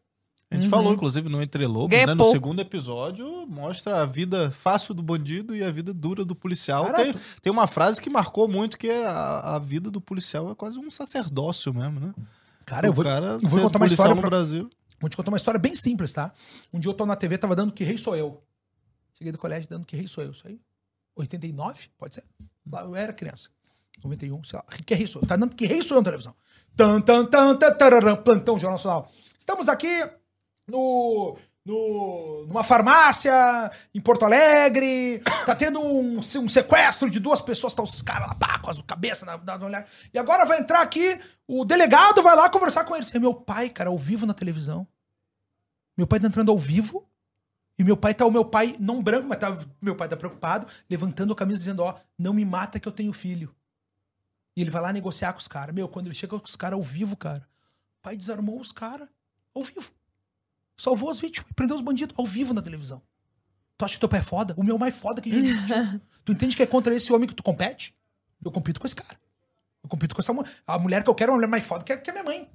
A 0.51 0.55
gente 0.55 0.65
uhum. 0.65 0.69
falou, 0.69 0.93
inclusive, 0.93 1.29
no 1.29 1.41
Entre 1.41 1.65
Lobos, 1.65 1.97
né? 1.97 2.13
No 2.13 2.29
segundo 2.29 2.59
episódio, 2.59 3.47
mostra 3.47 4.01
a 4.01 4.05
vida 4.05 4.51
fácil 4.51 4.93
do 4.93 5.01
bandido 5.01 5.55
e 5.55 5.63
a 5.63 5.71
vida 5.71 5.93
dura 5.93 6.25
do 6.25 6.35
policial. 6.35 6.91
Tem, 6.91 7.15
tem, 7.41 7.51
uma 7.53 7.67
frase 7.67 8.01
que 8.01 8.09
marcou 8.09 8.49
muito, 8.49 8.77
que 8.77 8.87
é 8.87 9.05
a, 9.07 9.55
a, 9.55 9.59
vida 9.59 9.89
do 9.89 10.01
policial 10.01 10.51
é 10.51 10.55
quase 10.55 10.77
um 10.77 10.89
sacerdócio 10.89 11.73
mesmo, 11.73 12.01
né? 12.01 12.13
Cara, 12.65 12.87
o 12.87 12.89
eu 12.89 12.93
vou, 12.93 13.05
cara 13.05 13.37
eu 13.41 13.47
vou 13.47 13.61
contar 13.61 13.79
uma 13.79 13.87
história 13.87 14.13
no 14.13 14.19
pra... 14.19 14.29
Brasil. 14.29 14.69
Vou 14.99 15.09
te 15.09 15.15
contar 15.15 15.31
uma 15.31 15.37
história 15.37 15.59
bem 15.59 15.73
simples, 15.73 16.11
tá? 16.11 16.33
Um 16.73 16.81
dia 16.81 16.89
eu 16.89 16.93
tô 16.93 17.05
na 17.05 17.15
TV, 17.15 17.37
tava 17.37 17.55
dando 17.55 17.71
Que 17.71 17.85
Rei 17.85 17.97
Sou 17.97 18.15
Eu. 18.15 18.43
Cheguei 19.21 19.31
do 19.31 19.37
colégio 19.37 19.69
dando 19.69 19.85
Que 19.85 19.95
Rei 19.95 20.07
Sou 20.07 20.23
Eu. 20.23 20.31
Isso 20.31 20.47
aí? 20.47 20.59
89? 21.15 21.89
Pode 21.95 22.15
ser? 22.15 22.23
Eu 22.71 22.95
era 22.95 23.13
criança. 23.13 23.49
91, 24.03 24.43
sei 24.43 24.57
lá. 24.57 24.65
Que 24.83 24.95
Rei 24.95 25.05
Sou 25.05 25.21
Eu. 25.21 25.27
Tá 25.27 25.35
dando 25.35 25.55
Que 25.55 25.67
Rei 25.67 25.79
Sou 25.83 25.95
Eu 25.95 26.01
na 26.01 26.05
televisão. 26.05 26.35
Tan, 26.75 26.99
tan, 27.01 27.27
tan, 27.27 27.55
tan, 27.55 27.71
tararam, 27.75 28.15
plantão 28.17 28.55
Jornal 28.55 28.79
Nacional. 28.79 29.11
Estamos 29.37 29.69
aqui 29.69 29.87
no, 30.67 31.37
no, 31.63 32.47
numa 32.47 32.63
farmácia 32.63 33.31
em 33.93 34.01
Porto 34.01 34.25
Alegre, 34.25 35.19
tá 35.45 35.53
tendo 35.53 35.79
um, 35.79 36.17
um 36.17 36.49
sequestro 36.49 37.07
de 37.07 37.19
duas 37.19 37.41
pessoas, 37.41 37.75
tá 37.75 37.83
os 37.83 38.01
caras 38.01 38.27
lá, 38.27 38.33
pá, 38.33 38.57
com 38.57 38.71
as 38.71 38.81
cabeças 38.81 39.27
na, 39.27 39.37
na, 39.37 39.69
na, 39.69 39.85
E 40.11 40.17
agora 40.17 40.45
vai 40.45 40.59
entrar 40.59 40.81
aqui, 40.81 41.21
o 41.47 41.63
delegado 41.63 42.23
vai 42.23 42.35
lá 42.35 42.49
conversar 42.49 42.85
com 42.85 42.95
eles. 42.95 43.13
É 43.13 43.19
meu 43.19 43.35
pai, 43.35 43.69
cara, 43.69 43.91
ao 43.91 43.99
vivo 43.99 44.25
na 44.25 44.33
televisão. 44.33 44.87
Meu 45.95 46.07
pai 46.07 46.19
tá 46.19 46.25
entrando 46.25 46.49
ao 46.49 46.57
vivo. 46.57 47.07
E 47.81 47.83
meu 47.83 47.97
pai 47.97 48.13
tá, 48.13 48.27
o 48.27 48.31
meu 48.31 48.45
pai, 48.45 48.75
não 48.79 49.01
branco, 49.01 49.27
mas 49.27 49.39
tá, 49.39 49.57
meu 49.81 49.95
pai 49.95 50.07
tá 50.07 50.15
preocupado, 50.15 50.67
levantando 50.87 51.33
a 51.33 51.35
camisa 51.35 51.57
dizendo, 51.57 51.81
ó, 51.81 51.95
não 52.15 52.31
me 52.31 52.45
mata 52.45 52.79
que 52.79 52.87
eu 52.87 52.91
tenho 52.91 53.11
filho. 53.11 53.55
E 54.55 54.61
ele 54.61 54.69
vai 54.69 54.83
lá 54.83 54.93
negociar 54.93 55.33
com 55.33 55.39
os 55.39 55.47
caras. 55.47 55.73
Meu, 55.73 55.89
quando 55.89 56.05
ele 56.05 56.13
chega 56.13 56.37
com 56.37 56.45
os 56.45 56.55
caras 56.55 56.77
ao 56.77 56.83
vivo, 56.83 57.17
cara, 57.17 57.41
o 57.97 58.03
pai 58.03 58.15
desarmou 58.15 58.61
os 58.61 58.71
caras 58.71 59.09
ao 59.55 59.63
vivo. 59.63 59.91
Salvou 60.77 61.09
as 61.09 61.19
vítimas, 61.19 61.51
prendeu 61.55 61.75
os 61.75 61.81
bandidos 61.81 62.15
ao 62.19 62.23
vivo 62.23 62.53
na 62.53 62.61
televisão. 62.61 63.01
Tu 63.79 63.83
acha 63.83 63.95
que 63.95 63.99
teu 63.99 64.09
pai 64.09 64.19
é 64.19 64.23
foda? 64.23 64.53
O 64.57 64.63
meu 64.63 64.77
mais 64.77 64.95
foda 64.95 65.19
que 65.19 65.31
existe. 65.31 65.73
tu 66.23 66.33
entende 66.33 66.55
que 66.55 66.61
é 66.61 66.67
contra 66.67 66.93
esse 66.93 67.11
homem 67.11 67.27
que 67.27 67.33
tu 67.33 67.41
compete? 67.41 67.95
Eu 68.45 68.51
compito 68.51 68.79
com 68.79 68.85
esse 68.85 68.95
cara. 68.95 69.17
Eu 69.83 69.89
compito 69.89 70.13
com 70.13 70.21
essa 70.21 70.31
mulher. 70.31 70.51
A 70.67 70.77
mulher 70.77 71.03
que 71.03 71.09
eu 71.09 71.15
quero 71.15 71.31
é 71.31 71.33
uma 71.33 71.37
mulher 71.37 71.49
mais 71.49 71.65
foda 71.65 71.83
que, 71.83 71.97
que 71.97 72.09
a 72.11 72.13
minha 72.13 72.23
mãe. 72.23 72.47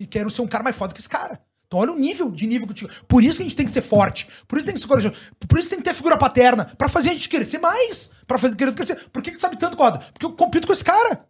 E 0.00 0.04
quero 0.04 0.28
ser 0.30 0.42
um 0.42 0.48
cara 0.48 0.64
mais 0.64 0.76
foda 0.76 0.92
que 0.92 0.98
esse 0.98 1.08
cara. 1.08 1.40
Então 1.74 1.80
olha 1.80 1.92
o 1.92 1.98
nível 1.98 2.30
de 2.30 2.46
nível 2.46 2.68
que 2.68 2.74
te... 2.74 2.88
Por 3.08 3.24
isso 3.24 3.38
que 3.38 3.42
a 3.42 3.46
gente 3.46 3.56
tem 3.56 3.66
que 3.66 3.72
ser 3.72 3.82
forte. 3.82 4.28
Por 4.46 4.56
isso 4.56 4.64
tem 4.64 4.74
que 4.76 4.80
ser 4.80 4.86
corajoso. 4.86 5.16
Por 5.48 5.58
isso 5.58 5.68
tem 5.68 5.78
que 5.80 5.84
ter 5.84 5.92
figura 5.92 6.16
paterna. 6.16 6.66
para 6.78 6.88
fazer 6.88 7.10
a 7.10 7.12
gente 7.14 7.28
crescer 7.28 7.58
mais. 7.58 8.10
Pra 8.28 8.38
fazer 8.38 8.54
querer 8.54 8.72
crescer. 8.74 9.08
Por 9.10 9.20
que, 9.20 9.32
que 9.32 9.38
tu 9.38 9.40
sabe 9.40 9.58
tanto, 9.58 9.76
Coda? 9.76 9.98
Porque 9.98 10.24
eu 10.24 10.32
compito 10.34 10.68
com 10.68 10.72
esse 10.72 10.84
cara. 10.84 11.26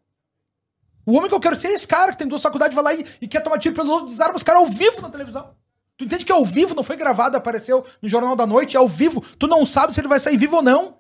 O 1.06 1.16
homem 1.16 1.30
que 1.30 1.34
eu 1.34 1.40
quero 1.40 1.58
ser 1.58 1.68
é 1.68 1.72
esse 1.72 1.88
cara 1.88 2.12
que 2.12 2.18
tem 2.18 2.28
duas 2.28 2.42
faculdades, 2.42 2.74
vai 2.74 2.84
lá 2.84 2.94
e, 2.94 3.06
e 3.22 3.28
quer 3.28 3.40
tomar 3.40 3.58
tiro 3.58 3.74
pelo 3.74 3.90
outro, 3.90 4.08
desarma 4.08 4.36
os 4.36 4.42
caras 4.42 4.60
ao 4.60 4.68
vivo 4.68 5.00
na 5.00 5.08
televisão. 5.08 5.54
Tu 5.96 6.04
entende 6.04 6.26
que 6.26 6.32
é 6.32 6.34
ao 6.34 6.44
vivo, 6.44 6.74
não 6.74 6.82
foi 6.82 6.96
gravado, 6.96 7.38
apareceu 7.38 7.82
no 8.02 8.08
Jornal 8.08 8.36
da 8.36 8.46
Noite, 8.46 8.76
é 8.76 8.78
ao 8.78 8.88
vivo. 8.88 9.24
Tu 9.38 9.46
não 9.46 9.64
sabe 9.64 9.94
se 9.94 10.00
ele 10.00 10.08
vai 10.08 10.20
sair 10.20 10.36
vivo 10.36 10.56
ou 10.56 10.62
não. 10.62 10.98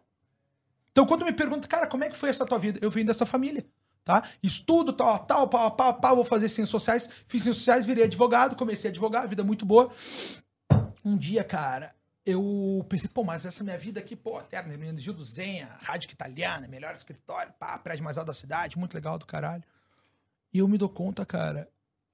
Então, 0.90 1.04
quando 1.04 1.24
me 1.24 1.32
pergunta, 1.32 1.68
cara, 1.68 1.86
como 1.86 2.04
é 2.04 2.08
que 2.08 2.16
foi 2.16 2.30
essa 2.30 2.46
tua 2.46 2.58
vida? 2.58 2.78
Eu 2.80 2.90
vim 2.90 3.04
dessa 3.04 3.26
família, 3.26 3.66
tá? 4.04 4.22
Estudo, 4.42 4.92
tal, 4.92 5.18
tal, 5.20 5.48
pau, 5.48 5.70
pau, 5.70 5.94
pau, 5.94 6.16
vou 6.16 6.24
fazer 6.24 6.48
ciências 6.48 6.68
sociais. 6.68 7.08
Fiz 7.26 7.42
ciências 7.42 7.58
sociais, 7.58 7.86
virei 7.86 8.04
advogado, 8.04 8.54
comecei 8.54 8.90
a 8.90 8.92
advogar, 8.92 9.26
vida 9.26 9.42
muito 9.42 9.64
boa. 9.64 9.90
Um 11.04 11.16
dia, 11.16 11.42
cara, 11.42 11.94
eu 12.24 12.84
pensei, 12.88 13.08
pô, 13.08 13.24
mas 13.24 13.44
essa 13.44 13.64
minha 13.64 13.78
vida 13.78 14.00
aqui, 14.00 14.14
pô, 14.14 14.38
eterna, 14.40 14.76
Gil 14.96 15.14
do 15.14 15.24
Zenha, 15.24 15.68
rádio 15.82 16.10
italiana, 16.10 16.68
melhor 16.68 16.94
escritório, 16.94 17.52
pá, 17.58 17.78
prédio 17.78 18.04
mais 18.04 18.18
alto 18.18 18.28
da 18.28 18.34
cidade, 18.34 18.78
muito 18.78 18.94
legal 18.94 19.18
do 19.18 19.26
caralho. 19.26 19.64
E 20.52 20.58
eu 20.58 20.68
me 20.68 20.78
dou 20.78 20.88
conta, 20.88 21.26
cara, 21.26 21.68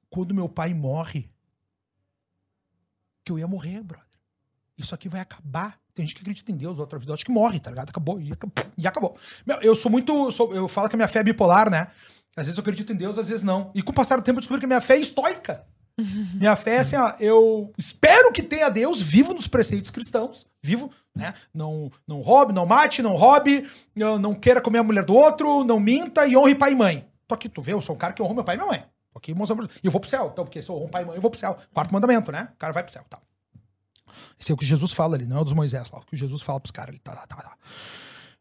quando 0.09 0.35
meu 0.35 0.49
pai 0.49 0.73
morre, 0.73 1.31
que 3.25 3.31
eu 3.31 3.39
ia 3.39 3.47
morrer, 3.47 3.83
brother. 3.83 4.10
Isso 4.81 4.95
aqui 4.95 5.09
vai 5.09 5.21
acabar. 5.21 5.79
Tem 5.95 6.05
gente 6.05 6.15
que 6.15 6.23
acredita 6.23 6.51
em 6.51 6.57
Deus, 6.57 6.79
outra 6.79 6.99
vida 6.99 7.13
acho 7.13 7.25
que 7.25 7.33
morre, 7.33 7.61
tá 7.61 7.71
ligado? 7.71 7.91
Acabou. 7.91 8.21
E, 8.21 8.33
e 8.79 8.87
acabou. 8.87 9.17
Meu, 9.47 9.61
eu 9.61 9.77
sou 9.77 9.91
muito. 9.91 10.13
Eu, 10.13 10.33
sou, 10.33 10.55
eu 10.55 10.67
falo 10.69 10.89
que 10.89 10.97
a 10.97 10.99
minha 10.99 11.09
fé 11.09 11.21
é 11.21 11.25
bipolar, 11.25 11.71
né? 11.71 11.89
Às 12.37 12.47
vezes 12.47 12.57
eu 12.57 12.63
acredito 12.63 12.93
em 12.93 12.97
Deus, 12.97 13.19
às 13.19 13.29
vezes 13.29 13.45
não. 13.45 13.71
E 13.75 13.83
com 13.83 13.91
o 13.91 13.95
passar 13.95 14.17
do 14.17 14.23
tempo 14.23 14.39
eu 14.39 14.41
descobri 14.41 14.61
que 14.61 14.67
a 14.67 14.69
minha 14.69 14.81
fé 14.81 14.95
é 14.97 15.01
estoica. 15.01 15.67
Minha 16.35 16.57
fé 16.57 16.77
é 16.77 16.79
assim, 16.79 16.97
ó, 16.97 17.13
eu 17.21 17.73
espero 17.77 18.33
que 18.33 18.43
tenha 18.43 18.71
Deus 18.71 19.03
vivo 19.03 19.35
nos 19.35 19.47
preceitos 19.47 19.91
cristãos, 19.91 20.47
vivo, 20.63 20.91
né? 21.15 21.35
Não, 21.53 21.91
não 22.07 22.21
roube, 22.21 22.55
não 22.55 22.65
mate, 22.65 23.03
não 23.03 23.17
roube, 23.17 23.69
não 23.95 24.35
queira 24.35 24.63
comer 24.63 24.79
a 24.79 24.83
mulher 24.83 25.05
do 25.05 25.15
outro, 25.15 25.63
não 25.65 25.79
minta 25.79 26.27
e 26.27 26.37
honre 26.37 26.55
pai 26.55 26.73
e 26.73 26.77
mãe. 26.77 27.07
Tô 27.29 27.35
aqui, 27.35 27.49
tu 27.49 27.61
vê, 27.61 27.73
eu 27.73 27.83
sou 27.83 27.95
um 27.95 27.99
cara 27.99 28.15
que 28.15 28.23
honra 28.23 28.35
meu 28.35 28.45
pai 28.45 28.55
e 28.55 28.59
minha 28.59 28.71
mãe. 28.71 28.85
Tô 29.13 29.19
aqui 29.19 29.35
mostrando. 29.35 29.69
E 29.83 29.87
eu 29.87 29.91
vou 29.91 30.01
pro 30.01 30.09
céu, 30.09 30.31
então, 30.33 30.45
porque 30.45 30.63
sou 30.63 30.83
um 30.83 30.89
pai 30.89 31.03
e 31.03 31.07
mãe, 31.07 31.17
eu 31.17 31.21
vou 31.21 31.31
pro 31.31 31.39
céu. 31.39 31.57
Quarto 31.75 31.93
mandamento, 31.93 32.33
né? 32.33 32.49
O 32.55 32.57
cara 32.57 32.73
vai 32.73 32.83
pro 32.83 32.93
céu, 32.93 33.05
tal. 33.11 33.21
Esse 34.39 34.51
é 34.51 34.55
o 34.55 34.57
que 34.57 34.67
Jesus 34.67 34.93
fala 34.93 35.17
ali, 35.17 35.27
não 35.27 35.39
é 35.39 35.41
o 35.41 35.45
dos 35.45 35.53
Moisés 35.53 35.91
lá. 35.91 35.99
O 35.99 36.07
que 36.07 36.17
Jesus 36.17 36.43
fala 36.43 36.61
pros 36.61 36.71
caras 36.71 36.91
ali. 36.91 36.99
Tá, 36.99 37.15
tá, 37.15 37.37
tá. 37.37 37.57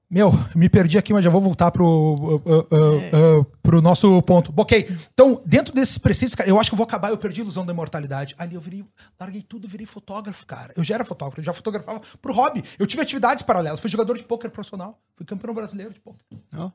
Meu, 0.10 0.32
me 0.56 0.68
perdi 0.68 0.98
aqui, 0.98 1.14
mas 1.14 1.24
já 1.24 1.30
vou 1.30 1.40
voltar 1.40 1.70
pro, 1.70 1.86
uh, 1.86 2.36
uh, 2.38 2.40
uh, 2.40 3.40
uh, 3.42 3.46
pro 3.62 3.80
nosso 3.80 4.20
ponto. 4.24 4.52
Ok, 4.58 4.90
então, 5.14 5.40
dentro 5.46 5.72
desses 5.72 6.00
preceitos, 6.00 6.34
cara, 6.34 6.50
eu 6.50 6.60
acho 6.60 6.72
que 6.72 6.74
eu 6.74 6.78
vou 6.78 6.84
acabar, 6.84 7.12
eu 7.12 7.18
perdi 7.18 7.42
a 7.42 7.44
ilusão 7.44 7.64
da 7.64 7.72
imortalidade. 7.72 8.34
Ali 8.40 8.56
eu 8.56 8.62
virei, 8.62 8.84
larguei 9.20 9.44
tudo, 9.44 9.68
virei 9.68 9.86
fotógrafo, 9.86 10.48
cara. 10.48 10.74
Eu 10.76 10.84
já 10.84 10.96
era 10.96 11.06
fotógrafo, 11.06 11.40
eu 11.40 11.46
já 11.46 11.54
fotografava 11.54 12.02
pro 12.20 12.34
hobby. 12.34 12.64
Eu 12.80 12.88
tive 12.88 13.04
atividades 13.04 13.44
paralelas, 13.44 13.80
fui 13.80 13.90
jogador 13.92 14.18
de 14.18 14.24
pôquer 14.24 14.50
profissional, 14.50 15.00
fui 15.16 15.28
campeão 15.28 15.54
brasileiro 15.54 15.94
de 15.94 16.00
pôquer. 16.00 16.26
Oh. 16.58 16.72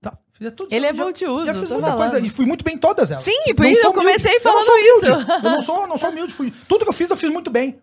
Tá. 0.00 0.16
tudo 0.54 0.72
Ele 0.72 0.86
é 0.86 0.92
multiuso. 0.92 1.46
Já 1.46 1.54
fiz 1.54 1.70
muita 1.70 1.96
coisa 1.96 2.20
e 2.20 2.28
fui 2.28 2.44
muito 2.44 2.62
bem 2.62 2.74
em 2.74 2.78
todas 2.78 3.10
elas. 3.10 3.24
Sim, 3.24 3.54
por 3.56 3.64
isso 3.64 3.86
eu 3.86 3.94
comecei 3.94 4.38
falando 4.40 4.68
eu 4.68 4.98
isso. 4.98 5.10
Eu 5.42 5.50
não 5.50 5.62
sou, 5.62 5.86
não 5.86 5.96
sou 5.96 6.10
humilde. 6.10 6.34
Fui, 6.34 6.52
tudo 6.68 6.84
que 6.84 6.90
eu 6.90 6.92
fiz, 6.92 7.08
eu 7.08 7.16
fiz 7.16 7.30
muito 7.30 7.50
bem. 7.50 7.80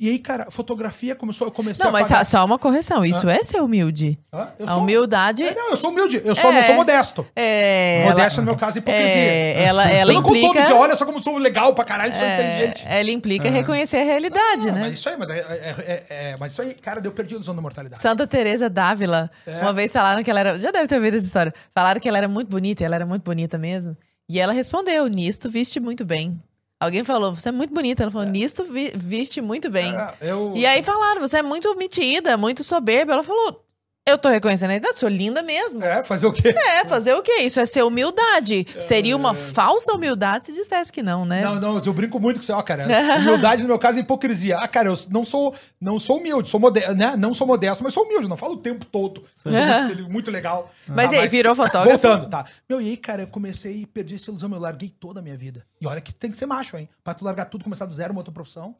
E 0.00 0.08
aí, 0.08 0.18
cara, 0.18 0.50
fotografia 0.50 1.14
começou, 1.14 1.46
eu 1.46 1.50
comecei 1.50 1.84
não, 1.84 1.94
a. 1.94 2.00
Não, 2.00 2.08
mas 2.08 2.26
só 2.26 2.42
uma 2.42 2.58
correção. 2.58 3.04
Isso 3.04 3.28
é 3.28 3.44
ser 3.44 3.60
humilde. 3.60 4.18
a 4.32 4.76
humildade. 4.78 5.42
É, 5.42 5.54
não, 5.54 5.72
eu 5.72 5.76
sou 5.76 5.90
humilde. 5.90 6.22
Eu 6.24 6.34
sou, 6.34 6.50
é... 6.50 6.54
não 6.54 6.62
sou 6.62 6.74
modesto. 6.74 7.26
É. 7.36 8.06
Modesto, 8.08 8.40
ela... 8.40 8.46
no 8.46 8.52
meu 8.52 8.58
caso, 8.58 8.78
é 8.78 8.80
hipocrisia. 8.80 9.14
É... 9.14 9.62
Ela, 9.64 9.90
ela 9.90 10.12
eu 10.14 10.20
implica. 10.20 10.54
Não 10.54 10.66
de 10.66 10.72
olha 10.72 10.96
só 10.96 11.04
como 11.04 11.20
sou 11.20 11.36
legal 11.36 11.74
pra 11.74 11.84
caralho, 11.84 12.14
sou 12.14 12.24
é... 12.24 12.34
inteligente. 12.34 12.82
Ela 12.86 13.10
implica 13.10 13.50
reconhecer 13.50 13.98
a 13.98 14.04
realidade, 14.04 14.68
não, 14.68 14.74
né? 14.76 14.80
Mas 14.84 14.92
isso 14.94 15.06
aí, 15.10 15.16
mas, 15.18 15.28
é, 15.28 15.38
é, 15.38 16.06
é, 16.08 16.36
mas 16.40 16.52
isso 16.52 16.62
aí, 16.62 16.72
cara, 16.72 16.98
deu 16.98 17.12
perdi 17.12 17.34
a 17.34 17.36
ilusão 17.36 17.54
da 17.54 17.60
mortalidade. 17.60 18.00
Santa 18.00 18.26
Teresa 18.26 18.70
d'Ávila, 18.70 19.30
uma 19.60 19.74
vez 19.74 19.92
falaram 19.92 20.24
que 20.24 20.30
ela 20.30 20.40
era. 20.40 20.58
Já 20.58 20.70
deve 20.70 20.86
ter 20.86 20.94
ouvido 20.94 21.18
essa 21.18 21.26
história. 21.26 21.52
Falaram 21.74 22.00
que 22.00 22.08
ela 22.08 22.16
era 22.16 22.28
muito 22.28 22.48
bonita, 22.48 22.82
e 22.82 22.86
ela 22.86 22.94
era 22.94 23.04
muito 23.04 23.22
bonita 23.22 23.58
mesmo. 23.58 23.94
E 24.26 24.40
ela 24.40 24.54
respondeu: 24.54 25.06
Nisto 25.08 25.50
viste 25.50 25.78
muito 25.78 26.06
bem. 26.06 26.40
Alguém 26.80 27.04
falou, 27.04 27.34
você 27.34 27.50
é 27.50 27.52
muito 27.52 27.74
bonita. 27.74 28.02
Ela 28.02 28.10
falou, 28.10 28.26
é. 28.26 28.30
nisto 28.30 28.64
vi, 28.64 28.90
viste 28.96 29.42
muito 29.42 29.68
bem. 29.70 29.94
É, 29.94 30.14
eu... 30.22 30.54
E 30.56 30.64
aí 30.64 30.82
falaram, 30.82 31.20
você 31.20 31.36
é 31.36 31.42
muito 31.42 31.76
metida, 31.76 32.38
muito 32.38 32.64
soberba. 32.64 33.12
Ela 33.12 33.22
falou, 33.22 33.62
Eu 34.06 34.18
tô 34.18 34.28
reconhecendo 34.28 34.70
a 34.70 34.76
idade, 34.76 34.96
sou 34.96 35.08
linda 35.08 35.42
mesmo. 35.42 35.84
É, 35.84 36.02
fazer 36.02 36.26
o 36.26 36.32
quê? 36.32 36.48
É, 36.48 36.84
fazer 36.84 37.14
o 37.14 37.22
quê? 37.22 37.42
Isso 37.42 37.60
é 37.60 37.66
ser 37.66 37.82
humildade. 37.84 38.66
É. 38.74 38.80
Seria 38.80 39.14
uma 39.16 39.34
falsa 39.34 39.92
humildade 39.92 40.46
se 40.46 40.52
dissesse 40.52 40.90
que 40.90 41.02
não, 41.02 41.24
né? 41.24 41.42
Não, 41.42 41.60
não, 41.60 41.78
eu 41.78 41.92
brinco 41.92 42.18
muito 42.18 42.38
com 42.38 42.42
você, 42.42 42.52
ó, 42.52 42.62
cara. 42.62 42.86
humildade 43.20 43.62
no 43.62 43.68
meu 43.68 43.78
caso 43.78 43.98
é 43.98 44.02
hipocrisia. 44.02 44.58
Ah, 44.58 44.66
cara, 44.66 44.88
eu 44.88 44.98
não 45.10 45.24
sou, 45.24 45.54
não 45.80 46.00
sou 46.00 46.18
humilde, 46.18 46.48
sou 46.48 46.58
modesto, 46.58 46.94
né? 46.94 47.14
Não 47.16 47.34
sou 47.34 47.46
modesto, 47.46 47.84
mas 47.84 47.92
sou 47.92 48.04
humilde, 48.04 48.26
não 48.26 48.36
falo 48.36 48.54
o 48.54 48.56
tempo 48.56 48.84
todo. 48.84 49.22
Sou 49.36 49.52
muito, 49.52 50.10
muito, 50.10 50.30
legal. 50.30 50.70
Mas 50.88 51.12
e 51.12 51.16
aí, 51.16 51.28
virou 51.28 51.54
fotógrafo? 51.54 51.88
Voltando, 51.88 52.28
tá. 52.28 52.44
Meu, 52.68 52.80
e 52.80 52.90
aí, 52.90 52.96
cara, 52.96 53.22
eu 53.22 53.26
comecei 53.28 53.82
e 53.82 53.86
perdi 53.86 54.16
essa 54.16 54.30
ilusão, 54.30 54.50
eu 54.52 54.58
larguei 54.58 54.88
toda 54.88 55.20
a 55.20 55.22
minha 55.22 55.36
vida. 55.36 55.64
E 55.80 55.86
olha 55.86 56.00
que 56.00 56.12
tem 56.12 56.30
que 56.30 56.36
ser 56.36 56.46
macho, 56.46 56.76
hein? 56.76 56.88
Pra 57.04 57.14
tu 57.14 57.24
largar 57.24 57.44
tudo, 57.46 57.64
começar 57.64 57.86
do 57.86 57.94
zero, 57.94 58.12
uma 58.12 58.20
outra 58.20 58.32
profissão. 58.32 58.74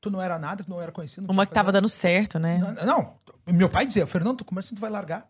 Tu 0.00 0.10
não 0.10 0.20
era 0.20 0.38
nada, 0.38 0.62
tu 0.62 0.70
não 0.70 0.80
era 0.80 0.92
conhecido. 0.92 1.26
Não 1.26 1.32
uma 1.32 1.46
que 1.46 1.52
tava 1.52 1.72
dando 1.72 1.88
certo, 1.88 2.38
né? 2.38 2.58
Não, 2.58 2.84
não, 2.84 3.18
meu 3.46 3.68
pai 3.68 3.86
dizia, 3.86 4.06
Fernando, 4.06 4.38
tu 4.38 4.44
começa 4.44 4.72
e 4.72 4.76
tu 4.76 4.80
vai 4.80 4.90
largar. 4.90 5.28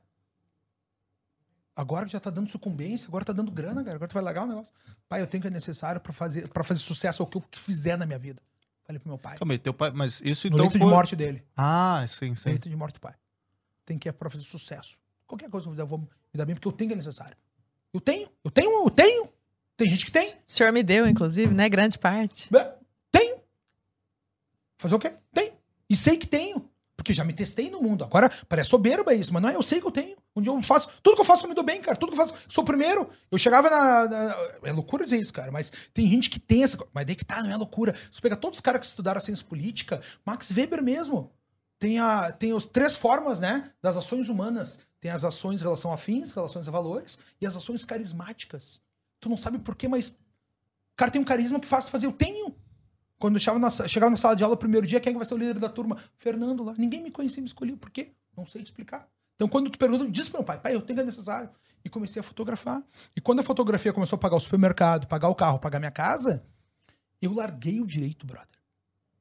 Agora 1.75 2.07
que 2.07 2.12
já 2.12 2.21
tá 2.21 2.31
dando 2.31 2.51
sucumbência, 2.51 3.07
agora 3.07 3.25
tá 3.25 3.35
dando 3.35 3.51
grana, 3.51 3.85
cara. 3.85 3.97
Agora 3.97 4.09
tu 4.09 4.14
vai 4.14 4.23
largar 4.23 4.45
o 4.45 4.47
negócio. 4.47 4.73
Pai, 5.09 5.21
eu 5.21 5.27
tenho 5.27 5.41
o 5.41 5.43
que 5.43 5.49
é 5.49 5.51
necessário 5.51 6.01
para 6.01 6.12
fazer, 6.12 6.49
pra 6.49 6.64
fazer 6.64 6.81
sucesso 6.81 7.23
ao 7.23 7.27
que 7.27 7.37
eu 7.37 7.45
fizer 7.53 7.99
na 7.99 8.07
minha 8.07 8.19
vida. 8.19 8.41
Falei 8.85 8.99
pro 8.99 9.09
meu 9.09 9.19
pai. 9.19 9.37
Calma 9.37 9.53
aí, 9.53 9.59
teu 9.59 9.75
pai, 9.75 9.91
mas 9.91 10.23
isso 10.25 10.47
então. 10.47 10.57
No 10.57 10.64
leito 10.64 10.79
foi... 10.79 10.87
de 10.87 10.95
morte 10.95 11.17
dele. 11.17 11.45
Ah, 11.57 12.03
sim, 12.09 12.35
sim. 12.35 12.49
No 12.49 12.51
leito 12.53 12.69
de 12.69 12.77
morte 12.77 12.95
do 12.95 13.01
pai. 13.01 13.14
Tem 13.85 13.99
que 13.99 14.09
ir 14.09 14.12
pra 14.12 14.31
fazer 14.31 14.45
sucesso. 14.45 14.99
Qualquer 15.27 15.51
coisa 15.51 15.64
que 15.64 15.69
eu 15.69 15.73
fizer, 15.73 15.83
eu 15.83 15.87
vou 15.87 15.99
me 15.99 16.09
dar 16.35 16.47
bem, 16.47 16.55
porque 16.55 16.67
eu 16.67 16.73
tenho 16.73 16.89
o 16.89 16.95
que 16.95 16.95
é 16.95 16.97
necessário. 16.97 17.37
Eu 17.93 18.01
tenho, 18.01 18.29
eu 18.43 18.51
tenho, 18.51 18.85
eu 18.85 18.91
tenho. 18.91 19.29
Tem 19.77 19.89
gente 19.89 20.07
que 20.07 20.12
tem. 20.12 20.29
O 20.31 20.39
senhor 20.47 20.73
me 20.73 20.83
deu, 20.83 21.07
inclusive, 21.07 21.53
né? 21.53 21.69
Grande 21.69 21.99
parte. 21.99 22.49
Fazer 24.77 24.95
o 24.95 24.99
quê? 24.99 25.14
Tenho. 25.33 25.53
E 25.89 25.97
sei 25.97 26.16
que 26.16 26.27
tenho. 26.27 26.68
Porque 26.97 27.12
já 27.12 27.24
me 27.24 27.33
testei 27.33 27.70
no 27.70 27.83
mundo. 27.83 28.03
Agora, 28.05 28.31
parece 28.49 28.70
soberba 28.70 29.14
isso, 29.14 29.33
mas 29.33 29.43
não 29.43 29.51
é, 29.51 29.55
eu 29.55 29.62
sei 29.62 29.81
que 29.81 29.87
eu 29.87 29.91
tenho. 29.91 30.16
Onde 30.35 30.49
eu 30.49 30.62
faço. 30.62 30.89
Tudo 31.03 31.14
que 31.14 31.20
eu 31.20 31.24
faço 31.24 31.45
eu 31.45 31.49
me 31.49 31.55
dou 31.55 31.62
bem, 31.62 31.81
cara. 31.81 31.97
Tudo 31.97 32.12
que 32.12 32.20
eu 32.20 32.27
faço. 32.27 32.35
Sou 32.49 32.64
o 32.64 32.66
primeiro. 32.66 33.09
Eu 33.31 33.39
chegava 33.39 33.70
na, 33.70 34.09
na, 34.09 34.37
É 34.64 34.72
loucura 34.72 35.05
dizer 35.05 35.18
isso, 35.18 35.33
cara. 35.33 35.53
Mas 35.53 35.70
tem 35.93 36.09
gente 36.09 36.31
que 36.31 36.41
tem 36.41 36.62
essa. 36.62 36.79
Mas 36.93 37.07
daí 37.07 37.14
que 37.14 37.24
tá, 37.24 37.43
não 37.43 37.51
é 37.51 37.57
loucura. 37.57 37.95
Você 38.11 38.20
pega 38.20 38.37
todos 38.37 38.59
os 38.59 38.61
caras 38.61 38.81
que 38.81 38.87
estudaram 38.87 39.18
a 39.18 39.20
ciência 39.20 39.47
política, 39.47 40.01
Max 40.24 40.51
Weber 40.51 40.83
mesmo. 40.83 41.31
Tem, 41.79 41.99
a, 41.99 42.33
tem 42.33 42.57
as 42.57 42.66
três 42.66 42.97
formas, 42.97 43.41
né? 43.41 43.70
Das 43.83 43.97
ações 43.97 44.29
humanas. 44.29 44.81
Tem 45.01 45.11
as 45.11 45.24
ações 45.24 45.61
em 45.61 45.64
relação 45.64 45.93
a 45.93 45.97
fins, 45.99 46.33
relações 46.33 46.66
a 46.66 46.70
valores, 46.70 47.18
e 47.41 47.47
as 47.47 47.57
ações 47.57 47.85
carismáticas. 47.85 48.81
Tu 49.20 49.29
não 49.29 49.37
sabe 49.37 49.59
por 49.59 49.77
quê, 49.77 49.87
mas. 49.87 50.09
O 50.09 50.97
cara 50.97 51.11
tem 51.11 51.20
um 51.20 51.24
carisma 51.24 51.61
que 51.61 51.66
faz 51.66 51.89
fazer. 51.89 52.07
Eu 52.07 52.12
tenho. 52.12 52.55
Quando 53.19 53.37
eu 53.37 53.41
chegava 53.41 53.59
na, 53.59 53.71
chegava 53.71 54.11
na 54.11 54.17
sala 54.17 54.37
de 54.37 54.43
aula 54.43 54.55
o 54.55 54.59
primeiro 54.59 54.87
dia, 54.87 55.01
quem 55.01 55.14
é 55.14 55.17
vai 55.17 55.25
ser 55.25 55.35
o 55.35 55.39
líder 55.39 55.59
da 55.59 55.69
turma? 55.69 55.97
Fernando 56.17 56.62
lá. 56.62 56.75
Ninguém 56.77 57.03
me 57.03 57.11
conhecia, 57.11 57.41
me 57.41 57.47
escolheu. 57.47 57.77
Por 57.77 57.91
quê? 57.91 58.12
Não 58.37 58.47
sei 58.47 58.62
explicar. 58.62 59.09
Então, 59.35 59.49
quando 59.49 59.71
tu 59.71 59.79
pergunta, 59.79 60.09
diz 60.09 60.29
pro 60.29 60.39
meu 60.39 60.45
pai, 60.45 60.59
pai, 60.59 60.75
eu 60.75 60.81
tenho 60.81 60.97
que 60.99 61.03
é 61.03 61.07
necessário. 61.07 61.51
E 61.85 61.89
comecei 61.89 62.21
a 62.21 62.23
fotografar. 62.23 62.83
E 63.14 63.21
quando 63.21 63.41
a 63.41 63.43
fotografia 63.43 63.93
começou 63.93 64.17
a 64.17 64.19
pagar 64.19 64.37
o 64.37 64.41
supermercado, 64.41 65.07
pagar 65.07 65.29
o 65.29 65.35
carro, 65.35 65.59
pagar 65.59 65.79
minha 65.79 65.91
casa, 65.91 66.45
eu 67.21 67.33
larguei 67.33 67.81
o 67.81 67.87
direito, 67.87 68.27
brother. 68.27 68.49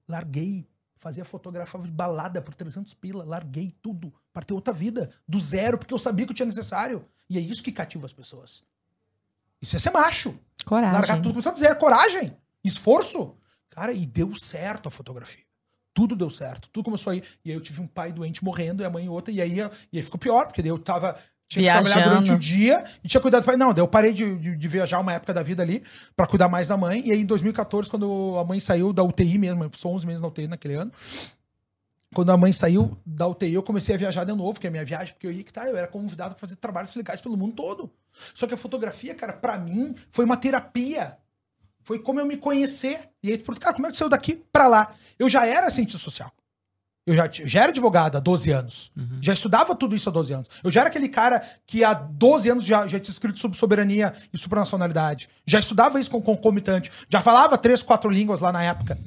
Larguei. 0.07 0.67
Fazia 0.97 1.23
fotografava 1.23 1.85
de 1.85 1.91
balada 1.91 2.41
por 2.41 2.53
300 2.53 2.93
pila. 2.95 3.23
Larguei 3.23 3.71
tudo 3.81 4.11
para 4.33 4.43
ter 4.43 4.53
outra 4.53 4.73
vida. 4.73 5.09
Do 5.27 5.39
zero, 5.39 5.77
porque 5.77 5.93
eu 5.93 5.99
sabia 5.99 6.25
que 6.25 6.31
eu 6.31 6.35
tinha 6.35 6.47
necessário. 6.47 7.05
E 7.29 7.37
é 7.37 7.41
isso 7.41 7.61
que 7.61 7.71
cativa 7.71 8.05
as 8.05 8.13
pessoas. 8.13 8.63
Isso 9.61 9.75
é 9.75 9.79
ser 9.79 9.91
macho. 9.91 10.37
Coragem. 10.65 10.93
Largar 10.93 11.17
tudo, 11.17 11.29
começar 11.29 11.51
a 11.51 11.53
dizer, 11.53 11.75
coragem, 11.77 12.35
esforço. 12.63 13.35
Cara, 13.75 13.91
e 13.91 14.05
deu 14.05 14.33
certo 14.35 14.87
a 14.87 14.91
fotografia. 14.91 15.43
Tudo 15.93 16.15
deu 16.15 16.29
certo, 16.29 16.69
tudo 16.69 16.85
começou 16.85 17.11
aí. 17.11 17.21
E 17.43 17.51
aí 17.51 17.57
eu 17.57 17.61
tive 17.61 17.81
um 17.81 17.87
pai 17.87 18.13
doente 18.13 18.43
morrendo 18.43 18.81
e 18.81 18.85
a 18.85 18.89
mãe 18.89 19.09
outra, 19.09 19.33
e 19.33 19.41
aí, 19.41 19.59
e 19.91 19.97
aí 19.97 20.03
ficou 20.03 20.17
pior, 20.17 20.45
porque 20.45 20.61
daí 20.61 20.71
eu 20.71 20.79
tava. 20.79 21.17
Tinha 21.47 21.61
Viajando. 21.61 21.85
que 21.85 21.91
trabalhar 21.91 22.13
durante 22.13 22.31
o 22.31 22.39
dia 22.39 22.83
e 23.03 23.07
tinha 23.07 23.21
cuidado 23.21 23.43
do 23.43 23.45
pai. 23.45 23.55
Não, 23.55 23.71
daí 23.71 23.83
eu 23.83 23.87
parei 23.87 24.13
de, 24.13 24.35
de, 24.39 24.55
de 24.55 24.67
viajar 24.67 24.99
uma 24.99 25.13
época 25.13 25.31
da 25.31 25.43
vida 25.43 25.61
ali 25.61 25.83
para 26.15 26.25
cuidar 26.25 26.49
mais 26.49 26.69
da 26.69 26.77
mãe. 26.77 27.03
E 27.05 27.11
aí 27.11 27.21
em 27.21 27.25
2014, 27.25 27.87
quando 27.87 28.35
a 28.39 28.43
mãe 28.43 28.59
saiu 28.59 28.91
da 28.91 29.03
UTI 29.03 29.37
mesmo, 29.37 29.69
sou 29.75 29.93
11 29.93 30.07
meses 30.07 30.21
na 30.21 30.27
UTI 30.27 30.47
naquele 30.47 30.73
ano. 30.73 30.91
Quando 32.15 32.31
a 32.31 32.37
mãe 32.37 32.51
saiu 32.51 32.97
da 33.05 33.27
UTI, 33.27 33.53
eu 33.53 33.61
comecei 33.61 33.93
a 33.93 33.97
viajar 33.97 34.23
de 34.23 34.31
novo, 34.31 34.53
porque 34.53 34.67
a 34.67 34.71
minha 34.71 34.85
viagem, 34.85 35.13
porque 35.13 35.27
eu 35.27 35.31
ia 35.31 35.43
que 35.43 35.53
tá, 35.53 35.67
eu 35.67 35.77
era 35.77 35.87
convidado 35.87 36.33
para 36.33 36.39
fazer 36.39 36.55
trabalhos 36.55 36.95
legais 36.95 37.21
pelo 37.21 37.37
mundo 37.37 37.53
todo. 37.53 37.91
Só 38.33 38.47
que 38.47 38.53
a 38.53 38.57
fotografia, 38.57 39.13
cara, 39.13 39.33
para 39.33 39.57
mim 39.57 39.93
foi 40.09 40.25
uma 40.25 40.37
terapia. 40.37 41.17
Foi 41.85 41.99
como 41.99 42.19
eu 42.19 42.25
me 42.25 42.35
conhecer. 42.35 42.99
E 43.23 43.31
aí, 43.31 43.37
cara, 43.37 43.73
como 43.73 43.85
é 43.87 43.91
que 43.91 43.97
saiu 43.97 44.09
daqui 44.09 44.43
para 44.51 44.67
lá? 44.67 44.91
Eu 45.19 45.29
já 45.29 45.45
era 45.45 45.69
cientista 45.69 45.99
social. 45.99 46.31
Eu 47.05 47.15
já, 47.15 47.29
já 47.31 47.61
era 47.61 47.69
advogado 47.69 48.17
há 48.17 48.19
12 48.19 48.51
anos. 48.51 48.91
Uhum. 48.97 49.19
Já 49.21 49.31
estudava 49.31 49.75
tudo 49.75 49.95
isso 49.95 50.09
há 50.09 50.11
12 50.11 50.33
anos. 50.33 50.49
Eu 50.63 50.71
já 50.71 50.79
era 50.81 50.89
aquele 50.89 51.07
cara 51.07 51.47
que 51.67 51.83
há 51.83 51.93
12 51.93 52.49
anos 52.49 52.65
já, 52.65 52.87
já 52.87 52.99
tinha 52.99 53.11
escrito 53.11 53.37
sobre 53.37 53.55
soberania 53.55 54.11
e 54.33 54.37
supranacionalidade. 54.37 55.29
Já 55.45 55.59
estudava 55.59 55.99
isso 55.99 56.09
com 56.09 56.19
concomitante. 56.19 56.91
Já 57.07 57.21
falava 57.21 57.55
três, 57.55 57.83
quatro 57.83 58.09
línguas 58.09 58.41
lá 58.41 58.51
na 58.51 58.63
época. 58.63 58.97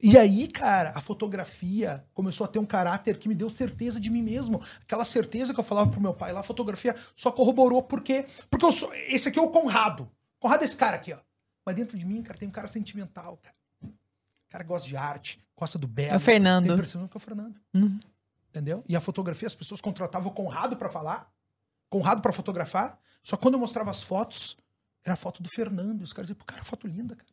E 0.00 0.16
aí, 0.16 0.46
cara, 0.46 0.92
a 0.94 1.00
fotografia 1.00 2.04
começou 2.14 2.44
a 2.44 2.48
ter 2.48 2.60
um 2.60 2.64
caráter 2.64 3.18
que 3.18 3.28
me 3.28 3.34
deu 3.34 3.50
certeza 3.50 4.00
de 4.00 4.08
mim 4.08 4.22
mesmo. 4.22 4.62
Aquela 4.82 5.04
certeza 5.04 5.52
que 5.52 5.58
eu 5.58 5.64
falava 5.64 5.90
pro 5.90 6.00
meu 6.00 6.14
pai 6.14 6.32
lá, 6.32 6.40
a 6.40 6.44
fotografia 6.44 6.94
só 7.16 7.32
corroborou. 7.32 7.82
Por 7.82 8.00
quê? 8.00 8.26
Porque 8.48 8.64
eu 8.64 8.70
sou. 8.70 8.88
Esse 9.08 9.28
aqui 9.28 9.38
é 9.40 9.42
o 9.42 9.50
Conrado. 9.50 10.08
Conrado 10.38 10.62
é 10.62 10.64
esse 10.64 10.76
cara 10.76 10.94
aqui, 10.96 11.12
ó. 11.12 11.18
Mas 11.70 11.76
dentro 11.76 11.96
de 11.96 12.04
mim, 12.04 12.20
cara, 12.20 12.36
tem 12.36 12.48
um 12.48 12.50
cara 12.50 12.66
sentimental, 12.66 13.36
cara. 13.36 13.54
O 13.84 14.50
cara 14.50 14.64
gosta 14.64 14.88
de 14.88 14.96
arte, 14.96 15.40
gosta 15.56 15.78
do 15.78 15.86
belo. 15.86 16.14
É 16.14 16.16
o 16.16 16.20
Fernando. 16.20 16.64
Tem 16.64 16.72
impressão 16.72 17.06
que 17.06 17.16
é 17.16 17.18
o 17.18 17.20
Fernando. 17.20 17.54
Uhum. 17.72 18.00
Entendeu? 18.48 18.82
E 18.88 18.96
a 18.96 19.00
fotografia, 19.00 19.46
as 19.46 19.54
pessoas 19.54 19.80
contratavam 19.80 20.32
o 20.32 20.34
Conrado 20.34 20.76
para 20.76 20.88
falar, 20.88 21.32
Conrado 21.88 22.22
para 22.22 22.32
fotografar. 22.32 22.98
Só 23.22 23.36
que 23.36 23.42
quando 23.42 23.54
eu 23.54 23.60
mostrava 23.60 23.88
as 23.88 24.02
fotos, 24.02 24.56
era 25.04 25.14
a 25.14 25.16
foto 25.16 25.40
do 25.40 25.48
Fernando. 25.48 26.02
Os 26.02 26.12
caras 26.12 26.26
diziam, 26.26 26.38
pô, 26.38 26.44
cara, 26.44 26.64
foto 26.64 26.88
linda, 26.88 27.14
cara. 27.14 27.29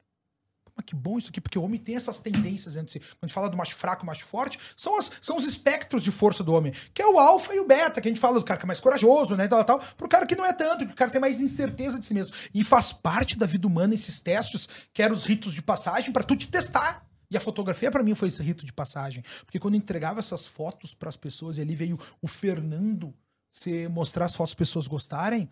Que 0.85 0.95
bom 0.95 1.17
isso 1.17 1.29
aqui, 1.29 1.41
porque 1.41 1.57
o 1.57 1.63
homem 1.63 1.79
tem 1.79 1.95
essas 1.95 2.19
tendências 2.19 2.75
entre 2.75 2.93
si. 2.93 2.99
Quando 2.99 3.23
a 3.23 3.27
gente 3.27 3.33
fala 3.33 3.49
do 3.49 3.57
macho 3.57 3.75
fraco 3.75 4.03
e 4.03 4.05
macho 4.05 4.25
forte, 4.25 4.57
são, 4.75 4.97
as, 4.97 5.11
são 5.21 5.37
os 5.37 5.45
espectros 5.45 6.03
de 6.03 6.11
força 6.11 6.43
do 6.43 6.53
homem, 6.53 6.71
que 6.93 7.01
é 7.01 7.07
o 7.07 7.19
alfa 7.19 7.53
e 7.53 7.59
o 7.59 7.65
beta, 7.65 7.99
que 7.99 8.07
a 8.07 8.11
gente 8.11 8.19
fala 8.19 8.39
do 8.39 8.45
cara 8.45 8.59
que 8.59 8.65
é 8.65 8.67
mais 8.67 8.79
corajoso, 8.79 9.35
né, 9.35 9.47
tal, 9.47 9.63
tal, 9.63 9.79
pro 9.97 10.07
cara 10.07 10.25
que 10.25 10.35
não 10.35 10.45
é 10.45 10.53
tanto, 10.53 10.85
que 10.85 10.93
o 10.93 10.95
cara 10.95 11.11
tem 11.11 11.19
mais 11.19 11.41
incerteza 11.41 11.99
de 11.99 12.05
si 12.05 12.13
mesmo. 12.13 12.33
E 12.53 12.63
faz 12.63 12.93
parte 12.93 13.37
da 13.37 13.45
vida 13.45 13.67
humana 13.67 13.93
esses 13.93 14.19
testes, 14.19 14.67
que 14.93 15.01
eram 15.01 15.13
os 15.13 15.23
ritos 15.23 15.53
de 15.53 15.61
passagem, 15.61 16.11
para 16.11 16.23
tu 16.23 16.35
te 16.35 16.47
testar. 16.47 17.05
E 17.29 17.35
a 17.35 17.39
fotografia 17.39 17.91
para 17.91 18.03
mim 18.03 18.15
foi 18.15 18.29
esse 18.29 18.41
rito 18.41 18.65
de 18.65 18.71
passagem, 18.71 19.23
porque 19.45 19.59
quando 19.59 19.75
entregava 19.75 20.19
essas 20.19 20.45
fotos 20.45 20.93
para 20.93 21.09
as 21.09 21.17
pessoas 21.17 21.57
e 21.57 21.61
ali 21.61 21.75
veio 21.75 21.99
o 22.21 22.27
Fernando 22.27 23.13
se 23.51 23.87
mostrar 23.89 24.25
as 24.25 24.35
fotos 24.35 24.51
as 24.51 24.55
pessoas 24.55 24.87
gostarem, 24.87 25.49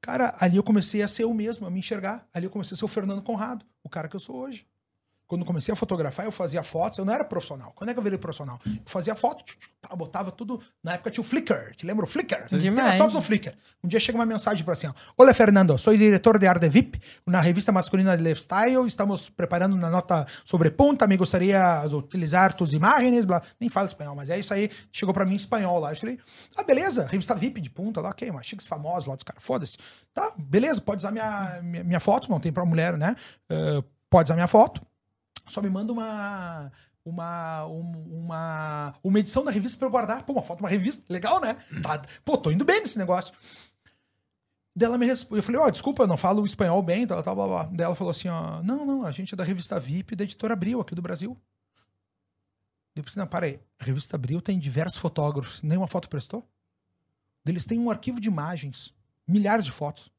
Cara, 0.00 0.36
ali 0.40 0.56
eu 0.56 0.62
comecei 0.62 1.02
a 1.02 1.08
ser 1.08 1.24
eu 1.24 1.34
mesmo, 1.34 1.66
a 1.66 1.70
me 1.70 1.80
enxergar. 1.80 2.28
Ali 2.32 2.46
eu 2.46 2.50
comecei 2.50 2.74
a 2.74 2.78
ser 2.78 2.84
o 2.84 2.88
Fernando 2.88 3.22
Conrado, 3.22 3.66
o 3.82 3.88
cara 3.88 4.08
que 4.08 4.16
eu 4.16 4.20
sou 4.20 4.36
hoje. 4.36 4.66
Quando 5.26 5.44
comecei 5.44 5.72
a 5.72 5.76
fotografar, 5.76 6.24
eu 6.24 6.30
fazia 6.30 6.62
fotos, 6.62 6.98
eu 6.98 7.04
não 7.04 7.12
era 7.12 7.24
profissional. 7.24 7.72
Quando 7.74 7.90
é 7.90 7.92
que 7.92 7.98
eu 7.98 8.02
virei 8.02 8.16
profissional? 8.16 8.60
Eu 8.64 8.80
fazia 8.86 9.12
foto, 9.14 9.44
botava 9.96 10.30
tudo. 10.30 10.60
Na 10.84 10.94
época 10.94 11.10
tinha 11.10 11.20
o 11.20 11.24
Flickr, 11.24 11.74
te 11.74 11.84
lembra 11.84 12.04
o 12.04 12.08
Flickr? 12.08 12.46
Demais. 12.56 12.96
Fotos 12.96 13.14
no 13.14 13.20
Flickr. 13.20 13.52
Um 13.82 13.88
dia 13.88 13.98
chega 13.98 14.16
uma 14.16 14.24
mensagem 14.24 14.64
para 14.64 14.74
assim: 14.74 14.86
ó, 14.86 14.92
Olá, 15.16 15.34
Fernando, 15.34 15.76
sou 15.78 15.96
diretor 15.96 16.38
de 16.38 16.46
Arte 16.46 16.68
VIP, 16.68 17.00
na 17.26 17.40
revista 17.40 17.72
masculina 17.72 18.16
de 18.16 18.22
lifestyle. 18.22 18.86
Estamos 18.86 19.28
preparando 19.28 19.74
uma 19.74 19.90
nota 19.90 20.24
sobre 20.44 20.70
punta. 20.70 21.08
Me 21.08 21.16
gostaria 21.16 21.84
de 21.88 21.94
utilizar 21.96 22.54
tuas 22.54 22.72
imagens. 22.72 23.24
Blá. 23.24 23.42
Nem 23.58 23.68
falo 23.68 23.88
espanhol, 23.88 24.14
mas 24.14 24.30
é 24.30 24.38
isso 24.38 24.54
aí. 24.54 24.70
Chegou 24.92 25.12
para 25.12 25.24
mim 25.24 25.32
em 25.32 25.36
espanhol 25.36 25.80
lá. 25.80 25.90
Eu 25.90 25.96
falei: 25.96 26.20
Ah, 26.56 26.62
beleza, 26.62 27.04
revista 27.10 27.34
VIP 27.34 27.60
de 27.60 27.70
punta 27.70 28.00
lá, 28.00 28.10
ok, 28.10 28.30
mas 28.30 28.46
chiques 28.46 28.66
famosos 28.66 29.06
lá 29.06 29.16
dos 29.16 29.24
caras, 29.24 29.42
foda-se. 29.42 29.76
Tá, 30.14 30.32
beleza, 30.38 30.80
pode 30.80 30.98
usar 30.98 31.10
minha, 31.10 31.60
minha, 31.64 31.82
minha 31.82 32.00
foto, 32.00 32.30
não 32.30 32.38
tem 32.38 32.52
pra 32.52 32.64
mulher, 32.64 32.96
né? 32.96 33.16
Uh, 33.50 33.84
pode 34.08 34.28
usar 34.28 34.34
minha 34.34 34.46
foto 34.46 34.80
só 35.48 35.62
me 35.62 35.68
manda 35.68 35.92
uma 35.92 36.72
uma, 37.06 37.64
uma, 37.64 38.94
uma 39.02 39.20
edição 39.20 39.44
da 39.44 39.50
revista 39.50 39.78
para 39.78 39.86
eu 39.86 39.90
guardar. 39.92 40.24
Pô, 40.24 40.32
uma 40.32 40.42
foto, 40.42 40.60
uma 40.60 40.68
revista, 40.68 41.04
legal, 41.08 41.40
né? 41.40 41.54
Tá, 41.80 42.02
pô, 42.24 42.36
tô 42.36 42.50
indo 42.50 42.64
bem 42.64 42.80
nesse 42.80 42.98
negócio. 42.98 43.32
Dela 44.74 44.98
me 44.98 45.06
respondeu, 45.06 45.38
eu 45.38 45.42
falei, 45.42 45.60
ó, 45.60 45.66
oh, 45.66 45.70
desculpa, 45.70 46.02
eu 46.02 46.06
não 46.06 46.16
falo 46.16 46.44
espanhol 46.44 46.82
bem, 46.82 47.06
tal, 47.06 47.22
tal, 47.22 47.34
blá, 47.34 47.46
blá. 47.46 47.62
Daí 47.72 47.86
ela 47.86 47.94
falou 47.94 48.10
assim, 48.10 48.28
ó, 48.28 48.62
não, 48.62 48.84
não, 48.84 49.06
a 49.06 49.10
gente 49.12 49.32
é 49.32 49.36
da 49.36 49.44
revista 49.44 49.78
VIP 49.78 50.16
da 50.16 50.24
editora 50.24 50.52
Abril, 50.52 50.80
aqui 50.80 50.94
do 50.94 51.00
Brasil. 51.00 51.40
Depois, 52.94 53.14
não, 53.14 53.26
para 53.26 53.46
aí, 53.46 53.60
a 53.78 53.84
revista 53.84 54.16
Abril 54.16 54.42
tem 54.42 54.58
diversos 54.58 54.98
fotógrafos, 54.98 55.62
nenhuma 55.62 55.86
foto 55.86 56.08
prestou? 56.08 56.46
Eles 57.46 57.64
têm 57.64 57.78
um 57.78 57.90
arquivo 57.90 58.20
de 58.20 58.28
imagens, 58.28 58.92
milhares 59.26 59.64
de 59.64 59.70
fotos, 59.70 60.10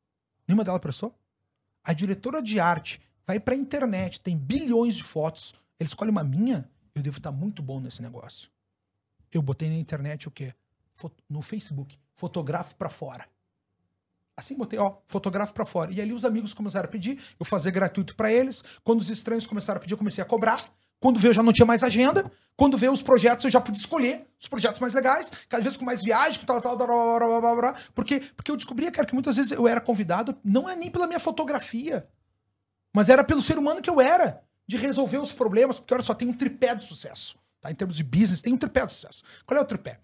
nenhuma 0.47 0.63
delas 0.63 0.79
prestou? 0.79 1.13
A 1.83 1.93
diretora 1.93 2.41
de 2.41 2.59
arte 2.59 2.99
vai 3.27 3.39
pra 3.41 3.53
internet, 3.53 4.21
tem 4.21 4.37
bilhões 4.37 4.95
de 4.95 5.03
fotos. 5.03 5.53
Ele 5.77 5.87
escolhe 5.87 6.09
uma 6.09 6.23
minha, 6.23 6.67
eu 6.95 7.03
devo 7.03 7.17
estar 7.17 7.31
muito 7.31 7.61
bom 7.61 7.79
nesse 7.81 8.01
negócio. 8.01 8.49
Eu 9.31 9.41
botei 9.41 9.67
na 9.67 9.75
internet 9.75 10.27
o 10.29 10.31
quê? 10.31 10.53
No 11.29 11.41
Facebook, 11.41 11.99
fotografo 12.15 12.75
para 12.77 12.89
fora. 12.89 13.27
Assim 14.35 14.55
botei, 14.55 14.79
ó, 14.79 14.97
fotografo 15.07 15.53
para 15.53 15.65
fora. 15.65 15.91
E 15.91 15.99
ali 15.99 16.13
os 16.13 16.23
amigos 16.23 16.53
começaram 16.53 16.87
a 16.87 16.91
pedir, 16.91 17.21
eu 17.39 17.45
fazia 17.45 17.71
gratuito 17.71 18.15
para 18.15 18.31
eles. 18.31 18.63
Quando 18.83 19.01
os 19.01 19.09
estranhos 19.09 19.45
começaram 19.45 19.77
a 19.77 19.81
pedir, 19.81 19.93
eu 19.93 19.97
comecei 19.97 20.23
a 20.23 20.25
cobrar. 20.25 20.63
Quando 20.99 21.19
veio, 21.19 21.33
já 21.33 21.43
não 21.43 21.51
tinha 21.51 21.65
mais 21.65 21.83
agenda. 21.83 22.31
Quando 22.55 22.77
veio 22.77 22.91
os 22.91 23.03
projetos, 23.03 23.45
eu 23.45 23.51
já 23.51 23.59
pude 23.59 23.77
escolher 23.77 24.25
os 24.39 24.47
projetos 24.47 24.79
mais 24.79 24.93
legais, 24.93 25.31
cada 25.49 25.61
vez 25.61 25.77
com 25.77 25.85
mais 25.85 26.03
viagem, 26.03 26.43
tal, 26.43 26.61
tal, 26.61 26.77
tal, 26.77 26.87
blá, 26.87 27.19
blá, 27.19 27.41
blá, 27.41 27.55
blá, 27.55 27.75
porque, 27.93 28.19
porque 28.35 28.49
eu 28.49 28.55
descobria, 28.55 28.91
cara, 28.91 29.07
que 29.07 29.13
muitas 29.13 29.35
vezes 29.35 29.51
eu 29.51 29.67
era 29.67 29.79
convidado, 29.79 30.35
não 30.43 30.67
é 30.67 30.75
nem 30.75 30.89
pela 30.89 31.05
minha 31.05 31.19
fotografia, 31.19 32.07
mas 32.97 33.09
era 33.09 33.23
pelo 33.23 33.43
ser 33.43 33.59
humano 33.59 33.79
que 33.79 33.89
eu 33.91 34.01
era, 34.01 34.41
de 34.65 34.75
resolver 34.75 35.19
os 35.19 35.31
problemas, 35.31 35.77
porque 35.77 35.93
olha 35.93 36.01
só, 36.01 36.15
tem 36.15 36.27
um 36.27 36.33
tripé 36.33 36.73
de 36.73 36.83
sucesso. 36.83 37.37
Tá? 37.61 37.69
Em 37.69 37.75
termos 37.75 37.95
de 37.95 38.03
business, 38.03 38.41
tem 38.41 38.51
um 38.51 38.57
tripé 38.57 38.87
de 38.87 38.93
sucesso. 38.93 39.23
Qual 39.45 39.55
é 39.55 39.61
o 39.61 39.65
tripé? 39.65 39.99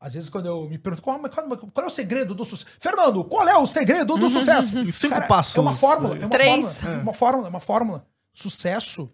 Às 0.00 0.14
vezes, 0.14 0.28
quando 0.28 0.46
eu 0.46 0.68
me 0.68 0.78
pergunto 0.78 1.00
qual, 1.00 1.20
qual, 1.20 1.48
qual 1.48 1.86
é 1.86 1.88
o 1.88 1.92
segredo 1.92 2.34
do 2.34 2.44
sucesso? 2.44 2.68
Fernando, 2.80 3.24
qual 3.24 3.48
é 3.48 3.56
o 3.56 3.68
segredo 3.68 4.16
do 4.16 4.28
sucesso? 4.28 4.72
Cinco 4.92 5.14
Cara, 5.14 5.28
passos. 5.28 5.54
É 5.54 5.60
uma 5.60 5.76
fórmula. 5.76 6.16
É 6.16 6.26
uma 6.26 6.28
Três. 6.28 6.76
Fórmula, 6.76 6.98
é 6.98 7.02
uma 7.02 7.12
fórmula, 7.14 7.46
é 7.46 7.50
uma 7.50 7.60
fórmula. 7.60 8.06
Sucesso 8.34 9.08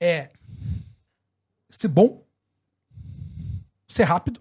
é 0.00 0.30
ser 1.68 1.88
bom, 1.88 2.24
ser 3.86 4.04
rápido. 4.04 4.40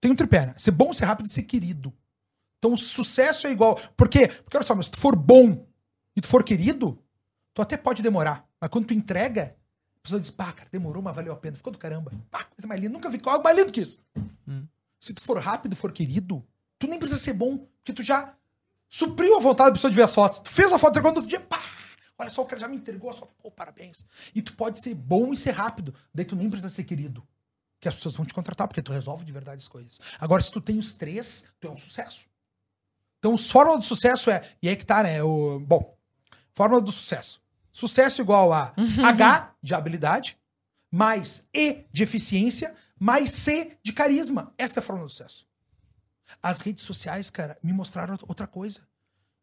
Tem 0.00 0.10
um 0.10 0.16
tripé, 0.16 0.46
né? 0.46 0.54
Ser 0.58 0.72
bom, 0.72 0.92
ser 0.92 1.04
rápido 1.04 1.26
e 1.26 1.30
ser 1.30 1.44
querido. 1.44 1.94
Então, 2.58 2.76
sucesso 2.76 3.46
é 3.46 3.52
igual. 3.52 3.80
Por 3.96 4.08
quê? 4.08 4.26
Porque 4.26 4.56
olha 4.56 4.66
só, 4.66 4.74
mas 4.74 4.86
se 4.86 4.92
tu 4.92 4.98
for 4.98 5.14
bom 5.14 5.64
e 6.16 6.20
tu 6.20 6.26
for 6.26 6.42
querido, 6.42 6.98
tu 7.54 7.62
até 7.62 7.76
pode 7.76 8.02
demorar. 8.02 8.46
Mas 8.60 8.68
quando 8.68 8.86
tu 8.86 8.94
entrega, 8.94 9.56
a 9.96 10.00
pessoa 10.02 10.20
diz, 10.20 10.30
pá, 10.30 10.52
cara, 10.52 10.68
demorou, 10.70 11.02
mas 11.02 11.14
valeu 11.14 11.32
a 11.32 11.36
pena. 11.36 11.56
Ficou 11.56 11.72
do 11.72 11.78
caramba. 11.78 12.12
Pá, 12.30 12.44
coisa 12.44 12.66
mais 12.66 12.80
linda. 12.80 12.92
Nunca 12.92 13.08
vi 13.08 13.18
algo 13.24 13.42
mais 13.42 13.56
lindo 13.56 13.72
que 13.72 13.80
isso. 13.80 14.00
Hum. 14.46 14.66
Se 15.00 15.14
tu 15.14 15.22
for 15.22 15.38
rápido, 15.38 15.76
for 15.76 15.92
querido, 15.92 16.44
tu 16.78 16.86
nem 16.86 16.98
precisa 16.98 17.20
ser 17.20 17.34
bom, 17.34 17.58
porque 17.58 17.92
tu 17.92 18.02
já 18.02 18.34
supriu 18.90 19.36
a 19.36 19.40
vontade 19.40 19.70
da 19.70 19.74
pessoa 19.74 19.90
de 19.90 19.96
ver 19.96 20.02
as 20.02 20.14
fotos. 20.14 20.38
Tu 20.40 20.50
fez 20.50 20.72
a 20.72 20.78
foto, 20.78 20.90
entregou 20.90 21.10
no 21.10 21.16
outro 21.18 21.28
dia, 21.28 21.40
pá, 21.40 21.60
olha 22.18 22.30
só, 22.30 22.42
o 22.42 22.46
cara 22.46 22.60
já 22.60 22.68
me 22.68 22.76
entregou 22.76 23.10
a 23.10 23.14
foto, 23.14 23.34
pô, 23.42 23.50
parabéns. 23.50 24.04
E 24.34 24.40
tu 24.40 24.54
pode 24.54 24.80
ser 24.80 24.94
bom 24.94 25.32
e 25.32 25.36
ser 25.36 25.50
rápido, 25.50 25.94
daí 26.12 26.24
tu 26.24 26.36
nem 26.36 26.48
precisa 26.48 26.70
ser 26.70 26.84
querido. 26.84 27.26
Que 27.80 27.88
as 27.88 27.94
pessoas 27.94 28.16
vão 28.16 28.24
te 28.24 28.32
contratar, 28.32 28.66
porque 28.66 28.80
tu 28.80 28.92
resolve 28.92 29.24
de 29.24 29.32
verdade 29.32 29.58
as 29.58 29.68
coisas. 29.68 30.00
Agora, 30.18 30.42
se 30.42 30.50
tu 30.50 30.60
tem 30.60 30.78
os 30.78 30.92
três, 30.92 31.46
tu 31.60 31.66
é 31.66 31.70
um 31.70 31.76
sucesso. 31.76 32.26
Então, 33.18 33.34
os 33.34 33.50
fórmula 33.50 33.78
do 33.78 33.84
sucesso 33.84 34.30
é, 34.30 34.42
e 34.62 34.68
aí 34.68 34.76
que 34.76 34.86
tá, 34.86 35.02
né, 35.02 35.22
o, 35.22 35.58
bom, 35.60 35.96
fórmula 36.54 36.80
do 36.80 36.92
sucesso. 36.92 37.42
Sucesso 37.74 38.22
igual 38.22 38.52
a 38.52 38.72
H 39.04 39.52
de 39.60 39.74
habilidade, 39.74 40.38
mais 40.88 41.44
E 41.52 41.86
de 41.92 42.04
eficiência, 42.04 42.72
mais 43.00 43.32
C 43.32 43.76
de 43.82 43.92
carisma. 43.92 44.54
Essa 44.56 44.78
é 44.78 44.80
a 44.80 44.82
fórmula 44.84 45.08
do 45.08 45.10
sucesso. 45.10 45.44
As 46.40 46.60
redes 46.60 46.84
sociais, 46.84 47.30
cara, 47.30 47.58
me 47.64 47.72
mostraram 47.72 48.16
outra 48.28 48.46
coisa. 48.46 48.82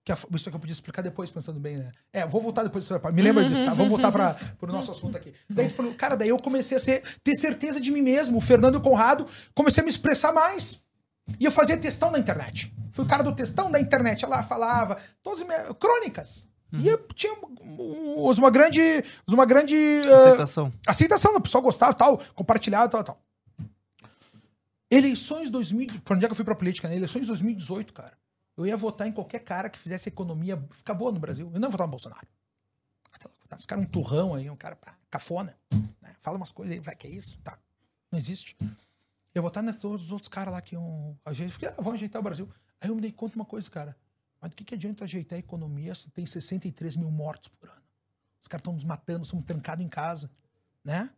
Que 0.06 0.14
a, 0.14 0.16
isso 0.16 0.50
que 0.50 0.56
eu 0.56 0.60
podia 0.62 0.72
explicar 0.72 1.02
depois, 1.02 1.30
pensando 1.30 1.60
bem, 1.60 1.76
né? 1.76 1.92
É, 2.14 2.26
vou 2.26 2.40
voltar 2.40 2.64
depois. 2.64 2.90
Me 3.14 3.22
lembra 3.22 3.48
disso, 3.50 3.66
tá? 3.66 3.74
Vamos 3.74 3.90
voltar 3.92 4.14
para 4.14 4.38
o 4.62 4.68
nosso 4.68 4.92
assunto 4.92 5.18
aqui. 5.18 5.34
Daí, 5.50 5.68
tipo, 5.68 5.94
cara, 5.96 6.16
daí 6.16 6.30
eu 6.30 6.40
comecei 6.40 6.78
a 6.78 6.80
ser, 6.80 7.04
ter 7.22 7.36
certeza 7.36 7.82
de 7.82 7.92
mim 7.92 8.02
mesmo. 8.02 8.38
O 8.38 8.42
Fernando 8.42 8.76
e 8.76 8.78
o 8.78 8.82
Conrado 8.82 9.28
comecei 9.54 9.82
a 9.82 9.84
me 9.84 9.90
expressar 9.90 10.32
mais. 10.32 10.82
E 11.38 11.44
eu 11.44 11.52
fazia 11.52 11.78
textão 11.78 12.10
na 12.10 12.18
internet. 12.18 12.74
Fui 12.92 13.04
o 13.04 13.08
cara 13.08 13.24
do 13.24 13.36
textão 13.36 13.70
da 13.70 13.80
internet. 13.80 14.26
Lá 14.26 14.42
falava, 14.42 14.98
todas 15.22 15.42
as 15.42 15.48
minhas 15.48 15.68
crônicas. 15.78 16.48
E 16.74 16.88
eu 16.88 16.98
tinha 17.14 17.34
uma 17.34 18.50
grande. 18.50 19.04
Uma 19.28 19.46
grande. 19.46 19.76
Aceitação. 20.06 20.68
Uh, 20.68 20.74
aceitação, 20.88 21.36
o 21.36 21.42
pessoal 21.42 21.62
gostava 21.62 21.94
tal, 21.94 22.18
compartilhava 22.34 22.88
tal, 22.88 23.04
tal. 23.04 23.22
Eleições 24.90 25.50
2000. 25.50 26.02
Quando 26.06 26.24
é 26.24 26.28
que 26.28 26.32
eu 26.32 26.36
fui 26.36 26.46
pra 26.46 26.56
política, 26.56 26.88
né? 26.88 26.96
Eleições 26.96 27.28
2018, 27.28 27.94
cara. 27.94 28.18
Eu 28.58 28.66
ia 28.66 28.78
votar 28.78 29.08
em 29.08 29.12
qualquer 29.12 29.40
cara 29.40 29.70
que 29.70 29.80
fizesse 29.80 30.10
a 30.10 30.12
economia 30.12 30.62
ficar 30.72 30.94
boa 30.94 31.12
no 31.12 31.20
Brasil. 31.20 31.50
Eu 31.54 31.60
não 31.60 31.68
ia 31.68 31.72
votar 31.72 31.88
no 31.88 31.92
Bolsonaro. 31.92 32.28
Esse 33.58 33.68
cara 33.68 33.82
é 33.82 33.84
um 33.84 33.88
turrão 33.88 34.34
aí, 34.34 34.50
um 34.50 34.56
cara 34.56 34.76
pá, 34.76 34.96
cafona. 35.10 35.58
Né? 36.02 36.16
Fala 36.22 36.38
umas 36.38 36.52
coisas 36.52 36.74
aí, 36.74 36.80
vai, 36.80 36.96
que 36.96 37.08
é 37.08 37.10
isso? 37.10 37.38
Tá. 37.44 37.58
Não 38.12 38.18
existe. 38.18 38.56
Eu 38.62 38.70
ia 39.36 39.42
votar 39.42 39.64
nesses 39.64 39.84
outros 39.84 40.28
caras 40.28 40.54
lá 40.54 40.62
que 40.62 40.76
iam. 40.76 41.18
Fiquei, 41.50 41.70
ah, 41.70 41.76
vão 41.80 41.94
ajeitar 41.94 42.20
o 42.20 42.24
Brasil. 42.24 42.50
Aí 42.80 42.90
eu 42.90 42.96
me 42.96 43.02
dei 43.02 43.12
conta 43.12 43.32
de 43.32 43.36
uma 43.38 43.46
coisa, 43.46 43.70
cara. 43.70 43.96
Mas 44.42 44.50
do 44.50 44.56
que, 44.56 44.64
que 44.64 44.74
adianta 44.76 45.04
ajeitar 45.04 45.38
a 45.38 45.40
economia 45.40 45.94
se 45.94 46.10
tem 46.10 46.26
63 46.26 46.96
mil 46.96 47.12
mortos 47.12 47.48
por 47.48 47.70
ano? 47.70 47.82
Os 48.42 48.48
caras 48.48 48.62
estão 48.62 48.74
nos 48.74 48.84
matando, 48.84 49.24
somos 49.24 49.46
trancados 49.46 49.86
em 49.86 49.88
casa, 49.88 50.32
né? 50.84 51.12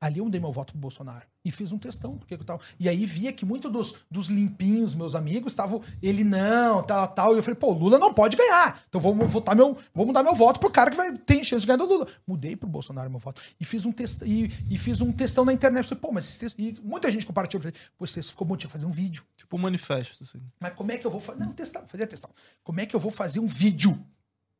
Ali 0.00 0.20
eu 0.20 0.30
dei 0.30 0.40
meu 0.40 0.52
voto 0.52 0.72
pro 0.72 0.80
Bolsonaro. 0.80 1.26
E 1.44 1.50
fiz 1.50 1.72
um 1.72 1.78
testão, 1.78 2.16
porque 2.16 2.34
eu 2.34 2.44
tava. 2.44 2.60
E 2.78 2.88
aí 2.88 3.04
via 3.04 3.32
que 3.32 3.44
muitos 3.44 3.70
dos, 3.72 3.94
dos 4.08 4.28
limpinhos, 4.28 4.94
meus 4.94 5.16
amigos, 5.16 5.52
estavam. 5.52 5.82
Ele 6.00 6.22
não, 6.22 6.84
tal, 6.84 7.08
tal. 7.08 7.34
E 7.34 7.38
eu 7.38 7.42
falei, 7.42 7.58
pô, 7.58 7.72
Lula 7.72 7.98
não 7.98 8.14
pode 8.14 8.36
ganhar. 8.36 8.80
Então 8.88 9.00
vou 9.00 9.12
votar 9.26 9.56
meu. 9.56 9.76
Vou 9.92 10.06
mudar 10.06 10.22
meu 10.22 10.36
voto 10.36 10.60
pro 10.60 10.70
cara 10.70 10.90
que 10.90 10.96
vai 10.96 11.16
ter 11.16 11.42
chance 11.44 11.62
de 11.62 11.66
ganhar 11.66 11.78
do 11.78 11.84
Lula. 11.84 12.06
Mudei 12.24 12.54
pro 12.54 12.68
Bolsonaro 12.68 13.10
meu 13.10 13.18
voto. 13.18 13.42
E 13.58 13.64
fiz 13.64 13.84
um 13.84 13.90
test, 13.90 14.22
e, 14.22 14.52
e 14.70 14.78
fiz 14.78 15.00
um 15.00 15.10
testão 15.10 15.44
na 15.44 15.52
internet. 15.52 15.82
Eu 15.82 15.88
falei, 15.88 16.00
pô, 16.00 16.12
mas 16.12 16.28
esse 16.28 16.38
texto. 16.38 16.60
E 16.60 16.78
muita 16.80 17.10
gente 17.10 17.26
compartilhou. 17.26 17.64
Eu 17.64 17.72
falei, 17.72 17.86
pô, 17.96 18.04
esse 18.04 18.14
texto 18.14 18.30
ficou 18.30 18.46
bom, 18.46 18.56
tinha 18.56 18.68
que 18.68 18.72
fazer 18.72 18.86
um 18.86 18.92
vídeo. 18.92 19.24
Tipo 19.36 19.56
um 19.56 19.60
manifesto, 19.60 20.22
assim. 20.22 20.40
Mas 20.60 20.74
como 20.74 20.92
é 20.92 20.98
que 20.98 21.06
eu 21.06 21.10
vou 21.10 21.20
fazer. 21.20 21.40
Não, 21.40 21.52
testar, 21.52 21.82
fazia 21.88 22.06
testão. 22.06 22.30
Como 22.62 22.80
é 22.80 22.86
que 22.86 22.94
eu 22.94 23.00
vou 23.00 23.10
fazer 23.10 23.40
um 23.40 23.46
vídeo? 23.48 23.98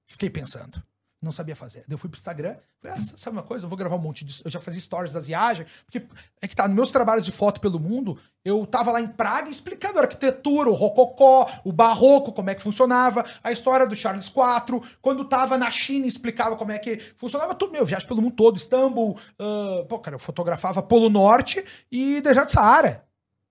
Fiquei 0.04 0.30
pensando. 0.30 0.82
Não 1.20 1.32
sabia 1.32 1.56
fazer. 1.56 1.80
Daí 1.80 1.94
eu 1.94 1.98
fui 1.98 2.08
pro 2.08 2.16
Instagram, 2.16 2.56
falei, 2.80 2.96
ah, 2.96 3.02
sabe 3.16 3.36
uma 3.36 3.42
coisa? 3.42 3.66
Eu 3.66 3.68
vou 3.68 3.76
gravar 3.76 3.96
um 3.96 4.00
monte 4.00 4.24
de. 4.24 4.40
Eu 4.44 4.50
já 4.50 4.60
fazia 4.60 4.80
stories 4.80 5.12
das 5.12 5.26
viagens, 5.26 5.68
porque 5.84 6.06
é 6.40 6.46
que 6.46 6.54
tá, 6.54 6.68
nos 6.68 6.76
meus 6.76 6.92
trabalhos 6.92 7.24
de 7.24 7.32
foto 7.32 7.60
pelo 7.60 7.80
mundo, 7.80 8.16
eu 8.44 8.64
tava 8.64 8.92
lá 8.92 9.00
em 9.00 9.08
Praga 9.08 9.50
explicando 9.50 9.98
a 9.98 10.02
arquitetura, 10.02 10.70
o 10.70 10.74
rococó, 10.74 11.50
o 11.64 11.72
barroco, 11.72 12.32
como 12.32 12.50
é 12.50 12.54
que 12.54 12.62
funcionava, 12.62 13.24
a 13.42 13.50
história 13.50 13.84
do 13.84 13.96
Charles 13.96 14.28
IV. 14.28 14.80
Quando 15.02 15.24
tava 15.24 15.58
na 15.58 15.68
China, 15.72 16.06
explicava 16.06 16.54
como 16.56 16.70
é 16.70 16.78
que 16.78 16.98
funcionava 17.16 17.52
tudo. 17.52 17.72
Meu, 17.72 17.84
viagem 17.84 18.06
pelo 18.06 18.22
mundo 18.22 18.36
todo, 18.36 18.56
Istambul. 18.56 19.18
Uh, 19.40 19.84
pô, 19.86 19.98
cara, 19.98 20.14
eu 20.14 20.20
fotografava 20.20 20.80
Polo 20.84 21.10
Norte 21.10 21.64
e 21.90 22.20
Deserto 22.20 22.52
Saara. 22.52 23.04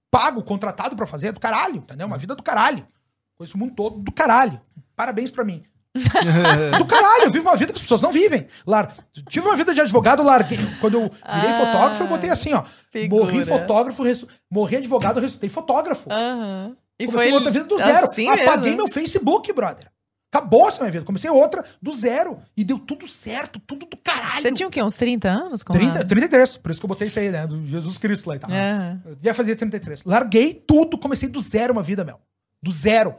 Pago, 0.09 0.41
contratado 0.41 0.95
para 0.95 1.05
fazer, 1.05 1.33
do 1.33 1.39
caralho, 1.41 1.75
entendeu? 1.75 2.07
Uma 2.07 2.17
vida 2.17 2.33
do 2.33 2.41
caralho. 2.41 2.87
Conheço 3.35 3.57
o 3.57 3.59
mundo 3.59 3.75
todo 3.75 3.99
do 3.99 4.11
caralho. 4.13 4.61
Parabéns 4.95 5.29
para 5.29 5.43
mim 5.43 5.65
do 6.77 6.85
caralho, 6.85 7.25
eu 7.25 7.31
vivo 7.31 7.47
uma 7.47 7.55
vida 7.55 7.71
que 7.71 7.77
as 7.77 7.81
pessoas 7.81 8.01
não 8.01 8.11
vivem. 8.11 8.47
Lar... 8.65 8.93
Tive 9.29 9.47
uma 9.47 9.55
vida 9.55 9.73
de 9.73 9.81
advogado, 9.81 10.23
larguei. 10.23 10.59
Quando 10.79 10.95
eu 10.95 11.01
virei 11.01 11.51
ah, 11.51 11.65
fotógrafo, 11.65 12.03
eu 12.03 12.07
botei 12.07 12.29
assim, 12.29 12.53
ó. 12.53 12.63
Figura. 12.91 13.25
Morri 13.25 13.45
fotógrafo, 13.45 14.03
morri 14.51 14.77
advogado, 14.77 15.19
ressuscitei 15.19 15.49
fotógrafo. 15.49 16.09
Uhum. 16.09 16.75
E 16.99 17.05
Comecei 17.05 17.29
foi 17.29 17.37
outra 17.37 17.51
vida 17.51 17.65
do 17.65 17.77
zero. 17.77 18.09
Assim 18.09 18.27
Apaguei 18.27 18.71
mesmo. 18.71 18.77
meu 18.77 18.87
Facebook, 18.87 19.53
brother. 19.53 19.91
Acabou 20.33 20.67
essa 20.67 20.81
minha 20.81 20.91
vida. 20.91 21.05
Comecei 21.05 21.29
outra 21.29 21.63
do 21.81 21.93
zero. 21.93 22.39
E 22.55 22.63
deu 22.63 22.77
tudo 22.79 23.07
certo, 23.07 23.59
tudo 23.59 23.85
do 23.85 23.97
caralho. 23.97 24.41
Você 24.41 24.51
tinha 24.51 24.67
o 24.67 24.71
quê? 24.71 24.83
Uns 24.83 24.95
30 24.95 25.29
anos? 25.29 25.63
30, 25.63 26.05
33. 26.05 26.57
Por 26.57 26.71
isso 26.71 26.81
que 26.81 26.85
eu 26.85 26.89
botei 26.89 27.07
isso 27.07 27.19
aí, 27.19 27.29
né? 27.29 27.47
Do 27.47 27.65
Jesus 27.65 27.97
Cristo 27.97 28.27
lá 28.27 28.35
e 28.35 28.39
tal. 28.39 28.49
Uhum. 28.49 29.17
Já 29.21 29.33
fazia 29.33 29.55
33. 29.55 30.03
Larguei 30.03 30.53
tudo, 30.53 30.97
comecei 30.97 31.29
do 31.29 31.39
zero 31.39 31.71
uma 31.71 31.83
vida, 31.83 32.03
Mel. 32.03 32.19
Do 32.61 32.71
zero. 32.71 33.15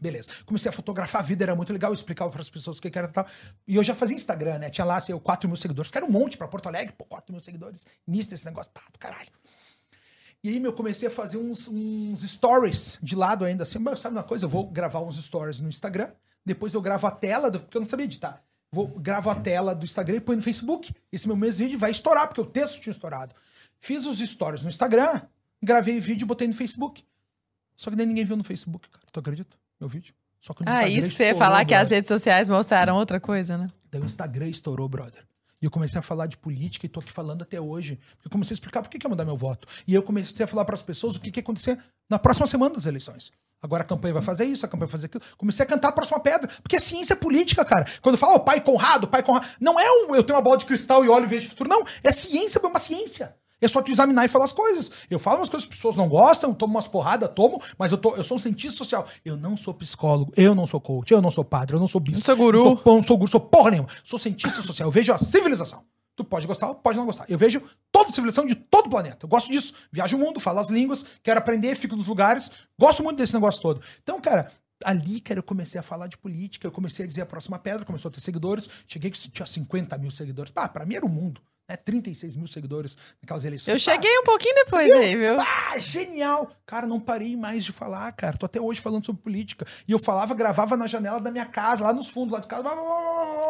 Beleza. 0.00 0.30
Comecei 0.46 0.68
a 0.68 0.72
fotografar 0.72 1.20
a 1.20 1.24
vida, 1.24 1.44
era 1.44 1.54
muito 1.54 1.72
legal, 1.72 1.90
eu 1.90 1.94
explicava 1.94 2.30
para 2.30 2.40
as 2.40 2.48
pessoas 2.48 2.78
o 2.78 2.80
que 2.80 2.98
era 2.98 3.06
tal. 3.06 3.26
E 3.68 3.76
eu 3.76 3.84
já 3.84 3.94
fazia 3.94 4.16
Instagram, 4.16 4.58
né? 4.58 4.70
Tinha 4.70 4.84
lá, 4.84 4.96
assim, 4.96 5.16
4 5.16 5.48
mil 5.48 5.56
seguidores. 5.56 5.90
Quero 5.90 6.06
um 6.06 6.10
monte 6.10 6.38
para 6.38 6.48
Porto 6.48 6.66
Alegre, 6.66 6.94
pô, 6.96 7.04
4 7.04 7.32
mil 7.32 7.40
seguidores. 7.40 7.86
Início 8.08 8.30
desse 8.30 8.46
negócio, 8.46 8.70
pá, 8.72 8.82
caralho. 8.98 9.28
E 10.42 10.48
aí, 10.48 10.58
meu, 10.58 10.72
comecei 10.72 11.06
a 11.06 11.10
fazer 11.10 11.36
uns, 11.36 11.68
uns 11.68 12.22
stories 12.22 12.98
de 13.02 13.14
lado 13.14 13.44
ainda, 13.44 13.62
assim. 13.62 13.78
Mas 13.78 14.00
sabe 14.00 14.16
uma 14.16 14.22
coisa? 14.22 14.46
Eu 14.46 14.48
vou 14.48 14.66
gravar 14.66 15.00
uns 15.00 15.22
stories 15.22 15.60
no 15.60 15.68
Instagram, 15.68 16.10
depois 16.44 16.72
eu 16.72 16.80
gravo 16.80 17.06
a 17.06 17.10
tela, 17.10 17.50
do, 17.50 17.60
porque 17.60 17.76
eu 17.76 17.80
não 17.80 17.88
sabia 17.88 18.06
editar. 18.06 18.42
Vou, 18.72 18.86
gravo 18.86 19.28
a 19.28 19.34
tela 19.34 19.74
do 19.74 19.84
Instagram 19.84 20.16
e 20.16 20.20
põe 20.20 20.36
no 20.36 20.42
Facebook. 20.42 20.94
Esse 21.12 21.26
meu 21.26 21.36
mês 21.36 21.58
vídeo 21.58 21.78
vai 21.78 21.90
estourar, 21.90 22.26
porque 22.26 22.40
o 22.40 22.46
texto 22.46 22.80
tinha 22.80 22.92
estourado. 22.92 23.34
Fiz 23.78 24.06
os 24.06 24.18
stories 24.18 24.62
no 24.62 24.70
Instagram, 24.70 25.20
gravei 25.62 26.00
vídeo 26.00 26.24
e 26.24 26.26
botei 26.26 26.48
no 26.48 26.54
Facebook. 26.54 27.04
Só 27.76 27.90
que 27.90 27.96
nem 27.96 28.06
ninguém 28.06 28.24
viu 28.24 28.36
no 28.36 28.44
Facebook, 28.44 28.88
cara. 28.88 29.04
Tu 29.10 29.20
acredita? 29.20 29.59
Meu 29.80 29.88
vídeo. 29.88 30.14
Só 30.40 30.54
que 30.54 30.62
Ah, 30.66 30.88
isso 30.88 31.10
que 31.10 31.16
você 31.16 31.24
ia 31.24 31.34
falar 31.34 31.64
que 31.64 31.74
as 31.74 31.90
redes 31.90 32.08
sociais 32.08 32.48
mostraram 32.48 32.96
outra 32.96 33.20
coisa, 33.20 33.58
né? 33.58 33.66
Daí 33.90 34.00
o 34.00 34.04
Instagram 34.04 34.48
estourou, 34.48 34.88
brother. 34.88 35.22
E 35.60 35.66
eu 35.66 35.70
comecei 35.70 35.98
a 35.98 36.02
falar 36.02 36.26
de 36.26 36.38
política 36.38 36.86
e 36.86 36.88
tô 36.88 37.00
aqui 37.00 37.12
falando 37.12 37.42
até 37.42 37.60
hoje. 37.60 37.98
Eu 38.24 38.30
comecei 38.30 38.54
a 38.54 38.56
explicar 38.56 38.80
por 38.80 38.88
que, 38.88 38.98
que 38.98 39.06
ia 39.06 39.10
mudar 39.10 39.26
meu 39.26 39.36
voto. 39.36 39.68
E 39.86 39.94
eu 39.94 40.02
comecei 40.02 40.42
a 40.42 40.46
falar 40.46 40.64
para 40.64 40.74
as 40.74 40.82
pessoas 40.82 41.16
o 41.16 41.20
que, 41.20 41.30
que 41.30 41.38
ia 41.38 41.42
acontecer 41.42 41.78
na 42.08 42.18
próxima 42.18 42.46
semana 42.46 42.74
das 42.74 42.86
eleições. 42.86 43.30
Agora 43.62 43.82
a 43.82 43.86
campanha 43.86 44.14
vai 44.14 44.22
fazer 44.22 44.46
isso, 44.46 44.64
a 44.64 44.68
campanha 44.68 44.86
vai 44.86 44.92
fazer 44.92 45.06
aquilo. 45.06 45.22
Comecei 45.36 45.62
a 45.62 45.68
cantar 45.68 45.88
a 45.88 45.92
próxima 45.92 46.18
pedra. 46.18 46.48
Porque 46.62 46.76
é 46.76 46.80
ciência 46.80 47.14
política, 47.14 47.62
cara. 47.62 47.84
Quando 48.00 48.16
fala, 48.16 48.36
o 48.36 48.40
pai 48.40 48.62
Conrado, 48.62 49.06
pai 49.06 49.22
Conrado. 49.22 49.46
Não 49.60 49.78
é 49.78 49.84
um 50.06 50.14
eu 50.14 50.24
tenho 50.24 50.38
uma 50.38 50.42
bola 50.42 50.56
de 50.56 50.64
cristal 50.64 51.04
e 51.04 51.10
olho 51.10 51.26
e 51.26 51.28
vejo 51.28 51.48
o 51.48 51.50
futuro. 51.50 51.68
Não. 51.68 51.84
É 52.02 52.10
ciência, 52.10 52.58
é 52.58 52.66
uma 52.66 52.78
ciência. 52.78 53.36
É 53.60 53.68
só 53.68 53.82
tu 53.82 53.90
examinar 53.90 54.24
e 54.24 54.28
falar 54.28 54.46
as 54.46 54.52
coisas. 54.52 54.90
Eu 55.10 55.18
falo 55.18 55.38
umas 55.38 55.48
coisas 55.48 55.66
que 55.66 55.72
as 55.72 55.78
pessoas 55.78 55.96
não 55.96 56.08
gostam, 56.08 56.54
tomo 56.54 56.74
umas 56.74 56.88
porradas, 56.88 57.30
tomo, 57.34 57.60
mas 57.78 57.92
eu, 57.92 57.98
tô, 57.98 58.16
eu 58.16 58.24
sou 58.24 58.36
um 58.36 58.40
cientista 58.40 58.78
social. 58.78 59.06
Eu 59.24 59.36
não 59.36 59.56
sou 59.56 59.74
psicólogo, 59.74 60.32
eu 60.36 60.54
não 60.54 60.66
sou 60.66 60.80
coach, 60.80 61.12
eu 61.12 61.20
não 61.20 61.30
sou 61.30 61.44
padre, 61.44 61.76
eu 61.76 61.80
não 61.80 61.86
sou 61.86 62.00
bispo. 62.00 62.18
Não 62.18 62.24
sou 62.24 62.36
guru. 62.36 62.64
Não 62.64 62.76
sou, 62.76 62.94
não 62.96 63.02
sou 63.02 63.18
guru, 63.18 63.30
sou 63.30 63.40
porra 63.40 63.70
nenhuma. 63.72 63.88
Sou 64.04 64.18
cientista 64.18 64.62
social. 64.62 64.88
Eu 64.88 64.92
vejo 64.92 65.12
a 65.12 65.18
civilização. 65.18 65.84
Tu 66.16 66.24
pode 66.24 66.46
gostar, 66.46 66.74
pode 66.74 66.98
não 66.98 67.06
gostar. 67.06 67.24
Eu 67.28 67.38
vejo 67.38 67.62
toda 67.90 68.08
a 68.08 68.12
civilização 68.12 68.44
de 68.44 68.54
todo 68.54 68.86
o 68.86 68.90
planeta. 68.90 69.24
Eu 69.24 69.28
gosto 69.28 69.50
disso. 69.50 69.72
Viajo 69.90 70.16
o 70.16 70.20
mundo, 70.20 70.38
falo 70.38 70.58
as 70.58 70.68
línguas, 70.68 71.04
quero 71.22 71.38
aprender, 71.38 71.74
fico 71.76 71.96
nos 71.96 72.06
lugares. 72.06 72.50
Gosto 72.78 73.02
muito 73.02 73.16
desse 73.16 73.32
negócio 73.32 73.62
todo. 73.62 73.80
Então, 74.02 74.20
cara, 74.20 74.50
ali, 74.84 75.20
cara, 75.20 75.38
eu 75.38 75.42
comecei 75.42 75.78
a 75.78 75.82
falar 75.82 76.08
de 76.08 76.18
política, 76.18 76.66
eu 76.66 76.72
comecei 76.72 77.04
a 77.04 77.08
dizer 77.08 77.22
a 77.22 77.26
próxima 77.26 77.58
pedra, 77.58 77.84
começou 77.84 78.08
a 78.08 78.12
ter 78.12 78.20
seguidores. 78.20 78.68
Cheguei 78.86 79.10
que 79.10 79.18
tinha 79.30 79.46
50 79.46 79.96
mil 79.98 80.10
seguidores. 80.10 80.52
Ah, 80.56 80.68
pra 80.68 80.84
mim 80.84 80.94
era 80.94 81.06
o 81.06 81.08
mundo. 81.08 81.40
Né? 81.70 81.76
36 81.76 82.36
mil 82.36 82.46
seguidores 82.46 82.96
naquelas 83.22 83.44
eleições. 83.44 83.72
Eu 83.72 83.78
cheguei 83.78 84.18
um 84.18 84.24
pouquinho 84.24 84.54
depois 84.56 84.86
viu? 84.86 84.98
aí, 84.98 85.16
viu? 85.16 85.40
Ah, 85.40 85.78
genial! 85.78 86.50
Cara, 86.66 86.86
não 86.86 87.00
parei 87.00 87.36
mais 87.36 87.64
de 87.64 87.72
falar, 87.72 88.10
cara. 88.12 88.36
Tô 88.36 88.46
até 88.46 88.60
hoje 88.60 88.80
falando 88.80 89.06
sobre 89.06 89.22
política. 89.22 89.66
E 89.86 89.92
eu 89.92 89.98
falava, 89.98 90.34
gravava 90.34 90.76
na 90.76 90.86
janela 90.86 91.20
da 91.20 91.30
minha 91.30 91.46
casa, 91.46 91.84
lá 91.84 91.92
nos 91.92 92.08
fundos, 92.08 92.32
lá 92.32 92.40
de 92.40 92.48
casa. 92.48 92.62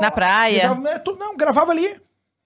Na 0.01 0.11
praia. 0.11 0.61
Gravava, 0.61 0.81
né, 0.81 1.03
não, 1.19 1.37
gravava 1.37 1.73
ali. 1.73 2.01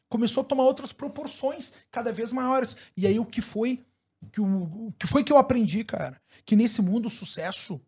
Começou 0.09 0.43
a 0.43 0.45
tomar 0.45 0.63
outras 0.63 0.93
proporções 0.93 1.73
cada 1.91 2.13
vez 2.13 2.33
maiores. 2.33 2.77
E 2.97 3.07
aí 3.07 3.19
o 3.19 3.27
que 3.27 3.41
foi 3.41 3.85
que 4.33 4.41
o, 4.41 4.89
o 4.89 4.95
que 4.99 5.07
foi 5.07 5.23
que 5.23 5.33
eu 5.33 5.37
aprendi, 5.37 5.85
cara? 5.85 6.21
Que 6.47 6.57
nesse 6.57 6.81
mundo 6.81 7.07
o 7.07 7.11
sucesso 7.11 7.81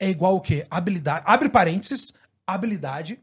é 0.00 0.08
igual 0.08 0.36
o 0.36 0.40
quê? 0.40 0.66
Habilidade. 0.70 1.24
Abre 1.26 1.48
parênteses, 1.48 2.12
habilidade 2.46 3.20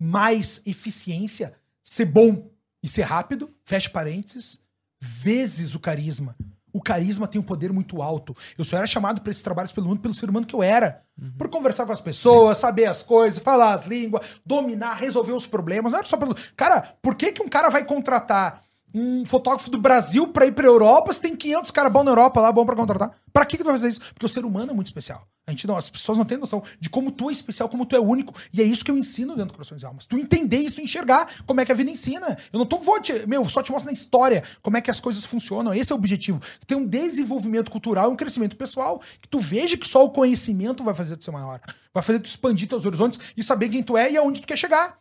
mais 0.00 0.62
eficiência, 0.64 1.52
ser 1.82 2.04
bom 2.04 2.48
e 2.82 2.88
ser 2.88 3.02
rápido, 3.02 3.50
fecha 3.64 3.90
parênteses, 3.90 4.60
vezes 5.00 5.74
o 5.74 5.80
carisma. 5.80 6.36
O 6.72 6.82
carisma 6.82 7.26
tem 7.26 7.40
um 7.40 7.44
poder 7.44 7.72
muito 7.72 8.02
alto. 8.02 8.36
Eu 8.56 8.64
só 8.64 8.76
era 8.76 8.86
chamado 8.86 9.20
para 9.20 9.30
esses 9.30 9.42
trabalhos 9.42 9.72
pelo 9.72 9.88
mundo 9.88 10.00
pelo 10.00 10.14
ser 10.14 10.28
humano 10.28 10.46
que 10.46 10.54
eu 10.54 10.62
era. 10.62 11.02
Uhum. 11.20 11.32
Por 11.36 11.48
conversar 11.48 11.86
com 11.86 11.92
as 11.92 12.00
pessoas, 12.00 12.58
saber 12.58 12.84
as 12.84 13.02
coisas, 13.02 13.42
falar 13.42 13.72
as 13.72 13.86
línguas, 13.86 14.40
dominar, 14.44 14.94
resolver 14.94 15.32
os 15.32 15.46
problemas. 15.46 15.92
Não 15.92 15.98
era 15.98 16.08
só 16.08 16.16
pelo. 16.16 16.36
Cara, 16.56 16.94
por 17.02 17.16
que, 17.16 17.32
que 17.32 17.42
um 17.42 17.48
cara 17.48 17.70
vai 17.70 17.84
contratar 17.84 18.62
um 18.94 19.24
fotógrafo 19.26 19.70
do 19.70 19.78
Brasil 19.78 20.28
para 20.28 20.46
ir 20.46 20.52
pra 20.52 20.66
Europa 20.66 21.12
se 21.12 21.20
tem 21.20 21.36
500 21.36 21.70
caras 21.70 21.92
bons 21.92 22.04
na 22.04 22.10
Europa 22.10 22.40
lá, 22.40 22.50
bom 22.50 22.64
para 22.64 22.76
contratar? 22.76 23.12
Para 23.32 23.44
que, 23.44 23.56
que 23.56 23.62
tu 23.62 23.66
vai 23.66 23.74
fazer 23.74 23.88
isso? 23.88 24.00
Porque 24.14 24.26
o 24.26 24.28
ser 24.28 24.44
humano 24.44 24.70
é 24.72 24.74
muito 24.74 24.86
especial. 24.86 25.26
A 25.46 25.50
gente 25.50 25.66
não, 25.66 25.78
as 25.78 25.88
pessoas 25.88 26.18
não 26.18 26.26
têm 26.26 26.36
noção 26.36 26.62
de 26.78 26.90
como 26.90 27.10
tu 27.10 27.30
é 27.30 27.32
especial, 27.32 27.70
como 27.70 27.86
tu 27.86 27.96
é 27.96 28.00
único. 28.00 28.34
E 28.52 28.60
é 28.60 28.64
isso 28.64 28.84
que 28.84 28.90
eu 28.90 28.98
ensino 28.98 29.34
dentro 29.34 29.48
do 29.48 29.54
Corações 29.54 29.80
e 29.80 29.86
Almas. 29.86 30.04
Tu 30.04 30.18
entender 30.18 30.58
isso, 30.58 30.76
tu 30.76 30.82
enxergar 30.82 31.26
como 31.46 31.58
é 31.60 31.64
que 31.64 31.72
a 31.72 31.74
vida 31.74 31.90
ensina. 31.90 32.36
Eu 32.52 32.58
não 32.58 32.66
tô, 32.66 32.78
vou 32.78 33.00
te, 33.00 33.26
meu, 33.26 33.42
só 33.48 33.62
te 33.62 33.72
mostro 33.72 33.90
na 33.90 33.94
história 33.94 34.44
como 34.60 34.76
é 34.76 34.82
que 34.82 34.90
as 34.90 35.00
coisas 35.00 35.24
funcionam. 35.24 35.72
Esse 35.72 35.90
é 35.90 35.94
o 35.94 35.98
objetivo. 35.98 36.38
Ter 36.66 36.74
um 36.74 36.84
desenvolvimento 36.84 37.70
cultural, 37.70 38.10
um 38.10 38.16
crescimento 38.16 38.56
pessoal, 38.56 39.00
que 39.22 39.28
tu 39.28 39.38
veja 39.38 39.78
que 39.78 39.88
só 39.88 40.04
o 40.04 40.10
conhecimento 40.10 40.84
vai 40.84 40.94
fazer 40.94 41.16
tu 41.16 41.24
ser 41.24 41.30
maior. 41.30 41.60
Vai 41.94 42.02
fazer 42.02 42.18
tu 42.18 42.26
expandir 42.26 42.68
teus 42.68 42.84
horizontes 42.84 43.18
e 43.34 43.42
saber 43.42 43.70
quem 43.70 43.82
tu 43.82 43.96
é 43.96 44.12
e 44.12 44.18
aonde 44.18 44.42
tu 44.42 44.46
quer 44.46 44.58
chegar. 44.58 44.98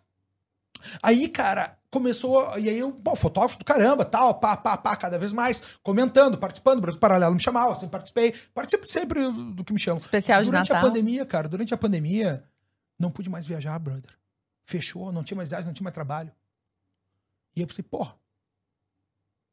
Aí, 1.03 1.27
cara, 1.27 1.76
começou. 1.91 2.57
E 2.57 2.69
aí 2.69 2.79
eu, 2.79 2.91
pô, 2.91 3.15
fotógrafo 3.15 3.57
do 3.57 3.65
caramba, 3.65 4.05
tal, 4.05 4.35
pá, 4.35 4.55
pá, 4.57 4.77
pá, 4.77 4.95
cada 4.95 5.17
vez 5.17 5.31
mais, 5.31 5.63
comentando, 5.83 6.37
participando. 6.37 6.79
O 6.79 6.81
Brasil 6.81 6.99
Paralelo 6.99 7.33
me 7.33 7.41
chamava, 7.41 7.75
sempre 7.75 7.89
participei. 7.89 8.33
Participo 8.53 8.87
sempre 8.87 9.21
do 9.53 9.63
que 9.63 9.73
me 9.73 9.79
chamam. 9.79 9.97
Especial 9.97 10.41
de 10.41 10.49
durante 10.49 10.69
Natal. 10.69 10.81
Durante 10.81 10.97
a 10.97 11.01
pandemia, 11.01 11.25
cara, 11.25 11.47
durante 11.47 11.73
a 11.73 11.77
pandemia, 11.77 12.43
não 12.99 13.11
pude 13.11 13.29
mais 13.29 13.45
viajar, 13.45 13.77
brother. 13.79 14.11
Fechou, 14.65 15.11
não 15.11 15.23
tinha 15.23 15.37
mais 15.37 15.49
viagem, 15.49 15.67
não 15.67 15.73
tinha 15.73 15.83
mais 15.83 15.93
trabalho. 15.93 16.31
E 17.55 17.61
eu 17.61 17.67
pensei, 17.67 17.83
pô, 17.83 18.05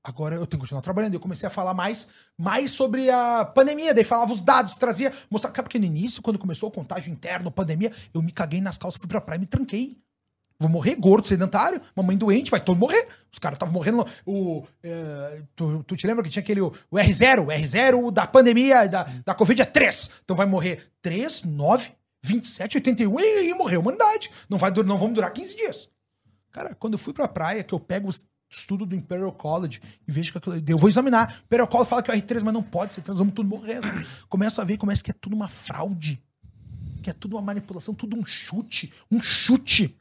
agora 0.03 0.35
eu 0.35 0.47
tenho 0.47 0.61
que 0.61 0.65
continuar 0.67 0.83
trabalhando. 0.83 1.15
Eu 1.15 1.21
comecei 1.21 1.47
a 1.47 1.51
falar 1.51 1.73
mais, 1.73 2.09
mais 2.37 2.73
sobre 2.73 3.09
a 3.11 3.45
pandemia. 3.45 3.95
Daí 3.95 4.05
falava 4.05 4.33
os 4.33 4.43
dados, 4.43 4.75
trazia, 4.75 5.13
mostrava. 5.31 5.63
Porque 5.63 5.79
no 5.79 5.85
início, 5.85 6.21
quando 6.21 6.39
começou 6.39 6.69
o 6.69 6.73
contágio 6.73 7.11
interno, 7.11 7.51
pandemia, 7.51 7.93
eu 8.13 8.21
me 8.21 8.33
caguei 8.33 8.61
nas 8.61 8.77
calças, 8.77 9.01
fui 9.01 9.09
pra 9.09 9.21
praia 9.21 9.39
e 9.39 9.41
me 9.41 9.47
tranquei. 9.47 10.04
Vou 10.59 10.71
morrer 10.71 10.95
gordo, 10.95 11.27
sedentário, 11.27 11.81
mamãe 11.97 12.17
doente, 12.17 12.51
vai 12.51 12.61
todo 12.61 12.79
morrer. 12.79 13.07
Os 13.33 13.39
caras 13.39 13.57
estavam 13.57 13.75
morrendo. 13.75 14.07
O, 14.25 14.65
é, 14.83 15.43
tu, 15.57 15.83
tu, 15.85 15.97
te 15.97 16.07
lembra 16.07 16.23
que 16.23 16.31
tinha 16.31 16.43
aquele 16.43 16.61
o, 16.61 16.73
o 16.91 16.97
R0, 16.97 17.45
o 17.45 17.47
R0 17.47 18.11
da 18.13 18.27
pandemia, 18.27 18.89
da, 18.89 19.03
da 19.25 19.35
Covid 19.35 19.63
é 19.63 19.65
3. 19.65 20.11
Então 20.25 20.37
vai 20.37 20.47
morrer 20.47 20.87
3, 21.03 21.43
9, 21.43 21.91
27, 22.23 22.77
81 22.79 23.21
e, 23.21 23.51
e 23.51 23.55
morreu 23.55 23.81
a 23.81 23.83
humanidade. 23.83 24.31
Não, 24.49 24.57
vai, 24.57 24.71
não 24.71 24.97
vamos 24.97 25.15
durar 25.15 25.33
15 25.33 25.57
dias. 25.57 25.89
Cara, 26.53 26.75
quando 26.75 26.95
eu 26.95 26.99
fui 26.99 27.13
pra 27.13 27.27
praia, 27.27 27.65
que 27.65 27.75
eu 27.75 27.81
pego 27.81 28.09
os 28.09 28.25
estudo 28.51 28.87
do 28.87 28.95
Imperial 28.95 29.33
College 29.33 29.81
e 30.07 30.13
vejo 30.13 30.33
que 30.33 30.39
aquilo. 30.39 30.63
Eu 30.67 30.79
vou 30.79 30.89
examinar. 30.89 31.41
O 31.43 31.45
Imperial 31.47 31.69
College 31.69 31.91
fala 31.91 32.03
que 32.03 32.11
é 32.11 32.15
o 32.15 32.17
R3, 32.17 32.43
mas 32.43 32.55
não 32.55 32.63
pode 32.63 32.95
ser, 32.95 33.03
nós 33.07 33.19
vamos 33.19 33.35
tudo 33.35 33.49
morrer. 33.49 33.81
Começa 34.29 34.63
a 34.63 34.65
ver 34.65 34.77
como 34.77 34.93
é 34.93 34.95
que 34.97 35.11
é 35.11 35.15
tudo 35.15 35.35
uma 35.35 35.49
fraude. 35.49 36.23
Que 37.03 37.11
é 37.11 37.13
tudo 37.13 37.37
uma 37.37 37.43
manipulação, 37.43 37.95
tudo 37.95 38.17
um 38.17 38.25
chute. 38.25 38.93
Um 39.11 39.21
chute. 39.21 39.97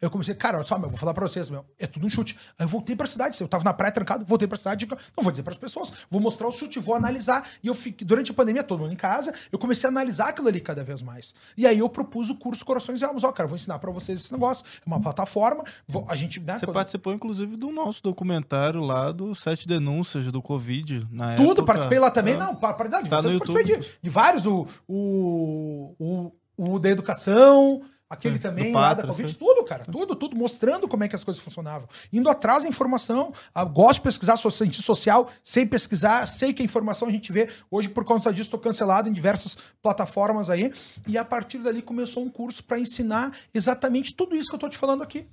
Eu 0.00 0.10
comecei, 0.10 0.34
cara, 0.34 0.56
olha 0.56 0.66
só, 0.66 0.78
meu, 0.78 0.88
vou 0.88 0.96
falar 0.96 1.12
pra 1.12 1.28
vocês, 1.28 1.50
meu, 1.50 1.62
é 1.78 1.86
tudo 1.86 2.06
um 2.06 2.08
chute. 2.08 2.34
Aí 2.58 2.64
eu 2.64 2.68
voltei 2.68 2.96
pra 2.96 3.06
cidade, 3.06 3.38
eu 3.38 3.46
tava 3.46 3.64
na 3.64 3.74
praia 3.74 3.92
trancado, 3.92 4.24
voltei 4.24 4.48
pra 4.48 4.56
cidade, 4.56 4.88
não 5.14 5.22
vou 5.22 5.30
dizer 5.30 5.42
pras 5.42 5.58
pessoas, 5.58 5.92
vou 6.08 6.22
mostrar 6.22 6.48
o 6.48 6.52
chute, 6.52 6.78
vou 6.78 6.94
analisar. 6.94 7.46
E 7.62 7.68
eu 7.68 7.74
fiquei, 7.74 8.06
durante 8.06 8.30
a 8.30 8.34
pandemia, 8.34 8.62
todo 8.62 8.80
mundo 8.80 8.94
em 8.94 8.96
casa, 8.96 9.34
eu 9.52 9.58
comecei 9.58 9.86
a 9.86 9.90
analisar 9.90 10.30
aquilo 10.30 10.48
ali 10.48 10.58
cada 10.58 10.82
vez 10.82 11.02
mais. 11.02 11.34
E 11.54 11.66
aí 11.66 11.78
eu 11.78 11.88
propus 11.88 12.30
o 12.30 12.36
curso 12.36 12.64
Corações 12.64 13.02
e 13.02 13.04
Almas. 13.04 13.24
Ó, 13.24 13.32
cara, 13.32 13.46
vou 13.46 13.56
ensinar 13.56 13.78
pra 13.78 13.90
vocês 13.90 14.20
esse 14.20 14.32
negócio. 14.32 14.64
É 14.80 14.82
uma 14.86 14.98
plataforma, 15.00 15.64
vou, 15.86 16.06
a 16.08 16.16
gente... 16.16 16.40
Né, 16.40 16.58
Você 16.58 16.64
quando... 16.64 16.74
participou, 16.74 17.12
inclusive, 17.12 17.56
do 17.56 17.70
nosso 17.70 18.02
documentário 18.02 18.80
lá 18.80 19.12
do 19.12 19.34
Sete 19.34 19.68
Denúncias 19.68 20.32
do 20.32 20.40
Covid, 20.40 21.06
na 21.10 21.36
Tudo, 21.36 21.50
época. 21.50 21.66
participei 21.66 21.98
lá 21.98 22.10
também. 22.10 22.34
É. 22.34 22.36
Não, 22.38 22.54
para, 22.54 22.72
para, 22.72 23.02
de 23.02 23.10
tá 23.10 23.20
vocês 23.20 23.34
participei 23.34 23.64
de, 23.64 23.86
de, 24.02 24.10
vários, 24.10 24.46
o, 24.46 24.66
o, 24.88 25.94
o, 25.98 26.32
o 26.56 26.78
da 26.78 26.88
educação... 26.88 27.82
Aquele 28.10 28.34
Sim, 28.34 28.40
também, 28.40 28.72
lá 28.72 28.92
da 28.92 29.06
Covid, 29.06 29.32
tudo, 29.36 29.62
cara, 29.62 29.84
tudo, 29.84 30.16
tudo, 30.16 30.36
mostrando 30.36 30.88
como 30.88 31.04
é 31.04 31.08
que 31.08 31.14
as 31.14 31.22
coisas 31.22 31.40
funcionavam. 31.40 31.88
Indo 32.12 32.28
atrás 32.28 32.64
da 32.64 32.68
informação, 32.68 33.32
ah, 33.54 33.62
gosto 33.62 34.00
de 34.00 34.00
pesquisar 34.00 34.36
ciência 34.36 34.82
social, 34.82 35.30
sei 35.44 35.64
pesquisar, 35.64 36.26
sei 36.26 36.52
que 36.52 36.60
a 36.60 36.64
informação 36.64 37.06
a 37.06 37.12
gente 37.12 37.30
vê. 37.30 37.48
Hoje, 37.70 37.88
por 37.88 38.04
conta 38.04 38.32
disso, 38.32 38.48
estou 38.48 38.58
cancelado 38.58 39.08
em 39.08 39.12
diversas 39.12 39.56
plataformas 39.80 40.50
aí. 40.50 40.72
E 41.06 41.16
a 41.16 41.24
partir 41.24 41.58
dali 41.58 41.82
começou 41.82 42.24
um 42.24 42.28
curso 42.28 42.64
para 42.64 42.80
ensinar 42.80 43.30
exatamente 43.54 44.12
tudo 44.12 44.34
isso 44.34 44.48
que 44.48 44.54
eu 44.54 44.56
estou 44.56 44.70
te 44.70 44.76
falando 44.76 45.04
aqui. 45.04 45.28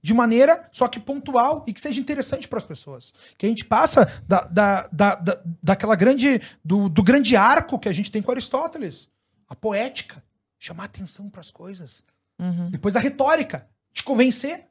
De 0.00 0.14
maneira, 0.14 0.68
só 0.72 0.86
que 0.86 1.00
pontual 1.00 1.64
e 1.66 1.72
que 1.72 1.80
seja 1.80 2.00
interessante 2.00 2.46
para 2.46 2.58
as 2.58 2.64
pessoas. 2.64 3.12
Que 3.36 3.46
a 3.46 3.48
gente 3.48 3.64
passa 3.64 4.06
da, 4.28 4.42
da, 4.42 4.88
da, 4.92 5.14
da, 5.16 5.40
daquela 5.60 5.96
grande. 5.96 6.40
Do, 6.64 6.88
do 6.88 7.02
grande 7.02 7.34
arco 7.34 7.80
que 7.80 7.88
a 7.88 7.92
gente 7.92 8.12
tem 8.12 8.22
com 8.22 8.30
Aristóteles. 8.30 9.08
A 9.48 9.56
poética 9.56 10.22
chamar 10.58 10.84
atenção 10.84 11.28
para 11.28 11.40
as 11.40 11.50
coisas. 11.50 12.02
Uhum. 12.38 12.70
Depois 12.70 12.96
a 12.96 13.00
retórica, 13.00 13.68
te 13.92 14.02
convencer. 14.02 14.68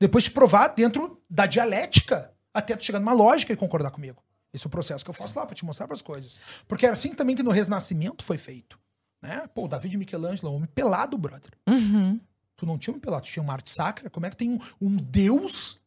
Depois 0.00 0.24
te 0.24 0.30
provar 0.30 0.68
dentro 0.68 1.22
da 1.30 1.46
dialética, 1.46 2.32
até 2.52 2.76
tu 2.76 2.84
chegar 2.84 3.00
numa 3.00 3.12
lógica 3.12 3.52
e 3.52 3.56
concordar 3.56 3.90
comigo. 3.90 4.22
Esse 4.52 4.66
é 4.66 4.68
o 4.68 4.70
processo 4.70 5.04
que 5.04 5.10
eu 5.10 5.14
faço 5.14 5.38
lá 5.38 5.46
para 5.46 5.54
te 5.54 5.64
mostrar 5.64 5.92
as 5.92 6.02
coisas. 6.02 6.38
Porque 6.68 6.86
era 6.86 6.94
assim 6.94 7.14
também 7.14 7.34
que 7.34 7.42
no 7.42 7.50
Renascimento 7.50 8.22
foi 8.22 8.38
feito. 8.38 8.78
Né? 9.20 9.46
Pô, 9.54 9.66
Davi 9.66 9.88
de 9.88 9.96
Michelangelo, 9.96 10.52
um 10.52 10.56
homem 10.56 10.68
pelado, 10.68 11.16
brother. 11.16 11.50
Uhum. 11.66 12.20
Tu 12.56 12.66
não 12.66 12.78
tinha 12.78 12.94
um 12.94 13.00
pelado, 13.00 13.26
tu 13.26 13.32
tinha 13.32 13.42
uma 13.42 13.52
arte 13.52 13.70
sacra. 13.70 14.08
Como 14.10 14.26
é 14.26 14.30
que 14.30 14.36
tem 14.36 14.50
um, 14.50 14.58
um 14.80 14.96
deus 14.96 15.80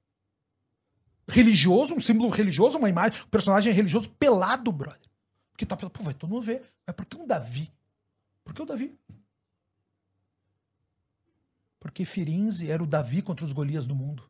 religioso, 1.30 1.94
um 1.94 2.02
símbolo 2.02 2.30
religioso, 2.30 2.78
uma 2.78 2.90
imagem, 2.90 3.22
um 3.22 3.30
personagem 3.30 3.72
religioso 3.72 4.10
pelado, 4.10 4.72
brother? 4.72 5.00
Porque 5.52 5.66
tá 5.66 5.78
pelado. 5.78 5.98
Pô, 5.98 6.04
vai 6.04 6.14
todo 6.14 6.30
mundo 6.30 6.42
ver. 6.42 6.62
Mas 6.86 6.96
por 6.96 7.06
que 7.06 7.16
um 7.16 7.26
Davi 7.26 7.72
por 8.48 8.54
que 8.56 8.62
o 8.62 8.66
Davi? 8.66 8.98
Porque 11.80 12.06
Firenze 12.06 12.72
era 12.72 12.82
o 12.82 12.88
Davi 12.88 13.22
contra 13.22 13.46
os 13.46 13.52
Golias 13.52 13.86
do 13.86 13.94
mundo. 13.94 14.24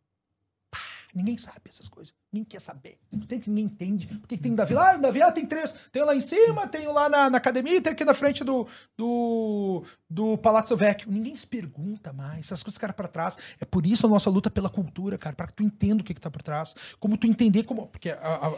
Pá, 0.71 0.79
ninguém 1.13 1.37
sabe 1.37 1.61
essas 1.69 1.87
coisas. 1.87 2.13
Ninguém 2.33 2.45
quer 2.45 2.59
saber. 2.59 2.99
Ninguém 3.11 3.65
entende. 3.65 4.07
Por 4.07 4.27
que, 4.27 4.37
tem 4.37 4.55
Davi 4.55 4.73
lá? 4.73 4.93
Ah, 4.93 4.97
Davi 4.97 5.21
ah, 5.21 5.31
tem 5.31 5.45
três. 5.45 5.87
Tem 5.91 6.03
lá 6.03 6.15
em 6.15 6.19
cima, 6.19 6.67
tem 6.67 6.87
lá 6.87 7.07
na, 7.07 7.29
na 7.29 7.37
academia 7.37 7.77
e 7.77 7.81
tem 7.81 7.93
aqui 7.93 8.03
na 8.03 8.15
frente 8.15 8.43
do, 8.43 8.67
do, 8.97 9.83
do 10.09 10.37
Palazzo 10.39 10.75
Vecchio. 10.75 11.11
Ninguém 11.11 11.35
se 11.35 11.45
pergunta 11.45 12.11
mais. 12.11 12.47
Essas 12.47 12.63
coisas 12.63 12.75
ficaram 12.75 12.95
para 12.95 13.07
trás. 13.07 13.37
É 13.59 13.65
por 13.65 13.85
isso 13.85 14.07
a 14.07 14.09
nossa 14.09 14.31
luta 14.31 14.49
pela 14.49 14.69
cultura, 14.69 15.17
cara. 15.17 15.35
Para 15.35 15.47
que 15.47 15.53
tu 15.53 15.63
entenda 15.63 16.01
o 16.01 16.03
que, 16.03 16.13
que 16.15 16.21
tá 16.21 16.31
por 16.31 16.41
trás. 16.41 16.73
Como 16.99 17.17
tu 17.17 17.27
entender 17.27 17.63
como. 17.63 17.87
Porque 17.87 18.09
a, 18.09 18.47
a, 18.47 18.53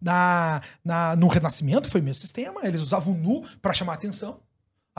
na, 0.00 0.62
na, 0.84 1.16
no 1.16 1.26
Renascimento 1.26 1.88
foi 1.88 2.02
o 2.02 2.04
mesmo 2.04 2.20
sistema. 2.20 2.66
Eles 2.66 2.82
usavam 2.82 3.14
o 3.14 3.16
nu 3.16 3.42
para 3.62 3.72
chamar 3.72 3.94
atenção. 3.94 4.40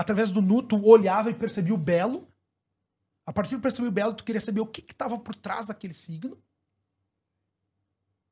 Através 0.02 0.32
do 0.32 0.42
nu, 0.42 0.64
tu 0.64 0.84
olhava 0.84 1.30
e 1.30 1.34
percebia 1.36 1.76
o 1.76 1.78
belo. 1.78 2.28
A 3.24 3.32
partir 3.32 3.56
de 3.56 3.62
perceber 3.62 3.88
o 3.88 3.92
belo, 3.92 4.16
tu 4.16 4.24
queria 4.24 4.42
saber 4.42 4.60
o 4.60 4.66
que 4.66 4.82
estava 4.82 5.16
por 5.20 5.36
trás 5.36 5.68
daquele 5.68 5.94
signo. 5.94 6.42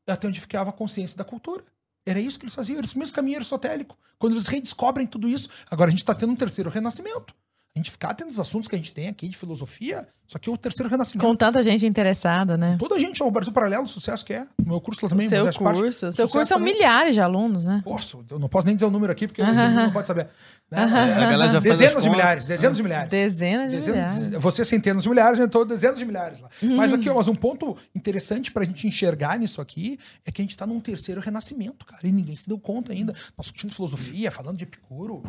Até 0.07 0.27
onde 0.27 0.41
ficava 0.41 0.71
a 0.71 0.73
consciência 0.73 1.15
da 1.15 1.23
cultura. 1.23 1.63
Era 2.03 2.19
isso 2.19 2.39
que 2.39 2.45
eles 2.45 2.55
faziam, 2.55 2.79
era 2.79 2.87
esse 2.87 2.97
mesmo 2.97 3.13
caminho 3.13 3.37
aristotélico. 3.37 3.95
Quando 4.17 4.33
eles 4.33 4.47
redescobrem 4.47 5.05
tudo 5.05 5.29
isso, 5.29 5.47
agora 5.69 5.89
a 5.89 5.91
gente 5.91 6.01
está 6.01 6.15
tendo 6.15 6.33
um 6.33 6.35
terceiro 6.35 6.71
renascimento 6.71 7.35
a 7.79 7.81
gente 7.81 7.91
ficar 7.91 8.13
tendo 8.13 8.29
os 8.29 8.39
assuntos 8.39 8.67
que 8.67 8.75
a 8.75 8.77
gente 8.77 8.91
tem 8.93 9.07
aqui 9.07 9.27
de 9.27 9.37
filosofia, 9.37 10.05
só 10.27 10.37
que 10.37 10.49
é 10.49 10.51
o 10.51 10.57
terceiro 10.57 10.89
renascimento. 10.89 11.25
Com 11.25 11.35
tanta 11.35 11.63
gente 11.63 11.85
interessada, 11.85 12.57
né? 12.57 12.75
Toda 12.77 12.95
a 12.95 12.99
gente, 12.99 13.21
é 13.21 13.25
o 13.25 13.31
Brasil 13.31 13.53
Paralelo, 13.53 13.85
o 13.85 13.87
sucesso 13.87 14.25
que 14.25 14.33
é. 14.33 14.45
O 14.63 14.67
meu 14.67 14.81
curso 14.81 14.99
lá 15.03 15.09
também. 15.09 15.25
O 15.25 15.29
seu 15.29 15.45
curso. 15.45 15.63
Parte, 15.63 16.05
o 16.05 16.11
seu 16.11 16.29
curso 16.29 16.49
são 16.49 16.59
milhares 16.59 17.13
de 17.13 17.21
alunos, 17.21 17.63
né? 17.63 17.81
Poxa, 17.83 18.17
eu 18.29 18.37
não 18.37 18.49
posso 18.49 18.67
nem 18.67 18.75
dizer 18.75 18.85
o 18.85 18.91
número 18.91 19.11
aqui, 19.11 19.27
porque 19.27 19.41
uh 19.41 19.45
-huh. 19.45 19.85
não 19.85 19.91
pode 19.91 20.07
saber. 20.07 20.27
Né? 20.69 20.85
Uh 20.85 20.89
-huh. 20.89 21.61
dezenas 21.61 22.03
de 22.03 22.09
milhares, 22.09 22.45
dezenas 22.45 22.77
de 22.77 22.83
milhares. 22.83 23.09
Dezenas 23.09 23.69
de 23.69 23.75
dezenas, 23.77 24.17
milhares. 24.17 24.43
Você 24.43 24.65
centenas 24.65 25.03
de 25.03 25.09
milhares, 25.09 25.39
eu 25.39 25.45
estou 25.45 25.65
dezenas 25.65 25.97
de 25.97 26.05
milhares 26.05 26.41
lá. 26.41 26.49
Uhum. 26.61 26.75
Mas 26.75 26.93
aqui, 26.93 27.09
ó, 27.09 27.15
mas 27.15 27.27
um 27.27 27.35
ponto 27.35 27.75
interessante 27.95 28.51
pra 28.51 28.63
gente 28.65 28.87
enxergar 28.87 29.39
nisso 29.39 29.61
aqui 29.61 29.97
é 30.25 30.31
que 30.31 30.41
a 30.41 30.45
gente 30.45 30.55
tá 30.55 30.67
num 30.67 30.79
terceiro 30.79 31.21
renascimento, 31.21 31.85
cara. 31.85 32.05
E 32.05 32.11
ninguém 32.11 32.35
se 32.35 32.47
deu 32.47 32.59
conta 32.59 32.91
ainda. 32.91 33.13
Nós 33.37 33.45
discutindo 33.45 33.73
filosofia, 33.73 34.29
falando 34.29 34.57
de 34.57 34.65
Epicuro. 34.65 35.23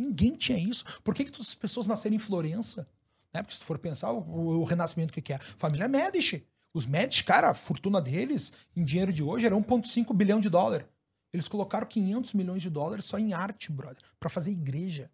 Ninguém 0.00 0.34
tinha 0.34 0.58
isso. 0.58 0.82
Por 1.04 1.14
que, 1.14 1.24
que 1.24 1.30
todas 1.30 1.48
as 1.48 1.54
pessoas 1.54 1.86
nasceram 1.86 2.16
em 2.16 2.18
Florença? 2.18 2.88
Né? 3.34 3.42
Porque 3.42 3.54
se 3.54 3.60
tu 3.60 3.66
for 3.66 3.78
pensar, 3.78 4.10
o, 4.12 4.60
o 4.60 4.64
renascimento, 4.64 5.10
o 5.10 5.12
que, 5.12 5.20
que 5.20 5.34
é? 5.34 5.38
Família 5.38 5.86
Medici. 5.86 6.46
Os 6.72 6.86
médicos, 6.86 7.22
cara, 7.22 7.50
a 7.50 7.54
fortuna 7.54 8.00
deles, 8.00 8.52
em 8.74 8.84
dinheiro 8.84 9.12
de 9.12 9.22
hoje, 9.22 9.44
era 9.44 9.54
1,5 9.54 10.14
bilhão 10.14 10.40
de 10.40 10.48
dólar. 10.48 10.88
Eles 11.32 11.48
colocaram 11.48 11.86
500 11.86 12.32
milhões 12.32 12.62
de 12.62 12.70
dólares 12.70 13.04
só 13.04 13.18
em 13.18 13.32
arte, 13.32 13.70
brother, 13.70 14.02
para 14.18 14.30
fazer 14.30 14.52
igreja. 14.52 15.10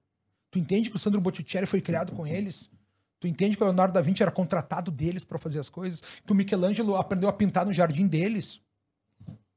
Tu 0.50 0.58
entende 0.58 0.88
que 0.88 0.96
o 0.96 0.98
Sandro 0.98 1.20
Botticelli 1.20 1.66
foi 1.66 1.80
criado 1.80 2.12
com 2.12 2.26
eles? 2.26 2.70
Tu 3.18 3.26
entende 3.26 3.56
que 3.56 3.62
o 3.62 3.66
Leonardo 3.66 3.92
da 3.92 4.00
Vinci 4.00 4.22
era 4.22 4.30
contratado 4.30 4.90
deles 4.90 5.24
para 5.24 5.38
fazer 5.38 5.58
as 5.58 5.68
coisas? 5.68 6.02
Que 6.24 6.32
o 6.32 6.34
Michelangelo 6.34 6.94
aprendeu 6.96 7.28
a 7.28 7.32
pintar 7.32 7.66
no 7.66 7.72
jardim 7.72 8.06
deles? 8.06 8.60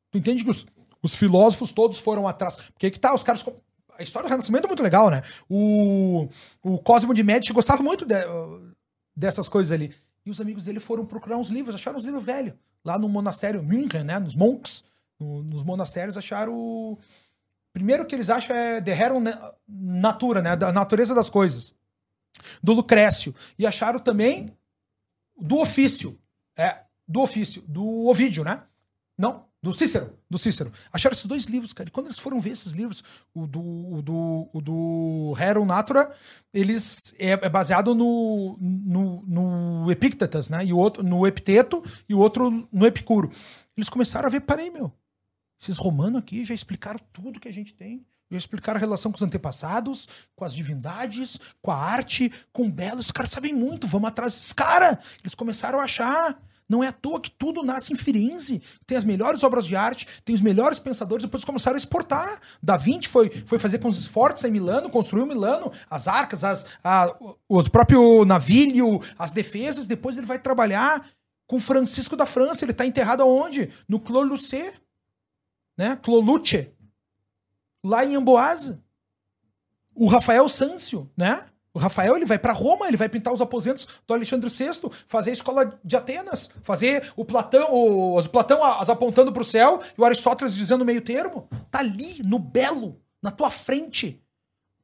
Tu 0.09 0.17
entende 0.17 0.43
que 0.43 0.49
os, 0.49 0.65
os 1.03 1.13
filósofos 1.13 1.71
todos 1.71 1.99
foram 1.99 2.27
atrás? 2.27 2.57
Porque 2.57 2.89
que 2.89 2.99
tá, 2.99 3.13
os 3.13 3.23
caras. 3.23 3.45
A 3.99 4.03
história 4.03 4.29
do 4.29 4.31
Renascimento 4.31 4.65
é 4.65 4.67
muito 4.69 4.81
legal, 4.81 5.09
né? 5.09 5.21
O, 5.49 6.29
o 6.63 6.79
Cosmo 6.79 7.13
de 7.13 7.21
Médici 7.21 7.51
gostava 7.51 7.83
muito 7.83 8.05
de, 8.05 8.15
dessas 9.13 9.49
coisas 9.49 9.73
ali. 9.73 9.93
E 10.25 10.31
os 10.31 10.39
amigos 10.39 10.63
dele 10.63 10.79
foram 10.79 11.05
procurar 11.05 11.35
uns 11.35 11.49
livros, 11.49 11.75
acharam 11.75 11.97
uns 11.97 12.05
livros 12.05 12.23
velhos. 12.23 12.53
Lá 12.83 12.97
no 12.97 13.09
monastério 13.09 13.61
München, 13.61 14.05
né? 14.05 14.17
Nos 14.17 14.35
monks, 14.35 14.85
no, 15.19 15.43
nos 15.43 15.63
monastérios, 15.63 16.15
acharam. 16.15 16.53
O... 16.57 16.97
Primeiro 17.73 18.05
que 18.05 18.15
eles 18.15 18.29
acham 18.29 18.55
é 18.55 18.79
The 18.81 18.91
Heron 18.91 19.21
Natura, 19.67 20.41
né? 20.41 20.55
Da 20.55 20.71
natureza 20.71 21.13
das 21.13 21.29
coisas. 21.29 21.75
Do 22.63 22.71
Lucrécio. 22.71 23.35
E 23.57 23.67
acharam 23.67 23.99
também 23.99 24.55
do 25.37 25.59
ofício. 25.59 26.17
É, 26.57 26.83
do 27.05 27.19
ofício. 27.19 27.63
Do 27.67 28.07
Ovídio, 28.07 28.45
né? 28.45 28.63
Não, 29.17 29.43
do 29.61 29.73
Cícero, 29.73 30.17
do 30.29 30.37
Cícero. 30.37 30.71
Acharam 30.93 31.13
esses 31.13 31.25
dois 31.25 31.45
livros, 31.45 31.73
cara. 31.73 31.89
E 31.89 31.91
quando 31.91 32.07
eles 32.07 32.19
foram 32.19 32.39
ver 32.39 32.51
esses 32.51 32.73
livros, 32.73 33.03
o 33.33 33.47
do, 33.47 33.61
o 33.61 34.01
do, 34.01 34.49
o 34.53 34.61
do 34.61 35.33
Hero 35.39 35.65
Natura, 35.65 36.13
eles 36.53 37.15
é, 37.17 37.31
é 37.31 37.49
baseado 37.49 37.95
no, 37.95 38.57
no, 38.59 39.23
no 39.25 39.91
Epictetus, 39.91 40.49
né? 40.49 40.65
E 40.65 40.71
o 40.71 40.77
outro 40.77 41.01
no 41.01 41.25
Epiteto 41.25 41.83
e 42.07 42.13
o 42.13 42.19
outro 42.19 42.67
no 42.71 42.85
Epicuro. 42.85 43.31
Eles 43.75 43.89
começaram 43.89 44.27
a 44.27 44.29
ver, 44.29 44.41
parei, 44.41 44.69
meu. 44.69 44.91
Esses 45.61 45.77
romanos 45.77 46.19
aqui 46.21 46.45
já 46.45 46.53
explicaram 46.53 46.99
tudo 47.11 47.39
que 47.39 47.47
a 47.47 47.53
gente 47.53 47.73
tem. 47.73 48.05
Já 48.31 48.37
explicaram 48.37 48.77
a 48.77 48.79
relação 48.79 49.11
com 49.11 49.15
os 49.15 49.23
antepassados, 49.23 50.07
com 50.35 50.45
as 50.45 50.53
divindades, 50.53 51.39
com 51.61 51.71
a 51.71 51.75
arte, 51.75 52.31
com 52.53 52.67
o 52.67 52.71
belo. 52.71 52.99
Esses 52.99 53.11
caras 53.11 53.31
sabem 53.31 53.53
muito, 53.53 53.87
vamos 53.87 54.07
atrás 54.07 54.35
desses 54.35 54.53
caras. 54.53 54.97
Eles 55.23 55.33
começaram 55.33 55.79
a 55.79 55.83
achar. 55.83 56.39
Não 56.69 56.83
é 56.83 56.87
à 56.87 56.91
toa 56.91 57.19
que 57.19 57.31
tudo 57.31 57.63
nasce 57.63 57.91
em 57.91 57.95
Firenze. 57.95 58.61
Tem 58.85 58.95
as 58.95 59.03
melhores 59.03 59.43
obras 59.43 59.65
de 59.65 59.75
arte, 59.75 60.07
tem 60.23 60.35
os 60.35 60.41
melhores 60.41 60.77
pensadores, 60.77 61.25
depois 61.25 61.43
começaram 61.43 61.75
a 61.75 61.79
exportar. 61.79 62.39
Da 62.61 62.77
Vinci 62.77 63.07
foi, 63.07 63.29
foi 63.45 63.57
fazer 63.57 63.79
com 63.79 63.89
os 63.89 64.05
fortes 64.05 64.43
em 64.43 64.51
Milano, 64.51 64.89
construiu 64.89 65.25
Milano, 65.25 65.71
as 65.89 66.07
arcas, 66.07 66.43
as, 66.43 66.67
a, 66.83 67.11
os 67.49 67.67
próprio 67.67 68.23
navilho, 68.23 69.01
as 69.17 69.31
defesas. 69.31 69.87
Depois 69.87 70.15
ele 70.15 70.27
vai 70.27 70.37
trabalhar 70.37 71.03
com 71.47 71.59
Francisco 71.59 72.15
da 72.15 72.27
França. 72.27 72.63
Ele 72.63 72.71
está 72.71 72.85
enterrado 72.85 73.23
aonde? 73.23 73.69
No 73.87 73.99
Clos 73.99 74.29
Lucé, 74.29 74.73
né? 75.75 75.95
Cloluce, 75.95 76.71
lá 77.83 78.05
em 78.05 78.15
Amboise. 78.15 78.79
O 79.95 80.07
Rafael 80.07 80.47
Sâncio, 80.47 81.09
né? 81.17 81.45
O 81.73 81.79
Rafael 81.79 82.15
ele 82.15 82.25
vai 82.25 82.39
para 82.39 82.51
Roma, 82.51 82.87
ele 82.87 82.97
vai 82.97 83.07
pintar 83.07 83.33
os 83.33 83.41
aposentos 83.41 83.87
do 84.07 84.13
Alexandre 84.13 84.49
VI, 84.49 84.89
fazer 85.07 85.29
a 85.29 85.33
escola 85.33 85.79
de 85.83 85.95
Atenas, 85.95 86.49
fazer 86.63 87.13
o 87.15 87.23
Platão, 87.23 87.67
o, 87.71 88.23
Platão 88.29 88.63
as 88.63 88.89
apontando 88.89 89.31
para 89.31 89.41
o 89.41 89.45
céu 89.45 89.79
e 89.97 90.01
o 90.01 90.05
Aristóteles 90.05 90.55
dizendo 90.55 90.83
meio 90.83 91.01
termo. 91.01 91.47
Tá 91.69 91.79
ali 91.79 92.21
no 92.23 92.39
belo, 92.39 92.99
na 93.21 93.29
tua 93.29 93.51
frente. 93.51 94.21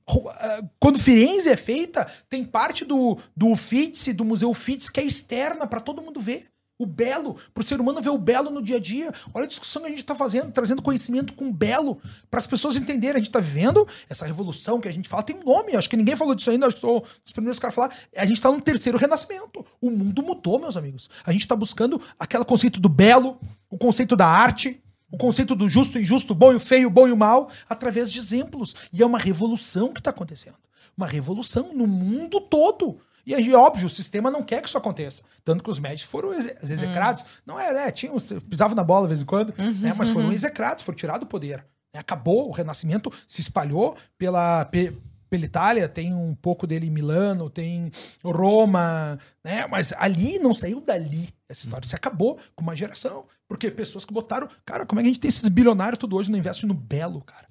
Eh, 0.07 0.61
quando 0.79 0.99
Firenze 0.99 1.49
é 1.49 1.57
feita, 1.57 2.05
tem 2.29 2.43
parte 2.43 2.85
do, 2.85 3.17
do 3.35 3.49
Uffizi, 3.49 4.13
do 4.13 4.23
Museu 4.23 4.49
Uffizi, 4.49 4.91
que 4.91 4.99
é 4.99 5.03
externa 5.03 5.65
para 5.65 5.79
todo 5.79 6.01
mundo 6.01 6.19
ver. 6.19 6.47
O 6.77 6.85
belo, 6.85 7.35
para 7.53 7.61
o 7.61 7.63
ser 7.63 7.79
humano 7.79 8.01
ver 8.01 8.09
o 8.09 8.17
belo 8.17 8.49
no 8.49 8.61
dia 8.61 8.75
a 8.75 8.79
dia. 8.79 9.13
Olha 9.33 9.45
a 9.45 9.47
discussão 9.47 9.81
que 9.81 9.87
a 9.87 9.91
gente 9.91 10.01
está 10.01 10.13
fazendo, 10.13 10.51
trazendo 10.51 10.81
conhecimento 10.81 11.33
com 11.33 11.51
belo 11.51 11.97
para 12.29 12.39
as 12.39 12.45
pessoas 12.45 12.75
entenderem. 12.75 13.15
A 13.15 13.19
gente 13.19 13.29
está 13.29 13.39
vivendo 13.39 13.87
essa 14.09 14.25
revolução 14.25 14.81
que 14.81 14.87
a 14.89 14.91
gente 14.91 15.07
fala, 15.07 15.23
tem 15.23 15.37
um 15.37 15.43
nome, 15.43 15.75
acho 15.75 15.89
que 15.89 15.95
ninguém 15.95 16.17
falou 16.17 16.35
disso 16.35 16.49
ainda, 16.49 16.67
acho 16.67 16.75
que 16.75 16.85
os 16.85 17.31
primeiros 17.31 17.59
caras 17.59 17.77
a 17.77 17.81
falar. 17.81 17.95
A 18.17 18.25
gente 18.25 18.37
está 18.37 18.51
no 18.51 18.59
terceiro 18.59 18.97
renascimento. 18.97 19.65
O 19.79 19.89
mundo 19.89 20.21
mudou, 20.21 20.59
meus 20.59 20.75
amigos. 20.75 21.09
A 21.25 21.31
gente 21.31 21.41
está 21.43 21.55
buscando 21.55 22.01
aquele 22.19 22.43
conceito 22.43 22.79
do 22.79 22.89
belo, 22.89 23.39
o 23.69 23.77
conceito 23.77 24.15
da 24.15 24.27
arte, 24.27 24.81
o 25.09 25.17
conceito 25.17 25.55
do 25.55 25.69
justo 25.69 25.97
e 25.97 26.01
injusto, 26.01 26.35
bom 26.35 26.53
e 26.53 26.59
feio, 26.59 26.89
bom 26.89 27.07
e 27.07 27.15
mal, 27.15 27.49
através 27.69 28.11
de 28.11 28.19
exemplos. 28.19 28.75
E 28.91 29.01
é 29.01 29.05
uma 29.05 29.17
revolução 29.17 29.93
que 29.93 30.01
está 30.01 30.09
acontecendo. 30.09 30.57
Uma 30.97 31.07
revolução 31.07 31.73
no 31.73 31.87
mundo 31.87 32.41
todo. 32.41 32.97
E 33.25 33.33
aí, 33.33 33.53
óbvio, 33.53 33.87
o 33.87 33.89
sistema 33.89 34.29
não 34.29 34.43
quer 34.43 34.61
que 34.61 34.67
isso 34.67 34.77
aconteça. 34.77 35.23
Tanto 35.43 35.63
que 35.63 35.69
os 35.69 35.79
médicos 35.79 36.11
foram 36.11 36.31
execrados. 36.33 37.23
Hum. 37.23 37.25
Não 37.47 37.59
é, 37.59 37.73
né? 37.73 37.91
Tinham, 37.91 38.15
pisavam 38.49 38.75
na 38.75 38.83
bola 38.83 39.03
de 39.03 39.09
vez 39.09 39.21
em 39.21 39.25
quando, 39.25 39.53
uhum, 39.57 39.73
né? 39.79 39.93
Mas 39.97 40.09
foram 40.09 40.27
uhum. 40.27 40.33
execrados, 40.33 40.83
foram 40.83 40.97
tirados 40.97 41.21
do 41.21 41.27
poder. 41.27 41.65
Acabou, 41.93 42.49
o 42.49 42.51
Renascimento 42.51 43.11
se 43.27 43.41
espalhou 43.41 43.95
pela, 44.17 44.65
pela 44.65 45.45
Itália, 45.45 45.87
tem 45.87 46.13
um 46.13 46.35
pouco 46.35 46.67
dele 46.67 46.87
em 46.87 46.91
Milano, 46.91 47.49
tem 47.49 47.89
Roma, 48.23 49.17
né? 49.43 49.65
Mas 49.67 49.93
ali 49.97 50.37
não 50.39 50.53
saiu 50.53 50.81
dali. 50.81 51.33
Essa 51.47 51.63
história 51.63 51.87
se 51.87 51.95
acabou 51.95 52.37
com 52.55 52.63
uma 52.63 52.75
geração. 52.75 53.25
Porque 53.47 53.69
pessoas 53.71 54.05
que 54.05 54.13
botaram. 54.13 54.49
Cara, 54.65 54.85
como 54.85 54.99
é 54.99 55.03
que 55.03 55.09
a 55.09 55.13
gente 55.13 55.21
tem 55.21 55.29
esses 55.29 55.47
bilionários 55.47 55.99
tudo 55.99 56.15
hoje 56.15 56.31
não 56.31 56.37
investe 56.37 56.65
no 56.65 56.73
belo, 56.73 57.21
cara? 57.21 57.47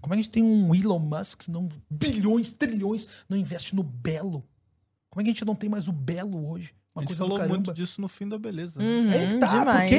Como 0.00 0.14
é 0.14 0.16
que 0.16 0.20
a 0.20 0.22
gente 0.22 0.30
tem 0.30 0.42
um 0.42 0.74
Elon 0.74 0.98
Musk, 0.98 1.48
não, 1.48 1.68
bilhões, 1.90 2.52
trilhões, 2.52 3.08
não 3.28 3.36
investe 3.36 3.74
no 3.74 3.82
belo? 3.82 4.44
Como 5.12 5.20
é 5.20 5.24
que 5.24 5.30
a 5.30 5.32
gente 5.34 5.44
não 5.44 5.54
tem 5.54 5.68
mais 5.68 5.88
o 5.88 5.92
belo 5.92 6.50
hoje? 6.50 6.74
Uma 6.94 7.04
a 7.04 7.06
gente 7.06 7.18
falou 7.18 7.38
muito 7.46 7.70
disso 7.74 8.00
no 8.00 8.08
fim 8.08 8.26
da 8.26 8.38
beleza. 8.38 8.80
Né? 8.80 8.84
Uhum, 8.86 9.12
é 9.12 9.26
que 9.26 9.38
tá. 9.38 9.46
Demais. 9.46 9.90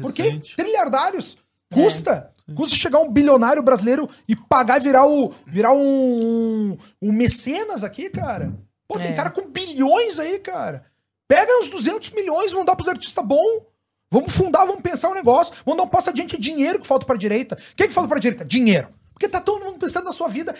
Por 0.00 0.14
quê? 0.14 0.32
Por 0.32 0.40
quê? 0.40 0.42
Trilhardários. 0.56 1.36
Custa. 1.70 2.32
É. 2.48 2.54
Custa 2.54 2.74
chegar 2.74 3.00
um 3.00 3.12
bilionário 3.12 3.62
brasileiro 3.62 4.08
e 4.26 4.34
pagar 4.34 4.80
e 4.80 4.84
virar, 4.84 5.06
o, 5.06 5.34
virar 5.46 5.74
um, 5.74 6.78
um 7.02 7.12
mecenas 7.12 7.84
aqui, 7.84 8.08
cara. 8.08 8.50
Pô, 8.88 8.98
tem 8.98 9.10
é. 9.10 9.14
cara 9.14 9.28
com 9.28 9.46
bilhões 9.46 10.18
aí, 10.18 10.38
cara. 10.38 10.82
Pega 11.28 11.60
uns 11.60 11.68
200 11.68 12.08
milhões, 12.10 12.52
vão 12.52 12.64
dar 12.64 12.74
pros 12.74 12.88
artistas 12.88 13.24
bom. 13.26 13.66
Vamos 14.10 14.34
fundar, 14.34 14.64
vamos 14.64 14.80
pensar 14.80 15.10
um 15.10 15.14
negócio. 15.14 15.54
Vamos 15.66 15.76
dar 15.76 15.84
um 15.84 15.90
passo 15.90 16.08
adiante. 16.08 16.36
É 16.36 16.38
dinheiro 16.38 16.80
que 16.80 16.86
falta 16.86 17.04
pra 17.04 17.16
direita. 17.16 17.56
O 17.56 17.76
que, 17.76 17.82
é 17.82 17.88
que 17.88 17.94
falta 17.94 18.08
pra 18.08 18.18
direita? 18.18 18.42
Dinheiro. 18.42 18.88
Porque 19.22 19.28
tá 19.28 19.40
todo 19.40 19.64
mundo 19.64 19.78
pensando 19.78 20.04
na 20.04 20.12
sua 20.12 20.26
vida. 20.26 20.52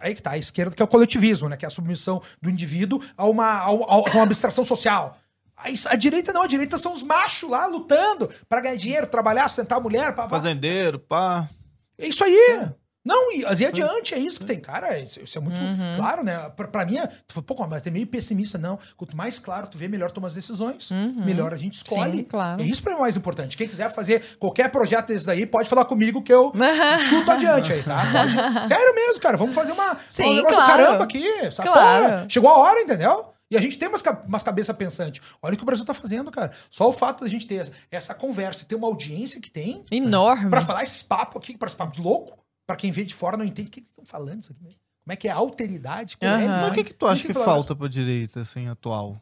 Aí 0.00 0.16
que 0.16 0.20
tá, 0.20 0.32
a 0.32 0.38
esquerda 0.38 0.74
que 0.74 0.82
é 0.82 0.84
o 0.84 0.88
coletivismo, 0.88 1.48
né? 1.48 1.56
Que 1.56 1.64
é 1.64 1.68
a 1.68 1.70
submissão 1.70 2.20
do 2.42 2.50
indivíduo 2.50 3.00
a 3.16 3.24
uma, 3.24 3.44
a, 3.44 3.66
a 3.66 3.70
uma 3.98 4.22
abstração 4.24 4.64
social. 4.64 5.16
A, 5.56 5.94
direita 5.94 6.32
não, 6.32 6.42
a 6.42 6.46
direita 6.48 6.76
são 6.76 6.92
os 6.92 7.04
machos 7.04 7.48
lá 7.48 7.66
lutando 7.66 8.28
para 8.48 8.62
ganhar 8.62 8.76
dinheiro, 8.76 9.06
trabalhar, 9.06 9.48
sentar 9.48 9.78
a 9.78 9.80
mulher. 9.80 10.12
Pá, 10.16 10.24
pá. 10.24 10.30
Fazendeiro, 10.30 10.98
pá. 10.98 11.48
É 11.96 12.08
isso 12.08 12.24
aí. 12.24 12.34
É. 12.34 12.74
Não, 13.04 13.32
e, 13.32 13.40
e 13.40 13.66
adiante, 13.66 14.14
é 14.14 14.18
isso 14.18 14.40
que 14.40 14.46
tem. 14.46 14.60
Cara, 14.60 14.98
isso, 14.98 15.20
isso 15.20 15.38
é 15.38 15.40
muito 15.40 15.58
uhum. 15.58 15.96
claro, 15.96 16.22
né? 16.22 16.50
Pra, 16.50 16.68
pra 16.68 16.84
mim, 16.84 16.98
é, 16.98 17.06
tu 17.06 17.32
falou, 17.32 17.44
pô, 17.44 17.66
mas 17.66 17.86
é 17.86 17.90
meio 17.90 18.06
pessimista. 18.06 18.58
Não. 18.58 18.78
Quanto 18.96 19.16
mais 19.16 19.38
claro 19.38 19.66
tu 19.66 19.78
vê, 19.78 19.88
melhor 19.88 20.10
toma 20.10 20.28
as 20.28 20.34
decisões. 20.34 20.90
Uhum. 20.90 21.24
Melhor 21.24 21.52
a 21.54 21.56
gente 21.56 21.74
escolhe. 21.74 22.18
Sim, 22.18 22.24
claro. 22.24 22.62
É 22.62 22.64
isso 22.66 22.82
pra 22.82 22.92
mim 22.92 22.98
é 22.98 23.00
mais 23.00 23.16
importante. 23.16 23.56
Quem 23.56 23.66
quiser 23.66 23.92
fazer 23.94 24.36
qualquer 24.38 24.70
projeto 24.70 25.08
desse 25.08 25.26
daí, 25.26 25.46
pode 25.46 25.68
falar 25.68 25.86
comigo 25.86 26.22
que 26.22 26.32
eu 26.32 26.52
chuto 27.08 27.30
adiante 27.30 27.72
aí, 27.72 27.82
tá? 27.82 28.02
Pode. 28.12 28.68
Sério 28.68 28.94
mesmo, 28.94 29.20
cara. 29.20 29.36
Vamos 29.38 29.54
fazer 29.54 29.72
uma, 29.72 29.96
Sim, 30.08 30.24
um 30.24 30.34
negócio 30.36 30.56
claro. 30.56 30.72
do 30.72 30.76
caramba 30.76 31.04
aqui. 31.04 31.52
Sabe? 31.52 31.70
Claro. 31.70 32.22
Pô, 32.22 32.30
chegou 32.30 32.50
a 32.50 32.58
hora, 32.58 32.80
entendeu? 32.80 33.32
E 33.50 33.56
a 33.56 33.60
gente 33.60 33.78
tem 33.78 33.88
umas, 33.88 34.02
umas 34.26 34.42
cabeças 34.42 34.76
pensantes. 34.76 35.22
Olha 35.42 35.54
o 35.54 35.56
que 35.56 35.62
o 35.62 35.66
Brasil 35.66 35.84
tá 35.84 35.94
fazendo, 35.94 36.30
cara. 36.30 36.52
Só 36.70 36.88
o 36.88 36.92
fato 36.92 37.24
da 37.24 37.30
gente 37.30 37.46
ter 37.46 37.68
essa 37.90 38.14
conversa, 38.14 38.64
ter 38.64 38.76
uma 38.76 38.86
audiência 38.86 39.40
que 39.40 39.50
tem. 39.50 39.84
Enorme. 39.90 40.50
Pra 40.50 40.60
falar 40.60 40.82
esse 40.82 41.02
papo 41.02 41.38
aqui, 41.38 41.56
para 41.56 41.66
esse 41.66 41.76
papo 41.76 41.92
de 41.92 42.00
louco 42.00 42.39
para 42.70 42.76
quem 42.76 42.92
vê 42.92 43.04
de 43.04 43.12
fora 43.12 43.36
não 43.36 43.44
entende 43.44 43.68
o 43.68 43.72
que 43.72 43.80
eles 43.80 43.90
estão 43.90 44.06
falando 44.06 44.42
isso 44.42 44.52
aqui. 44.52 44.62
Como 44.62 45.12
é 45.12 45.16
que 45.16 45.26
é 45.26 45.32
alteridade? 45.32 46.16
Uhum. 46.22 46.28
É, 46.28 46.46
Mas 46.46 46.70
o 46.70 46.74
que, 46.74 46.84
que 46.84 46.94
tu 46.94 47.04
acha 47.04 47.26
que 47.26 47.34
falta 47.34 47.74
para 47.74 47.88
direita, 47.88 48.42
assim, 48.42 48.68
atual? 48.68 49.20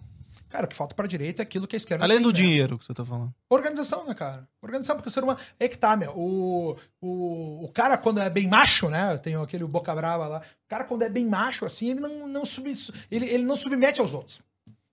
Cara, 0.50 0.66
o 0.66 0.68
que 0.68 0.76
falta 0.76 0.94
para 0.94 1.08
direita 1.08 1.40
é 1.40 1.44
aquilo 1.44 1.66
que 1.66 1.74
a 1.74 1.78
esquerda 1.78 2.04
Além 2.04 2.18
tem, 2.18 2.24
do 2.24 2.28
né? 2.28 2.34
dinheiro 2.34 2.78
que 2.78 2.84
você 2.84 2.92
tá 2.92 3.06
falando. 3.06 3.34
Organização, 3.48 4.06
né, 4.06 4.12
cara? 4.12 4.46
Organização, 4.60 4.96
porque 4.96 5.08
o 5.08 5.12
ser 5.12 5.24
humano. 5.24 5.38
É 5.58 5.66
que 5.66 5.78
tá, 5.78 5.96
meu. 5.96 6.12
O, 6.14 6.76
o, 7.00 7.64
o 7.64 7.72
cara, 7.72 7.96
quando 7.96 8.20
é 8.20 8.28
bem 8.28 8.46
macho, 8.46 8.90
né? 8.90 9.14
Eu 9.14 9.18
tenho 9.18 9.40
aquele 9.40 9.64
boca 9.64 9.94
brava 9.94 10.26
lá. 10.26 10.40
O 10.40 10.68
cara, 10.68 10.84
quando 10.84 11.04
é 11.04 11.08
bem 11.08 11.24
macho, 11.24 11.64
assim, 11.64 11.92
ele 11.92 12.00
não, 12.00 12.28
não, 12.28 12.44
sub, 12.44 12.70
ele, 13.10 13.24
ele 13.30 13.44
não 13.44 13.56
submete 13.56 13.98
aos 14.02 14.12
outros. 14.12 14.42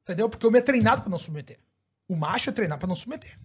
Entendeu? 0.02 0.30
Porque 0.30 0.46
o 0.46 0.50
homem 0.50 0.60
é 0.60 0.64
treinado 0.64 1.02
para 1.02 1.12
não 1.12 1.20
submeter. 1.20 1.60
O 2.08 2.16
macho 2.16 2.50
é 2.50 2.54
treinado 2.54 2.80
para 2.80 2.88
não 2.88 2.96
submeter. 2.96 3.38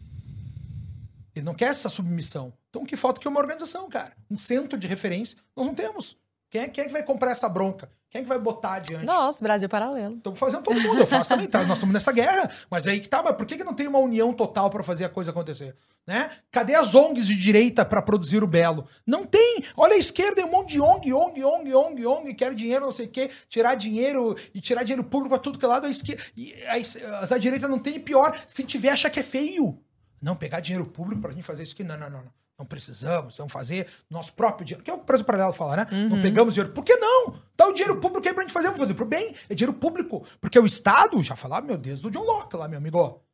Ele 1.34 1.44
não 1.44 1.54
quer 1.54 1.70
essa 1.70 1.88
submissão. 1.88 2.52
Então 2.70 2.82
o 2.82 2.86
que 2.86 2.96
falta 2.96 3.20
aqui 3.20 3.26
é 3.26 3.30
uma 3.30 3.40
organização, 3.40 3.88
cara. 3.88 4.12
Um 4.30 4.38
centro 4.38 4.78
de 4.78 4.86
referência. 4.86 5.36
Nós 5.56 5.66
não 5.66 5.74
temos. 5.74 6.16
Quem 6.48 6.62
é, 6.62 6.68
quem 6.68 6.84
é 6.84 6.86
que 6.86 6.92
vai 6.92 7.02
comprar 7.02 7.32
essa 7.32 7.48
bronca? 7.48 7.90
Quem 8.10 8.20
é 8.20 8.22
que 8.24 8.28
vai 8.28 8.40
botar 8.40 8.74
adiante? 8.74 9.06
Nós, 9.06 9.40
Brasil 9.40 9.68
Paralelo. 9.68 10.16
Estamos 10.16 10.36
fazendo 10.36 10.64
todo 10.64 10.80
mundo, 10.80 10.98
eu 10.98 11.06
faço 11.06 11.30
também, 11.30 11.46
tá? 11.46 11.64
Nós 11.64 11.78
estamos 11.78 11.92
nessa 11.92 12.10
guerra. 12.10 12.50
Mas 12.68 12.88
aí 12.88 12.98
que 12.98 13.08
tá, 13.08 13.22
mas 13.22 13.36
por 13.36 13.46
que, 13.46 13.56
que 13.56 13.62
não 13.62 13.72
tem 13.72 13.86
uma 13.86 14.00
união 14.00 14.32
total 14.32 14.68
para 14.68 14.82
fazer 14.82 15.04
a 15.04 15.08
coisa 15.08 15.30
acontecer? 15.30 15.76
Né? 16.04 16.28
Cadê 16.50 16.74
as 16.74 16.92
ONGs 16.96 17.24
de 17.24 17.36
direita 17.36 17.84
para 17.84 18.02
produzir 18.02 18.42
o 18.42 18.48
belo? 18.48 18.84
Não 19.06 19.24
tem. 19.24 19.62
Olha 19.76 19.94
a 19.94 19.98
esquerda, 19.98 20.36
tem 20.36 20.44
um 20.44 20.50
monte 20.50 20.72
de 20.72 20.80
ONG, 20.80 21.12
ONG, 21.12 21.44
ONG, 21.44 21.72
ONG, 21.72 22.06
ONG, 22.06 22.34
quer 22.34 22.52
dinheiro, 22.52 22.86
não 22.86 22.92
sei 22.92 23.06
o 23.06 23.10
quê, 23.10 23.30
tirar 23.48 23.76
dinheiro 23.76 24.36
e 24.52 24.60
tirar 24.60 24.82
dinheiro 24.82 25.04
público 25.04 25.36
para 25.36 25.38
tudo 25.38 25.56
que 25.56 25.64
é 25.64 25.68
lado. 25.68 25.86
A 25.86 25.90
esquerda, 25.90 26.20
a, 26.66 27.34
a 27.34 27.38
direita 27.38 27.68
não 27.68 27.78
tem 27.78 28.00
pior. 28.00 28.36
Se 28.48 28.64
tiver, 28.64 28.90
acha 28.90 29.08
que 29.08 29.20
é 29.20 29.22
feio. 29.22 29.78
Não, 30.20 30.34
pegar 30.34 30.58
dinheiro 30.58 30.86
público 30.86 31.22
pra 31.22 31.30
gente 31.30 31.44
fazer 31.44 31.62
isso 31.62 31.74
aqui, 31.74 31.84
não, 31.84 31.96
não, 31.96 32.10
não. 32.10 32.22
não. 32.24 32.39
Não 32.60 32.66
precisamos, 32.66 33.38
vamos 33.38 33.50
fazer 33.50 33.88
nosso 34.10 34.34
próprio 34.34 34.66
dinheiro. 34.66 34.84
Que 34.84 34.90
é 34.90 34.94
o 34.94 34.98
preço 34.98 35.24
paralelo 35.24 35.54
fala, 35.54 35.76
né? 35.76 35.86
Uhum. 35.90 36.10
Não 36.10 36.20
pegamos 36.20 36.52
dinheiro. 36.52 36.74
Por 36.74 36.84
que 36.84 36.94
não? 36.94 37.34
Dá 37.56 37.66
o 37.66 37.72
dinheiro 37.72 37.98
público 37.98 38.28
aí 38.28 38.34
pra 38.34 38.42
gente 38.42 38.52
fazer, 38.52 38.66
vamos 38.66 38.82
fazer 38.82 38.92
pro 38.92 39.06
bem. 39.06 39.34
É 39.48 39.54
dinheiro 39.54 39.72
público. 39.72 40.22
Porque 40.42 40.58
o 40.58 40.66
Estado, 40.66 41.22
já 41.22 41.34
falava, 41.34 41.64
meu 41.64 41.78
Deus, 41.78 42.02
do 42.02 42.10
John 42.10 42.22
Locke 42.22 42.54
lá, 42.58 42.68
meu 42.68 42.76
amigo. 42.76 43.24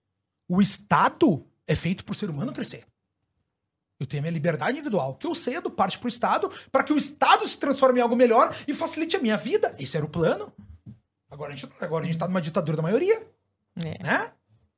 O 0.48 0.62
Estado 0.62 1.44
é 1.66 1.74
feito 1.74 2.04
pro 2.04 2.14
ser 2.14 2.30
humano 2.30 2.52
crescer. 2.52 2.86
Eu 3.98 4.06
tenho 4.06 4.20
a 4.20 4.22
minha 4.22 4.32
liberdade 4.32 4.74
individual, 4.74 5.16
que 5.16 5.26
eu 5.26 5.34
cedo 5.34 5.72
parte 5.72 5.98
pro 5.98 6.08
Estado, 6.08 6.48
para 6.70 6.84
que 6.84 6.92
o 6.92 6.96
Estado 6.96 7.44
se 7.48 7.58
transforme 7.58 7.98
em 7.98 8.02
algo 8.04 8.14
melhor 8.14 8.54
e 8.68 8.74
facilite 8.74 9.16
a 9.16 9.20
minha 9.20 9.36
vida. 9.36 9.74
Esse 9.76 9.96
era 9.96 10.06
o 10.06 10.08
plano. 10.08 10.52
Agora 11.28 11.52
a 11.52 11.56
gente, 11.56 11.68
agora 11.80 12.04
a 12.04 12.06
gente 12.06 12.18
tá 12.18 12.28
numa 12.28 12.40
ditadura 12.40 12.76
da 12.76 12.82
maioria. 12.84 13.26
É. 13.84 14.00
Né? 14.04 14.32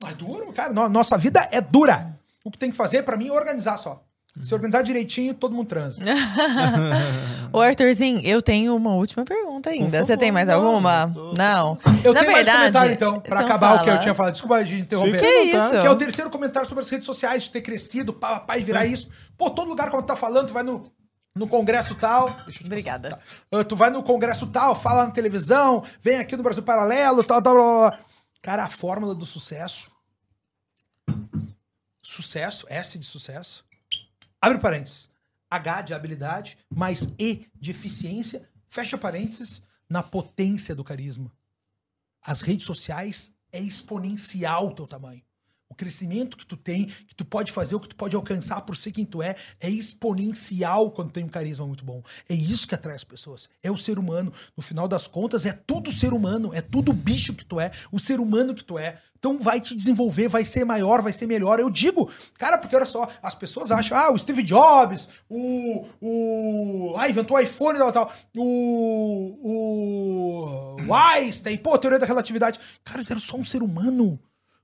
É 0.07 0.15
duro, 0.15 0.51
cara. 0.55 0.73
Nossa 0.73 1.19
vida 1.19 1.47
é 1.53 1.61
dura. 1.61 2.19
O 2.43 2.51
que 2.51 2.59
tem 2.59 2.71
que 2.71 2.77
fazer 2.79 3.03
para 3.03 3.15
mim 3.15 3.29
é 3.29 3.33
organizar 3.33 3.77
só. 3.77 4.08
Se 4.43 4.55
organizar 4.55 4.83
direitinho, 4.83 5.35
todo 5.35 5.55
mundo 5.55 5.67
transa. 5.67 6.01
Ô, 7.53 7.61
Arthurzinho, 7.61 8.21
eu 8.21 8.41
tenho 8.41 8.75
uma 8.77 8.95
última 8.95 9.25
pergunta 9.25 9.71
ainda. 9.71 10.05
Você 10.05 10.17
tem 10.17 10.31
mais 10.31 10.49
alguma? 10.49 11.11
Tô... 11.13 11.33
Não. 11.33 11.77
Eu 12.05 12.15
Na 12.15 12.21
tenho 12.21 12.35
verdade, 12.35 12.35
mais 12.35 12.49
comentário, 12.49 12.93
então, 12.93 13.21
pra 13.21 13.37
então 13.37 13.47
acabar 13.47 13.69
fala. 13.69 13.81
o 13.81 13.85
que 13.85 13.91
eu 13.91 13.99
tinha 14.01 14.15
falado. 14.15 14.33
Desculpa 14.33 14.65
de 14.65 14.79
interromper. 14.79 15.19
Que 15.19 15.27
isso? 15.27 15.71
Que 15.71 15.87
é 15.87 15.91
o 15.91 15.97
terceiro 15.97 16.31
comentário 16.31 16.69
sobre 16.69 16.85
as 16.85 16.91
redes 16.91 17.07
sociais, 17.07 17.45
de 17.45 17.51
ter 17.51 17.63
crescido, 17.63 18.13
pai 18.13 18.63
virar 18.63 18.85
Sim. 18.85 18.93
isso. 18.93 19.09
Pô, 19.37 19.51
todo 19.51 19.69
lugar 19.69 19.91
quando 19.91 20.07
tá 20.07 20.15
falando, 20.15 20.49
tu 20.49 20.53
vai 20.53 20.63
no, 20.63 20.91
no 21.35 21.49
congresso 21.49 21.97
tal. 21.97 22.37
Obrigada. 22.65 23.11
Passar, 23.11 23.23
tá. 23.51 23.65
Tu 23.65 23.77
vai 23.77 23.91
no 23.91 24.03
congresso 24.05 24.47
tal, 24.47 24.75
fala 24.75 25.07
na 25.07 25.11
televisão, 25.11 25.83
vem 26.01 26.19
aqui 26.19 26.37
no 26.37 26.43
Brasil 26.45 26.63
Paralelo, 26.63 27.25
tal, 27.25 27.43
tal, 27.43 27.57
tal. 27.57 27.99
Cara, 28.41 28.65
a 28.65 28.69
fórmula 28.69 29.15
do 29.15 29.27
sucesso. 29.27 29.91
Sucesso, 32.01 32.67
S 32.69 32.99
de 32.99 33.05
sucesso 33.05 33.68
Abre 34.41 34.59
parênteses. 34.59 35.11
H 35.51 35.83
de 35.83 35.95
habilidade, 35.95 36.59
mais 36.69 37.13
E 37.19 37.49
de 37.55 37.71
eficiência, 37.71 38.49
fecha 38.69 38.99
parênteses, 38.99 39.63
na 39.89 40.03
potência 40.03 40.75
do 40.75 40.85
carisma. 40.85 41.33
As 42.23 42.43
redes 42.43 42.67
sociais 42.67 43.33
é 43.51 43.61
exponencial 43.61 44.69
o 44.69 44.75
teu 44.75 44.87
tamanho. 44.87 45.23
O 45.71 45.75
crescimento 45.75 46.37
que 46.37 46.47
tu 46.47 46.57
tem, 46.57 46.87
que 46.87 47.15
tu 47.15 47.25
pode 47.25 47.53
fazer, 47.53 47.75
o 47.75 47.81
que 47.81 47.89
tu 47.89 47.97
pode 47.97 48.17
alcançar 48.17 48.63
por 48.63 48.77
ser 48.77 48.91
quem 48.91 49.05
tu 49.05 49.23
é, 49.23 49.35
é 49.61 49.69
exponencial 49.69 50.91
quando 50.91 51.11
tem 51.11 51.25
um 51.25 51.29
carisma 51.29 51.67
muito 51.67 51.85
bom. 51.85 52.03
É 52.29 52.35
isso 52.35 52.67
que 52.67 52.75
atrai 52.75 52.97
as 52.97 53.05
pessoas. 53.05 53.49
É 53.63 53.71
o 53.71 53.77
ser 53.77 53.99
humano. 53.99 54.33
No 54.57 54.63
final 54.63 54.89
das 54.89 55.07
contas, 55.07 55.45
é 55.45 55.53
tudo 55.53 55.93
ser 55.93 56.13
humano. 56.15 56.55
É 56.55 56.63
tudo 56.63 56.91
o 56.91 56.95
bicho 56.95 57.35
que 57.35 57.45
tu 57.45 57.61
é, 57.61 57.71
o 57.93 57.99
ser 57.99 58.19
humano 58.19 58.55
que 58.55 58.65
tu 58.65 58.79
é. 58.79 58.99
Então 59.19 59.41
vai 59.41 59.61
te 59.61 59.77
desenvolver, 59.77 60.29
vai 60.29 60.45
ser 60.45 60.65
maior, 60.65 61.03
vai 61.03 61.13
ser 61.13 61.27
melhor. 61.27 61.59
Eu 61.59 61.69
digo, 61.69 62.09
cara, 62.39 62.57
porque 62.57 62.77
olha 62.77 62.87
só, 62.87 63.09
as 63.21 63.35
pessoas 63.35 63.73
acham, 63.73 63.99
ah, 63.99 64.13
o 64.13 64.19
Steve 64.19 64.43
Jobs, 64.43 65.09
o. 65.29 65.87
o 66.01 66.95
ah, 66.97 67.09
inventou 67.09 67.37
o 67.37 67.41
iPhone 67.41 67.77
e 67.77 67.81
tal, 67.81 67.93
tal. 67.93 68.13
O. 68.37 69.37
O. 70.87 70.95
Einstein, 70.95 71.59
pô, 71.59 71.77
teoria 71.77 71.99
da 71.99 72.07
relatividade. 72.07 72.61
Cara, 72.85 72.99
eles 72.99 73.11
eram 73.11 73.21
só 73.21 73.37
um 73.37 73.45
ser 73.45 73.63
humano. 73.63 74.19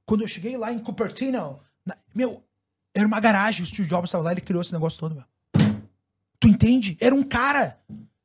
Quando 0.06 0.22
eu 0.22 0.28
cheguei 0.28 0.56
lá 0.56 0.72
em 0.72 0.78
Cupertino, 0.78 1.60
na, 1.84 1.96
meu, 2.14 2.42
era 2.94 3.06
uma 3.06 3.20
garagem, 3.20 3.62
o 3.62 3.66
Steve 3.66 3.88
Jobs 3.88 4.08
estava 4.08 4.24
lá, 4.24 4.32
ele 4.32 4.40
criou 4.40 4.62
esse 4.62 4.72
negócio 4.72 4.98
todo, 4.98 5.14
meu. 5.14 5.24
Tu 6.38 6.48
entende? 6.48 6.96
Era 7.00 7.14
um 7.14 7.22
cara. 7.22 7.78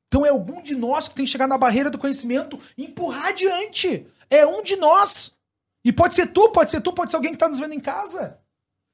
Então 0.07 0.25
é 0.25 0.29
algum 0.29 0.61
de 0.61 0.75
nós 0.75 1.07
que 1.07 1.15
tem 1.15 1.25
que 1.25 1.31
chegar 1.31 1.47
na 1.47 1.57
barreira 1.57 1.89
do 1.89 1.97
conhecimento 1.97 2.59
e 2.77 2.85
empurrar 2.85 3.27
adiante. 3.27 4.05
É 4.29 4.45
um 4.45 4.63
de 4.63 4.75
nós. 4.75 5.33
E 5.85 5.93
pode 5.93 6.15
ser 6.15 6.27
tu, 6.27 6.49
pode 6.49 6.71
ser 6.71 6.81
tu, 6.81 6.91
pode 6.91 7.11
ser 7.11 7.15
alguém 7.15 7.31
que 7.31 7.37
está 7.37 7.47
nos 7.47 7.59
vendo 7.59 7.73
em 7.73 7.79
casa. 7.79 8.37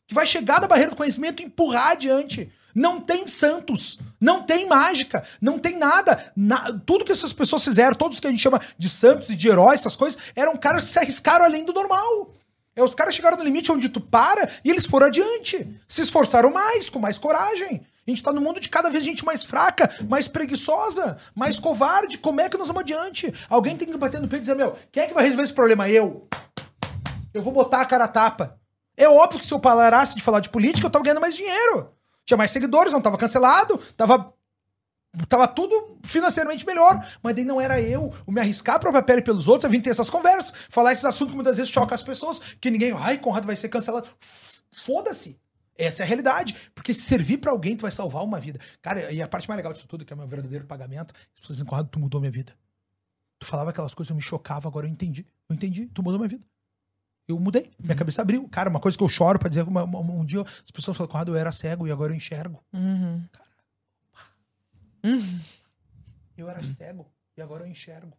Que 0.07 0.13
vai 0.13 0.27
chegar 0.27 0.61
na 0.61 0.67
barreira 0.67 0.91
do 0.91 0.97
conhecimento 0.97 1.41
e 1.41 1.45
empurrar 1.45 1.91
adiante. 1.91 2.51
Não 2.75 2.99
tem 2.99 3.25
santos, 3.25 3.97
não 4.19 4.43
tem 4.43 4.67
mágica, 4.67 5.25
não 5.41 5.57
tem 5.57 5.77
nada. 5.77 6.31
Na, 6.35 6.71
tudo 6.85 7.05
que 7.05 7.11
essas 7.11 7.31
pessoas 7.31 7.63
fizeram, 7.63 7.95
todos 7.95 8.19
que 8.19 8.27
a 8.27 8.29
gente 8.29 8.43
chama 8.43 8.61
de 8.77 8.89
santos 8.89 9.29
e 9.29 9.35
de 9.35 9.47
heróis, 9.47 9.79
essas 9.79 9.95
coisas, 9.95 10.21
eram 10.35 10.57
caras 10.57 10.83
que 10.83 10.89
se 10.89 10.99
arriscaram 10.99 11.45
além 11.45 11.65
do 11.65 11.73
normal. 11.73 12.33
É, 12.75 12.83
os 12.83 12.93
caras 12.93 13.15
chegaram 13.15 13.37
no 13.37 13.43
limite 13.43 13.71
onde 13.71 13.87
tu 13.87 14.01
para 14.01 14.49
e 14.63 14.69
eles 14.69 14.85
foram 14.85 15.07
adiante. 15.07 15.65
Se 15.87 16.01
esforçaram 16.01 16.51
mais, 16.51 16.89
com 16.89 16.99
mais 16.99 17.17
coragem. 17.17 17.85
A 18.07 18.11
gente 18.11 18.21
tá 18.21 18.31
no 18.31 18.41
mundo 18.41 18.59
de 18.59 18.69
cada 18.69 18.89
vez 18.89 19.03
gente 19.03 19.25
mais 19.25 19.43
fraca, 19.43 19.89
mais 20.07 20.27
preguiçosa, 20.27 21.17
mais 21.33 21.57
covarde. 21.57 22.17
Como 22.17 22.41
é 22.41 22.49
que 22.49 22.57
nós 22.57 22.67
vamos 22.67 22.81
adiante? 22.81 23.33
Alguém 23.49 23.75
tem 23.75 23.87
que 23.87 23.97
bater 23.97 24.19
no 24.19 24.27
peito 24.27 24.41
e 24.41 24.45
dizer, 24.45 24.55
meu, 24.55 24.75
quem 24.91 25.03
é 25.03 25.07
que 25.07 25.13
vai 25.13 25.23
resolver 25.23 25.43
esse 25.43 25.53
problema? 25.53 25.89
Eu. 25.89 26.27
Eu 27.33 27.41
vou 27.41 27.51
botar 27.51 27.81
a 27.81 27.85
cara 27.85 28.03
a 28.03 28.07
tapa. 28.07 28.59
É 28.97 29.09
óbvio 29.09 29.39
que 29.39 29.45
se 29.45 29.53
eu 29.53 29.59
parasse 29.59 30.15
de 30.15 30.21
falar 30.21 30.39
de 30.39 30.49
política, 30.49 30.85
eu 30.85 30.91
tava 30.91 31.03
ganhando 31.03 31.21
mais 31.21 31.35
dinheiro. 31.35 31.91
Tinha 32.25 32.37
mais 32.37 32.51
seguidores, 32.51 32.93
não 32.93 33.01
tava 33.01 33.17
cancelado, 33.17 33.79
tava 33.97 34.33
Tava 35.27 35.47
tudo 35.47 35.97
financeiramente 36.03 36.65
melhor, 36.65 37.03
mas 37.21 37.35
daí 37.35 37.43
não 37.43 37.59
era 37.59 37.79
eu, 37.81 38.13
o 38.25 38.31
me 38.31 38.39
arriscar 38.39 38.75
a 38.75 38.79
própria 38.79 39.03
pele 39.03 39.21
pelos 39.21 39.47
outros, 39.47 39.65
a 39.65 39.71
vir 39.71 39.81
ter 39.81 39.89
essas 39.89 40.09
conversas, 40.09 40.67
falar 40.69 40.91
esses 40.91 41.05
assuntos 41.05 41.31
que 41.31 41.35
muitas 41.35 41.57
vezes 41.57 41.71
chocam 41.71 41.95
as 41.95 42.03
pessoas, 42.03 42.39
que 42.59 42.69
ninguém, 42.69 42.93
ai, 42.97 43.17
Conrado 43.17 43.45
vai 43.45 43.55
ser 43.55 43.69
cancelado. 43.69 44.07
Foda-se. 44.71 45.39
Essa 45.77 46.03
é 46.03 46.05
a 46.05 46.07
realidade. 46.07 46.55
Porque 46.73 46.93
se 46.93 47.01
servir 47.01 47.37
para 47.37 47.51
alguém, 47.51 47.75
tu 47.75 47.81
vai 47.81 47.91
salvar 47.91 48.23
uma 48.23 48.39
vida. 48.39 48.59
Cara, 48.81 49.11
e 49.11 49.21
a 49.21 49.27
parte 49.27 49.47
mais 49.47 49.57
legal 49.57 49.73
disso 49.73 49.87
tudo, 49.87 50.05
que 50.05 50.13
é 50.13 50.15
o 50.15 50.17
meu 50.19 50.27
verdadeiro 50.27 50.65
pagamento, 50.65 51.13
as 51.33 51.41
pessoas 51.41 51.57
dizem, 51.57 51.65
Conrado, 51.65 51.89
tu 51.89 51.99
mudou 51.99 52.21
minha 52.21 52.31
vida. 52.31 52.53
Tu 53.39 53.45
falava 53.45 53.71
aquelas 53.71 53.93
coisas, 53.93 54.09
eu 54.09 54.15
me 54.15 54.21
chocava, 54.21 54.67
agora 54.67 54.87
eu 54.87 54.91
entendi. 54.91 55.25
Eu 55.49 55.55
entendi, 55.55 55.87
tu 55.87 56.01
mudou 56.01 56.19
minha 56.19 56.29
vida. 56.29 56.45
Eu 57.27 57.39
mudei, 57.39 57.71
minha 57.79 57.91
uhum. 57.91 57.97
cabeça 57.97 58.21
abriu. 58.21 58.47
Cara, 58.49 58.69
uma 58.69 58.79
coisa 58.79 58.97
que 58.97 59.03
eu 59.03 59.09
choro 59.09 59.39
pra 59.39 59.49
dizer 59.49 59.65
um 59.67 60.25
dia 60.25 60.41
as 60.41 60.71
pessoas 60.71 60.95
falam, 60.95 61.11
Conrado, 61.11 61.31
eu 61.31 61.35
era 61.35 61.51
cego 61.51 61.87
e 61.87 61.91
agora 61.91 62.13
eu 62.13 62.15
enxergo. 62.15 62.63
Uhum. 62.71 63.23
Cara, 63.31 63.49
Uhum. 65.05 65.39
Eu 66.35 66.49
era 66.49 66.61
cego 66.75 67.05
e 67.37 67.41
agora 67.41 67.63
eu 67.63 67.67
enxergo. 67.67 68.17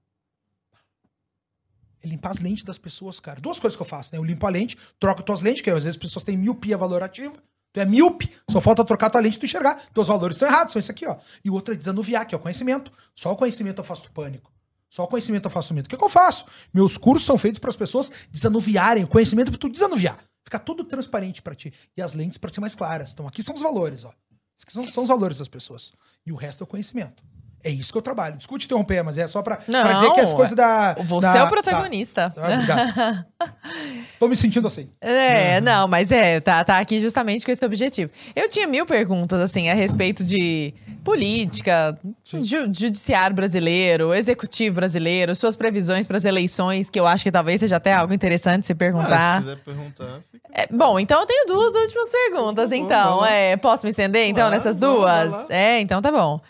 É 2.03 2.07
limpar 2.07 2.31
as 2.31 2.39
lentes 2.39 2.63
das 2.63 2.79
pessoas, 2.79 3.19
cara. 3.19 3.41
Duas 3.41 3.59
coisas 3.59 3.77
que 3.77 3.83
eu 3.83 3.87
faço, 3.87 4.13
né? 4.13 4.19
Eu 4.19 4.25
limpo 4.25 4.47
a 4.47 4.51
lente, 4.51 4.79
troco 5.01 5.23
tuas 5.23 5.43
lentes, 5.43 5.61
que 5.63 5.71
às 5.71 5.85
vezes 5.85 5.97
as 5.97 5.97
pessoas 5.97 6.25
têm 6.25 6.37
miopia 6.37 6.77
valorativa. 6.77 7.35
Tu 7.73 7.81
é 7.81 7.85
míope, 7.85 8.31
só 8.49 8.61
falta 8.61 8.85
trocar 8.85 9.11
tua 9.11 9.21
lente 9.21 9.37
e 9.37 9.41
tu 9.41 9.47
enxergar. 9.47 9.75
Teus 9.93 10.09
valores 10.09 10.37
estão 10.37 10.49
errados, 10.49 10.73
são 10.73 10.81
isso 10.81 10.91
aqui, 10.91 11.07
ó. 11.07 11.17
E 11.45 11.51
o 11.51 11.55
outro 11.55 11.75
é 11.75 11.77
desanuviar, 11.77 12.27
que 12.27 12.35
é 12.35 12.39
o 12.39 12.41
conhecimento. 12.41 12.93
Só 13.15 13.33
o 13.33 13.37
conhecimento 13.37 13.81
eu 13.81 13.85
faço 13.85 14.11
pânico. 14.13 14.53
Só 14.89 15.05
o 15.05 15.09
conhecimento 15.09 15.47
eu 15.47 15.51
faço 15.51 15.75
medo. 15.75 15.87
O 15.87 15.89
que, 15.89 15.97
que 15.97 16.05
eu 16.05 16.09
faço? 16.09 16.47
Meus 16.73 16.97
cursos 16.97 17.27
são 17.27 17.37
feitos 17.37 17.59
para 17.59 17.71
as 17.71 17.77
pessoas 17.77 18.11
desanuviarem 18.31 19.05
o 19.05 19.09
conhecimento 19.09 19.51
para 19.51 19.59
tu 19.59 19.69
desanuviar. 19.69 20.19
Ficar 20.45 20.61
tudo 20.61 20.85
transparente 20.85 21.43
para 21.43 21.55
ti. 21.55 21.75
E 21.97 22.01
as 22.01 22.15
lentes 22.15 22.39
para 22.39 22.51
ser 22.51 22.61
mais 22.61 22.75
claras. 22.75 23.13
Então 23.13 23.27
aqui 23.27 23.43
são 23.43 23.55
os 23.55 23.61
valores, 23.61 24.05
ó. 24.05 24.15
São, 24.57 24.85
são 24.91 25.03
os 25.03 25.09
valores 25.09 25.39
das 25.39 25.49
pessoas. 25.49 25.93
E 26.25 26.33
o 26.33 26.37
resto 26.37 26.63
é 26.63 26.65
o 26.65 26.67
conhecimento. 26.67 27.23
É 27.67 27.71
isso 27.71 27.91
que 27.91 27.99
eu 27.99 28.03
trabalho. 28.03 28.37
Desculpe 28.37 28.61
te 28.61 28.67
interromper, 28.67 29.03
mas 29.03 29.19
é 29.19 29.27
só 29.27 29.43
pra, 29.43 29.59
não, 29.67 29.83
pra 29.83 29.95
dizer 29.95 30.13
que 30.13 30.21
as 30.21 30.33
coisas 30.33 30.55
da. 30.55 30.95
Você 30.95 31.27
da, 31.27 31.39
é 31.39 31.43
o 31.43 31.49
protagonista. 31.49 32.31
Tá. 32.31 33.27
Tô 34.21 34.29
me 34.29 34.37
sentindo 34.37 34.69
assim. 34.69 34.89
É, 35.01 35.57
uhum. 35.59 35.65
não, 35.65 35.89
mas 35.89 36.13
é, 36.13 36.39
tá, 36.39 36.63
tá 36.63 36.79
aqui 36.79 37.01
justamente 37.01 37.45
com 37.45 37.51
esse 37.51 37.67
objetivo. 37.67 38.13
Eu 38.37 38.49
tinha 38.49 38.69
mil 38.69 38.87
perguntas, 38.87 39.41
assim, 39.41 39.69
a 39.69 39.75
respeito 39.75 40.23
de 40.23 40.73
política, 41.03 41.99
ju 42.25 42.73
judiciário 42.73 43.35
brasileiro, 43.35 44.15
executivo 44.15 44.77
brasileiro, 44.77 45.35
suas 45.35 45.57
previsões 45.57 46.07
para 46.07 46.19
as 46.19 46.25
eleições, 46.25 46.89
que 46.89 47.01
eu 47.01 47.07
acho 47.07 47.25
que 47.25 47.33
talvez 47.33 47.61
seja 47.61 47.77
até 47.77 47.95
algo 47.95 48.15
interessante 48.15 48.65
se 48.65 48.77
perguntar. 48.77 49.11
Ah, 49.11 49.39
se 49.39 49.43
quiser 49.43 49.59
perguntar. 49.59 50.21
Fica... 50.31 50.49
É, 50.53 50.69
bom, 50.71 51.01
então 51.01 51.21
eu 51.21 51.27
tenho 51.27 51.47
duas 51.47 51.75
últimas 51.75 52.11
perguntas, 52.11 52.73
então. 52.73 53.27
É, 53.27 53.57
posso 53.57 53.85
me 53.85 53.91
estender, 53.91 54.29
então, 54.29 54.51
nessas 54.51 54.77
duas? 54.77 55.51
É, 55.51 55.81
então 55.81 56.01
tá 56.01 56.13
bom. 56.13 56.41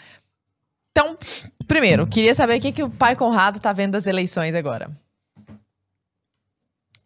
Então, 0.97 1.15
primeiro, 1.69 2.07
queria 2.07 2.35
saber 2.35 2.57
o 2.57 2.61
que, 2.61 2.73
que 2.73 2.83
o 2.83 2.89
pai 2.89 3.15
Conrado 3.15 3.61
tá 3.61 3.71
vendo 3.71 3.93
das 3.93 4.07
eleições 4.07 4.55
agora. 4.55 4.91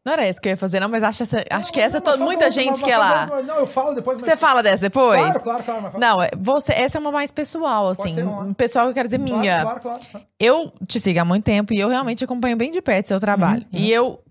Não 0.06 0.12
era 0.12 0.24
essa 0.24 0.40
que 0.40 0.48
eu 0.48 0.52
ia 0.52 0.56
fazer, 0.56 0.78
não, 0.80 0.88
mas 0.88 1.02
acho, 1.02 1.24
essa, 1.24 1.44
acho 1.50 1.72
que 1.72 1.80
essa 1.80 1.98
não, 1.98 2.04
todo, 2.04 2.22
muita 2.22 2.50
gente 2.52 2.78
que 2.78 2.84
quer 2.84 2.96
lá. 2.96 3.26
Não, 3.42 3.56
eu 3.56 3.66
falo 3.66 3.94
depois. 3.94 4.18
Você 4.18 4.36
fala 4.36 4.62
dessa 4.62 4.80
depois? 4.80 5.20
Claro, 5.20 5.42
claro, 5.42 5.64
claro. 5.64 5.82
Mas 5.82 6.00
não, 6.00 6.22
é, 6.22 6.30
você, 6.38 6.72
essa 6.72 6.98
é 6.98 7.00
uma 7.00 7.10
mais 7.10 7.32
pessoal, 7.32 7.88
assim. 7.88 8.22
Um 8.22 8.54
pessoal 8.54 8.86
que 8.86 8.90
eu 8.90 8.94
quero 8.94 9.08
dizer 9.08 9.18
claro, 9.18 9.40
minha. 9.40 9.60
Claro, 9.60 9.80
claro, 9.80 10.00
claro, 10.10 10.26
Eu 10.38 10.72
te 10.86 11.00
sigo 11.00 11.20
há 11.20 11.24
muito 11.24 11.44
tempo 11.44 11.74
e 11.74 11.80
eu 11.80 11.88
realmente 11.88 12.24
acompanho 12.24 12.56
bem 12.56 12.70
de 12.70 12.80
perto 12.80 13.08
seu 13.08 13.20
trabalho. 13.20 13.66
Uhum, 13.72 13.78
uhum. 13.78 13.84
E 13.84 13.92
eu 13.92 14.22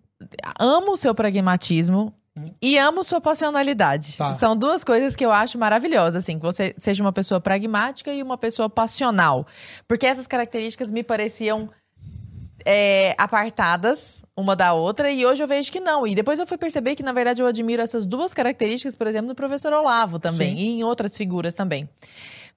amo 0.57 0.93
o 0.93 0.97
seu 0.97 1.13
pragmatismo 1.13 2.13
Hum. 2.39 2.53
E 2.61 2.77
amo 2.77 3.03
sua 3.03 3.19
passionalidade. 3.19 4.17
Tá. 4.17 4.33
São 4.33 4.55
duas 4.55 4.83
coisas 4.83 5.15
que 5.15 5.25
eu 5.25 5.31
acho 5.31 5.57
maravilhosas, 5.57 6.23
assim, 6.23 6.37
que 6.37 6.45
você 6.45 6.73
seja 6.77 7.03
uma 7.03 7.11
pessoa 7.11 7.41
pragmática 7.41 8.13
e 8.13 8.23
uma 8.23 8.37
pessoa 8.37 8.69
passional. 8.69 9.45
Porque 9.87 10.05
essas 10.05 10.27
características 10.27 10.89
me 10.89 11.03
pareciam 11.03 11.69
é, 12.65 13.15
apartadas 13.17 14.23
uma 14.35 14.55
da 14.55 14.73
outra, 14.73 15.11
e 15.11 15.25
hoje 15.25 15.43
eu 15.43 15.47
vejo 15.47 15.71
que 15.71 15.79
não. 15.79 16.05
E 16.07 16.15
depois 16.15 16.39
eu 16.39 16.47
fui 16.47 16.57
perceber 16.57 16.95
que, 16.95 17.03
na 17.03 17.11
verdade, 17.11 17.41
eu 17.41 17.47
admiro 17.47 17.81
essas 17.81 18.05
duas 18.05 18.33
características, 18.33 18.95
por 18.95 19.07
exemplo, 19.07 19.27
no 19.27 19.35
professor 19.35 19.73
Olavo 19.73 20.19
também, 20.19 20.55
Sim. 20.55 20.61
e 20.61 20.67
em 20.79 20.83
outras 20.83 21.15
figuras 21.17 21.53
também. 21.53 21.89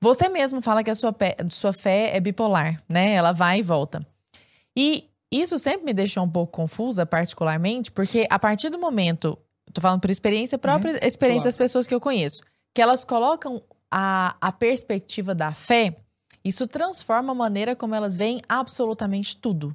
Você 0.01 0.29
mesmo 0.29 0.61
fala 0.61 0.83
que 0.83 0.91
a 0.91 0.95
sua, 0.95 1.13
pé, 1.13 1.37
sua 1.51 1.73
fé 1.73 2.11
é 2.15 2.21
bipolar, 2.21 2.83
né? 2.89 3.15
Ela 3.15 3.33
vai 3.33 3.61
e 3.61 3.63
volta. 3.63 4.05
E 4.77 5.09
isso 5.31 5.59
sempre 5.59 5.85
me 5.85 5.93
deixou 5.93 6.25
um 6.25 6.29
pouco 6.29 6.53
confusa, 6.53 7.07
particularmente, 7.07 7.91
porque 7.91 8.27
a 8.29 8.39
partir 8.39 8.69
do 8.69 8.79
momento, 8.79 9.39
tô 9.73 9.81
falando 9.81 10.01
por 10.01 10.11
experiência 10.11 10.59
própria, 10.59 10.93
uhum, 10.93 10.99
experiência 11.03 11.43
claro. 11.43 11.45
das 11.45 11.57
pessoas 11.57 11.87
que 11.87 11.95
eu 11.95 12.01
conheço, 12.01 12.43
que 12.75 12.81
elas 12.81 13.05
colocam 13.05 13.63
a, 13.91 14.37
a 14.41 14.53
perspectiva 14.53 15.35
da 15.35 15.53
fé, 15.53 15.97
isso 16.45 16.67
transforma 16.67 17.33
a 17.33 17.35
maneira 17.35 17.77
como 17.77 17.95
elas 17.95 18.17
veem 18.17 18.41
absolutamente 18.49 19.37
tudo. 19.37 19.75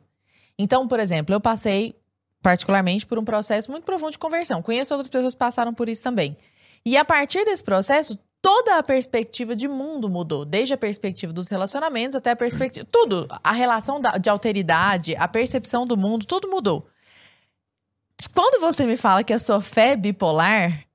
Então, 0.57 0.87
por 0.87 0.99
exemplo, 0.99 1.33
eu 1.33 1.39
passei 1.39 1.95
particularmente 2.41 3.05
por 3.05 3.17
um 3.17 3.23
processo 3.23 3.69
muito 3.71 3.83
profundo 3.83 4.11
de 4.11 4.19
conversão. 4.19 4.61
Conheço 4.61 4.93
outras 4.93 5.09
pessoas 5.09 5.33
que 5.33 5.39
passaram 5.39 5.73
por 5.73 5.89
isso 5.89 6.03
também. 6.03 6.37
E 6.85 6.95
a 6.97 7.03
partir 7.03 7.43
desse 7.45 7.63
processo, 7.63 8.17
toda 8.41 8.77
a 8.77 8.83
perspectiva 8.83 9.55
de 9.55 9.67
mundo 9.67 10.09
mudou, 10.09 10.45
desde 10.45 10.73
a 10.73 10.77
perspectiva 10.77 11.33
dos 11.33 11.49
relacionamentos 11.49 12.15
até 12.15 12.31
a 12.31 12.35
perspectiva, 12.35 12.87
tudo, 12.89 13.27
a 13.43 13.51
relação 13.51 13.99
de 14.21 14.29
alteridade, 14.29 15.15
a 15.15 15.27
percepção 15.27 15.85
do 15.85 15.97
mundo, 15.97 16.25
tudo 16.25 16.49
mudou. 16.49 16.87
Quando 18.33 18.59
você 18.59 18.85
me 18.85 18.97
fala 18.97 19.23
que 19.23 19.33
a 19.33 19.39
sua 19.39 19.61
fé 19.61 19.91
é 19.91 19.95
bipolar, 19.95 20.85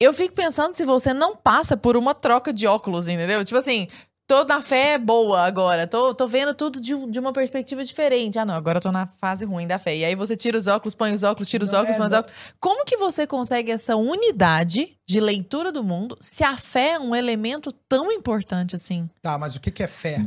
eu 0.00 0.12
fico 0.12 0.34
pensando 0.34 0.74
se 0.74 0.84
você 0.84 1.12
não 1.12 1.36
passa 1.36 1.76
por 1.76 1.96
uma 1.96 2.14
troca 2.14 2.52
de 2.52 2.66
óculos, 2.66 3.08
entendeu? 3.08 3.44
Tipo 3.44 3.58
assim, 3.58 3.88
tô 4.26 4.44
na 4.44 4.62
fé 4.62 4.98
boa 4.98 5.42
agora, 5.42 5.86
tô, 5.86 6.14
tô 6.14 6.26
vendo 6.26 6.54
tudo 6.54 6.80
de, 6.80 6.94
de 7.06 7.18
uma 7.18 7.32
perspectiva 7.32 7.84
diferente. 7.84 8.38
Ah, 8.38 8.44
não, 8.44 8.54
agora 8.54 8.78
eu 8.78 8.82
tô 8.82 8.90
na 8.90 9.06
fase 9.06 9.44
ruim 9.44 9.66
da 9.66 9.78
fé. 9.78 9.96
E 9.96 10.04
aí 10.04 10.14
você 10.14 10.36
tira 10.36 10.58
os 10.58 10.66
óculos, 10.66 10.94
põe 10.94 11.12
os 11.12 11.22
óculos, 11.22 11.48
tira 11.48 11.64
os 11.64 11.72
não, 11.72 11.80
óculos, 11.80 11.94
é, 11.94 11.98
põe 11.98 12.06
os 12.06 12.12
óculos. 12.12 12.36
Como 12.58 12.84
que 12.84 12.96
você 12.96 13.26
consegue 13.26 13.70
essa 13.70 13.96
unidade 13.96 14.96
de 15.06 15.20
leitura 15.20 15.70
do 15.70 15.84
mundo 15.84 16.16
se 16.20 16.42
a 16.42 16.56
fé 16.56 16.92
é 16.92 16.98
um 16.98 17.14
elemento 17.14 17.70
tão 17.88 18.10
importante 18.10 18.74
assim? 18.74 19.08
Tá, 19.20 19.38
mas 19.38 19.54
o 19.54 19.60
que, 19.60 19.70
que 19.70 19.82
é 19.82 19.88
fé? 19.88 20.24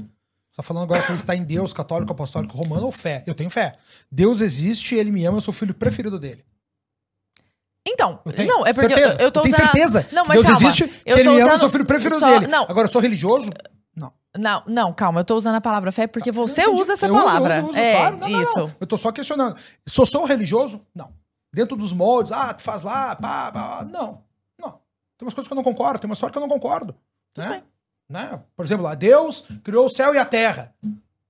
Tá 0.57 0.63
falando 0.63 0.85
agora 0.85 1.03
que 1.03 1.13
gente 1.13 1.23
tá 1.23 1.35
em 1.35 1.43
Deus, 1.43 1.71
católico, 1.71 2.11
apostólico, 2.11 2.57
romano 2.57 2.87
ou 2.87 2.91
fé? 2.91 3.23
Eu 3.27 3.35
tenho 3.35 3.47
fé. 3.47 3.75
Deus 4.11 4.41
existe, 4.41 4.95
ele 4.95 5.11
me 5.11 5.23
ama, 5.23 5.37
eu 5.37 5.41
sou 5.41 5.53
o 5.53 5.55
filho 5.55 5.71
preferido 5.71 6.17
dele. 6.19 6.43
Então, 7.87 8.19
não, 8.25 8.65
é 8.65 8.73
porque 8.73 8.95
certeza. 8.95 9.17
eu, 9.19 9.25
eu 9.25 9.31
tô 9.31 9.41
usando... 9.41 9.55
certeza. 9.55 10.07
Não, 10.11 10.25
mas 10.25 10.37
Deus 10.37 10.47
calma. 10.47 10.67
existe, 10.67 11.01
eu 11.05 11.15
ele 11.15 11.29
me 11.29 11.41
ama, 11.41 11.51
eu 11.51 11.57
sou 11.59 11.69
filho 11.69 11.85
preferido 11.85 12.19
só... 12.19 12.27
dele. 12.39 12.47
Não. 12.47 12.63
Agora, 12.63 12.87
eu 12.87 12.91
sou 12.91 12.99
religioso? 12.99 13.51
Não, 14.35 14.63
não, 14.67 14.93
calma, 14.93 15.21
eu 15.21 15.25
tô 15.25 15.35
usando 15.35 15.55
a 15.55 15.61
palavra 15.61 15.91
fé 15.91 16.05
porque 16.05 16.31
você 16.31 16.67
usa 16.67 16.93
essa 16.93 17.07
eu 17.07 17.13
palavra. 17.13 17.59
Uso, 17.59 17.69
uso, 17.69 17.77
é, 17.77 17.95
claro. 17.95 18.17
não, 18.17 18.27
isso. 18.27 18.59
Não, 18.59 18.67
não. 18.67 18.75
Eu 18.79 18.87
tô 18.87 18.97
só 18.97 19.11
questionando. 19.11 19.57
Sou 19.87 20.05
sou 20.05 20.25
religioso? 20.25 20.81
Não. 20.93 21.11
Dentro 21.53 21.77
dos 21.77 21.93
moldes, 21.93 22.31
ah, 22.31 22.53
tu 22.53 22.61
faz 22.61 22.83
lá, 22.83 23.15
pá, 23.15 23.51
pá, 23.51 23.87
não. 23.89 24.23
Não. 24.59 24.79
Tem 25.17 25.25
umas 25.25 25.33
coisas 25.33 25.47
que 25.47 25.53
eu 25.53 25.55
não 25.55 25.63
concordo, 25.63 25.99
tem 25.99 26.07
uma 26.07 26.13
história 26.13 26.31
que 26.31 26.37
eu 26.37 26.41
não 26.41 26.49
concordo. 26.49 26.95
Tudo 27.33 27.47
né? 27.47 27.63
Né? 28.09 28.43
Por 28.55 28.65
exemplo, 28.65 28.83
lá, 28.83 28.95
Deus 28.95 29.43
criou 29.63 29.85
o 29.85 29.89
céu 29.89 30.13
e 30.13 30.17
a 30.17 30.25
terra. 30.25 30.73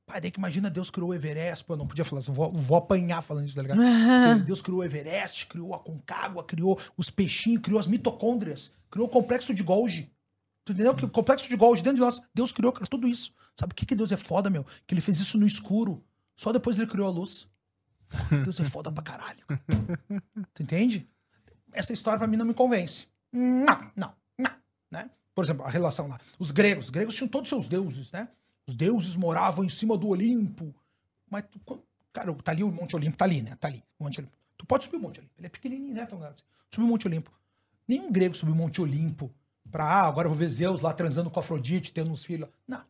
Pai, 0.05 0.21
daí 0.21 0.31
que 0.31 0.39
imagina 0.39 0.69
Deus 0.69 0.89
criou 0.89 1.09
o 1.09 1.13
Everest. 1.13 1.65
Pô, 1.65 1.73
eu 1.73 1.77
não 1.77 1.87
podia 1.87 2.05
falar 2.05 2.21
assim, 2.21 2.31
vou, 2.31 2.51
vou 2.51 2.77
apanhar 2.77 3.21
falando 3.21 3.45
isso, 3.45 3.55
tá 3.55 3.61
ligado? 3.61 3.81
Deus 4.45 4.61
criou 4.61 4.79
o 4.79 4.83
Everest, 4.83 5.47
criou 5.47 5.73
a 5.73 5.79
Concagua, 5.79 6.43
criou 6.43 6.79
os 6.95 7.09
peixinhos, 7.09 7.61
criou 7.61 7.79
as 7.79 7.87
mitocôndrias, 7.87 8.71
criou 8.89 9.07
o 9.07 9.11
complexo 9.11 9.53
de 9.53 9.63
Golgi. 9.63 10.09
Tu 10.63 10.71
entendeu? 10.71 10.95
Que 10.95 11.05
o 11.05 11.09
complexo 11.09 11.47
de 11.49 11.55
Golgi 11.55 11.81
dentro 11.81 11.95
de 11.95 12.01
nós, 12.01 12.21
Deus 12.33 12.51
criou, 12.51 12.71
cara, 12.71 12.87
tudo 12.87 13.07
isso. 13.07 13.33
Sabe 13.59 13.73
o 13.73 13.75
que, 13.75 13.85
que 13.85 13.95
Deus 13.95 14.11
é 14.11 14.17
foda, 14.17 14.49
meu? 14.49 14.65
Que 14.85 14.93
ele 14.93 15.01
fez 15.01 15.19
isso 15.19 15.37
no 15.37 15.47
escuro. 15.47 16.03
Só 16.35 16.53
depois 16.53 16.77
ele 16.77 16.87
criou 16.87 17.07
a 17.07 17.11
luz. 17.11 17.47
Deus 18.43 18.59
é 18.59 18.65
foda 18.65 18.91
pra 18.91 19.03
caralho. 19.03 19.43
Tu 20.53 20.63
entende? 20.63 21.09
Essa 21.73 21.91
história 21.91 22.19
pra 22.19 22.27
mim 22.27 22.37
não 22.37 22.45
me 22.45 22.53
convence. 22.53 23.07
Não, 23.31 23.79
não, 23.95 24.13
não. 24.37 24.51
Né? 24.91 25.09
Por 25.37 25.43
exemplo, 25.43 25.63
a 25.63 25.69
relação 25.69 26.07
lá. 26.07 26.19
Os 26.39 26.49
gregos. 26.49 26.85
Os 26.85 26.89
gregos 26.89 27.15
tinham 27.15 27.27
todos 27.27 27.47
seus 27.47 27.67
deuses, 27.67 28.11
né? 28.11 28.27
Os 28.65 28.75
deuses 28.75 29.15
moravam 29.15 29.63
em 29.63 29.69
cima 29.69 29.95
do 29.95 30.07
Olimpo. 30.07 30.73
Mas, 31.29 31.43
tu, 31.43 31.61
cara, 32.11 32.33
tá 32.33 32.53
ali 32.53 32.63
o 32.63 32.71
Monte 32.71 32.95
Olimpo, 32.95 33.15
tá 33.15 33.25
ali, 33.25 33.43
né? 33.43 33.55
Tá 33.55 33.67
ali. 33.67 33.83
O 33.99 34.03
Monte 34.03 34.19
Olimpo. 34.19 34.33
Tu 34.57 34.65
pode 34.65 34.85
subir 34.85 34.97
o 34.97 34.99
Monte 34.99 35.19
Olimpo. 35.19 35.35
Ele 35.37 35.45
é 35.45 35.49
pequenininho, 35.51 35.93
né? 35.93 36.07
Tão 36.07 36.17
grande. 36.17 36.43
Subir 36.71 36.85
o 36.85 36.87
Monte 36.87 37.05
Olimpo. 37.05 37.31
Nenhum 37.87 38.11
grego 38.11 38.33
subiu 38.33 38.55
o 38.55 38.57
Monte 38.57 38.81
Olimpo 38.81 39.31
para 39.69 39.83
ah, 39.83 40.07
agora 40.07 40.25
eu 40.25 40.31
vou 40.31 40.39
ver 40.39 40.49
Zeus 40.49 40.81
lá 40.81 40.91
transando 40.91 41.29
com 41.29 41.39
Afrodite, 41.39 41.93
tendo 41.93 42.09
uns 42.09 42.23
filhos. 42.23 42.49
Não. 42.67 42.83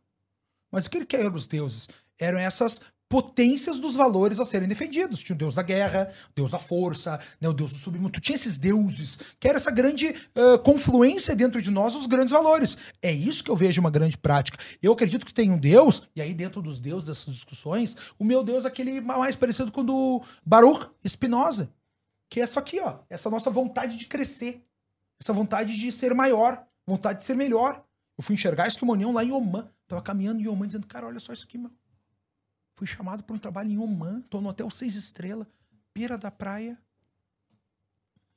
Mas 0.71 0.85
o 0.85 0.89
que 0.89 1.17
ele 1.17 1.27
os 1.27 1.47
deuses? 1.47 1.89
Eram 2.17 2.39
essas 2.39 2.79
potências 3.09 3.77
dos 3.77 3.95
valores 3.95 4.39
a 4.39 4.45
serem 4.45 4.67
defendidos. 4.67 5.23
Tinha 5.23 5.35
o 5.35 5.39
deus 5.39 5.55
da 5.55 5.61
guerra, 5.61 6.11
o 6.29 6.35
deus 6.35 6.51
da 6.51 6.59
força, 6.59 7.19
né, 7.39 7.47
o 7.47 7.53
deus 7.53 7.71
do 7.71 7.77
submundo. 7.77 8.19
Tinha 8.19 8.35
esses 8.35 8.57
deuses, 8.57 9.17
que 9.39 9.47
era 9.47 9.57
essa 9.57 9.71
grande 9.71 10.07
uh, 10.07 10.59
confluência 10.63 11.35
dentro 11.35 11.61
de 11.61 11.71
nós, 11.71 11.95
os 11.95 12.07
grandes 12.07 12.31
valores. 12.31 12.77
É 13.01 13.11
isso 13.11 13.43
que 13.43 13.51
eu 13.51 13.55
vejo 13.55 13.79
uma 13.79 13.89
grande 13.89 14.17
prática. 14.17 14.57
Eu 14.81 14.91
acredito 14.91 15.25
que 15.25 15.33
tem 15.33 15.51
um 15.51 15.57
deus, 15.57 16.03
e 16.15 16.21
aí 16.21 16.33
dentro 16.33 16.61
dos 16.61 16.79
deuses 16.79 17.05
dessas 17.05 17.33
discussões, 17.33 17.95
o 18.19 18.25
meu 18.25 18.43
deus 18.43 18.65
é 18.65 18.67
aquele 18.67 18.99
mais 18.99 19.35
parecido 19.35 19.71
com 19.71 19.81
o 19.81 19.83
do 19.83 20.21
Baruch 20.45 20.89
Spinoza, 21.07 21.71
que 22.29 22.41
é 22.41 22.43
isso 22.43 22.59
aqui, 22.59 22.79
ó, 22.79 22.99
essa 23.09 23.29
nossa 23.29 23.49
vontade 23.49 23.95
de 23.95 24.05
crescer, 24.05 24.61
essa 25.19 25.31
vontade 25.31 25.77
de 25.77 25.91
ser 25.91 26.13
maior, 26.13 26.65
vontade 26.85 27.19
de 27.19 27.25
ser 27.25 27.35
melhor. 27.35 27.83
Eu 28.17 28.23
fui 28.23 28.35
enxergar 28.35 28.67
isso 28.67 28.77
que 28.77 28.83
o 28.83 28.87
Monião 28.87 29.13
lá 29.13 29.23
em 29.23 29.31
Oman. 29.31 29.69
Tava 29.87 30.01
caminhando 30.01 30.41
em 30.41 30.47
Oman 30.47 30.67
dizendo, 30.67 30.87
cara, 30.87 31.07
olha 31.07 31.19
só 31.19 31.31
isso 31.31 31.45
aqui, 31.45 31.57
meu. 31.57 31.71
Fui 32.77 32.85
chamado 32.85 33.23
para 33.23 33.35
um 33.35 33.39
trabalho 33.39 33.71
em 33.71 33.77
Oman, 33.79 34.21
tô 34.29 34.39
no 34.39 34.49
hotel 34.49 34.69
seis 34.69 34.93
estrelas, 34.93 35.47
beira 35.95 36.15
da 36.15 36.29
praia. 36.29 36.77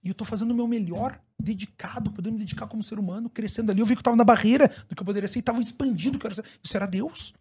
E 0.03 0.09
eu 0.09 0.15
tô 0.15 0.25
fazendo 0.25 0.53
o 0.53 0.55
meu 0.55 0.67
melhor, 0.67 1.21
dedicado, 1.39 2.11
podendo 2.11 2.33
me 2.33 2.39
dedicar 2.39 2.67
como 2.67 2.83
ser 2.83 2.99
humano, 2.99 3.29
crescendo 3.29 3.71
ali. 3.71 3.81
Eu 3.81 3.87
vi 3.87 3.95
que 3.95 4.01
eu 4.01 4.03
tava 4.03 4.17
na 4.17 4.25
barreira 4.25 4.67
do 4.89 4.97
que 4.97 5.03
eu 5.03 5.05
poderia 5.05 5.29
ser 5.29 5.41
e 5.41 5.43
tava 5.43 5.61
expandindo 5.61 6.17
o 6.17 6.19
que 6.19 6.27
eu 6.27 6.31
era. 6.31 6.43
Isso 6.65 6.75
era 6.75 6.87
Deus. 6.87 7.35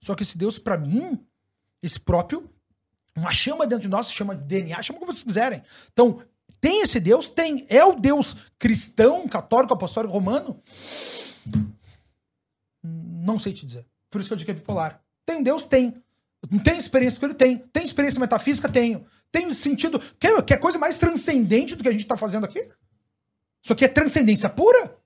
Só 0.00 0.14
que 0.14 0.22
esse 0.22 0.38
Deus, 0.38 0.56
para 0.56 0.78
mim, 0.78 1.18
esse 1.82 1.98
próprio, 1.98 2.48
uma 3.16 3.32
chama 3.32 3.66
dentro 3.66 3.82
de 3.82 3.88
nós, 3.88 4.12
chama 4.12 4.36
de 4.36 4.46
DNA, 4.46 4.80
chama 4.84 5.00
como 5.00 5.12
vocês 5.12 5.24
quiserem. 5.24 5.60
Então, 5.92 6.22
tem 6.60 6.80
esse 6.82 7.00
Deus? 7.00 7.28
Tem. 7.28 7.66
É 7.68 7.84
o 7.84 7.96
Deus 7.96 8.36
cristão, 8.56 9.26
católico, 9.26 9.74
apostólico, 9.74 10.14
romano? 10.14 10.62
Não 12.80 13.36
sei 13.36 13.52
te 13.52 13.66
dizer. 13.66 13.84
Por 14.08 14.20
isso 14.20 14.30
que 14.30 14.34
eu 14.34 14.36
digo 14.36 14.46
que 14.46 14.52
é 14.52 14.54
bipolar. 14.54 15.02
Tem 15.24 15.42
Deus? 15.42 15.66
Tem. 15.66 15.92
Tem 16.62 16.78
experiência 16.78 17.18
com 17.18 17.26
ele? 17.26 17.34
Tem. 17.34 17.58
Tem 17.58 17.84
experiência 17.84 18.20
metafísica? 18.20 18.68
Tenho. 18.68 19.06
Tem 19.30 19.52
sentido. 19.52 20.00
Quer, 20.18 20.42
quer 20.42 20.58
coisa 20.58 20.78
mais 20.78 20.98
transcendente 20.98 21.74
do 21.74 21.82
que 21.82 21.88
a 21.88 21.92
gente 21.92 22.02
está 22.02 22.16
fazendo 22.16 22.44
aqui? 22.44 22.60
Isso 23.62 23.72
aqui 23.72 23.84
é 23.84 23.88
transcendência 23.88 24.48
pura? 24.48 24.96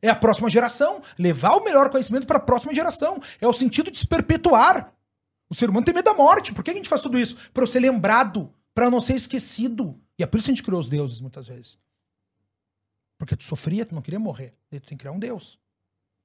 É 0.00 0.08
a 0.08 0.14
próxima 0.14 0.48
geração. 0.48 1.02
Levar 1.18 1.56
o 1.56 1.64
melhor 1.64 1.90
conhecimento 1.90 2.26
para 2.26 2.38
a 2.38 2.40
próxima 2.40 2.74
geração. 2.74 3.20
É 3.40 3.46
o 3.46 3.52
sentido 3.52 3.90
de 3.90 3.98
se 3.98 4.06
perpetuar. 4.06 4.92
O 5.48 5.54
ser 5.54 5.70
humano 5.70 5.84
tem 5.84 5.94
medo 5.94 6.04
da 6.04 6.14
morte. 6.14 6.52
Por 6.52 6.64
que 6.64 6.70
a 6.70 6.74
gente 6.74 6.88
faz 6.88 7.02
tudo 7.02 7.18
isso? 7.18 7.50
Para 7.52 7.62
eu 7.62 7.66
ser 7.66 7.80
lembrado, 7.80 8.52
para 8.74 8.90
não 8.90 9.00
ser 9.00 9.14
esquecido. 9.14 10.00
E 10.18 10.22
é 10.22 10.26
por 10.26 10.38
isso 10.38 10.46
que 10.46 10.52
a 10.52 10.54
gente 10.54 10.64
criou 10.64 10.80
os 10.80 10.88
deuses 10.88 11.20
muitas 11.20 11.46
vezes. 11.46 11.78
Porque 13.18 13.36
tu 13.36 13.44
sofria, 13.44 13.86
tu 13.86 13.94
não 13.94 14.02
queria 14.02 14.20
morrer. 14.20 14.54
Daí 14.70 14.80
tu 14.80 14.88
tem 14.88 14.96
que 14.96 15.02
criar 15.02 15.12
um 15.12 15.18
deus. 15.18 15.58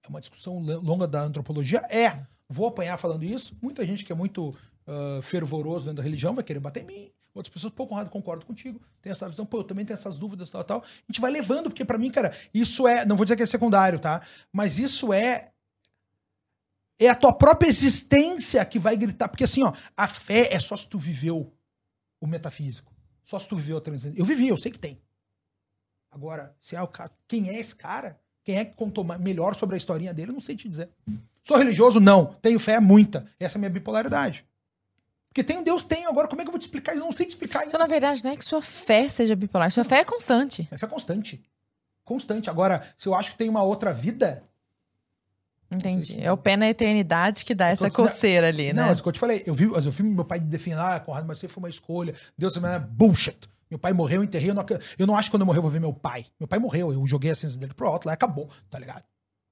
É 0.03 0.10
uma 0.10 0.19
discussão 0.19 0.60
longa 0.60 1.07
da 1.07 1.22
antropologia? 1.22 1.80
É. 1.89 2.26
Vou 2.52 2.68
apanhar 2.68 2.98
falando 2.98 3.23
isso. 3.23 3.57
Muita 3.61 3.86
gente 3.86 4.03
que 4.03 4.11
é 4.11 4.15
muito 4.15 4.49
uh, 4.49 5.22
fervoroso 5.22 5.86
dentro 5.86 5.98
da 5.98 6.03
religião 6.03 6.36
vai 6.36 6.44
querer 6.44 6.60
bater 6.60 6.84
em 6.84 6.86
mim. 6.86 7.11
Outras 7.34 7.53
pessoas, 7.53 7.72
pô, 7.73 7.88
Conrado, 7.88 8.10
concordo 8.10 8.45
contigo. 8.45 8.82
Tem 9.02 9.10
essa 9.10 9.30
visão, 9.30 9.45
pô, 9.45 9.60
eu 9.60 9.64
também 9.64 9.86
tenho 9.86 9.95
essas 9.95 10.18
dúvidas, 10.18 10.49
tal, 10.49 10.61
tal. 10.65 10.84
A 10.84 11.11
gente 11.11 11.22
vai 11.22 11.32
levando, 11.32 11.69
porque 11.69 11.86
para 11.86 11.98
mim, 11.98 12.11
cara, 12.11 12.36
isso 12.53 12.86
é. 12.86 13.06
Não 13.06 13.15
vou 13.15 13.23
dizer 13.23 13.38
que 13.38 13.44
é 13.44 13.45
secundário, 13.45 13.99
tá? 13.99 14.22
Mas 14.52 14.78
isso 14.78 15.14
é. 15.14 15.52
É 16.99 17.07
a 17.07 17.15
tua 17.15 17.32
própria 17.34 17.69
existência 17.69 18.64
que 18.65 18.78
vai 18.78 18.98
gritar. 18.98 19.30
Porque 19.30 19.45
assim, 19.45 19.64
ó, 19.64 19.72
a 19.95 20.07
fé 20.07 20.53
é 20.53 20.60
só 20.60 20.76
se 20.76 20.88
tu 20.88 20.99
viveu 20.99 21.53
o 22.19 22.28
metafísico. 22.28 22.94
Só 23.23 23.40
se 23.40 23.48
tu 23.48 23.56
viveu 23.56 23.78
a 23.78 23.82
transcendência. 23.82 24.22
Eu 24.22 24.26
vivi, 24.26 24.49
eu 24.49 24.57
sei 24.57 24.72
que 24.72 24.78
tem. 24.78 25.02
Agora, 26.11 26.53
se 26.60 26.76
é 26.76 26.82
o 26.82 26.88
cara, 26.88 27.10
quem 27.30 27.49
é 27.49 27.57
esse 27.57 27.73
cara? 27.73 28.19
Quem 28.44 28.57
é 28.57 28.65
que 28.65 28.76
contou 28.76 29.03
melhor 29.03 29.56
sobre 29.56 29.76
a 29.76 29.78
historinha 29.78 30.14
dele? 30.14 30.32
Eu 30.32 30.36
não 30.36 30.41
sei 30.41 30.56
te 30.56 30.68
dizer. 30.68 30.90
Sou 31.43 31.57
religioso? 31.57 31.99
Não. 31.99 32.35
Tenho 32.41 32.59
fé? 32.59 32.80
Muita. 32.80 33.26
Essa 33.39 33.57
é 33.57 33.59
a 33.59 33.61
minha 33.61 33.69
bipolaridade. 33.69 34.45
Porque 35.30 35.43
tem 35.43 35.57
um 35.57 35.63
Deus, 35.63 35.84
tenho. 35.84 36.09
Agora, 36.09 36.27
como 36.27 36.41
é 36.41 36.43
que 36.43 36.49
eu 36.49 36.51
vou 36.51 36.59
te 36.59 36.63
explicar? 36.63 36.93
Eu 36.93 36.99
não 36.99 37.11
sei 37.11 37.26
te 37.26 37.30
explicar 37.30 37.59
ainda. 37.59 37.69
Então, 37.69 37.80
na 37.80 37.88
verdade, 37.88 38.23
não 38.23 38.31
é 38.31 38.38
que 38.38 38.43
sua 38.43 38.61
fé 38.61 39.07
seja 39.07 39.35
bipolar. 39.35 39.72
Sua 39.72 39.84
fé 39.84 39.99
é 39.99 40.05
constante. 40.05 40.68
Minha 40.69 40.77
fé 40.77 40.85
é 40.85 40.89
constante. 40.89 41.41
Constante. 42.03 42.49
Agora, 42.49 42.85
se 42.97 43.07
eu 43.07 43.15
acho 43.15 43.31
que 43.31 43.38
tem 43.38 43.49
uma 43.49 43.63
outra 43.63 43.93
vida, 43.93 44.43
Entendi. 45.72 46.22
É 46.22 46.30
o 46.30 46.35
pé 46.35 46.57
na 46.57 46.69
eternidade 46.69 47.45
que 47.45 47.55
dá 47.55 47.69
essa 47.69 47.89
coceira 47.89 48.49
ali, 48.49 48.73
né? 48.73 48.81
Não, 48.81 48.89
é 48.89 48.91
o 48.91 49.01
que 49.01 49.07
eu 49.07 49.13
te 49.13 49.19
falei. 49.19 49.41
Eu 49.45 49.53
vi, 49.53 49.63
eu 49.63 49.80
vi 49.89 50.03
meu 50.03 50.26
pai 50.26 50.38
defender, 50.38 50.77
ah, 50.77 50.99
Conrado, 50.99 51.26
mas 51.26 51.39
você 51.39 51.47
foi 51.47 51.63
uma 51.63 51.69
escolha. 51.69 52.13
Deus 52.38 52.53
também 52.53 52.72
é 52.72 52.80
bullshit. 52.80 53.49
Meu 53.69 53.80
pai 53.80 53.93
morreu, 53.93 54.19
eu 54.19 54.26
enterrei. 54.26 54.49
Eu 54.49 54.53
não, 54.53 54.65
eu 54.99 55.07
não 55.07 55.15
acho 55.15 55.30
que 55.30 55.31
quando 55.31 55.43
eu 55.43 55.45
morrer 55.45 55.59
eu 55.59 55.61
vou 55.61 55.72
ver 55.72 55.80
meu 55.80 55.93
pai. 55.93 56.26
Meu 56.38 56.45
pai 56.45 56.59
morreu, 56.59 56.91
eu 56.91 57.07
joguei 57.07 57.31
a 57.31 57.35
cinza 57.35 57.57
dele 57.57 57.73
pro 57.73 57.88
alto 57.88 58.05
lá, 58.05 58.11
acabou, 58.11 58.49
tá 58.69 58.77
ligado? 58.77 59.05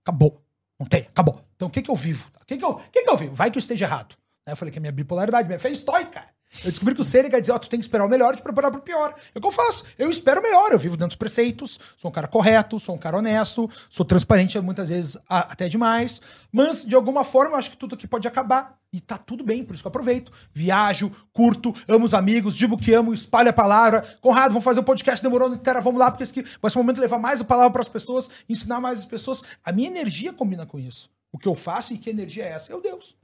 Acabou. 0.04 0.44
Não 0.80 0.88
tem, 0.88 1.02
acabou. 1.02 1.44
Então 1.56 1.68
o 1.68 1.72
que 1.72 1.82
que 1.82 1.92
eu 1.92 1.96
vivo? 1.96 2.32
O 2.42 2.46
que 2.46 2.58
que 2.58 2.64
eu, 2.64 2.76
que 2.76 3.04
que 3.04 3.10
eu 3.10 3.18
vivo? 3.18 3.36
Vai 3.36 3.52
que 3.52 3.58
eu 3.58 3.60
esteja 3.60 3.86
errado. 3.86 4.16
Aí 4.48 4.54
eu 4.54 4.58
falei 4.58 4.72
que 4.72 4.80
a 4.80 4.82
minha 4.82 4.92
bipolaridade, 4.92 5.48
minha 5.48 5.60
fé 5.60 5.70
é 5.70 5.74
estoica. 5.74 6.24
Eu 6.64 6.72
descobri 6.72 6.94
que 6.94 7.02
o 7.02 7.04
Sêneca 7.04 7.40
dizia, 7.40 7.54
ó, 7.54 7.58
oh, 7.58 7.60
tu 7.60 7.70
tem 7.70 7.80
que 7.80 7.86
esperar 7.86 8.06
o 8.06 8.10
melhor 8.10 8.34
e 8.34 8.38
te 8.38 8.44
preparar 8.44 8.72
pro 8.72 8.82
pior. 8.82 9.14
É 9.34 9.38
o 9.38 9.42
que 9.42 9.48
eu 9.48 9.52
faço. 9.52 9.86
Eu 9.98 10.10
espero 10.10 10.40
o 10.40 10.44
melhor. 10.44 10.72
Eu 10.72 10.80
vivo 10.80 10.98
dentro 10.98 11.10
dos 11.10 11.16
preceitos, 11.16 11.80
sou 11.98 12.10
um 12.10 12.14
cara 12.14 12.28
correto, 12.28 12.80
sou 12.80 12.96
um 12.96 12.98
cara 12.98 13.18
honesto, 13.18 13.70
sou 13.90 14.06
transparente 14.06 14.60
muitas 14.60 14.90
vezes 14.90 15.18
até 15.28 15.70
demais. 15.70 16.22
Mas, 16.52 16.84
de 16.84 16.96
alguma 16.96 17.24
forma, 17.24 17.54
eu 17.54 17.60
acho 17.60 17.72
que 17.72 17.78
tudo 17.78 17.96
aqui 17.96 18.08
pode 18.08 18.28
acabar. 18.28 18.78
E 18.92 19.00
tá 19.00 19.20
tudo 19.20 19.44
bem, 19.44 19.64
por 19.64 19.74
isso 19.74 19.84
que 19.84 19.88
eu 19.88 19.92
aproveito. 19.92 20.32
Viajo, 20.52 21.12
curto, 21.32 21.74
amo 21.88 22.06
os 22.06 22.14
amigos, 22.16 22.58
digo 22.58 22.76
que 22.76 22.92
amo, 22.92 23.14
espalho 23.14 23.50
a 23.50 23.54
palavra. 23.54 24.02
Conrado, 24.20 24.50
vamos 24.50 24.64
fazer 24.64 24.80
um 24.80 24.84
podcast 24.84 25.22
demorou 25.22 25.54
inteira, 25.54 25.80
vamos 25.80 26.00
lá, 26.00 26.10
porque 26.10 26.24
esse 26.24 26.34
vai 26.60 26.72
ser 26.72 26.80
o 26.80 26.82
momento 26.82 26.96
de 26.96 27.02
levar 27.02 27.20
mais 27.20 27.42
a 27.42 27.46
palavra 27.46 27.72
para 27.72 27.82
as 27.82 27.88
pessoas, 27.88 28.30
ensinar 28.50 28.82
mais 28.82 29.00
as 29.00 29.06
pessoas. 29.06 29.44
A 29.64 29.72
minha 29.72 29.90
energia 29.90 30.34
combina 30.34 30.66
com 30.66 30.80
isso. 30.80 31.10
O 31.32 31.38
que 31.38 31.48
eu 31.48 31.54
faço 31.54 31.94
e 31.94 32.00
que 32.00 32.10
energia 32.10 32.44
é 32.44 32.54
essa? 32.54 32.74
É 32.74 32.76
o 32.76 32.82
Deus. 32.82 33.16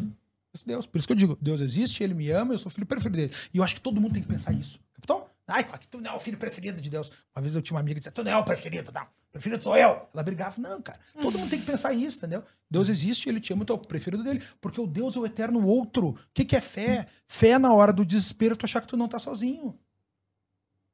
Deus. 0.63 0.85
Por 0.85 0.97
isso 0.97 1.07
que 1.07 1.13
eu 1.13 1.17
digo, 1.17 1.37
Deus 1.41 1.61
existe, 1.61 2.03
ele 2.03 2.13
me 2.13 2.29
ama, 2.31 2.53
eu 2.53 2.59
sou 2.59 2.71
filho 2.71 2.85
preferido 2.85 3.17
dele. 3.17 3.33
E 3.53 3.57
eu 3.57 3.63
acho 3.63 3.75
que 3.75 3.81
todo 3.81 3.99
mundo 3.99 4.13
tem 4.13 4.21
que 4.21 4.27
pensar 4.27 4.53
isso. 4.53 4.79
Capitão? 4.93 5.27
Ai, 5.47 5.63
tu 5.89 6.01
não 6.01 6.11
é 6.11 6.15
o 6.15 6.19
filho 6.19 6.37
preferido 6.37 6.81
de 6.81 6.89
Deus. 6.89 7.11
Uma 7.35 7.41
vez 7.41 7.55
eu 7.55 7.61
tinha 7.61 7.75
uma 7.75 7.81
amiga 7.81 7.95
que 7.95 7.99
dizia, 7.99 8.11
tu 8.11 8.23
não 8.23 8.31
é 8.31 8.37
o 8.37 8.43
preferido, 8.43 8.91
não. 8.91 9.05
Preferido 9.31 9.61
sou 9.63 9.75
eu. 9.75 10.07
Ela 10.13 10.23
brigava. 10.23 10.59
Não, 10.61 10.81
cara. 10.81 10.97
Todo 11.21 11.37
mundo 11.37 11.49
tem 11.49 11.59
que 11.59 11.65
pensar 11.65 11.93
isso, 11.93 12.19
entendeu? 12.19 12.41
Deus 12.71 12.87
existe, 12.87 13.27
ele 13.27 13.39
te 13.39 13.51
ama, 13.51 13.65
tu 13.65 13.73
é 13.73 13.75
o 13.75 13.79
preferido 13.79 14.23
dele. 14.23 14.41
Porque 14.61 14.79
o 14.79 14.87
Deus 14.87 15.15
é 15.15 15.19
o 15.19 15.25
eterno 15.25 15.67
outro. 15.67 16.11
O 16.11 16.17
que, 16.33 16.45
que 16.45 16.55
é 16.55 16.61
fé? 16.61 17.05
Fé 17.27 17.59
na 17.59 17.73
hora 17.73 17.91
do 17.91 18.05
desespero, 18.05 18.55
tu 18.55 18.65
achar 18.65 18.79
que 18.79 18.87
tu 18.87 18.95
não 18.95 19.09
tá 19.09 19.19
sozinho. 19.19 19.77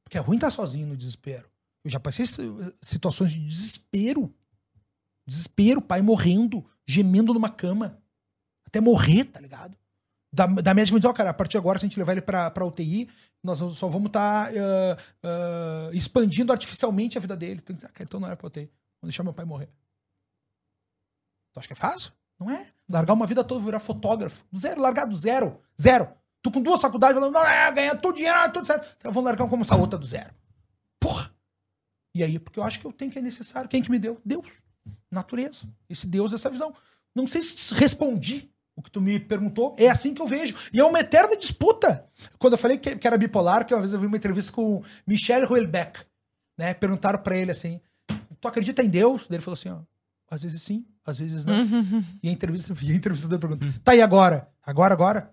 Porque 0.04 0.18
é 0.18 0.22
ruim 0.22 0.38
estar 0.38 0.48
tá 0.48 0.52
sozinho 0.52 0.88
no 0.88 0.98
desespero. 0.98 1.48
Eu 1.84 1.92
já 1.92 2.00
passei 2.00 2.26
situações 2.82 3.32
de 3.32 3.46
desespero. 3.46 4.34
Desespero, 5.26 5.80
pai 5.80 6.02
morrendo, 6.02 6.66
gemendo 6.86 7.34
numa 7.34 7.50
cama 7.50 8.01
até 8.72 8.80
morrer, 8.80 9.26
tá 9.26 9.40
ligado? 9.40 9.78
Da, 10.34 10.46
da 10.46 10.74
médica 10.74 10.98
diz, 10.98 11.06
ó, 11.06 11.10
oh, 11.12 11.14
cara, 11.14 11.30
a 11.30 11.34
partir 11.34 11.52
de 11.52 11.58
agora, 11.58 11.78
se 11.78 11.86
a 11.86 11.90
gente 11.90 12.00
levar 12.00 12.14
ele 12.14 12.22
pra, 12.22 12.50
pra 12.50 12.66
UTI, 12.66 13.10
nós 13.44 13.60
só 13.60 13.88
vamos 13.88 14.08
estar 14.08 14.48
tá, 14.48 14.54
uh, 14.54 15.90
uh, 15.90 15.94
expandindo 15.94 16.54
artificialmente 16.54 17.18
a 17.18 17.22
vida 17.22 17.36
dele. 17.36 17.60
Então, 17.62 17.76
ah, 17.84 17.92
então 18.00 18.20
não 18.20 18.32
é 18.32 18.36
pra 18.36 18.48
UTI. 18.48 18.72
Vou 19.02 19.10
deixar 19.10 19.24
meu 19.24 19.34
pai 19.34 19.44
morrer. 19.44 19.68
Tu 21.52 21.60
acha 21.60 21.68
que 21.68 21.74
é 21.74 21.76
fácil? 21.76 22.14
Não 22.40 22.50
é. 22.50 22.66
Largar 22.90 23.14
uma 23.14 23.28
vida 23.28 23.44
toda, 23.44 23.64
virar 23.66 23.80
fotógrafo. 23.82 24.46
Do 24.50 24.58
zero, 24.58 24.82
largar 24.82 25.06
do 25.06 25.16
zero. 25.16 25.60
Zero. 25.80 26.10
Tu 26.42 26.50
com 26.50 26.62
duas 26.62 26.80
faculdades 26.80 27.16
falando, 27.16 27.34
não, 27.34 27.46
é, 27.46 27.72
ganhar 27.72 27.96
todo 27.98 28.16
dinheiro, 28.16 28.38
é 28.38 28.50
tudo 28.50 28.66
certo. 28.66 28.96
Então 28.98 29.12
vamos 29.12 29.28
largar 29.28 29.48
como 29.50 29.64
essa 29.64 29.76
outra 29.76 30.00
do 30.00 30.06
zero. 30.06 30.34
Porra! 31.00 31.30
E 32.16 32.24
aí, 32.24 32.40
porque 32.40 32.58
eu 32.58 32.64
acho 32.64 32.80
que 32.80 32.86
eu 32.86 32.94
tenho 32.94 33.12
que 33.12 33.20
é 33.20 33.22
necessário. 33.22 33.70
Quem 33.70 33.84
que 33.84 33.92
me 33.92 34.00
deu? 34.00 34.20
Deus. 34.24 34.48
Natureza. 35.12 35.64
Esse 35.90 36.08
Deus, 36.08 36.32
essa 36.32 36.50
visão. 36.50 36.74
Não 37.14 37.28
sei 37.28 37.42
se 37.42 37.74
respondi 37.76 38.50
o 38.76 38.82
que 38.82 38.90
tu 38.90 39.02
me 39.02 39.20
perguntou, 39.20 39.76
é 39.78 39.90
assim 39.90 40.14
que 40.14 40.22
eu 40.22 40.28
vejo. 40.28 40.56
E 40.74 40.80
é 40.80 40.84
uma 40.84 41.00
eterna 41.00 41.36
disputa. 41.38 42.06
Quando 42.40 42.54
eu 42.54 42.58
falei 42.58 42.78
que, 42.78 42.96
que 42.96 43.08
era 43.08 43.18
bipolar, 43.18 43.66
que 43.66 43.74
uma 43.74 43.82
vez 43.82 43.94
eu 43.94 44.00
vi 44.00 44.08
uma 44.08 44.18
entrevista 44.18 44.52
com 44.52 44.84
Michel 45.06 45.50
Houellebecq, 45.50 46.06
né? 46.58 46.74
Perguntaram 46.74 47.20
para 47.20 47.38
ele 47.38 47.52
assim: 47.52 47.82
Tu 48.42 48.48
acredita 48.48 48.82
em 48.84 48.90
Deus? 48.90 49.28
Daí 49.28 49.38
ele 49.38 49.44
falou 49.44 49.54
assim: 49.54 49.70
ó, 49.70 49.80
às 50.30 50.42
vezes 50.42 50.62
sim, 50.64 50.86
às 51.06 51.18
vezes 51.18 51.46
não. 51.46 51.54
Uhum. 51.54 52.04
E 52.24 52.30
a 52.30 52.32
entrevista, 52.32 52.74
e 52.82 52.92
a 52.92 52.96
entrevistadora 52.96 53.40
pergunta: 53.40 53.66
uhum. 53.66 53.74
Tá, 53.84 53.96
e 53.96 54.02
agora? 54.02 54.50
Agora, 54.66 54.94
agora? 54.94 55.32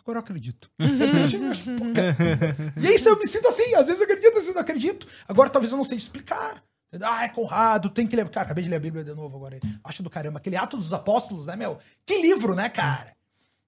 Agora 0.00 0.18
eu 0.18 0.20
acredito. 0.20 0.70
Uhum. 0.78 0.88
e 2.82 2.86
é 2.86 2.94
isso, 2.94 3.08
eu 3.08 3.18
me 3.18 3.26
sinto 3.26 3.48
assim. 3.48 3.74
Às 3.74 3.86
vezes 3.86 4.00
eu 4.00 4.04
acredito, 4.04 4.28
às 4.28 4.34
vezes 4.34 4.48
eu 4.48 4.54
não 4.54 4.60
acredito. 4.60 5.06
Agora 5.26 5.50
talvez 5.50 5.72
eu 5.72 5.78
não 5.78 5.84
sei 5.84 5.96
explicar. 5.96 6.62
Ah, 7.02 7.24
é 7.24 7.28
Conrado, 7.28 7.90
tem 7.90 8.06
que 8.06 8.16
ler. 8.16 8.28
Cara, 8.30 8.46
acabei 8.46 8.64
de 8.64 8.70
ler 8.70 8.76
a 8.76 8.80
Bíblia 8.80 9.04
de 9.04 9.14
novo 9.14 9.36
agora. 9.36 9.58
Acho 9.84 10.02
do 10.02 10.08
caramba. 10.08 10.38
Aquele 10.38 10.56
Ato 10.56 10.76
dos 10.76 10.92
Apóstolos, 10.92 11.46
né, 11.46 11.56
meu? 11.56 11.78
Que 12.06 12.20
livro, 12.20 12.54
né, 12.54 12.68
cara? 12.68 13.14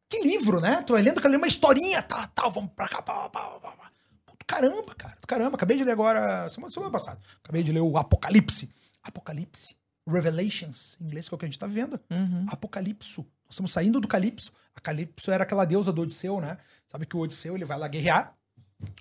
Que 0.08 0.22
livro, 0.22 0.60
né? 0.60 0.84
Vai 0.88 1.02
lendo, 1.02 1.20
lendo 1.22 1.36
uma 1.36 1.46
historinha, 1.46 2.02
tal, 2.02 2.18
tá, 2.18 2.26
tal, 2.34 2.50
vamos 2.50 2.72
pra 2.74 2.88
cá, 2.88 3.00
pá, 3.02 3.28
pá, 3.28 3.46
pá, 3.60 3.70
pá. 3.70 3.90
Do 4.26 4.44
caramba, 4.46 4.94
cara. 4.94 5.16
Do 5.20 5.26
caramba. 5.26 5.56
Acabei 5.56 5.76
de 5.76 5.84
ler 5.84 5.92
agora, 5.92 6.48
semana, 6.48 6.72
semana 6.72 6.90
passada. 6.90 7.20
Acabei 7.44 7.62
de 7.62 7.72
ler 7.72 7.80
o 7.80 7.96
Apocalipse. 7.96 8.72
Apocalipse. 9.02 9.76
Revelations, 10.08 10.96
em 11.00 11.04
inglês, 11.04 11.28
que 11.28 11.34
é 11.34 11.36
o 11.36 11.38
que 11.38 11.44
a 11.44 11.48
gente 11.48 11.58
tá 11.58 11.66
vendo. 11.66 12.00
Uhum. 12.10 12.46
Apocalipso. 12.48 13.22
Nós 13.22 13.54
estamos 13.54 13.72
saindo 13.72 14.00
do 14.00 14.08
Calipso. 14.08 14.52
A 14.74 14.80
Calipso 14.80 15.30
era 15.30 15.44
aquela 15.44 15.64
deusa 15.64 15.92
do 15.92 16.02
Odisseu, 16.02 16.40
né? 16.40 16.56
Sabe 16.86 17.06
que 17.06 17.16
o 17.16 17.20
Odisseu, 17.20 17.54
ele 17.54 17.64
vai 17.64 17.78
lá 17.78 17.86
guerrear. 17.86 18.34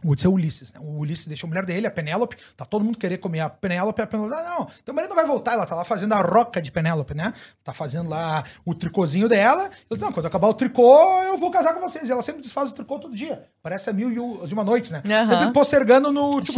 O 0.04 0.12
Odisseu 0.12 0.32
é 0.32 0.34
Ulisses, 0.34 0.74
né? 0.74 0.80
O 0.82 1.00
Ulisses 1.00 1.28
deixa 1.28 1.46
a 1.46 1.50
mulher 1.50 1.66
dele, 1.66 1.88
a 1.88 1.92
Penélope. 1.92 2.38
Tá 2.56 2.66
todo 2.66 2.84
mundo 2.84 2.98
querer 2.98 3.18
comer 3.18 3.42
a 3.42 3.50
Penélope. 3.50 4.02
A 4.02 4.08
Penélope, 4.08 4.34
ah, 4.34 4.56
não, 4.58 4.68
teu 4.84 4.94
marido 4.94 5.10
não 5.10 5.16
vai 5.16 5.26
voltar. 5.26 5.54
Ela 5.54 5.66
tá 5.66 5.76
lá 5.76 5.86
fazendo 5.86 6.14
a 6.14 6.22
roca 6.22 6.62
de 6.62 6.72
Penélope, 6.72 7.14
né? 7.14 7.34
Tá 7.64 7.74
fazendo 7.74 8.10
lá 8.10 8.44
o 8.66 8.74
tricôzinho 8.74 9.28
dela. 9.28 9.70
Eu, 9.90 9.98
não, 9.98 10.12
quando 10.12 10.26
acabar 10.26 10.48
o 10.48 10.54
tricô, 10.54 11.22
eu 11.24 11.38
vou 11.38 11.52
casar 11.52 11.74
com 11.74 11.82
vocês. 11.82 12.08
E 12.10 12.12
ela 12.12 12.22
sempre 12.22 12.42
desfaz 12.42 12.72
o 12.72 12.74
tricô 12.74 13.00
todo 13.00 13.16
dia. 13.16 13.46
Parece 13.62 13.90
a 13.90 13.94
mil 13.94 14.10
e 14.12 14.48
de 14.48 14.54
uma 14.54 14.64
noite, 14.64 14.92
né? 14.92 15.02
Uhum. 15.06 15.26
Sempre 15.26 15.54
postergando 15.54 16.12
no... 16.12 16.42
Tipo, 16.42 16.54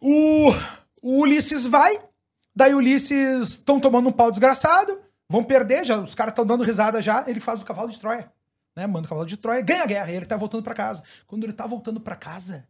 o, 0.00 0.54
o 1.02 1.20
Ulisses 1.20 1.66
vai. 1.66 1.98
Daí 2.54 2.74
o 2.74 2.78
Ulisses 2.78 3.48
estão 3.50 3.80
tomando 3.80 4.08
um 4.08 4.12
pau 4.12 4.30
desgraçado. 4.30 5.00
Vão 5.30 5.44
perder, 5.44 5.84
já, 5.84 5.98
os 5.98 6.14
caras 6.14 6.32
estão 6.32 6.46
dando 6.46 6.64
risada 6.64 7.02
já. 7.02 7.24
Ele 7.26 7.40
faz 7.40 7.60
o 7.60 7.64
cavalo 7.64 7.90
de 7.90 7.98
Troia 7.98 8.30
né? 8.78 8.86
Manda 8.86 9.06
o 9.06 9.08
cavalo 9.08 9.26
de 9.26 9.36
Troia, 9.36 9.60
ganha 9.60 9.82
a 9.82 9.86
guerra, 9.86 10.12
e 10.12 10.14
ele 10.14 10.24
tá 10.24 10.36
voltando 10.36 10.62
para 10.62 10.72
casa. 10.72 11.02
Quando 11.26 11.42
ele 11.42 11.52
tá 11.52 11.66
voltando 11.66 12.00
para 12.00 12.14
casa, 12.14 12.64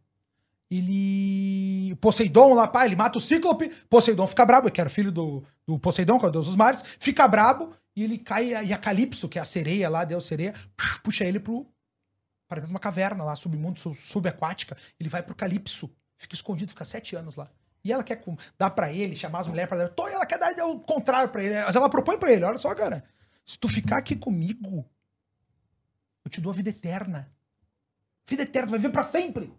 ele. 0.69 1.95
Poseidon 2.01 2.55
lá, 2.55 2.67
pai, 2.67 2.87
ele 2.87 2.95
mata 2.95 3.19
o 3.19 3.21
Cíclope, 3.21 3.69
Poseidon 3.87 4.25
fica 4.25 4.43
brabo, 4.43 4.71
que 4.71 4.81
era 4.81 4.89
filho 4.89 5.11
do, 5.11 5.43
do 5.67 5.77
Poseidon, 5.77 6.19
que 6.19 6.25
é 6.25 6.29
o 6.29 6.31
deus 6.31 6.47
dos 6.47 6.55
mares, 6.55 6.83
fica 6.99 7.27
brabo, 7.27 7.71
e 7.95 8.03
ele 8.03 8.17
cai, 8.17 8.65
e 8.65 8.73
a 8.73 8.77
Calypso, 8.77 9.29
que 9.29 9.37
é 9.37 9.41
a 9.41 9.45
sereia 9.45 9.87
lá, 9.87 10.03
deus 10.03 10.25
sereia, 10.25 10.55
puxa 11.03 11.25
ele 11.25 11.39
pro. 11.39 11.67
para 12.47 12.55
dentro 12.55 12.69
de 12.69 12.73
uma 12.73 12.79
caverna 12.79 13.23
lá, 13.23 13.35
submundo, 13.35 13.79
subaquática. 13.93 14.75
Ele 14.99 15.09
vai 15.09 15.21
pro 15.21 15.35
Calypso, 15.35 15.91
fica 16.17 16.33
escondido, 16.33 16.71
fica 16.71 16.85
sete 16.85 17.15
anos 17.15 17.35
lá. 17.35 17.47
E 17.83 17.93
ela 17.93 18.03
quer 18.03 18.21
dar 18.57 18.71
para 18.71 18.91
ele, 18.91 19.15
chamar 19.15 19.41
as 19.41 19.47
mulheres 19.47 19.69
para 19.69 19.87
dar. 19.87 19.93
Ela 20.11 20.25
quer 20.25 20.39
dar 20.39 20.65
o 20.65 20.79
contrário 20.79 21.29
para 21.29 21.43
ele. 21.43 21.63
Mas 21.63 21.75
ela 21.75 21.89
propõe 21.89 22.17
para 22.17 22.31
ele: 22.31 22.43
olha 22.43 22.57
só, 22.57 22.73
cara, 22.73 23.03
se 23.45 23.57
tu 23.57 23.67
ficar 23.67 23.97
aqui 23.97 24.15
comigo, 24.15 24.85
eu 26.29 26.31
te 26.31 26.41
dou 26.41 26.51
a 26.51 26.55
vida 26.55 26.69
eterna. 26.69 27.31
Vida 28.27 28.43
eterna, 28.43 28.69
vai 28.69 28.79
viver 28.79 28.91
para 28.91 29.03
sempre. 29.03 29.51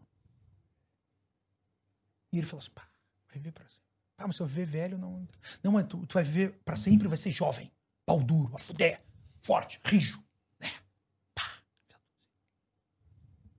E 2.33 2.39
ele 2.39 2.47
falou 2.47 2.63
assim: 2.63 2.71
pá, 2.71 2.87
vai 3.29 3.39
viver 3.39 3.53
para 3.53 3.65
sempre. 3.65 3.81
Pá, 4.17 4.27
mas 4.27 4.37
se 4.37 4.43
eu 4.43 4.47
viver 4.47 4.67
velho, 4.67 4.97
não. 4.97 5.29
Não, 5.63 5.73
mas 5.73 5.87
tu, 5.87 6.07
tu 6.07 6.15
vai 6.15 6.23
viver 6.23 6.53
para 6.65 6.77
sempre, 6.77 7.09
vai 7.09 7.19
ser 7.19 7.33
jovem, 7.33 7.71
pau 8.07 8.23
duro, 8.23 8.55
a 8.55 8.59
fuder, 8.59 9.03
forte, 9.43 9.81
rijo. 9.85 10.23
Né? 10.61 10.73
Pá. 11.35 11.43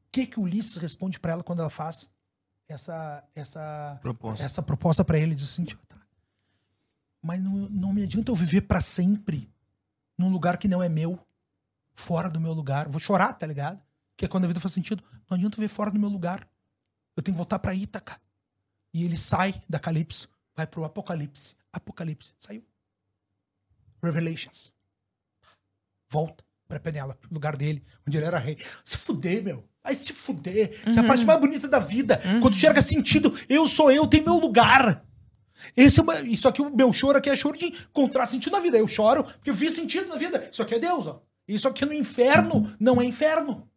O 0.06 0.12
que 0.12 0.26
que 0.26 0.40
o 0.40 0.44
Ulisses 0.44 0.78
responde 0.78 1.20
para 1.20 1.34
ela 1.34 1.44
quando 1.44 1.60
ela 1.60 1.70
faz 1.70 2.10
essa 2.68 3.28
essa 3.36 4.00
proposta, 4.02 4.44
essa 4.46 4.62
proposta 4.62 5.04
para 5.04 5.20
ele? 5.20 5.36
Diz 5.36 5.52
assim: 5.52 5.66
tá, 5.66 6.02
mas 7.22 7.42
não, 7.42 7.52
não 7.52 7.94
me 7.94 8.04
adianta 8.04 8.32
eu 8.32 8.36
viver 8.36 8.62
para 8.62 8.80
sempre 8.80 9.54
num 10.18 10.32
lugar 10.32 10.58
que 10.58 10.70
não 10.70 10.82
é 10.82 10.88
meu 10.88 11.20
fora 12.02 12.30
do 12.30 12.42
meu 12.42 12.52
lugar. 12.52 12.90
Vou 12.90 13.00
chorar, 13.00 13.34
tá 13.34 13.46
ligado? 13.46 13.82
Que 14.18 14.26
é 14.26 14.28
quando 14.28 14.46
a 14.46 14.48
vida 14.48 14.60
faz 14.60 14.74
sentido. 14.74 15.04
Não 15.30 15.38
adianta 15.38 15.62
ver 15.62 15.68
fora 15.68 15.92
do 15.92 16.00
meu 16.00 16.10
lugar. 16.10 16.48
Eu 17.16 17.24
tenho 17.24 17.36
que 17.36 17.38
voltar 17.38 17.60
para 17.60 17.76
Ítaca. 17.76 18.20
E 18.94 19.06
ele 19.06 19.18
sai 19.18 19.62
da 19.70 19.80
Calypso, 19.80 20.28
vai 20.56 20.68
pro 20.68 20.84
Apocalipse. 20.84 21.56
Apocalipse. 21.72 22.34
Saiu. 22.38 22.64
Revelations. 24.04 24.74
Volta 26.10 26.44
pra 26.68 26.80
Penélope, 26.80 27.28
lugar 27.32 27.56
dele, 27.56 27.84
onde 28.08 28.18
ele 28.18 28.26
era 28.26 28.40
rei. 28.40 28.58
Se 28.84 28.98
fuder, 28.98 29.44
meu. 29.44 29.64
Vai 29.84 29.96
se 29.96 30.12
fuder. 30.14 30.70
Uhum. 30.70 30.90
Essa 30.90 31.00
é 31.00 31.04
a 31.04 31.08
parte 31.08 31.26
mais 31.26 31.40
bonita 31.40 31.68
da 31.68 31.80
vida. 31.80 32.22
Uhum. 32.26 32.42
Quando 32.42 32.56
chega 32.56 32.82
sentido, 32.82 33.34
eu 33.48 33.66
sou 33.68 33.92
eu, 33.92 34.08
tenho 34.08 34.26
meu 34.26 34.36
lugar. 34.36 35.06
Esse 35.76 36.00
é 36.00 36.04
uma, 36.04 36.20
isso 36.22 36.48
aqui, 36.48 36.62
o 36.62 36.76
meu 36.76 36.92
choro 36.92 37.18
aqui 37.18 37.30
é 37.30 37.36
choro 37.36 37.58
de 37.58 37.68
encontrar 37.68 38.26
sentido 38.26 38.54
na 38.54 38.60
vida. 38.60 38.78
Eu 38.78 38.88
choro 38.88 39.24
porque 39.24 39.50
eu 39.50 39.56
vi 39.56 39.70
sentido 39.70 40.08
na 40.08 40.16
vida. 40.16 40.50
Isso 40.52 40.62
aqui 40.62 40.76
é 40.76 40.80
Deus, 40.80 41.08
ó. 41.08 41.22
Isso 41.54 41.68
aqui 41.68 41.86
no 41.86 41.94
inferno 41.94 42.74
não 42.80 43.02
é 43.02 43.06
inferno. 43.06 43.70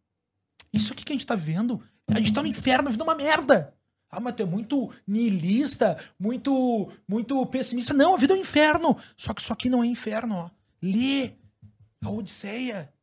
Isso 0.71 0.93
aqui 0.93 1.03
que 1.03 1.13
a 1.13 1.15
gente 1.15 1.25
tá 1.25 1.35
vendo, 1.35 1.81
a 2.09 2.19
gente 2.19 2.33
tá 2.33 2.41
no 2.41 2.47
inferno, 2.47 2.87
a 2.87 2.91
vida 2.91 3.03
é 3.03 3.07
uma 3.07 3.15
merda. 3.15 3.73
Ah, 4.09 4.19
mas 4.19 4.35
tu 4.35 4.43
é 4.43 4.45
muito 4.45 4.89
niilista, 5.05 5.97
muito, 6.17 6.89
muito 7.07 7.45
pessimista. 7.47 7.93
Não, 7.93 8.13
a 8.13 8.17
vida 8.17 8.33
é 8.33 8.37
um 8.37 8.39
inferno. 8.39 8.97
Só 9.17 9.33
que 9.33 9.41
isso 9.41 9.51
aqui 9.51 9.69
não 9.69 9.83
é 9.83 9.87
inferno, 9.87 10.35
ó. 10.35 10.49
Lê 10.81 11.33
a 12.01 12.09
Odisseia. 12.09 12.93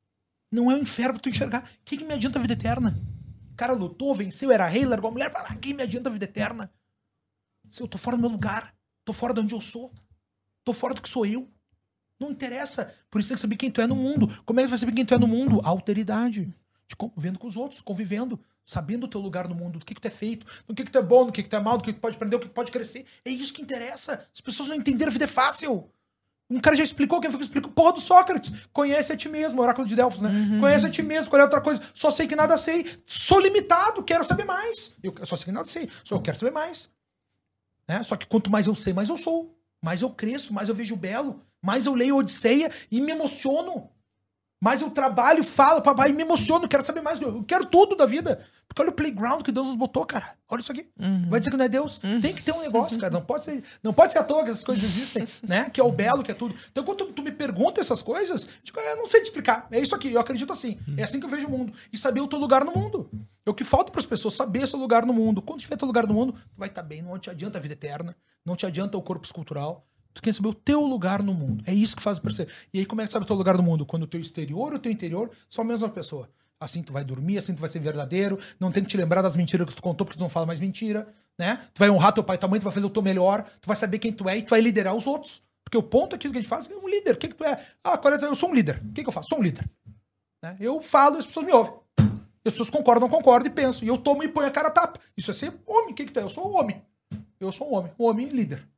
Não 0.51 0.71
é 0.71 0.75
um 0.75 0.79
inferno 0.79 1.15
pra 1.15 1.23
tu 1.23 1.29
enxergar. 1.29 1.63
O 1.63 1.85
que, 1.85 1.99
que 1.99 2.05
me 2.05 2.15
adianta 2.15 2.39
a 2.39 2.43
vida 2.43 2.55
eterna? 2.55 2.99
O 3.51 3.55
cara 3.57 3.73
lutou, 3.73 4.15
venceu, 4.15 4.51
era 4.51 4.67
rei, 4.67 4.87
largou 4.87 5.09
a 5.09 5.13
mulher. 5.13 5.31
Para 5.31 5.43
lá, 5.43 5.57
que 5.57 5.75
me 5.75 5.83
adianta 5.83 6.09
a 6.09 6.13
vida 6.13 6.25
eterna? 6.25 6.71
Se 7.69 7.83
eu 7.83 7.89
tô 7.89 7.99
fora 7.99 8.17
do 8.17 8.21
meu 8.21 8.31
lugar, 8.31 8.75
tô 9.05 9.13
fora 9.13 9.35
de 9.35 9.41
onde 9.41 9.55
eu 9.55 9.61
sou, 9.61 9.93
tô 10.65 10.73
fora 10.73 10.95
do 10.95 11.03
que 11.03 11.09
sou 11.09 11.27
eu. 11.27 11.51
Não 12.21 12.31
interessa. 12.31 12.95
Por 13.11 13.21
isso 13.21 13.29
tem 13.29 13.35
que 13.35 13.41
saber 13.41 13.57
quem 13.57 13.71
tu 13.71 13.81
é 13.81 13.87
no 13.87 13.97
mundo. 13.97 14.29
Como 14.45 14.61
é 14.61 14.63
que 14.63 14.69
tu 14.69 14.71
vai 14.71 14.79
saber 14.79 14.93
quem 14.93 15.05
tu 15.05 15.15
é 15.15 15.19
no 15.19 15.27
mundo? 15.27 15.61
Alteridade. 15.65 16.53
de 16.87 16.97
convivendo 16.97 17.39
com 17.39 17.47
os 17.47 17.57
outros, 17.57 17.81
convivendo, 17.81 18.39
sabendo 18.65 19.05
o 19.05 19.09
teu 19.09 19.21
lugar 19.21 19.49
no 19.49 19.55
mundo, 19.55 19.79
do 19.79 19.87
que, 19.87 19.95
que 19.95 20.01
tu 20.01 20.09
é 20.09 20.11
feito, 20.11 20.47
do 20.67 20.75
que, 20.75 20.85
que 20.85 20.91
tu 20.91 20.99
é 20.99 21.03
bom, 21.03 21.27
do 21.27 21.33
que, 21.33 21.43
que 21.43 21.49
tu 21.49 21.57
é 21.57 21.61
mal, 21.61 21.79
do 21.79 21.85
que, 21.85 21.93
que 21.93 21.99
tu 21.99 22.03
pode 22.03 22.17
aprender, 22.17 22.37
do 22.37 22.41
que, 22.41 22.49
que 22.49 22.55
pode 22.55 22.71
crescer. 22.71 23.05
É 23.25 23.31
isso 23.31 23.53
que 23.53 23.63
interessa. 23.63 24.27
As 24.33 24.41
pessoas 24.41 24.69
não 24.69 24.77
entenderam, 24.77 25.11
a 25.11 25.13
vida 25.13 25.25
é 25.25 25.29
fácil. 25.29 25.91
Um 26.51 26.61
cara 26.61 26.77
já 26.77 26.85
explicou, 26.85 27.19
quem 27.19 27.31
foi 27.31 27.39
que 27.39 27.47
explicou? 27.47 27.73
Porra 27.73 27.95
do 27.95 28.01
Sócrates. 28.01 28.67
Conhece 28.73 29.11
a 29.11 29.17
ti 29.17 29.29
mesmo, 29.29 29.63
oráculo 29.63 29.89
de 29.89 29.97
Delfos, 29.97 30.21
né? 30.21 30.29
Uhum. 30.29 30.61
Conhece 30.61 30.87
a 30.87 30.91
ti 30.91 31.03
mesmo, 31.03 31.31
qual 31.31 31.41
é 31.41 31.45
outra 31.45 31.63
coisa? 31.63 31.81
Só 31.95 32.11
sei 32.11 32.27
que 32.27 32.37
nada 32.37 32.59
sei. 32.59 32.85
Sou 33.07 33.41
limitado, 33.41 34.03
quero 34.03 34.23
saber 34.23 34.45
mais. 34.45 34.93
Eu 35.03 35.15
só 35.25 35.35
sei 35.35 35.47
que 35.47 35.53
nada 35.53 35.65
sei, 35.65 35.89
só 36.05 36.17
eu 36.17 36.21
quero 36.21 36.37
saber 36.37 36.51
mais. 36.51 36.91
Né? 37.89 38.03
Só 38.03 38.17
que 38.17 38.27
quanto 38.27 38.51
mais 38.51 38.67
eu 38.67 38.75
sei, 38.75 38.93
mais 38.93 39.09
eu 39.09 39.17
sou. 39.17 39.59
Mais 39.81 40.03
eu 40.03 40.11
cresço, 40.11 40.53
mais 40.53 40.69
eu 40.69 40.75
vejo 40.75 40.95
belo, 40.95 41.41
mais 41.63 41.87
eu 41.87 41.95
leio 41.95 42.17
Odisseia 42.17 42.71
e 42.91 43.01
me 43.01 43.13
emociono. 43.13 43.89
Mas 44.63 44.81
eu 44.81 44.91
trabalho, 44.91 45.43
falo, 45.43 45.83
papai, 45.83 46.11
e 46.11 46.13
me 46.13 46.23
emociono, 46.23 46.69
quero 46.69 46.85
saber 46.85 47.01
mais. 47.01 47.21
Eu 47.21 47.43
quero 47.43 47.67
tudo 47.67 47.97
da 47.97 48.07
vida. 48.07 48.41
Porque 48.69 48.81
olha 48.81 48.91
o 48.91 48.95
playground 48.95 49.43
que 49.43 49.51
Deus 49.51 49.67
nos 49.67 49.77
botou, 49.77 50.07
cara. 50.07 50.37
Olha 50.49 50.61
isso 50.61 50.71
aqui. 50.71 50.89
Uhum. 50.99 51.29
Vai 51.29 51.41
dizer 51.41 51.51
que 51.51 51.57
não 51.57 51.65
é 51.65 51.69
Deus? 51.69 52.01
Uhum. 52.03 52.21
Tem 52.21 52.33
que 52.33 52.45
ter 52.45 52.53
um 52.53 52.61
negócio, 52.61 52.97
cara. 52.97 53.13
Não 53.13 53.25
pode 53.25 53.45
ser, 53.45 53.63
não 53.83 53.93
pode 53.93 54.13
ser 54.13 54.21
à 54.21 54.23
toa 54.23 54.45
que 54.45 54.51
essas 54.51 54.65
coisas 54.65 54.85
existem, 54.85 55.27
né? 55.43 55.69
Que 55.69 55.81
é 55.81 55.85
o 55.85 55.91
belo, 55.91 56.23
que 56.23 56.31
é 56.31 56.35
tudo. 56.35 56.55
Então, 56.71 56.85
quando 56.85 56.99
tu, 56.99 57.13
tu 57.13 57.23
me 57.25 57.33
pergunta 57.33 57.81
essas 57.81 58.01
coisas, 58.01 58.45
eu 58.45 58.51
digo, 58.63 58.79
eu 58.79 58.97
não 58.99 59.07
sei 59.09 59.21
te 59.21 59.25
explicar. 59.25 59.67
É 59.69 59.81
isso 59.81 59.97
aqui, 59.97 60.13
eu 60.13 60.21
acredito 60.21 60.53
assim. 60.53 60.79
Uhum. 60.87 60.95
É 60.97 61.03
assim 61.03 61.19
que 61.19 61.27
eu 61.27 61.31
vejo 61.31 61.49
o 61.49 61.51
mundo. 61.51 61.73
E 61.93 61.99
saber 61.99 62.21
o 62.21 62.29
teu 62.29 62.39
lugar 62.39 62.65
no 62.65 62.73
mundo. 62.73 63.11
É 63.45 63.51
o 63.51 63.55
que 63.55 63.65
falta 63.65 63.91
para 63.91 64.01
as 64.01 64.07
pessoas, 64.07 64.35
saber 64.35 64.69
seu 64.69 64.79
lugar 64.79 65.05
no 65.05 65.13
mundo. 65.13 65.43
Quando 65.43 65.59
tiver 65.59 65.77
teu 65.77 65.89
lugar 65.89 66.07
no 66.07 66.15
mundo, 66.15 66.35
tu 66.35 66.57
vai 66.57 66.69
estar 66.69 66.83
tá 66.83 66.89
bem. 66.89 67.03
Não 67.03 67.19
te 67.19 67.29
adianta 67.29 67.59
a 67.59 67.61
vida 67.61 67.75
eterna, 67.75 68.15
não 68.47 68.55
te 68.55 68.65
adianta 68.65 68.97
o 68.97 69.03
corpo 69.03 69.27
escultural 69.27 69.85
Tu 70.15 70.21
quer 70.21 70.35
saber 70.35 70.49
o 70.49 70.55
teu 70.55 70.83
lugar 70.83 71.23
no 71.23 71.33
mundo. 71.33 71.65
É 71.67 71.73
isso 71.73 71.97
que 71.97 72.03
faz 72.03 72.19
aparecer. 72.19 72.49
E 72.73 72.79
aí, 72.79 72.87
como 72.87 73.01
é 73.01 73.07
que 73.07 73.13
sabe 73.13 73.25
o 73.25 73.27
teu 73.27 73.37
lugar 73.37 73.57
no 73.57 73.63
mundo? 73.63 73.87
Quando 73.87 74.03
o 74.03 74.07
teu 74.07 74.21
exterior 74.21 74.73
e 74.73 74.77
o 74.77 74.79
teu 74.79 74.93
interior 74.93 75.31
são 75.49 75.65
a 75.65 75.67
mesma 75.67 75.89
pessoa. 75.89 76.29
Assim 76.61 76.81
tu 76.81 76.93
vai 76.93 77.03
dormir, 77.03 77.39
assim 77.39 77.55
tu 77.55 77.61
vai 77.61 77.69
ser 77.69 77.81
verdadeiro, 77.81 78.39
não 78.61 78.71
tem 78.71 78.85
que 78.85 78.89
te 78.89 78.97
lembrar 78.97 79.21
das 79.21 79.35
mentiras 79.35 79.67
que 79.67 79.75
tu 79.75 79.83
contou, 79.83 80.05
porque 80.07 80.17
tu 80.17 80.21
não 80.21 80.29
fala 80.29 80.47
mais 80.47 80.61
mentira, 80.61 81.09
né? 81.37 81.61
Tu 81.75 81.79
vai 81.81 81.91
honrar 81.91 82.13
teu 82.13 82.23
pai 82.23 82.37
e 82.37 82.39
tua 82.39 82.49
mãe, 82.49 82.61
tu 82.61 82.63
vai 82.63 82.73
fazer 82.73 82.87
o 82.87 82.91
teu 82.91 83.03
melhor, 83.03 83.43
tu 83.61 83.67
vai 83.67 83.75
saber 83.75 83.99
quem 83.99 84.13
tu 84.13 84.29
é 84.29 84.39
e 84.39 84.43
tu 84.43 84.51
vai 84.51 84.61
liderar 84.61 84.95
os 84.95 85.05
outros. 85.05 85.43
Porque 85.65 85.77
o 85.77 85.83
ponto 85.83 86.15
aqui 86.15 86.31
que 86.31 86.37
a 86.37 86.41
gente 86.41 86.49
faz 86.49 86.71
é 86.71 86.77
um 86.77 86.89
líder. 86.89 87.15
O 87.15 87.17
que, 87.17 87.29
que 87.29 87.35
tu 87.35 87.43
é? 87.43 87.61
Ah, 87.83 88.01
é 88.05 88.25
eu 88.27 88.35
sou 88.37 88.51
um 88.51 88.55
líder. 88.55 88.81
O 88.85 88.93
que, 88.93 89.03
que 89.03 89.09
eu 89.09 89.13
faço? 89.13 89.31
Sou 89.31 89.39
um 89.39 89.43
líder. 89.43 89.69
Né? 90.41 90.57
Eu 90.61 90.81
falo 90.83 91.17
e 91.17 91.19
as 91.19 91.27
pessoas 91.27 91.47
me 91.47 91.53
ouvem. 91.53 91.75
As 91.99 92.53
pessoas 92.53 92.71
concordam, 92.71 93.09
concordam 93.09 93.51
e 93.51 93.55
pensam. 93.55 93.83
E 93.83 93.89
eu 93.89 93.99
tomo 93.99 94.23
e 94.23 94.29
ponho 94.29 94.47
a 94.47 94.51
cara 94.51 94.69
a 94.69 94.71
tapa. 94.71 95.01
Isso 95.17 95.31
é 95.31 95.35
ser 95.35 95.53
homem. 95.67 95.93
O 95.93 95.95
que, 95.95 96.05
que 96.05 96.13
tu 96.13 96.21
é? 96.21 96.23
Eu 96.23 96.31
sou 96.31 96.53
um 96.53 96.57
homem. 96.59 96.81
Eu 97.41 97.51
sou 97.51 97.73
um 97.73 97.75
homem. 97.75 97.91
Um 97.99 98.05
homem 98.05 98.29
líder 98.29 98.69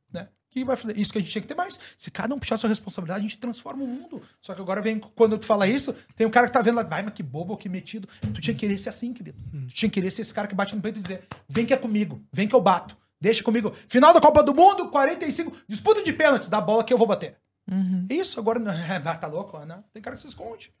que 0.61 0.65
vai 0.65 0.75
fazer. 0.75 0.97
Isso 0.97 1.11
que 1.11 1.17
a 1.17 1.21
gente 1.21 1.31
tinha 1.31 1.41
que 1.41 1.47
ter 1.47 1.55
mais. 1.55 1.79
Se 1.97 2.09
cada 2.09 2.33
um 2.33 2.39
puxar 2.39 2.57
sua 2.57 2.69
responsabilidade, 2.69 3.19
a 3.19 3.23
gente 3.23 3.37
transforma 3.37 3.83
o 3.83 3.87
mundo. 3.87 4.21
Só 4.41 4.53
que 4.53 4.61
agora 4.61 4.81
vem, 4.81 4.99
quando 4.99 5.37
tu 5.37 5.45
fala 5.45 5.67
isso, 5.67 5.93
tem 6.15 6.25
um 6.25 6.29
cara 6.29 6.47
que 6.47 6.53
tá 6.53 6.61
vendo 6.61 6.75
lá, 6.75 6.83
vai, 6.83 7.03
mas 7.03 7.13
que 7.13 7.21
bobo, 7.21 7.57
que 7.57 7.67
metido. 7.67 8.07
Tu 8.33 8.41
tinha 8.41 8.53
que 8.53 8.61
querer 8.61 8.77
ser 8.77 8.89
assim, 8.89 9.13
querido. 9.13 9.37
Hum. 9.53 9.65
Tu 9.67 9.75
tinha 9.75 9.89
que 9.89 9.95
querer 9.95 10.11
ser 10.11 10.21
esse 10.21 10.33
cara 10.33 10.47
que 10.47 10.55
bate 10.55 10.75
no 10.75 10.81
peito 10.81 10.99
e 10.99 11.01
dizer: 11.01 11.23
vem 11.47 11.65
que 11.65 11.73
é 11.73 11.77
comigo, 11.77 12.21
vem 12.31 12.47
que 12.47 12.55
eu 12.55 12.61
bato. 12.61 12.97
Deixa 13.19 13.43
comigo. 13.43 13.73
Final 13.87 14.13
da 14.13 14.21
Copa 14.21 14.43
do 14.43 14.53
Mundo, 14.53 14.89
45, 14.89 15.51
disputa 15.67 16.03
de 16.03 16.13
pênaltis, 16.13 16.49
da 16.49 16.61
bola 16.61 16.83
que 16.83 16.93
eu 16.93 16.97
vou 16.97 17.07
bater. 17.07 17.37
Uhum. 17.69 18.05
Isso, 18.09 18.39
agora. 18.39 18.59
Ah, 19.05 19.15
tá 19.15 19.27
louco? 19.27 19.57
Não. 19.65 19.83
Tem 19.93 20.01
cara 20.01 20.15
que 20.15 20.21
se 20.21 20.27
esconde. 20.27 20.71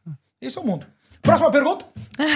Esse 0.45 0.59
é 0.59 0.61
o 0.61 0.65
mundo. 0.65 0.85
Próxima 1.25 1.49
pergunta? 1.49 1.85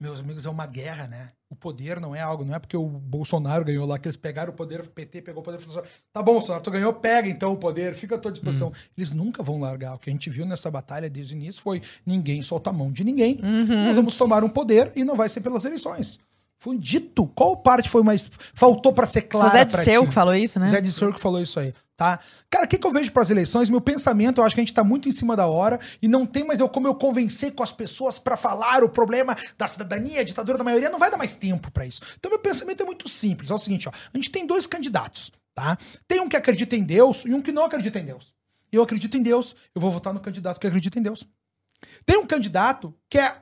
Meus 0.00 0.20
amigos, 0.20 0.46
é 0.46 0.50
uma 0.50 0.66
guerra, 0.66 1.06
né? 1.06 1.30
O 1.50 1.54
poder 1.54 2.00
não 2.00 2.14
é 2.16 2.20
algo, 2.20 2.44
não 2.44 2.54
é 2.54 2.58
porque 2.58 2.76
o 2.76 2.86
Bolsonaro 2.86 3.64
ganhou 3.64 3.86
lá, 3.86 3.98
que 3.98 4.08
eles 4.08 4.16
pegaram 4.16 4.50
o 4.50 4.56
poder, 4.56 4.80
o 4.80 4.88
PT 4.88 5.20
pegou 5.20 5.42
o 5.42 5.44
poder 5.44 5.58
e 5.58 5.60
falou 5.60 5.80
assim, 5.80 5.88
tá 6.12 6.22
bom, 6.22 6.32
Bolsonaro, 6.32 6.64
tu 6.64 6.70
ganhou, 6.70 6.92
pega 6.94 7.28
então 7.28 7.52
o 7.52 7.56
poder, 7.56 7.94
fica 7.94 8.14
à 8.14 8.18
tua 8.18 8.32
disposição. 8.32 8.68
Uhum. 8.68 8.74
Eles 8.96 9.12
nunca 9.12 9.42
vão 9.42 9.58
largar. 9.58 9.94
O 9.94 9.98
que 9.98 10.08
a 10.08 10.12
gente 10.12 10.30
viu 10.30 10.46
nessa 10.46 10.70
batalha 10.70 11.10
desde 11.10 11.34
o 11.34 11.36
início 11.36 11.60
foi 11.60 11.82
ninguém 12.06 12.42
solta 12.42 12.70
a 12.70 12.72
mão 12.72 12.90
de 12.90 13.04
ninguém. 13.04 13.38
Uhum. 13.42 13.84
Nós 13.84 13.96
vamos 13.96 14.16
tomar 14.16 14.42
um 14.42 14.48
poder 14.48 14.90
e 14.96 15.04
não 15.04 15.16
vai 15.16 15.28
ser 15.28 15.42
pelas 15.42 15.64
eleições. 15.64 16.18
Foi 16.58 16.78
dito. 16.78 17.26
Qual 17.26 17.56
parte 17.56 17.88
foi 17.88 18.02
mais. 18.02 18.30
Faltou 18.54 18.92
para 18.92 19.06
ser 19.06 19.22
clara? 19.22 19.50
Zé 19.50 19.64
de 19.64 19.72
Seu 19.84 20.06
que 20.06 20.12
falou 20.12 20.34
isso, 20.34 20.60
né? 20.60 20.68
Zé 20.68 20.80
de 20.80 20.92
Seu 20.92 21.12
que 21.12 21.20
falou 21.20 21.40
isso 21.40 21.58
aí 21.58 21.74
tá? 22.00 22.18
Cara, 22.48 22.64
o 22.64 22.68
que, 22.68 22.78
que 22.78 22.86
eu 22.86 22.90
vejo 22.90 23.12
para 23.12 23.20
as 23.20 23.28
eleições? 23.28 23.68
Meu 23.68 23.78
pensamento, 23.78 24.40
eu 24.40 24.44
acho 24.44 24.54
que 24.54 24.60
a 24.62 24.64
gente 24.64 24.72
tá 24.72 24.82
muito 24.82 25.06
em 25.06 25.12
cima 25.12 25.36
da 25.36 25.46
hora 25.46 25.78
e 26.00 26.08
não 26.08 26.24
tem 26.24 26.42
mais 26.42 26.58
eu 26.58 26.66
como 26.66 26.88
eu 26.88 26.94
convencer 26.94 27.54
com 27.54 27.62
as 27.62 27.72
pessoas 27.72 28.18
para 28.18 28.38
falar 28.38 28.82
o 28.82 28.88
problema 28.88 29.36
da 29.58 29.66
cidadania, 29.66 30.22
a 30.22 30.24
ditadura 30.24 30.56
da 30.56 30.64
maioria, 30.64 30.88
não 30.88 30.98
vai 30.98 31.10
dar 31.10 31.18
mais 31.18 31.34
tempo 31.34 31.70
para 31.70 31.84
isso. 31.84 32.00
Então 32.18 32.30
meu 32.30 32.40
pensamento 32.40 32.82
é 32.82 32.86
muito 32.86 33.06
simples, 33.06 33.50
é 33.50 33.54
o 33.54 33.58
seguinte, 33.58 33.86
ó, 33.86 33.92
a 33.92 34.16
gente 34.16 34.30
tem 34.30 34.46
dois 34.46 34.66
candidatos, 34.66 35.30
tá? 35.54 35.76
Tem 36.08 36.22
um 36.22 36.28
que 36.28 36.38
acredita 36.38 36.74
em 36.74 36.82
Deus 36.82 37.26
e 37.26 37.34
um 37.34 37.42
que 37.42 37.52
não 37.52 37.66
acredita 37.66 37.98
em 37.98 38.06
Deus. 38.06 38.34
Eu 38.72 38.82
acredito 38.82 39.18
em 39.18 39.22
Deus, 39.22 39.54
eu 39.74 39.80
vou 39.82 39.90
votar 39.90 40.14
no 40.14 40.20
candidato 40.20 40.58
que 40.58 40.66
acredita 40.66 40.98
em 40.98 41.02
Deus. 41.02 41.28
Tem 42.06 42.16
um 42.16 42.26
candidato 42.26 42.94
que 43.10 43.18
é 43.18 43.36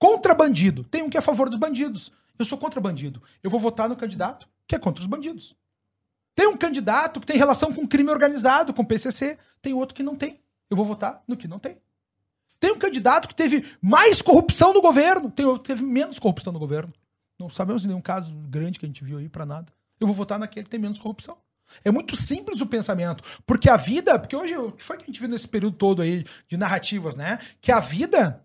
contra 0.00 0.34
bandido, 0.34 0.82
tem 0.82 1.00
um 1.00 1.08
que 1.08 1.16
é 1.16 1.20
a 1.20 1.22
favor 1.22 1.48
dos 1.48 1.60
bandidos. 1.60 2.10
Eu 2.36 2.44
sou 2.44 2.58
contra 2.58 2.80
bandido. 2.80 3.22
Eu 3.40 3.50
vou 3.50 3.60
votar 3.60 3.88
no 3.88 3.94
candidato 3.94 4.48
que 4.66 4.74
é 4.74 4.80
contra 4.80 5.00
os 5.00 5.06
bandidos. 5.06 5.54
Tem 6.34 6.48
um 6.48 6.56
candidato 6.56 7.20
que 7.20 7.26
tem 7.26 7.36
relação 7.36 7.72
com 7.72 7.86
crime 7.86 8.10
organizado, 8.10 8.74
com 8.74 8.84
PCC, 8.84 9.38
tem 9.62 9.72
outro 9.72 9.94
que 9.94 10.02
não 10.02 10.16
tem. 10.16 10.40
Eu 10.68 10.76
vou 10.76 10.84
votar 10.84 11.22
no 11.28 11.36
que 11.36 11.46
não 11.46 11.58
tem. 11.58 11.78
Tem 12.58 12.72
um 12.72 12.78
candidato 12.78 13.28
que 13.28 13.34
teve 13.34 13.64
mais 13.80 14.20
corrupção 14.20 14.72
no 14.72 14.80
governo, 14.80 15.30
tem 15.30 15.46
outro 15.46 15.62
que 15.62 15.68
teve 15.68 15.84
menos 15.84 16.18
corrupção 16.18 16.52
no 16.52 16.58
governo. 16.58 16.92
Não 17.38 17.50
sabemos 17.50 17.82
de 17.82 17.88
nenhum 17.88 18.00
caso 18.00 18.34
grande 18.48 18.78
que 18.78 18.86
a 18.86 18.88
gente 18.88 19.04
viu 19.04 19.18
aí 19.18 19.28
para 19.28 19.46
nada. 19.46 19.72
Eu 20.00 20.06
vou 20.06 20.16
votar 20.16 20.38
naquele 20.38 20.64
que 20.64 20.70
tem 20.70 20.80
menos 20.80 20.98
corrupção. 20.98 21.36
É 21.84 21.90
muito 21.90 22.14
simples 22.16 22.60
o 22.60 22.66
pensamento, 22.66 23.24
porque 23.46 23.70
a 23.70 23.76
vida, 23.76 24.18
porque 24.18 24.36
hoje 24.36 24.56
o 24.56 24.72
que 24.72 24.84
foi 24.84 24.96
que 24.96 25.04
a 25.04 25.06
gente 25.06 25.18
viu 25.18 25.28
nesse 25.28 25.48
período 25.48 25.76
todo 25.76 26.02
aí 26.02 26.24
de 26.46 26.56
narrativas, 26.56 27.16
né? 27.16 27.38
Que 27.60 27.70
a 27.72 27.80
vida 27.80 28.40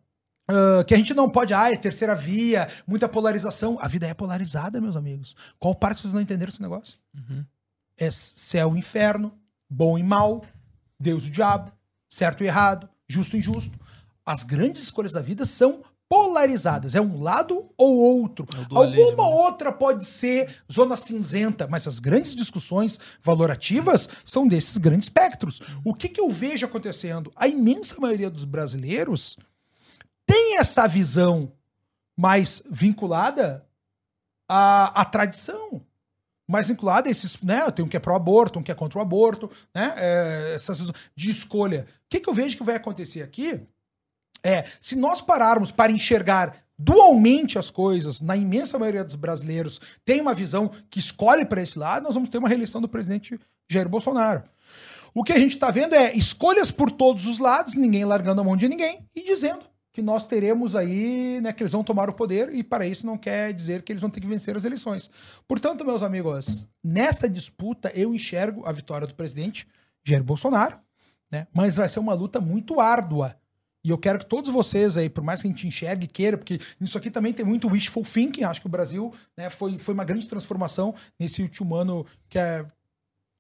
Uh, 0.52 0.84
que 0.84 0.96
a 0.96 0.98
gente 0.98 1.14
não 1.14 1.30
pode, 1.30 1.54
ah, 1.54 1.72
é 1.72 1.78
terceira 1.78 2.16
via, 2.16 2.68
muita 2.88 3.08
polarização. 3.08 3.78
A 3.80 3.88
vida 3.88 4.08
é 4.08 4.16
polarizada, 4.16 4.82
meus 4.82 4.96
amigos. 4.96 5.36
Qual 5.60 5.76
parte 5.76 6.02
vocês 6.02 6.12
não 6.12 6.22
entenderam 6.22 6.50
esse 6.50 6.60
negócio? 6.60 6.98
Uhum 7.14 7.46
é 8.00 8.10
céu 8.10 8.76
e 8.76 8.80
inferno, 8.80 9.38
bom 9.70 9.98
e 9.98 10.04
mal, 10.04 10.42
Deus 11.00 11.26
e 11.26 11.28
o 11.28 11.32
diabo, 11.32 11.72
certo 12.10 12.44
e 12.44 12.48
errado, 12.48 12.90
justo 13.08 13.36
e 13.36 13.40
injusto. 13.40 13.78
As 14.26 14.44
grandes 14.44 14.84
escolhas 14.84 15.14
da 15.14 15.22
vida 15.22 15.46
são 15.46 15.84
polarizadas. 16.08 16.96
É 16.96 17.02
um 17.02 17.22
lado 17.22 17.72
ou 17.78 17.98
outro. 17.98 18.46
É 18.56 18.76
Alguma 18.76 19.30
né? 19.30 19.36
outra 19.36 19.72
pode 19.72 20.06
ser 20.06 20.64
zona 20.72 20.98
cinzenta, 20.98 21.68
mas 21.68 21.88
as 21.88 22.00
grandes 22.00 22.36
discussões 22.36 23.00
valorativas 23.22 24.10
são 24.26 24.48
desses 24.48 24.78
grandes 24.78 25.06
espectros. 25.06 25.62
O 25.84 25.94
que, 25.94 26.10
que 26.10 26.22
eu 26.22 26.30
vejo 26.30 26.66
acontecendo? 26.66 27.32
A 27.36 27.48
imensa 27.48 27.96
maioria 28.00 28.30
dos 28.30 28.46
brasileiros 28.46 29.38
tem 30.26 30.58
essa 30.58 30.88
visão 30.88 31.52
mais 32.18 32.62
vinculada 32.70 33.66
à, 34.48 35.02
à 35.02 35.06
tradição 35.06 35.82
mais 36.50 36.68
vinculado 36.68 37.08
a 37.08 37.12
esses, 37.12 37.40
né? 37.44 37.70
Tem 37.70 37.86
um 37.86 37.88
que 37.88 37.96
é 37.96 38.00
pró-aborto, 38.00 38.58
um 38.58 38.64
que 38.64 38.72
é 38.72 38.76
contra 38.76 38.98
o 38.98 39.02
aborto, 39.02 39.50
né? 39.74 39.94
É, 39.96 40.54
essas 40.56 40.82
de 41.16 41.30
escolha. 41.30 41.86
O 42.06 42.10
que, 42.10 42.20
que 42.20 42.28
eu 42.28 42.34
vejo 42.34 42.58
que 42.58 42.64
vai 42.64 42.76
acontecer 42.76 43.22
aqui 43.22 43.62
é, 44.44 44.66
se 44.82 44.96
nós 44.96 45.22
pararmos 45.22 45.72
para 45.72 45.92
enxergar 45.92 46.58
dualmente 46.78 47.60
as 47.60 47.70
coisas, 47.70 48.20
na 48.22 48.36
imensa 48.36 48.80
maioria 48.80 49.04
dos 49.04 49.16
brasileiros 49.16 49.80
tem 50.04 50.22
uma 50.22 50.34
visão 50.34 50.72
que 50.90 50.98
escolhe 50.98 51.46
para 51.46 51.62
esse 51.62 51.78
lado, 51.78 52.04
nós 52.04 52.16
vamos 52.16 52.30
ter 52.30 52.38
uma 52.38 52.48
reeleição 52.48 52.82
do 52.82 52.88
presidente 52.88 53.40
Jair 53.70 53.88
Bolsonaro. 53.88 54.44
O 55.14 55.24
que 55.24 55.34
a 55.34 55.40
gente 55.40 55.52
está 55.52 55.70
vendo 55.70 55.94
é 55.94 56.14
escolhas 56.14 56.72
por 56.72 56.90
todos 56.90 57.26
os 57.26 57.38
lados, 57.38 57.76
ninguém 57.76 58.06
largando 58.06 58.42
a 58.42 58.44
mão 58.44 58.56
de 58.58 58.68
ninguém 58.68 59.08
e 59.16 59.24
dizendo 59.24 59.69
que 60.00 60.02
nós 60.02 60.26
teremos 60.26 60.78
aí, 60.78 61.42
né, 61.42 61.52
que 61.52 61.62
eles 61.62 61.74
vão 61.74 61.84
tomar 61.84 62.10
o 62.10 62.14
poder 62.14 62.56
e 62.56 62.64
para 62.64 62.86
isso 62.86 63.06
não 63.06 63.18
quer 63.18 63.52
dizer 63.52 63.84
que 63.84 63.92
eles 63.92 64.02
vão 64.02 64.10
ter 64.10 64.22
que 64.22 64.28
vencer 64.28 64.56
as 64.56 64.64
eleições. 64.64 65.10
Portanto, 65.46 65.84
meus 65.84 66.02
amigos, 66.02 66.70
nessa 66.82 67.30
disputa 67.30 67.92
eu 67.94 68.16
enxergo 68.16 68.66
a 68.66 68.72
vitória 68.72 69.06
do 69.06 69.14
presidente 69.14 69.68
Jair 70.06 70.24
Bolsonaro, 70.24 70.80
né? 71.30 71.48
Mas 71.54 71.76
vai 71.76 71.90
ser 71.90 72.00
uma 72.00 72.14
luta 72.14 72.40
muito 72.40 72.80
árdua. 72.80 73.36
E 73.84 73.90
eu 73.90 73.98
quero 73.98 74.20
que 74.20 74.26
todos 74.26 74.50
vocês 74.54 74.96
aí, 74.96 75.10
por 75.10 75.24
mais 75.24 75.42
que 75.42 75.50
a 75.50 75.52
gente 75.52 75.68
enxergue 75.68 76.08
queira, 76.08 76.38
porque 76.38 76.62
isso 76.80 76.98
aqui 76.98 77.12
também 77.12 77.34
tem 77.34 77.46
muito 77.46 77.70
wishful 77.70 78.04
thinking, 78.04 78.46
acho 78.46 78.62
que 78.62 78.68
o 78.68 78.70
Brasil 78.70 79.14
né, 79.38 79.50
foi, 79.50 79.78
foi 79.78 79.94
uma 79.94 80.06
grande 80.06 80.30
transformação 80.30 80.96
nesse 81.20 81.42
último 81.42 81.76
ano 81.76 82.06
que, 82.30 82.40
é, 82.40 82.66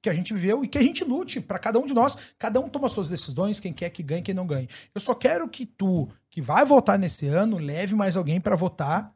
que 0.02 0.10
a 0.10 0.14
gente 0.14 0.34
viveu 0.34 0.64
e 0.64 0.68
que 0.68 0.78
a 0.78 0.82
gente 0.82 1.04
lute 1.04 1.42
para 1.42 1.60
cada 1.60 1.80
um 1.80 1.86
de 1.86 1.94
nós. 1.94 2.18
Cada 2.38 2.60
um 2.60 2.70
toma 2.70 2.90
suas 2.90 3.10
decisões, 3.10 3.60
quem 3.60 3.74
quer 3.74 3.90
que 3.90 4.04
ganhe, 4.04 4.22
quem 4.22 4.36
não 4.36 4.48
ganhe. 4.48 4.68
Eu 4.94 5.02
só 5.02 5.14
quero 5.14 5.48
que 5.48 5.66
tu, 5.66 6.10
que 6.30 6.42
vai 6.42 6.66
votar 6.66 6.98
nesse 6.98 7.28
ano, 7.28 7.58
leve 7.58 7.96
mais 7.96 8.16
alguém 8.16 8.40
para 8.40 8.56
votar 8.56 9.14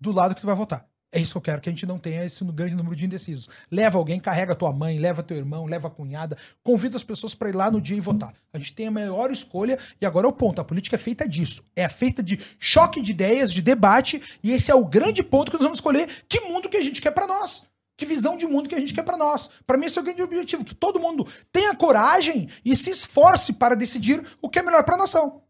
do 0.00 0.12
lado 0.12 0.34
que 0.34 0.40
tu 0.40 0.46
vai 0.46 0.56
votar. 0.56 0.90
É 1.12 1.20
isso 1.20 1.32
que 1.32 1.38
eu 1.38 1.42
quero, 1.42 1.60
que 1.60 1.68
a 1.68 1.72
gente 1.72 1.86
não 1.86 1.98
tenha 1.98 2.24
esse 2.24 2.44
grande 2.44 2.76
número 2.76 2.94
de 2.94 3.04
indecisos. 3.04 3.48
Leva 3.68 3.98
alguém, 3.98 4.20
carrega 4.20 4.54
tua 4.54 4.72
mãe, 4.72 4.96
leva 4.96 5.24
teu 5.24 5.36
irmão, 5.36 5.66
leva 5.66 5.88
a 5.88 5.90
cunhada, 5.90 6.36
convida 6.62 6.96
as 6.96 7.02
pessoas 7.02 7.34
para 7.34 7.48
ir 7.48 7.56
lá 7.56 7.68
no 7.68 7.80
dia 7.80 7.96
e 7.96 8.00
votar. 8.00 8.32
A 8.52 8.58
gente 8.58 8.72
tem 8.72 8.86
a 8.86 8.90
maior 8.92 9.32
escolha 9.32 9.76
e 10.00 10.06
agora 10.06 10.26
é 10.26 10.30
o 10.30 10.32
ponto. 10.32 10.60
A 10.60 10.64
política 10.64 10.94
é 10.94 10.98
feita 10.98 11.28
disso. 11.28 11.64
É 11.74 11.88
feita 11.88 12.22
de 12.22 12.38
choque 12.60 13.02
de 13.02 13.10
ideias, 13.10 13.52
de 13.52 13.60
debate 13.60 14.22
e 14.40 14.52
esse 14.52 14.70
é 14.70 14.74
o 14.74 14.84
grande 14.84 15.24
ponto 15.24 15.50
que 15.50 15.56
nós 15.56 15.64
vamos 15.64 15.78
escolher 15.78 16.08
que 16.28 16.40
mundo 16.42 16.68
que 16.68 16.76
a 16.76 16.82
gente 16.82 17.02
quer 17.02 17.10
para 17.10 17.26
nós. 17.26 17.64
Que 18.00 18.06
visão 18.06 18.34
de 18.34 18.46
mundo 18.46 18.66
que 18.66 18.74
a 18.74 18.80
gente 18.80 18.94
quer 18.94 19.02
para 19.02 19.18
nós. 19.18 19.50
Para 19.66 19.76
mim 19.76 19.84
esse 19.84 19.98
é 19.98 20.00
o 20.00 20.04
grande 20.06 20.22
objetivo, 20.22 20.64
que 20.64 20.74
todo 20.74 20.98
mundo 20.98 21.28
tenha 21.52 21.76
coragem 21.76 22.48
e 22.64 22.74
se 22.74 22.88
esforce 22.88 23.52
para 23.52 23.76
decidir 23.76 24.26
o 24.40 24.48
que 24.48 24.58
é 24.58 24.62
melhor 24.62 24.82
para 24.84 24.94
a 24.94 24.98
nação. 25.00 25.42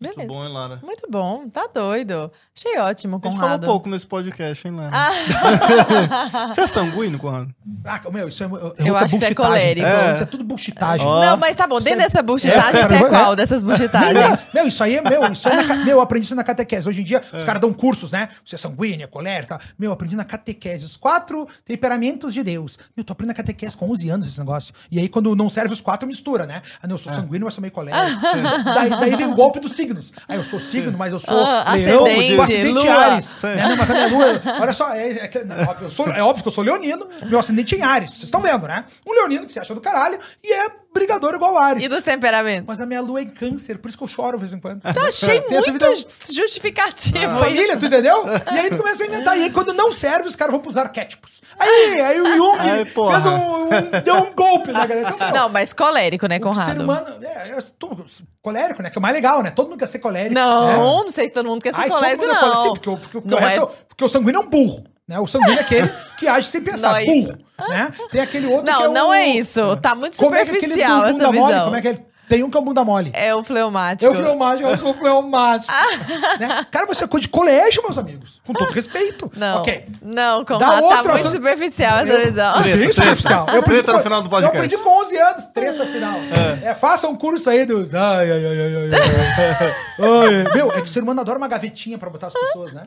Beleza. 0.00 0.16
Muito 0.16 0.32
bom, 0.32 0.44
hein, 0.46 0.52
Lara? 0.52 0.80
Muito 0.82 1.06
bom, 1.10 1.48
tá 1.50 1.66
doido. 1.66 2.32
Achei 2.56 2.78
ótimo, 2.78 3.20
Conrado. 3.20 3.36
A 3.36 3.48
gente 3.48 3.60
falou 3.60 3.74
pouco 3.74 3.88
nesse 3.90 4.06
podcast, 4.06 4.66
hein, 4.66 4.74
Lara? 4.74 4.90
Ah. 4.94 6.46
você 6.48 6.62
é 6.62 6.66
sanguíneo, 6.66 7.18
Conrado? 7.18 7.54
Ah, 7.84 8.00
meu, 8.10 8.26
isso 8.26 8.42
é, 8.42 8.46
é 8.46 8.88
Eu 8.88 8.96
acho 8.96 9.14
que 9.14 9.20
você 9.20 9.26
é 9.26 9.34
colérico. 9.34 9.86
É. 9.86 10.12
Isso 10.12 10.22
é 10.22 10.26
tudo 10.26 10.42
bullshitagem. 10.42 11.06
Oh. 11.06 11.20
Não, 11.20 11.36
mas 11.36 11.54
tá 11.54 11.66
bom, 11.66 11.78
dentro 11.80 12.00
é... 12.00 12.04
dessa 12.04 12.22
bullshitagem, 12.22 12.80
é, 12.80 12.84
você 12.84 12.94
é 12.94 13.08
qual 13.10 13.36
dessas 13.36 13.62
bullshitagens? 13.62 14.46
Meu, 14.54 14.66
isso 14.66 14.82
aí 14.82 14.96
é, 14.96 15.02
meu, 15.02 15.32
isso 15.32 15.46
aí 15.46 15.58
é 15.58 15.76
meu, 15.76 15.96
eu 15.96 16.00
aprendi 16.00 16.24
isso 16.24 16.34
na 16.34 16.44
catequese. 16.44 16.88
Hoje 16.88 17.02
em 17.02 17.04
dia, 17.04 17.22
os 17.34 17.44
caras 17.44 17.60
dão 17.60 17.70
cursos, 17.70 18.10
né? 18.10 18.30
Você 18.42 18.54
é 18.54 18.58
sanguíneo, 18.58 19.04
é 19.04 19.06
colérico, 19.06 19.48
tá? 19.48 19.60
Meu, 19.78 19.88
eu 19.88 19.92
aprendi 19.92 20.16
na 20.16 20.24
catequese. 20.24 20.86
Os 20.86 20.96
quatro 20.96 21.46
temperamentos 21.66 22.32
de 22.32 22.42
Deus. 22.42 22.78
Meu, 22.96 23.04
tô 23.04 23.12
aprendendo 23.12 23.36
na 23.36 23.42
catequese 23.42 23.76
com 23.76 23.90
11 23.90 24.08
anos 24.08 24.26
esse 24.26 24.38
negócio. 24.38 24.72
E 24.90 24.98
aí, 24.98 25.10
quando 25.10 25.36
não 25.36 25.50
serve 25.50 25.74
os 25.74 25.82
quatro, 25.82 26.08
mistura, 26.08 26.46
né? 26.46 26.62
Ah, 26.82 26.86
não, 26.86 26.94
eu 26.94 26.98
sou 26.98 27.12
sanguíneo, 27.12 27.44
mas 27.44 27.52
sou 27.52 27.60
meio 27.60 27.72
colérico. 27.74 28.20
daí, 28.64 28.88
daí 28.88 29.16
vem 29.16 29.26
o 29.26 29.34
golpe 29.34 29.60
dos 29.60 29.72
signos. 29.90 30.12
Aí 30.28 30.36
eu 30.36 30.44
sou 30.44 30.60
signo, 30.60 30.96
mas 30.96 31.12
eu 31.12 31.18
sou 31.18 31.38
ah, 31.38 31.74
leão, 31.74 32.04
ascendente, 32.04 32.40
ascendente 32.40 32.88
Ares. 32.88 33.42
Né? 33.42 33.68
Não, 33.68 33.76
mas 33.76 33.90
a 33.90 33.94
minha 33.94 34.08
lua, 34.08 34.42
olha 34.60 34.72
só, 34.72 34.92
é, 34.92 35.10
é, 35.10 35.24
é, 35.26 35.90
sou, 35.90 36.08
é, 36.08 36.22
óbvio 36.22 36.42
que 36.42 36.48
eu 36.48 36.52
sou 36.52 36.64
leonino, 36.64 37.06
meu 37.26 37.38
ascendente 37.38 37.74
é 37.74 37.78
em 37.78 37.82
Ares. 37.82 38.10
Vocês 38.10 38.24
estão 38.24 38.40
vendo, 38.40 38.66
né? 38.66 38.84
Um 39.06 39.12
leonino 39.12 39.46
que 39.46 39.52
se 39.52 39.58
acha 39.58 39.74
do 39.74 39.80
caralho 39.80 40.18
e 40.42 40.52
é 40.52 40.70
brigador 40.92 41.34
igual 41.34 41.56
Ares. 41.56 41.84
E 41.84 41.88
dos 41.88 42.02
temperamentos? 42.02 42.66
Mas 42.66 42.80
a 42.80 42.86
minha 42.86 43.00
lua 43.00 43.20
é 43.20 43.22
em 43.22 43.30
câncer, 43.30 43.78
por 43.78 43.88
isso 43.88 43.96
que 43.96 44.04
eu 44.04 44.08
choro 44.08 44.36
de 44.36 44.40
vez 44.40 44.52
em 44.52 44.58
quando. 44.58 44.80
Tá, 44.80 45.02
achei 45.06 45.40
muito 45.48 45.72
vida... 45.72 45.86
justificativo. 46.32 47.32
Ah. 47.32 47.38
Família, 47.38 47.76
tu 47.76 47.86
entendeu? 47.86 48.24
E 48.52 48.58
aí 48.58 48.70
tu 48.70 48.78
começa 48.78 49.04
a 49.04 49.06
inventar. 49.06 49.38
E 49.38 49.44
aí 49.44 49.50
quando 49.50 49.72
não 49.72 49.92
serve, 49.92 50.28
os 50.28 50.36
caras 50.36 50.52
vão 50.52 50.60
pros 50.60 50.76
arquétipos. 50.76 51.42
Aí, 51.58 52.00
aí 52.00 52.20
o 52.20 52.36
Jung 52.36 52.58
aí, 52.58 52.84
fez 52.84 53.26
um, 53.26 53.64
um, 53.64 53.68
deu 54.04 54.16
um 54.16 54.32
golpe 54.32 54.72
na 54.72 54.86
galera. 54.86 55.10
Então, 55.10 55.30
não, 55.32 55.48
mas 55.48 55.72
colérico, 55.72 56.26
né, 56.26 56.38
Conrado? 56.38 56.68
O 56.68 56.72
ser 56.72 56.80
humano, 56.80 57.24
é, 57.24 57.50
é, 57.50 57.58
colérico, 58.42 58.82
né? 58.82 58.90
Que 58.90 58.98
é 58.98 59.00
o 59.00 59.02
mais 59.02 59.14
legal, 59.14 59.42
né? 59.42 59.50
Todo 59.50 59.68
mundo 59.68 59.78
quer 59.78 59.86
ser 59.86 59.98
colérico. 59.98 60.34
Não, 60.34 60.66
né? 60.66 60.76
não 60.76 61.08
sei 61.08 61.28
se 61.28 61.34
todo 61.34 61.46
mundo 61.46 61.62
quer 61.62 61.74
ser 61.74 61.82
Ai, 61.82 61.88
colérico, 61.88 62.26
não. 62.26 62.52
É 62.52 62.56
Sim, 62.56 62.68
porque, 62.70 62.90
porque, 62.90 63.20
porque, 63.20 63.34
o 63.34 63.38
resto, 63.38 63.62
é... 63.62 63.84
porque 63.88 64.04
o 64.04 64.08
sanguíneo 64.08 64.40
é 64.40 64.44
um 64.44 64.48
burro. 64.48 64.84
Né? 65.10 65.18
O 65.18 65.26
sanguíneo 65.26 65.58
é 65.58 65.60
aquele 65.62 65.88
que 66.16 66.28
age 66.28 66.46
sem 66.46 66.62
pensar, 66.62 66.92
Nós. 66.92 67.04
burro. 67.04 67.36
Né? 67.68 67.90
Tem 68.12 68.20
aquele 68.20 68.46
outro 68.46 68.64
não, 68.64 68.78
que 68.78 68.84
é 68.84 68.86
Não, 68.86 68.94
não 68.94 69.12
é 69.12 69.26
isso. 69.26 69.76
Tá 69.78 69.92
muito 69.96 70.16
superficial 70.16 71.04
é 71.04 71.10
essa 71.10 71.30
visão. 71.32 71.32
Mole? 71.32 71.60
Como 71.64 71.76
é 71.76 71.80
que 71.82 71.88
ele 71.88 72.09
tem 72.30 72.44
um 72.44 72.50
que 72.50 72.56
é 72.56 72.60
o 72.60 72.62
bunda 72.62 72.84
mole. 72.84 73.10
É 73.12 73.34
o 73.34 73.42
fleumático. 73.42 74.08
É 74.08 74.14
o 74.14 74.14
fleumático, 74.14 74.68
eu 74.68 74.78
sou 74.78 74.94
fleumático. 74.94 75.72
né? 76.38 76.64
Cara, 76.70 76.86
você 76.86 77.02
é 77.02 77.08
coisa 77.08 77.22
de 77.22 77.28
colégio, 77.28 77.82
meus 77.82 77.98
amigos. 77.98 78.40
Com 78.46 78.52
todo 78.52 78.70
respeito. 78.70 79.28
Não. 79.36 79.58
Ok. 79.58 79.84
Não, 80.00 80.44
Conrado, 80.44 80.88
tá 80.88 81.02
muito 81.12 81.28
superficial 81.28 81.98
essa 81.98 82.12
eu, 82.12 82.26
visão. 82.26 82.62
Treta, 82.62 82.78
bem 82.78 82.92
superficial. 82.92 83.46
Eu 83.48 83.58
aprendi, 83.58 83.82
treta 83.82 83.92
no 83.94 84.02
final 84.04 84.22
do 84.22 84.28
podcast. 84.28 84.56
Eu 84.56 84.64
aprendi 84.64 84.84
com 84.84 85.00
11 85.02 85.16
anos, 85.18 85.44
treta 85.46 85.86
final. 85.86 86.14
É. 86.62 86.68
é 86.68 86.74
faça 86.74 87.08
um 87.08 87.16
curso 87.16 87.50
aí 87.50 87.66
do... 87.66 87.88
Ai, 87.92 88.30
ai, 88.30 88.46
ai, 88.46 88.60
ai, 88.60 88.76
ai. 88.76 89.72
ai. 89.98 90.54
Meu, 90.54 90.70
é 90.70 90.76
que 90.76 90.82
o 90.82 90.86
ser 90.86 91.02
humano 91.02 91.20
adora 91.20 91.36
uma 91.36 91.48
gavetinha 91.48 91.98
pra 91.98 92.08
botar 92.10 92.28
as 92.28 92.34
pessoas, 92.34 92.72
né? 92.72 92.86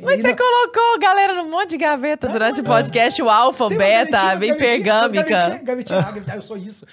Mas 0.00 0.22
você 0.22 0.36
colocou 0.36 0.98
galera 1.00 1.34
num 1.34 1.50
monte 1.50 1.70
de 1.70 1.76
gaveta 1.76 2.28
durante 2.28 2.60
o 2.60 2.64
podcast, 2.64 3.20
o 3.20 3.28
alfa, 3.28 3.64
o 3.64 3.70
beta, 3.70 4.28
a 4.28 4.34
hipergâmica. 4.36 5.58
Gavetinha, 5.64 6.02
gavetinha, 6.02 6.36
eu 6.36 6.42
sou 6.42 6.56
isso. 6.56 6.86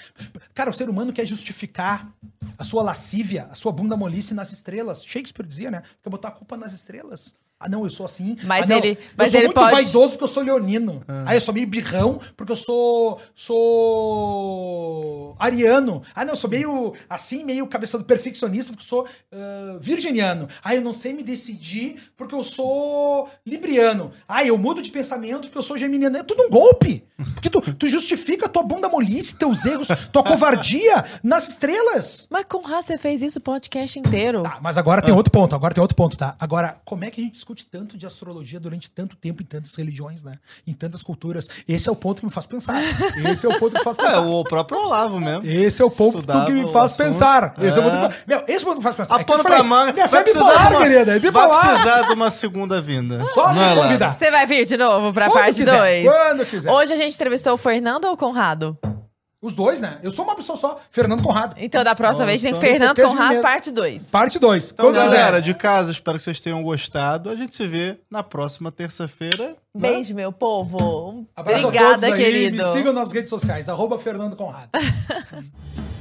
Cara, 0.56 0.72
o 0.72 0.74
ser 0.74 0.90
humano 0.90 1.14
quer 1.14 1.28
justificar 1.28 1.51
justificar 1.52 2.12
a 2.58 2.64
sua 2.64 2.82
lascívia, 2.82 3.48
a 3.52 3.56
sua 3.56 3.72
bunda 3.72 3.96
molice 3.96 4.34
nas 4.34 4.52
estrelas. 4.52 5.04
Shakespeare 5.04 5.48
dizia, 5.48 5.70
né? 5.70 5.84
Quer 6.02 6.10
botar 6.10 6.30
a 6.30 6.32
culpa 6.32 6.58
nas 6.58 6.74
estrelas. 6.74 7.36
Ah, 7.62 7.70
não, 7.70 7.84
eu 7.84 7.90
sou 7.90 8.06
assim. 8.06 8.36
Mas 8.44 8.66
ah, 8.66 8.70
não, 8.70 8.78
ele, 8.78 8.98
mas 9.16 9.28
eu 9.28 9.32
sou 9.32 9.40
ele 9.40 9.48
muito 9.48 9.60
pode... 9.60 9.72
vaidoso 9.72 10.10
porque 10.14 10.24
eu 10.24 10.28
sou 10.28 10.44
leonino. 10.44 11.04
Ah. 11.08 11.24
Aí 11.28 11.38
eu 11.38 11.42
sou 11.42 11.54
meio 11.54 11.68
birrão 11.68 12.20
porque 12.36 12.52
eu 12.52 12.58
sou 12.58 13.20
sou 13.36 15.36
ariano. 15.40 16.02
Ah, 16.16 16.26
não, 16.26 16.34
eu 16.34 16.38
sou 16.38 16.50
meio 16.50 16.94
assim, 17.10 17.44
meio 17.44 17.68
cabeça 17.68 17.98
do 17.98 18.04
perfeccionista 18.04 18.74
porque 18.74 18.84
eu 18.84 18.90
sou 18.90 19.04
uh, 19.04 19.80
virginiano. 19.80 20.48
Ah, 20.64 20.76
eu 20.76 20.82
não 20.82 20.94
sei 20.94 21.14
me 21.14 21.22
decidir 21.22 21.96
porque 22.18 22.34
eu 22.34 22.44
sou 22.44 23.30
libriano. 23.46 24.12
Ah, 24.28 24.44
eu 24.44 24.58
mudo 24.58 24.82
de 24.82 24.90
pensamento 24.90 25.42
porque 25.42 25.58
eu 25.58 25.64
sou 25.64 25.78
geminiano. 25.78 26.18
É 26.18 26.24
tudo 26.24 26.44
um 26.44 26.50
golpe. 26.50 27.06
Porque 27.34 27.50
tu, 27.50 27.62
tu 27.62 27.88
justifica 27.88 28.50
tua 28.50 28.64
bunda 28.64 28.90
molice, 28.90 29.36
teus 29.36 29.66
erros, 29.66 29.88
tua 30.12 30.24
covardia 30.24 31.04
nas 31.24 31.50
estrelas. 31.50 32.28
Mas 32.30 32.46
Conrado, 32.46 32.86
você 32.86 32.98
fez 32.98 33.22
isso 33.22 33.40
o 33.40 33.42
podcast 33.42 33.98
inteiro. 33.98 34.44
Tá, 34.44 34.60
mas 34.62 34.78
agora 34.78 35.02
tem 35.02 35.14
outro 35.14 35.32
ponto, 35.32 35.56
agora 35.56 35.74
tem 35.74 35.82
outro 35.82 35.96
ponto, 35.96 36.18
tá? 36.18 36.36
Agora, 36.40 36.80
como 36.84 37.06
é 37.06 37.12
que 37.12 37.22
a 37.22 37.24
gente 37.24 37.38
discute 37.52 37.66
tanto 37.66 37.98
de 37.98 38.06
astrologia 38.06 38.60
durante 38.60 38.90
tanto 38.90 39.16
tempo 39.16 39.42
em 39.42 39.46
tantas 39.46 39.76
religiões, 39.76 40.24
né? 40.24 40.38
Em 40.66 40.74
tantas 40.74 41.04
culturas? 41.04 41.48
Esse 41.68 41.90
é 41.90 41.92
o 41.92 41.96
ponto 41.96 42.20
que 42.20 42.26
me 42.26 42.32
faz 42.32 42.46
pensar. 42.46 42.82
Esse 43.32 43.46
é 43.46 43.50
o 43.50 43.60
ponto 43.60 43.74
que 43.74 43.80
me 43.80 43.84
faz 43.84 43.98
pensar. 43.98 44.14
É, 44.14 44.20
o 44.20 44.44
próprio 44.44 44.80
Olavo 44.80 45.20
mesmo. 45.20 45.46
Esse 45.46 45.82
é 45.82 45.86
o 45.86 45.92
ponto 45.92 46.20
Estudava 46.20 46.46
que 46.46 46.54
me 46.54 46.68
faz 46.72 46.92
pensar. 46.92 47.54
Esse 47.62 47.80
é. 47.80 47.84
é 47.84 47.86
o 47.86 47.92
ponto 47.92 48.16
que... 48.16 48.28
Meu, 48.28 48.44
esse 48.48 48.54
é 48.54 48.62
o 48.62 48.66
ponto 48.66 48.74
que 48.74 48.78
me 48.78 48.84
faz 48.84 48.96
pensar. 48.96 49.18
A 49.18 49.22
é 49.22 49.24
pano 49.24 49.44
pra 49.44 49.64
manga. 49.64 49.94
Minha 49.94 50.08
fé 50.08 50.20
é 50.20 50.24
bipolar, 50.24 50.72
uma... 50.72 50.82
querida. 50.82 51.16
É 51.16 51.20
bipolar. 51.20 51.50
Vai 51.50 51.70
precisar 51.70 52.02
de 52.08 52.14
uma 52.14 52.32
segunda 52.32 52.82
vinda. 52.82 53.26
Só 53.26 53.54
me 53.54 53.76
convidar. 53.76 54.18
Você 54.18 54.32
vai 54.32 54.48
vir 54.48 54.66
de 54.66 54.78
novo 54.78 55.14
pra 55.14 55.28
Quando 55.28 55.44
parte 55.44 55.64
2? 55.64 56.06
Quando 56.06 56.46
quiser. 56.46 56.72
Hoje 56.72 56.94
a 56.94 56.98
gente 56.98 57.14
entrevistou 57.14 57.54
o 57.54 57.58
Fernando 57.58 58.06
ou 58.06 58.14
o 58.14 58.18
Conrado? 58.18 58.78
Os 59.42 59.56
dois, 59.56 59.82
né? 59.82 59.98
Eu 60.04 60.12
sou 60.12 60.24
uma 60.24 60.36
pessoa 60.36 60.56
só, 60.56 60.80
Fernando 60.92 61.24
Conrado. 61.24 61.56
Então, 61.58 61.84
da 61.84 61.96
próxima 61.96 62.28
vez 62.28 62.44
tem 62.44 62.54
Fernando 62.54 63.02
Conrado, 63.02 63.42
parte 63.42 63.72
2. 63.72 64.12
Parte 64.12 64.38
2. 64.38 64.72
Então, 64.72 64.94
galera, 64.94 65.42
de 65.42 65.56
casa, 65.56 65.92
espero 65.92 66.20
que 66.20 66.24
vocês 66.24 66.40
tenham 66.40 66.62
gostado. 66.62 67.28
A 67.28 67.36
gente 67.36 67.56
se 67.56 67.66
vê 67.66 67.98
na 68.10 68.22
próxima 68.22 68.72
terça-feira. 68.72 69.56
Né? 69.74 69.90
Beijo, 69.94 70.14
né? 70.14 70.22
meu 70.22 70.32
povo. 70.32 71.26
Abraço 71.36 71.68
Obrigada, 71.68 72.16
querido. 72.16 72.58
Me 72.58 72.64
sigam 72.72 72.94
nas 72.94 73.12
redes 73.12 73.32
sociais, 73.32 73.68
arroba 73.68 73.98
Fernando 73.98 74.36
Conrado. 74.36 74.70